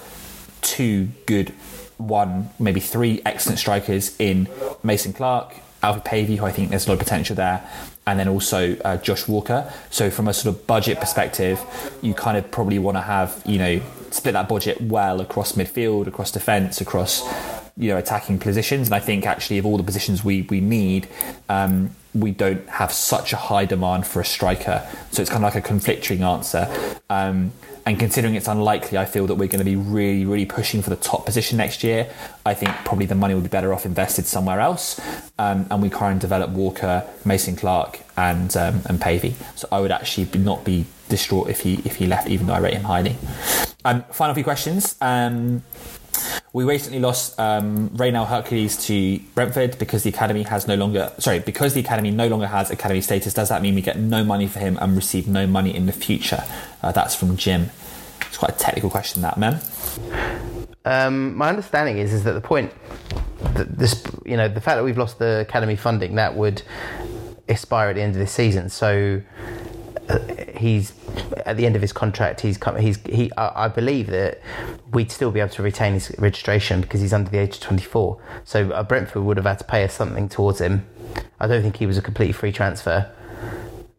two 0.62 1.10
good, 1.26 1.50
one 1.98 2.50
maybe 2.60 2.80
three 2.80 3.22
excellent 3.26 3.60
strikers 3.60 4.16
in 4.20 4.48
Mason 4.84 5.14
Clark, 5.14 5.56
Alfie 5.86 6.02
Pavey, 6.04 6.36
who 6.38 6.46
I 6.46 6.52
think 6.52 6.70
there's 6.70 6.88
a 6.88 6.90
lot 6.90 6.94
of 6.94 7.00
potential 7.00 7.36
there, 7.36 7.68
and 8.08 8.20
then 8.20 8.28
also 8.28 8.76
uh, 8.78 8.98
Josh 8.98 9.28
Walker. 9.28 9.72
So 9.90 10.10
from 10.10 10.28
a 10.28 10.34
sort 10.34 10.56
of 10.56 10.68
budget 10.68 11.00
perspective, 11.00 11.60
you 12.02 12.14
kind 12.14 12.38
of 12.38 12.50
probably 12.52 12.80
want 12.80 12.98
to 12.98 13.02
have 13.02 13.42
you 13.46 13.60
know 13.60 13.82
split 14.10 14.34
that 14.34 14.50
budget 14.50 14.82
well 14.82 15.22
across 15.22 15.54
midfield, 15.54 16.08
across 16.08 16.32
defence, 16.32 16.82
across 16.82 17.24
you 17.78 17.90
know 17.90 17.98
attacking 17.98 18.40
positions. 18.40 18.88
And 18.88 18.96
I 18.96 19.00
think 19.00 19.26
actually 19.26 19.60
of 19.60 19.66
all 19.66 19.78
the 19.78 19.84
positions 19.84 20.24
we 20.24 20.42
we 20.44 20.60
need. 20.60 21.08
Um, 21.50 21.96
we 22.16 22.32
don't 22.32 22.68
have 22.70 22.92
such 22.92 23.34
a 23.34 23.36
high 23.36 23.66
demand 23.66 24.08
for 24.08 24.22
a 24.22 24.26
striker, 24.26 24.88
so 25.12 25.22
it's 25.22 25.30
kind 25.30 25.44
of 25.44 25.54
like 25.54 25.64
a 25.64 25.68
conflicting 25.68 26.24
answer. 26.24 26.68
Um, 27.10 27.52
and 27.86 28.00
considering 28.00 28.34
it's 28.34 28.48
unlikely, 28.48 28.98
I 28.98 29.06
feel 29.06 29.28
that 29.28 29.36
we're 29.36 29.48
going 29.48 29.60
to 29.60 29.66
be 29.66 29.76
really, 29.76 30.26
really 30.26 30.46
pushing 30.46 30.82
for 30.82 30.90
the 30.90 30.96
top 30.96 31.24
position 31.26 31.58
next 31.58 31.84
year. 31.84 32.10
I 32.44 32.56
think 32.56 32.72
probably 32.84 33.06
the 33.06 33.14
money 33.14 33.36
would 33.36 33.44
be 33.44 33.50
better 33.50 33.74
off 33.74 33.86
invested 33.86 34.26
somewhere 34.26 34.60
else. 34.60 35.00
Um, 35.38 35.68
and 35.70 35.84
we 35.84 35.90
try 35.90 36.10
and 36.10 36.20
develop 36.20 36.50
Walker, 36.50 37.08
Mason 37.26 37.56
Clark, 37.56 38.00
and 38.18 38.56
um, 38.58 38.82
and 38.86 39.00
Pavey. 39.00 39.36
So 39.56 39.68
I 39.72 39.82
would 39.82 39.92
actually 39.92 40.28
not 40.40 40.64
be 40.64 40.86
distraught 41.10 41.50
if 41.50 41.60
he 41.60 41.76
if 41.86 41.98
he 41.98 42.08
left, 42.08 42.28
even 42.28 42.48
though 42.48 42.54
I 42.54 42.60
rate 42.60 42.74
him 42.74 42.86
highly. 42.86 43.18
Um, 43.84 44.04
final 44.12 44.34
few 44.34 44.44
questions. 44.44 44.96
Um, 45.00 45.62
we 46.54 46.64
recently 46.64 47.00
lost 47.00 47.38
um, 47.40 47.90
Raynel 47.96 48.26
Hercules 48.26 48.78
to 48.88 49.20
Brentford 49.34 49.78
because 49.78 50.04
the 50.04 50.10
academy 50.10 50.44
has 50.44 50.68
no 50.68 50.76
longer 50.76 51.12
sorry 51.20 51.40
because 51.40 51.74
the 51.74 51.82
academy 51.82 52.12
no 52.12 52.28
longer 52.28 52.48
has 52.48 52.72
academy 52.72 53.02
status. 53.02 53.34
Does 53.34 53.50
that 53.50 53.62
mean 53.62 53.76
we 53.76 53.82
get 53.82 53.98
no 53.98 54.24
money 54.24 54.48
for 54.48 54.60
him 54.60 54.78
and 54.80 54.96
receive 54.96 55.28
no 55.28 55.46
money 55.48 55.76
in 55.76 55.86
the 55.86 55.92
future? 55.92 56.44
Uh, 56.82 56.92
that's 56.92 57.16
from 57.16 57.36
Jim. 57.36 57.70
It's 58.22 58.38
quite 58.38 58.52
a 58.52 58.58
technical 58.58 58.90
question, 58.90 59.22
that 59.22 59.38
man. 59.38 59.62
Um, 60.86 61.36
my 61.36 61.50
understanding 61.50 61.98
is 61.98 62.14
is 62.14 62.24
that 62.24 62.34
the 62.34 62.42
point 62.42 62.72
that 63.56 63.78
this 63.78 64.04
you 64.26 64.38
know 64.38 64.48
the 64.48 64.62
fact 64.62 64.78
that 64.78 64.84
we've 64.84 64.98
lost 64.98 65.20
the 65.20 65.42
academy 65.42 65.76
funding 65.76 66.16
that 66.16 66.36
would 66.36 66.62
expire 67.48 67.90
at 67.90 67.96
the 67.96 68.02
end 68.02 68.14
of 68.14 68.20
this 68.20 68.32
season. 68.32 68.70
So 68.70 69.22
he's 70.56 70.94
at 71.46 71.58
the 71.58 71.66
end 71.66 71.76
of 71.76 71.82
his 71.82 71.94
contract. 71.94 72.42
He's 72.42 72.58
come, 72.58 72.78
he's 72.78 72.98
he. 73.06 73.32
I, 73.38 73.66
I, 73.66 73.68
believe 73.68 74.08
that 74.08 74.42
we'd 74.92 75.12
still 75.12 75.32
be 75.32 75.40
able 75.40 75.54
to 75.54 75.64
retain 75.64 75.94
his 75.94 76.14
registration 76.18 76.82
because 76.82 77.02
he's 77.02 77.14
under 77.14 77.30
the 77.30 77.38
age 77.38 77.56
of 77.56 77.62
twenty 77.62 77.84
four. 77.84 78.22
So 78.44 78.72
uh, 78.72 78.84
Brentford 78.84 79.24
would 79.24 79.38
have 79.38 79.46
had 79.46 79.60
to 79.60 79.64
pay 79.64 79.84
us 79.84 79.94
something 79.94 80.30
towards 80.30 80.62
him. 80.62 80.86
I 81.40 81.48
don't 81.48 81.62
think 81.62 81.78
he 81.78 81.86
was 81.86 81.98
a 81.98 82.02
completely 82.02 82.34
free 82.34 82.52
transfer. 82.52 83.12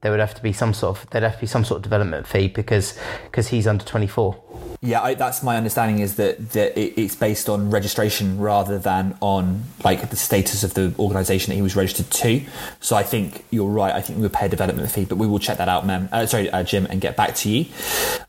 There 0.02 0.10
would 0.10 0.20
have 0.20 0.34
to 0.34 0.42
be 0.42 0.52
some 0.52 0.74
sort 0.74 0.98
of 0.98 1.10
there'd 1.10 1.24
have 1.24 1.34
to 1.34 1.40
be 1.40 1.46
some 1.46 1.64
sort 1.64 1.78
of 1.78 1.82
development 1.82 2.26
fee 2.26 2.48
because 2.48 2.98
because 3.24 3.48
he's 3.48 3.66
under 3.66 3.84
twenty 3.84 4.06
four. 4.06 4.42
Yeah, 4.80 5.02
I, 5.02 5.14
that's 5.14 5.42
my 5.42 5.56
understanding 5.56 6.00
is 6.00 6.16
that, 6.16 6.50
that 6.50 6.78
it, 6.78 7.00
it's 7.00 7.16
based 7.16 7.48
on 7.48 7.70
registration 7.70 8.38
rather 8.38 8.78
than 8.78 9.16
on 9.20 9.64
like 9.84 10.10
the 10.10 10.16
status 10.16 10.64
of 10.64 10.74
the 10.74 10.94
organisation 10.98 11.50
that 11.50 11.56
he 11.56 11.62
was 11.62 11.76
registered 11.76 12.10
to. 12.10 12.42
So 12.80 12.96
I 12.96 13.02
think 13.02 13.44
you're 13.50 13.70
right. 13.70 13.94
I 13.94 14.00
think 14.00 14.18
we 14.18 14.22
would 14.22 14.32
pay 14.32 14.46
a 14.46 14.48
development 14.48 14.90
fee, 14.90 15.04
but 15.04 15.16
we 15.16 15.26
will 15.26 15.38
check 15.38 15.58
that 15.58 15.68
out, 15.68 15.86
man. 15.86 16.08
Uh, 16.12 16.26
sorry, 16.26 16.50
uh, 16.50 16.62
Jim, 16.62 16.86
and 16.86 17.00
get 17.00 17.16
back 17.16 17.34
to 17.36 17.48
you. 17.48 17.66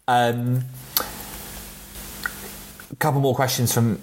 Um, 0.08 0.64
a 2.92 2.96
couple 2.96 3.20
more 3.20 3.36
questions 3.36 3.74
from 3.74 4.00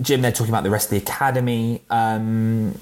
Jim. 0.00 0.22
They're 0.22 0.32
talking 0.32 0.52
about 0.52 0.64
the 0.64 0.70
rest 0.70 0.86
of 0.86 0.90
the 0.90 0.96
academy. 0.96 1.82
Um, 1.90 2.78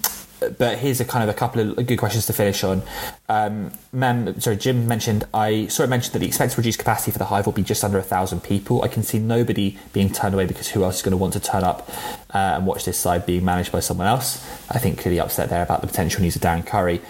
but 0.58 0.78
here's 0.78 1.00
a 1.00 1.04
kind 1.04 1.22
of 1.22 1.34
a 1.34 1.38
couple 1.38 1.78
of 1.78 1.86
good 1.86 1.98
questions 1.98 2.26
to 2.26 2.32
finish 2.32 2.64
on. 2.64 2.82
Um, 3.28 3.72
Mem, 3.92 4.40
sorry, 4.40 4.56
Jim 4.56 4.86
mentioned 4.86 5.24
I 5.34 5.66
sort 5.66 5.84
of 5.84 5.90
mentioned 5.90 6.14
that 6.14 6.20
the 6.20 6.26
expected 6.26 6.56
reduced 6.58 6.78
capacity 6.78 7.10
for 7.10 7.18
the 7.18 7.26
Hive 7.26 7.46
will 7.46 7.52
be 7.52 7.62
just 7.62 7.84
under 7.84 7.98
a 7.98 8.02
thousand 8.02 8.42
people. 8.42 8.82
I 8.82 8.88
can 8.88 9.02
see 9.02 9.18
nobody 9.18 9.78
being 9.92 10.12
turned 10.12 10.34
away 10.34 10.46
because 10.46 10.68
who 10.68 10.84
else 10.84 10.96
is 10.96 11.02
going 11.02 11.12
to 11.12 11.16
want 11.16 11.32
to 11.34 11.40
turn 11.40 11.64
up 11.64 11.88
uh, 12.34 12.56
and 12.56 12.66
watch 12.66 12.84
this 12.84 12.98
side 12.98 13.26
being 13.26 13.44
managed 13.44 13.72
by 13.72 13.80
someone 13.80 14.06
else? 14.06 14.44
I 14.70 14.78
think 14.78 14.98
clearly 14.98 15.20
upset 15.20 15.50
there 15.50 15.62
about 15.62 15.80
the 15.80 15.86
potential 15.86 16.22
news 16.22 16.36
of 16.36 16.42
Darren 16.42 16.66
Currie. 16.66 17.00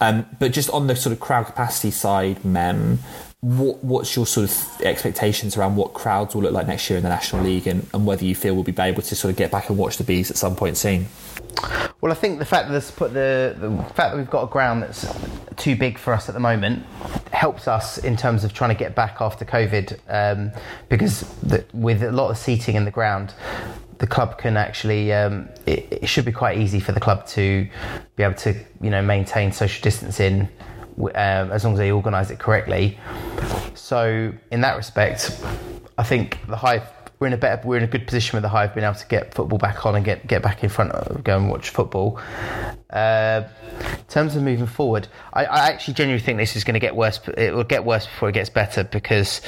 Um, 0.00 0.26
but 0.38 0.52
just 0.52 0.70
on 0.70 0.86
the 0.86 0.96
sort 0.96 1.12
of 1.12 1.20
crowd 1.20 1.46
capacity 1.46 1.90
side, 1.90 2.44
Mem, 2.44 3.00
what, 3.40 3.82
what's 3.84 4.16
your 4.16 4.26
sort 4.26 4.50
of 4.50 4.80
expectations 4.82 5.56
around 5.56 5.76
what 5.76 5.94
crowds 5.94 6.34
will 6.34 6.42
look 6.42 6.52
like 6.52 6.66
next 6.66 6.90
year 6.90 6.96
in 6.96 7.04
the 7.04 7.08
National 7.08 7.44
League 7.44 7.68
and, 7.68 7.86
and 7.94 8.04
whether 8.04 8.24
you 8.24 8.34
feel 8.34 8.54
we'll 8.54 8.64
be 8.64 8.74
able 8.78 9.02
to 9.02 9.14
sort 9.14 9.30
of 9.30 9.36
get 9.36 9.50
back 9.50 9.68
and 9.68 9.78
watch 9.78 9.96
the 9.96 10.04
bees 10.04 10.30
at 10.30 10.36
some 10.36 10.56
point 10.56 10.76
soon? 10.76 11.06
Well, 12.00 12.12
I 12.12 12.16
think 12.16 12.38
the 12.38 12.44
fact 12.44 12.68
that 12.70 12.82
the, 13.12 13.56
the 13.58 13.84
fact 13.94 14.12
that 14.12 14.16
we've 14.16 14.30
got 14.30 14.44
a 14.44 14.46
ground 14.48 14.82
that's 14.82 15.06
too 15.56 15.76
big 15.76 15.98
for 15.98 16.12
us 16.12 16.28
at 16.28 16.34
the 16.34 16.40
moment 16.40 16.84
helps 17.32 17.68
us 17.68 17.98
in 17.98 18.16
terms 18.16 18.44
of 18.44 18.52
trying 18.52 18.70
to 18.70 18.78
get 18.78 18.94
back 18.94 19.20
after 19.20 19.44
COVID, 19.44 19.98
um, 20.08 20.52
because 20.88 21.20
the, 21.42 21.64
with 21.72 22.02
a 22.02 22.12
lot 22.12 22.30
of 22.30 22.38
seating 22.38 22.76
in 22.76 22.84
the 22.84 22.90
ground, 22.90 23.34
the 23.98 24.06
club 24.06 24.38
can 24.38 24.56
actually 24.56 25.12
um, 25.12 25.48
it, 25.66 25.88
it, 25.90 26.06
should 26.06 26.24
be 26.24 26.30
quite 26.30 26.58
easy 26.58 26.78
for 26.78 26.92
the 26.92 27.00
club 27.00 27.26
to 27.26 27.68
be 28.14 28.22
able 28.22 28.34
to 28.34 28.54
you 28.80 28.90
know 28.90 29.02
maintain 29.02 29.50
social 29.50 29.82
distancing 29.82 30.48
um, 30.98 31.52
as 31.52 31.64
long 31.64 31.74
as 31.74 31.78
they 31.78 31.90
organise 31.90 32.30
it 32.30 32.38
correctly. 32.38 32.98
So 33.74 34.32
in 34.50 34.60
that 34.62 34.76
respect, 34.76 35.42
I 35.96 36.02
think 36.02 36.38
the 36.46 36.56
Hive 36.56 36.82
we're 37.18 37.26
in 37.26 37.32
a 37.32 37.36
better 37.36 37.66
we're 37.66 37.78
in 37.78 37.82
a 37.82 37.88
good 37.88 38.06
position 38.06 38.36
with 38.36 38.42
the 38.42 38.48
Hive 38.48 38.74
being 38.74 38.84
able 38.84 38.94
to 38.94 39.06
get 39.06 39.34
football 39.34 39.58
back 39.58 39.84
on 39.84 39.96
and 39.96 40.04
get 40.04 40.26
get 40.26 40.42
back 40.42 40.62
in 40.62 40.68
front 40.68 40.92
of 40.92 41.24
go 41.24 41.36
and 41.36 41.50
watch 41.50 41.70
football. 41.70 42.20
Uh, 42.90 43.42
in 43.80 44.04
terms 44.08 44.36
of 44.36 44.42
moving 44.42 44.66
forward, 44.66 45.08
I, 45.32 45.44
I 45.44 45.68
actually 45.70 45.94
genuinely 45.94 46.24
think 46.24 46.38
this 46.38 46.56
is 46.56 46.64
going 46.64 46.74
to 46.74 46.80
get 46.80 46.94
worse. 46.94 47.20
It 47.36 47.54
will 47.54 47.64
get 47.64 47.84
worse 47.84 48.06
before 48.06 48.28
it 48.28 48.32
gets 48.32 48.50
better 48.50 48.84
because 48.84 49.40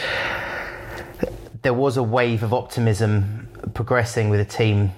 there 1.63 1.75
was 1.75 1.97
a 1.97 2.03
wave 2.03 2.43
of 2.43 2.53
optimism 2.53 3.49
progressing 3.75 4.31
with 4.31 4.41
the 4.41 4.57
team 4.57 4.93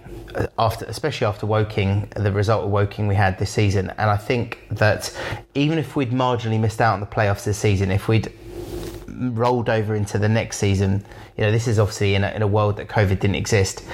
after, 0.58 0.84
especially 0.86 1.26
after 1.26 1.46
Woking, 1.46 2.08
the 2.16 2.32
result 2.32 2.64
of 2.64 2.70
Woking 2.70 3.06
we 3.06 3.14
had 3.14 3.38
this 3.38 3.50
season, 3.50 3.90
and 3.90 4.10
I 4.10 4.16
think 4.16 4.58
that 4.70 5.16
even 5.54 5.78
if 5.78 5.96
we'd 5.96 6.10
marginally 6.10 6.60
missed 6.60 6.80
out 6.80 6.94
on 6.94 7.00
the 7.00 7.06
playoffs 7.06 7.44
this 7.44 7.58
season, 7.58 7.90
if 7.90 8.08
we'd 8.08 8.32
rolled 9.08 9.68
over 9.68 9.94
into 9.94 10.18
the 10.18 10.28
next 10.28 10.58
season, 10.58 11.04
you 11.36 11.44
know, 11.44 11.52
this 11.52 11.68
is 11.68 11.78
obviously 11.78 12.14
in 12.14 12.24
a, 12.24 12.30
in 12.30 12.42
a 12.42 12.46
world 12.46 12.76
that 12.76 12.88
COVID 12.88 13.20
didn't 13.20 13.36
exist. 13.36 13.84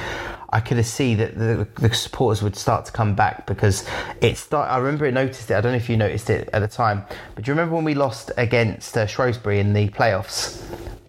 I 0.50 0.60
could 0.60 0.82
see 0.86 1.14
that 1.16 1.36
the, 1.36 1.68
the, 1.74 1.92
supporters 1.94 2.42
would 2.42 2.56
start 2.56 2.86
to 2.86 2.92
come 2.92 3.14
back 3.14 3.46
because 3.46 3.86
it 4.22 4.38
start. 4.38 4.70
I 4.70 4.78
remember 4.78 5.04
it 5.04 5.12
noticed 5.12 5.50
it. 5.50 5.54
I 5.54 5.60
don't 5.60 5.72
know 5.72 5.76
if 5.76 5.90
you 5.90 5.96
noticed 5.98 6.30
it 6.30 6.48
at 6.54 6.60
the 6.60 6.68
time, 6.68 7.04
but 7.34 7.44
do 7.44 7.50
you 7.50 7.52
remember 7.52 7.74
when 7.74 7.84
we 7.84 7.94
lost 7.94 8.30
against 8.38 8.96
uh, 8.96 9.06
Shrewsbury 9.06 9.60
in 9.60 9.74
the 9.74 9.88
playoffs 9.90 10.62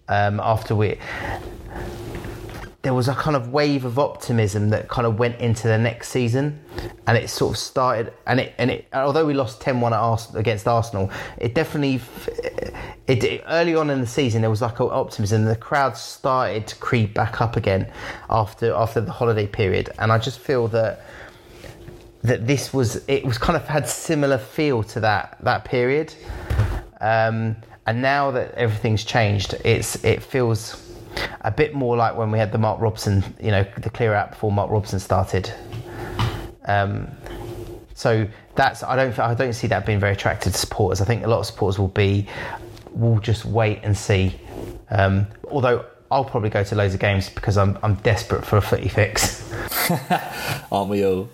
um, 0.08 0.40
after 0.40 0.76
we? 0.76 0.98
There 2.82 2.94
was 2.94 3.08
a 3.08 3.14
kind 3.14 3.36
of 3.36 3.52
wave 3.52 3.84
of 3.84 3.98
optimism 3.98 4.70
that 4.70 4.88
kind 4.88 5.06
of 5.06 5.18
went 5.18 5.38
into 5.38 5.68
the 5.68 5.76
next 5.76 6.08
season, 6.08 6.58
and 7.06 7.18
it 7.18 7.28
sort 7.28 7.52
of 7.52 7.58
started. 7.58 8.12
And 8.26 8.40
it 8.40 8.54
and 8.56 8.70
it 8.70 8.86
although 8.94 9.26
we 9.26 9.34
lost 9.34 9.60
10-1 9.60 9.92
Ars- 9.92 10.34
against 10.34 10.66
Arsenal, 10.66 11.10
it 11.36 11.54
definitely 11.54 12.00
it, 13.06 13.22
it, 13.22 13.44
early 13.48 13.74
on 13.74 13.90
in 13.90 14.00
the 14.00 14.06
season 14.06 14.40
there 14.40 14.50
was 14.50 14.62
like 14.62 14.80
optimism. 14.80 15.44
The 15.44 15.56
crowd 15.56 15.96
started 15.96 16.66
to 16.68 16.76
creep 16.76 17.12
back 17.12 17.42
up 17.42 17.56
again 17.56 17.90
after 18.30 18.72
after 18.72 19.02
the 19.02 19.12
holiday 19.12 19.46
period, 19.46 19.90
and 19.98 20.10
I 20.10 20.18
just 20.18 20.38
feel 20.38 20.66
that 20.68 21.04
that 22.22 22.46
this 22.46 22.72
was 22.72 23.02
it 23.08 23.26
was 23.26 23.36
kind 23.36 23.56
of 23.56 23.66
had 23.66 23.88
similar 23.88 24.38
feel 24.38 24.82
to 24.84 25.00
that 25.00 25.36
that 25.42 25.66
period. 25.66 26.14
Um, 27.02 27.56
and 27.86 28.00
now 28.02 28.30
that 28.30 28.52
everything's 28.52 29.04
changed, 29.04 29.54
it's 29.64 30.02
it 30.02 30.22
feels 30.22 30.89
a 31.40 31.50
bit 31.50 31.74
more 31.74 31.96
like 31.96 32.16
when 32.16 32.30
we 32.30 32.38
had 32.38 32.52
the 32.52 32.58
Mark 32.58 32.80
Robson, 32.80 33.22
you 33.40 33.50
know, 33.50 33.64
the 33.78 33.90
clear 33.90 34.14
out 34.14 34.30
before 34.30 34.52
Mark 34.52 34.70
Robson 34.70 35.00
started. 35.00 35.52
Um, 36.64 37.08
so 37.94 38.26
that's 38.54 38.82
I 38.82 38.96
don't 38.96 39.18
I 39.18 39.34
don't 39.34 39.52
see 39.52 39.66
that 39.68 39.84
being 39.84 40.00
very 40.00 40.12
attractive 40.12 40.52
to 40.52 40.58
supporters. 40.58 41.00
I 41.00 41.04
think 41.04 41.24
a 41.24 41.28
lot 41.28 41.40
of 41.40 41.46
supporters 41.46 41.78
will 41.78 41.88
be 41.88 42.26
will 42.92 43.20
just 43.20 43.44
wait 43.44 43.80
and 43.82 43.96
see 43.96 44.34
Um, 44.90 45.26
although 45.50 45.84
I'll 46.10 46.24
probably 46.24 46.50
go 46.50 46.64
to 46.64 46.74
loads 46.74 46.94
of 46.94 47.00
games 47.00 47.30
because 47.30 47.56
I'm 47.56 47.78
I'm 47.82 47.94
desperate 47.96 48.44
for 48.44 48.56
a 48.56 48.62
footy 48.62 48.88
fix. 48.88 49.48
Aren't 50.72 50.90
we 50.90 51.04
all? 51.04 51.28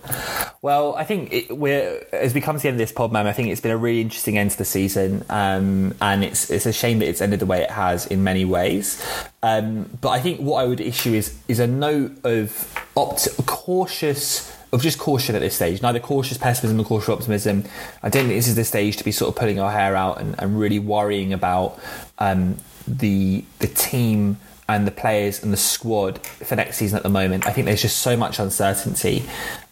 Well, 0.66 0.96
I 0.96 1.04
think 1.04 1.32
it, 1.32 1.56
we're 1.56 2.04
as 2.10 2.34
we 2.34 2.40
come 2.40 2.56
to 2.56 2.60
the 2.60 2.66
end 2.66 2.74
of 2.74 2.78
this 2.78 2.90
pod, 2.90 3.12
man. 3.12 3.28
I 3.28 3.32
think 3.32 3.50
it's 3.50 3.60
been 3.60 3.70
a 3.70 3.76
really 3.76 4.00
interesting 4.00 4.36
end 4.36 4.50
to 4.50 4.58
the 4.58 4.64
season, 4.64 5.24
um, 5.30 5.94
and 6.00 6.24
it's 6.24 6.50
it's 6.50 6.66
a 6.66 6.72
shame 6.72 6.98
that 6.98 7.08
it's 7.08 7.20
ended 7.20 7.38
the 7.38 7.46
way 7.46 7.62
it 7.62 7.70
has 7.70 8.04
in 8.06 8.24
many 8.24 8.44
ways. 8.44 9.00
Um, 9.44 9.88
but 10.00 10.08
I 10.08 10.18
think 10.18 10.40
what 10.40 10.64
I 10.64 10.66
would 10.66 10.80
issue 10.80 11.14
is 11.14 11.38
is 11.46 11.60
a 11.60 11.68
note 11.68 12.18
of 12.24 12.50
opt- 12.96 13.28
cautious 13.46 14.52
of 14.72 14.82
just 14.82 14.98
caution 14.98 15.36
at 15.36 15.38
this 15.38 15.54
stage. 15.54 15.82
Neither 15.82 16.00
cautious 16.00 16.36
pessimism 16.36 16.78
nor 16.78 16.84
cautious 16.84 17.10
optimism. 17.10 17.62
I 18.02 18.08
don't 18.08 18.26
think 18.26 18.36
this 18.36 18.48
is 18.48 18.56
the 18.56 18.64
stage 18.64 18.96
to 18.96 19.04
be 19.04 19.12
sort 19.12 19.28
of 19.28 19.36
pulling 19.36 19.60
our 19.60 19.70
hair 19.70 19.94
out 19.94 20.20
and, 20.20 20.34
and 20.36 20.58
really 20.58 20.80
worrying 20.80 21.32
about 21.32 21.78
um, 22.18 22.56
the 22.88 23.44
the 23.60 23.68
team 23.68 24.38
and 24.68 24.84
the 24.84 24.90
players 24.90 25.44
and 25.44 25.52
the 25.52 25.56
squad 25.56 26.18
for 26.18 26.56
next 26.56 26.78
season 26.78 26.96
at 26.96 27.04
the 27.04 27.08
moment. 27.08 27.46
I 27.46 27.52
think 27.52 27.66
there's 27.66 27.82
just 27.82 27.98
so 27.98 28.16
much 28.16 28.40
uncertainty. 28.40 29.22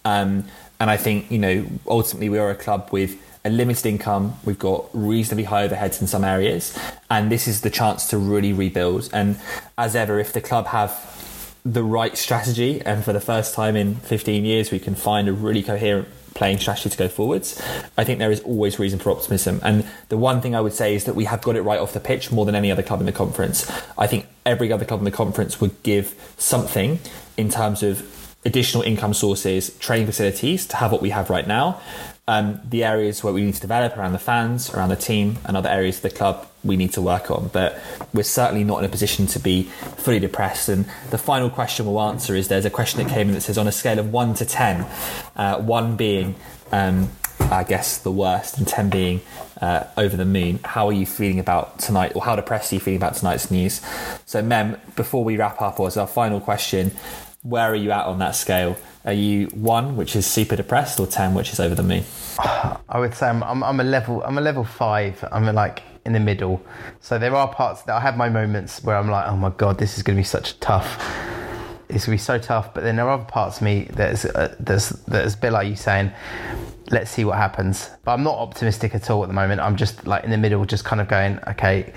Um, 0.05 0.45
and 0.85 0.91
I 0.91 0.99
think, 0.99 1.31
you 1.31 1.39
know, 1.39 1.65
ultimately 1.87 2.29
we 2.29 2.39
are 2.39 2.51
a 2.51 2.55
club 2.55 2.91
with 2.93 3.19
a 3.43 3.49
limited 3.49 3.87
income. 3.87 4.35
We've 4.45 4.59
got 4.59 4.91
reasonably 4.93 5.45
high 5.45 5.67
overheads 5.67 6.03
in 6.03 6.07
some 6.07 6.25
areas. 6.25 6.79
And 7.09 7.33
this 7.33 7.49
is 7.49 7.63
the 7.63 7.71
chance 7.71 8.07
to 8.09 8.19
really 8.19 8.53
rebuild. 8.53 9.09
And 9.11 9.41
as 9.79 9.97
ever, 9.97 10.19
if 10.19 10.35
the 10.35 10.43
club 10.43 10.67
have 10.67 11.57
the 11.65 11.83
right 11.83 12.19
strategy 12.19 12.83
and 12.83 13.03
for 13.03 13.15
the 13.15 13.21
first 13.21 13.55
time 13.55 13.77
in 13.77 13.95
15 13.95 14.45
years 14.45 14.71
we 14.71 14.79
can 14.79 14.95
find 14.95 15.27
a 15.27 15.33
really 15.33 15.63
coherent 15.63 16.07
playing 16.35 16.59
strategy 16.59 16.91
to 16.91 16.99
go 16.99 17.09
forwards, 17.09 17.59
I 17.97 18.05
think 18.05 18.19
there 18.19 18.31
is 18.31 18.41
always 18.41 18.79
reason 18.79 18.99
for 18.99 19.11
optimism. 19.11 19.61
And 19.63 19.87
the 20.11 20.19
one 20.19 20.43
thing 20.43 20.55
I 20.55 20.61
would 20.61 20.75
say 20.75 20.95
is 20.95 21.05
that 21.05 21.15
we 21.15 21.25
have 21.25 21.41
got 21.41 21.57
it 21.57 21.63
right 21.63 21.81
off 21.81 21.95
the 21.95 21.99
pitch 22.01 22.31
more 22.31 22.45
than 22.45 22.55
any 22.55 22.71
other 22.71 22.83
club 22.83 23.01
in 23.01 23.07
the 23.07 23.13
conference. 23.13 23.73
I 23.97 24.07
think 24.07 24.27
every 24.45 24.71
other 24.71 24.85
club 24.85 25.01
in 25.01 25.07
the 25.07 25.11
conference 25.11 25.63
would 25.63 25.83
give 25.83 26.15
something 26.37 26.99
in 27.39 27.49
terms 27.49 27.83
of 27.83 28.07
additional 28.45 28.83
income 28.83 29.15
sources, 29.15 29.77
training 29.79 30.07
facilities 30.07 30.67
to 30.67 30.77
have 30.77 30.93
what 30.93 31.03
we 31.03 31.11
have 31.11 31.31
right 31.31 31.47
now. 31.47 31.81
Um, 32.27 32.61
the 32.65 32.85
areas 32.85 33.23
where 33.23 33.35
we 33.35 33.43
need 33.43 33.55
to 33.55 33.61
develop 33.61 33.99
around 33.99 34.13
the 34.13 34.19
fans, 34.19 34.73
around 34.73 34.89
the 34.89 34.97
team, 34.97 35.37
and 35.45 35.59
other 35.59 35.69
areas 35.69 35.97
of 35.97 36.03
the 36.03 36.11
club 36.11 36.47
we 36.63 36.77
need 36.77 36.93
to 36.95 37.03
work 37.03 37.31
on. 37.31 37.51
But 37.53 37.79
we're 38.15 38.23
certainly 38.23 38.65
not 38.65 38.79
in 38.79 38.87
a 38.87 38.89
position 38.89 39.27
to 39.29 39.39
be 39.39 39.65
fully 39.65 40.21
depressed. 40.21 40.71
And 40.71 40.87
the 41.11 41.19
final 41.19 41.51
question 41.51 41.85
we'll 41.85 42.01
answer 42.01 42.35
is 42.35 42.49
there's 42.49 42.65
a 42.65 42.71
question 42.71 43.05
that 43.05 43.13
came 43.13 43.29
in 43.29 43.35
that 43.35 43.43
says 43.43 43.59
on 43.59 43.69
a 43.69 43.73
scale 43.73 43.99
of 43.99 44.11
one 44.11 44.33
to 44.35 44.47
10, 44.47 44.87
uh, 45.37 45.61
one 45.61 45.97
being, 45.97 46.35
um, 46.73 47.11
I 47.41 47.63
guess, 47.63 47.99
the 47.99 48.13
worst, 48.13 48.57
and 48.57 48.67
10 48.67 48.89
being 48.89 49.21
uh, 49.61 49.85
over 49.97 50.17
the 50.17 50.25
moon, 50.25 50.61
how 50.65 50.89
are 50.89 50.93
you 50.93 51.07
feeling 51.07 51.39
about 51.39 51.79
tonight, 51.79 52.13
or 52.15 52.23
how 52.23 52.37
depressed 52.37 52.73
are 52.73 52.77
you 52.77 52.81
feeling 52.81 52.99
about 52.99 53.15
tonight's 53.15 53.51
news? 53.51 53.81
So, 54.27 54.43
Mem, 54.43 54.79
before 54.97 55.25
we 55.25 55.37
wrap 55.37 55.61
up, 55.63 55.79
or 55.79 55.87
as 55.87 55.97
our 55.97 56.07
final 56.07 56.41
question, 56.41 56.93
where 57.45 57.71
are 57.71 57.77
you 57.77 57.91
at 57.91 58.07
on 58.07 58.19
that 58.19 58.35
scale? 58.35 58.77
Are 59.05 59.13
you 59.13 59.47
one, 59.49 59.97
which 59.97 60.17
is 60.17 60.27
super 60.27 60.57
depressed, 60.57 60.99
or 60.99 61.07
ten, 61.07 61.35
which 61.35 61.53
is 61.53 61.61
over 61.61 61.75
the 61.75 61.83
moon? 61.83 62.03
I 62.89 62.99
would 62.99 63.15
say 63.15 63.29
I'm, 63.29 63.43
I'm, 63.43 63.63
I'm 63.63 63.79
a 63.81 63.85
level 63.85 64.23
I'm 64.25 64.39
a 64.39 64.41
level 64.41 64.65
five. 64.65 65.23
I'm 65.31 65.45
like 65.55 65.83
in 66.07 66.15
the 66.15 66.21
middle. 66.21 66.65
So 67.01 67.19
there 67.19 67.35
are 67.37 67.47
parts 67.53 67.83
that 67.83 67.95
I 67.95 68.01
have 68.01 68.17
my 68.17 68.31
moments 68.31 68.83
where 68.83 68.97
I'm 68.97 69.11
like, 69.11 69.27
oh 69.29 69.37
my 69.37 69.51
god, 69.51 69.79
this 69.79 69.97
is 69.99 70.03
going 70.03 70.17
to 70.17 70.21
be 70.21 70.25
such 70.25 70.59
tough. 70.61 70.99
It's 71.91 72.07
going 72.07 72.17
to 72.17 72.23
be 72.23 72.27
so 72.33 72.39
tough. 72.39 72.73
But 72.73 72.83
then 72.83 72.97
there 72.97 73.07
are 73.07 73.19
other 73.19 73.25
parts 73.25 73.59
of 73.59 73.63
me 73.63 73.89
that's 73.93 74.25
uh, 74.25 74.57
that's 74.59 74.89
that's 75.07 75.35
a 75.35 75.39
bit 75.39 75.53
like 75.53 75.69
you 75.69 75.77
saying, 75.77 76.13
let's 76.91 77.11
see 77.11 77.27
what 77.27 77.37
happens. 77.37 77.91
But 78.05 78.13
I'm 78.13 78.23
not 78.23 78.37
optimistic 78.37 78.95
at 78.95 79.11
all 79.11 79.23
at 79.23 79.29
the 79.29 79.35
moment. 79.35 79.61
I'm 79.61 79.77
just 79.77 80.07
like 80.07 80.25
in 80.25 80.31
the 80.31 80.39
middle, 80.39 80.65
just 80.65 80.87
kind 80.87 81.03
of 81.03 81.09
going, 81.09 81.39
okay 81.49 81.93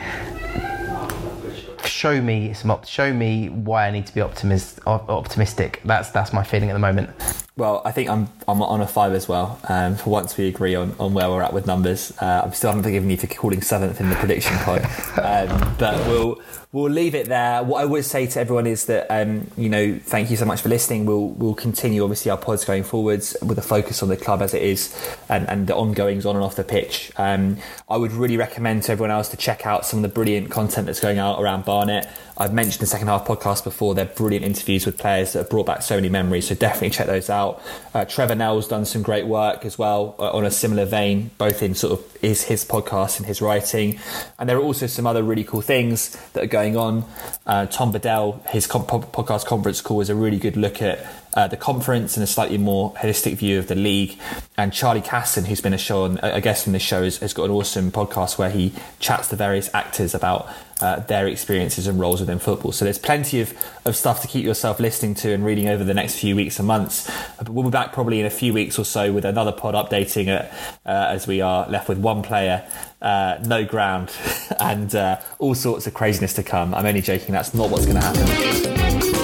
show 1.88 2.22
me 2.22 2.54
some 2.54 2.72
op- 2.72 2.86
show 2.86 3.14
me 3.14 3.50
why 3.50 3.88
I 3.88 3.92
need 3.92 4.08
to 4.08 4.14
be 4.14 4.22
optimist 4.22 4.80
optimistic. 4.86 5.82
That's 5.86 6.10
that's 6.12 6.34
my 6.34 6.44
feeling 6.44 6.70
at 6.70 6.74
the 6.74 6.80
moment. 6.80 7.10
Well, 7.58 7.82
I 7.84 7.92
think 7.92 8.08
I'm 8.08 8.30
I'm 8.48 8.62
on 8.62 8.82
a 8.82 8.88
five 8.88 9.14
as 9.14 9.28
well. 9.28 9.60
Um, 9.68 9.96
for 9.96 10.12
once, 10.12 10.38
we 10.38 10.48
agree 10.48 10.76
on, 10.76 10.96
on 11.00 11.16
where 11.16 11.28
we're 11.28 11.42
at 11.42 11.54
with 11.54 11.66
numbers. 11.66 12.14
Uh, 12.22 12.44
I 12.46 12.50
still 12.52 12.70
haven't 12.70 12.84
forgiven 12.84 13.10
you 13.10 13.18
for 13.18 13.26
calling 13.26 13.64
seventh 13.64 14.00
in 14.00 14.10
the 14.10 14.16
prediction 14.16 14.56
pod, 14.60 14.84
um, 15.18 15.76
but 15.80 15.98
we'll 16.08 16.40
we'll 16.72 16.92
leave 16.92 17.16
it 17.16 17.28
there. 17.28 17.64
What 17.64 17.82
I 17.82 17.86
would 17.86 18.06
say 18.06 18.28
to 18.28 18.40
everyone 18.40 18.68
is 18.68 18.86
that 18.86 19.08
um, 19.10 19.50
you 19.58 19.70
know, 19.70 20.00
thank 20.04 20.30
you 20.30 20.38
so 20.38 20.46
much 20.46 20.62
for 20.62 20.70
listening. 20.70 21.08
We'll 21.08 21.30
we'll 21.30 21.56
continue 21.56 22.04
obviously 22.04 22.30
our 22.30 22.38
pods 22.38 22.64
going 22.64 22.84
forwards 22.84 23.36
with 23.42 23.58
a 23.58 23.64
focus 23.64 24.04
on 24.04 24.10
the 24.10 24.18
club 24.18 24.44
as 24.44 24.54
it 24.54 24.62
is 24.62 24.96
and, 25.28 25.50
and 25.50 25.66
the 25.66 25.76
ongoings 25.76 26.28
on 26.28 26.36
and 26.36 26.46
off 26.46 26.56
the 26.56 26.64
pitch. 26.64 27.12
Um, 27.18 27.58
I 27.90 27.98
would 27.98 28.12
really 28.12 28.38
recommend 28.38 28.84
to 28.84 28.92
everyone 28.92 29.10
else 29.12 29.30
to 29.30 29.38
check 29.38 29.66
out 29.66 29.84
some 29.84 30.00
of 30.00 30.04
the 30.04 30.14
brilliant 30.14 30.52
content 30.52 30.86
that's 30.86 31.00
going 31.00 31.18
out 31.18 31.42
around 31.42 31.66
Barnet. 31.66 32.08
I've 32.38 32.54
mentioned 32.54 32.82
the 32.82 32.88
second 32.88 33.08
half 33.08 33.26
podcast 33.26 33.64
before. 33.64 33.96
They're 33.96 34.06
brilliant 34.06 34.46
interviews 34.46 34.86
with 34.86 34.98
players 34.98 35.34
that 35.34 35.40
have 35.40 35.50
brought 35.50 35.66
back 35.66 35.82
so 35.82 35.96
many 35.96 36.10
memories. 36.10 36.48
So 36.48 36.56
definitely 36.56 36.92
check 36.92 37.08
those 37.08 37.32
out. 37.32 37.47
Uh, 37.94 38.06
Trevor 38.06 38.36
Nell's 38.36 38.68
done 38.68 38.86
some 38.86 39.02
great 39.02 39.28
work 39.28 39.66
as 39.66 39.78
well 39.78 40.16
uh, 40.20 40.32
on 40.32 40.46
a 40.46 40.52
similar 40.52 40.86
vein, 40.86 41.32
both 41.38 41.64
in 41.64 41.76
sort 41.76 42.00
of 42.00 42.22
his, 42.22 42.44
his 42.44 42.66
podcast 42.66 43.18
and 43.18 43.26
his 43.26 43.42
writing. 43.42 44.00
And 44.40 44.50
there 44.50 44.58
are 44.58 44.62
also 44.62 44.88
some 44.88 45.08
other 45.08 45.24
really 45.24 45.44
cool 45.44 45.62
things 45.62 46.16
that 46.34 46.44
are 46.44 46.48
going 46.48 46.78
on. 46.78 47.06
Uh, 47.46 47.66
Tom 47.68 47.92
Bedell, 47.92 48.44
his 48.50 48.68
comp- 48.68 48.88
podcast 48.88 49.46
conference 49.46 49.82
call 49.82 50.02
is 50.02 50.10
a 50.10 50.16
really 50.16 50.40
good 50.40 50.58
look 50.58 50.82
at 50.82 51.06
uh, 51.38 51.48
the 51.48 51.56
conference 51.56 52.18
and 52.18 52.24
a 52.24 52.28
slightly 52.28 52.58
more 52.58 52.92
holistic 52.96 53.36
view 53.36 53.60
of 53.60 53.68
the 53.68 53.76
league. 53.76 54.18
And 54.58 54.74
Charlie 54.74 55.02
Casson, 55.02 55.46
who's 55.46 55.62
been 55.62 55.72
a 55.72 55.78
show 55.78 56.04
on, 56.04 56.20
a 56.24 56.42
guest 56.42 56.66
in 56.66 56.74
this 56.74 56.82
show, 56.82 57.04
has, 57.04 57.18
has 57.18 57.32
got 57.32 57.44
an 57.44 57.52
awesome 57.52 57.92
podcast 57.92 58.40
where 58.40 58.50
he 58.50 58.74
chats 59.00 59.28
to 59.28 59.36
various 59.36 59.70
actors 59.72 60.16
about 60.16 60.50
uh, 60.82 61.00
their 61.02 61.28
experiences 61.28 61.86
and 61.86 62.00
roles 62.00 62.22
within 62.22 62.40
football. 62.40 62.72
So 62.72 62.86
there's 62.86 62.98
plenty 62.98 63.40
of, 63.40 63.54
of 63.86 63.96
stuff 63.96 64.24
to 64.24 64.28
keep 64.28 64.44
yourself 64.46 64.80
listening 64.80 65.14
to 65.16 65.32
and 65.32 65.46
reading 65.46 65.68
over 65.68 65.84
the 65.84 65.94
next 65.94 66.18
few 66.18 66.36
weeks 66.36 66.58
and 66.58 66.68
months. 66.68 67.08
But 67.38 67.50
we'll 67.50 67.66
be 67.66 67.70
back 67.70 67.94
probably 67.94 68.20
in 68.20 68.26
a 68.26 68.32
few 68.32 68.52
weeks 68.52 68.80
or 68.80 68.84
so 68.84 69.14
with 69.14 69.24
another 69.24 69.52
pod 69.52 69.76
updating 69.76 70.28
it 70.28 70.52
uh, 70.88 70.90
as 70.90 71.28
we 71.28 71.42
are 71.42 71.70
left 71.70 71.88
with 71.88 72.00
one 72.00 72.24
player, 72.24 72.68
uh, 73.00 73.38
no 73.46 73.64
ground, 73.64 74.12
and 74.60 74.96
uh, 74.96 75.20
all 75.38 75.54
sorts 75.54 75.86
of 75.86 75.94
craziness 75.94 76.34
to 76.34 76.42
come. 76.42 76.74
I'm 76.74 76.88
only 76.88 77.02
joking, 77.02 77.34
that's 77.34 77.54
not 77.54 77.70
what's 77.70 77.86
going 77.86 78.00
to 78.00 78.04
happen. 78.04 79.17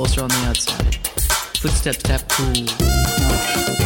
Composure 0.00 0.22
on 0.22 0.28
the 0.28 0.46
outside. 0.46 0.94
Footsteps 1.58 1.98
tap 1.98 2.26
cool. 2.30 3.79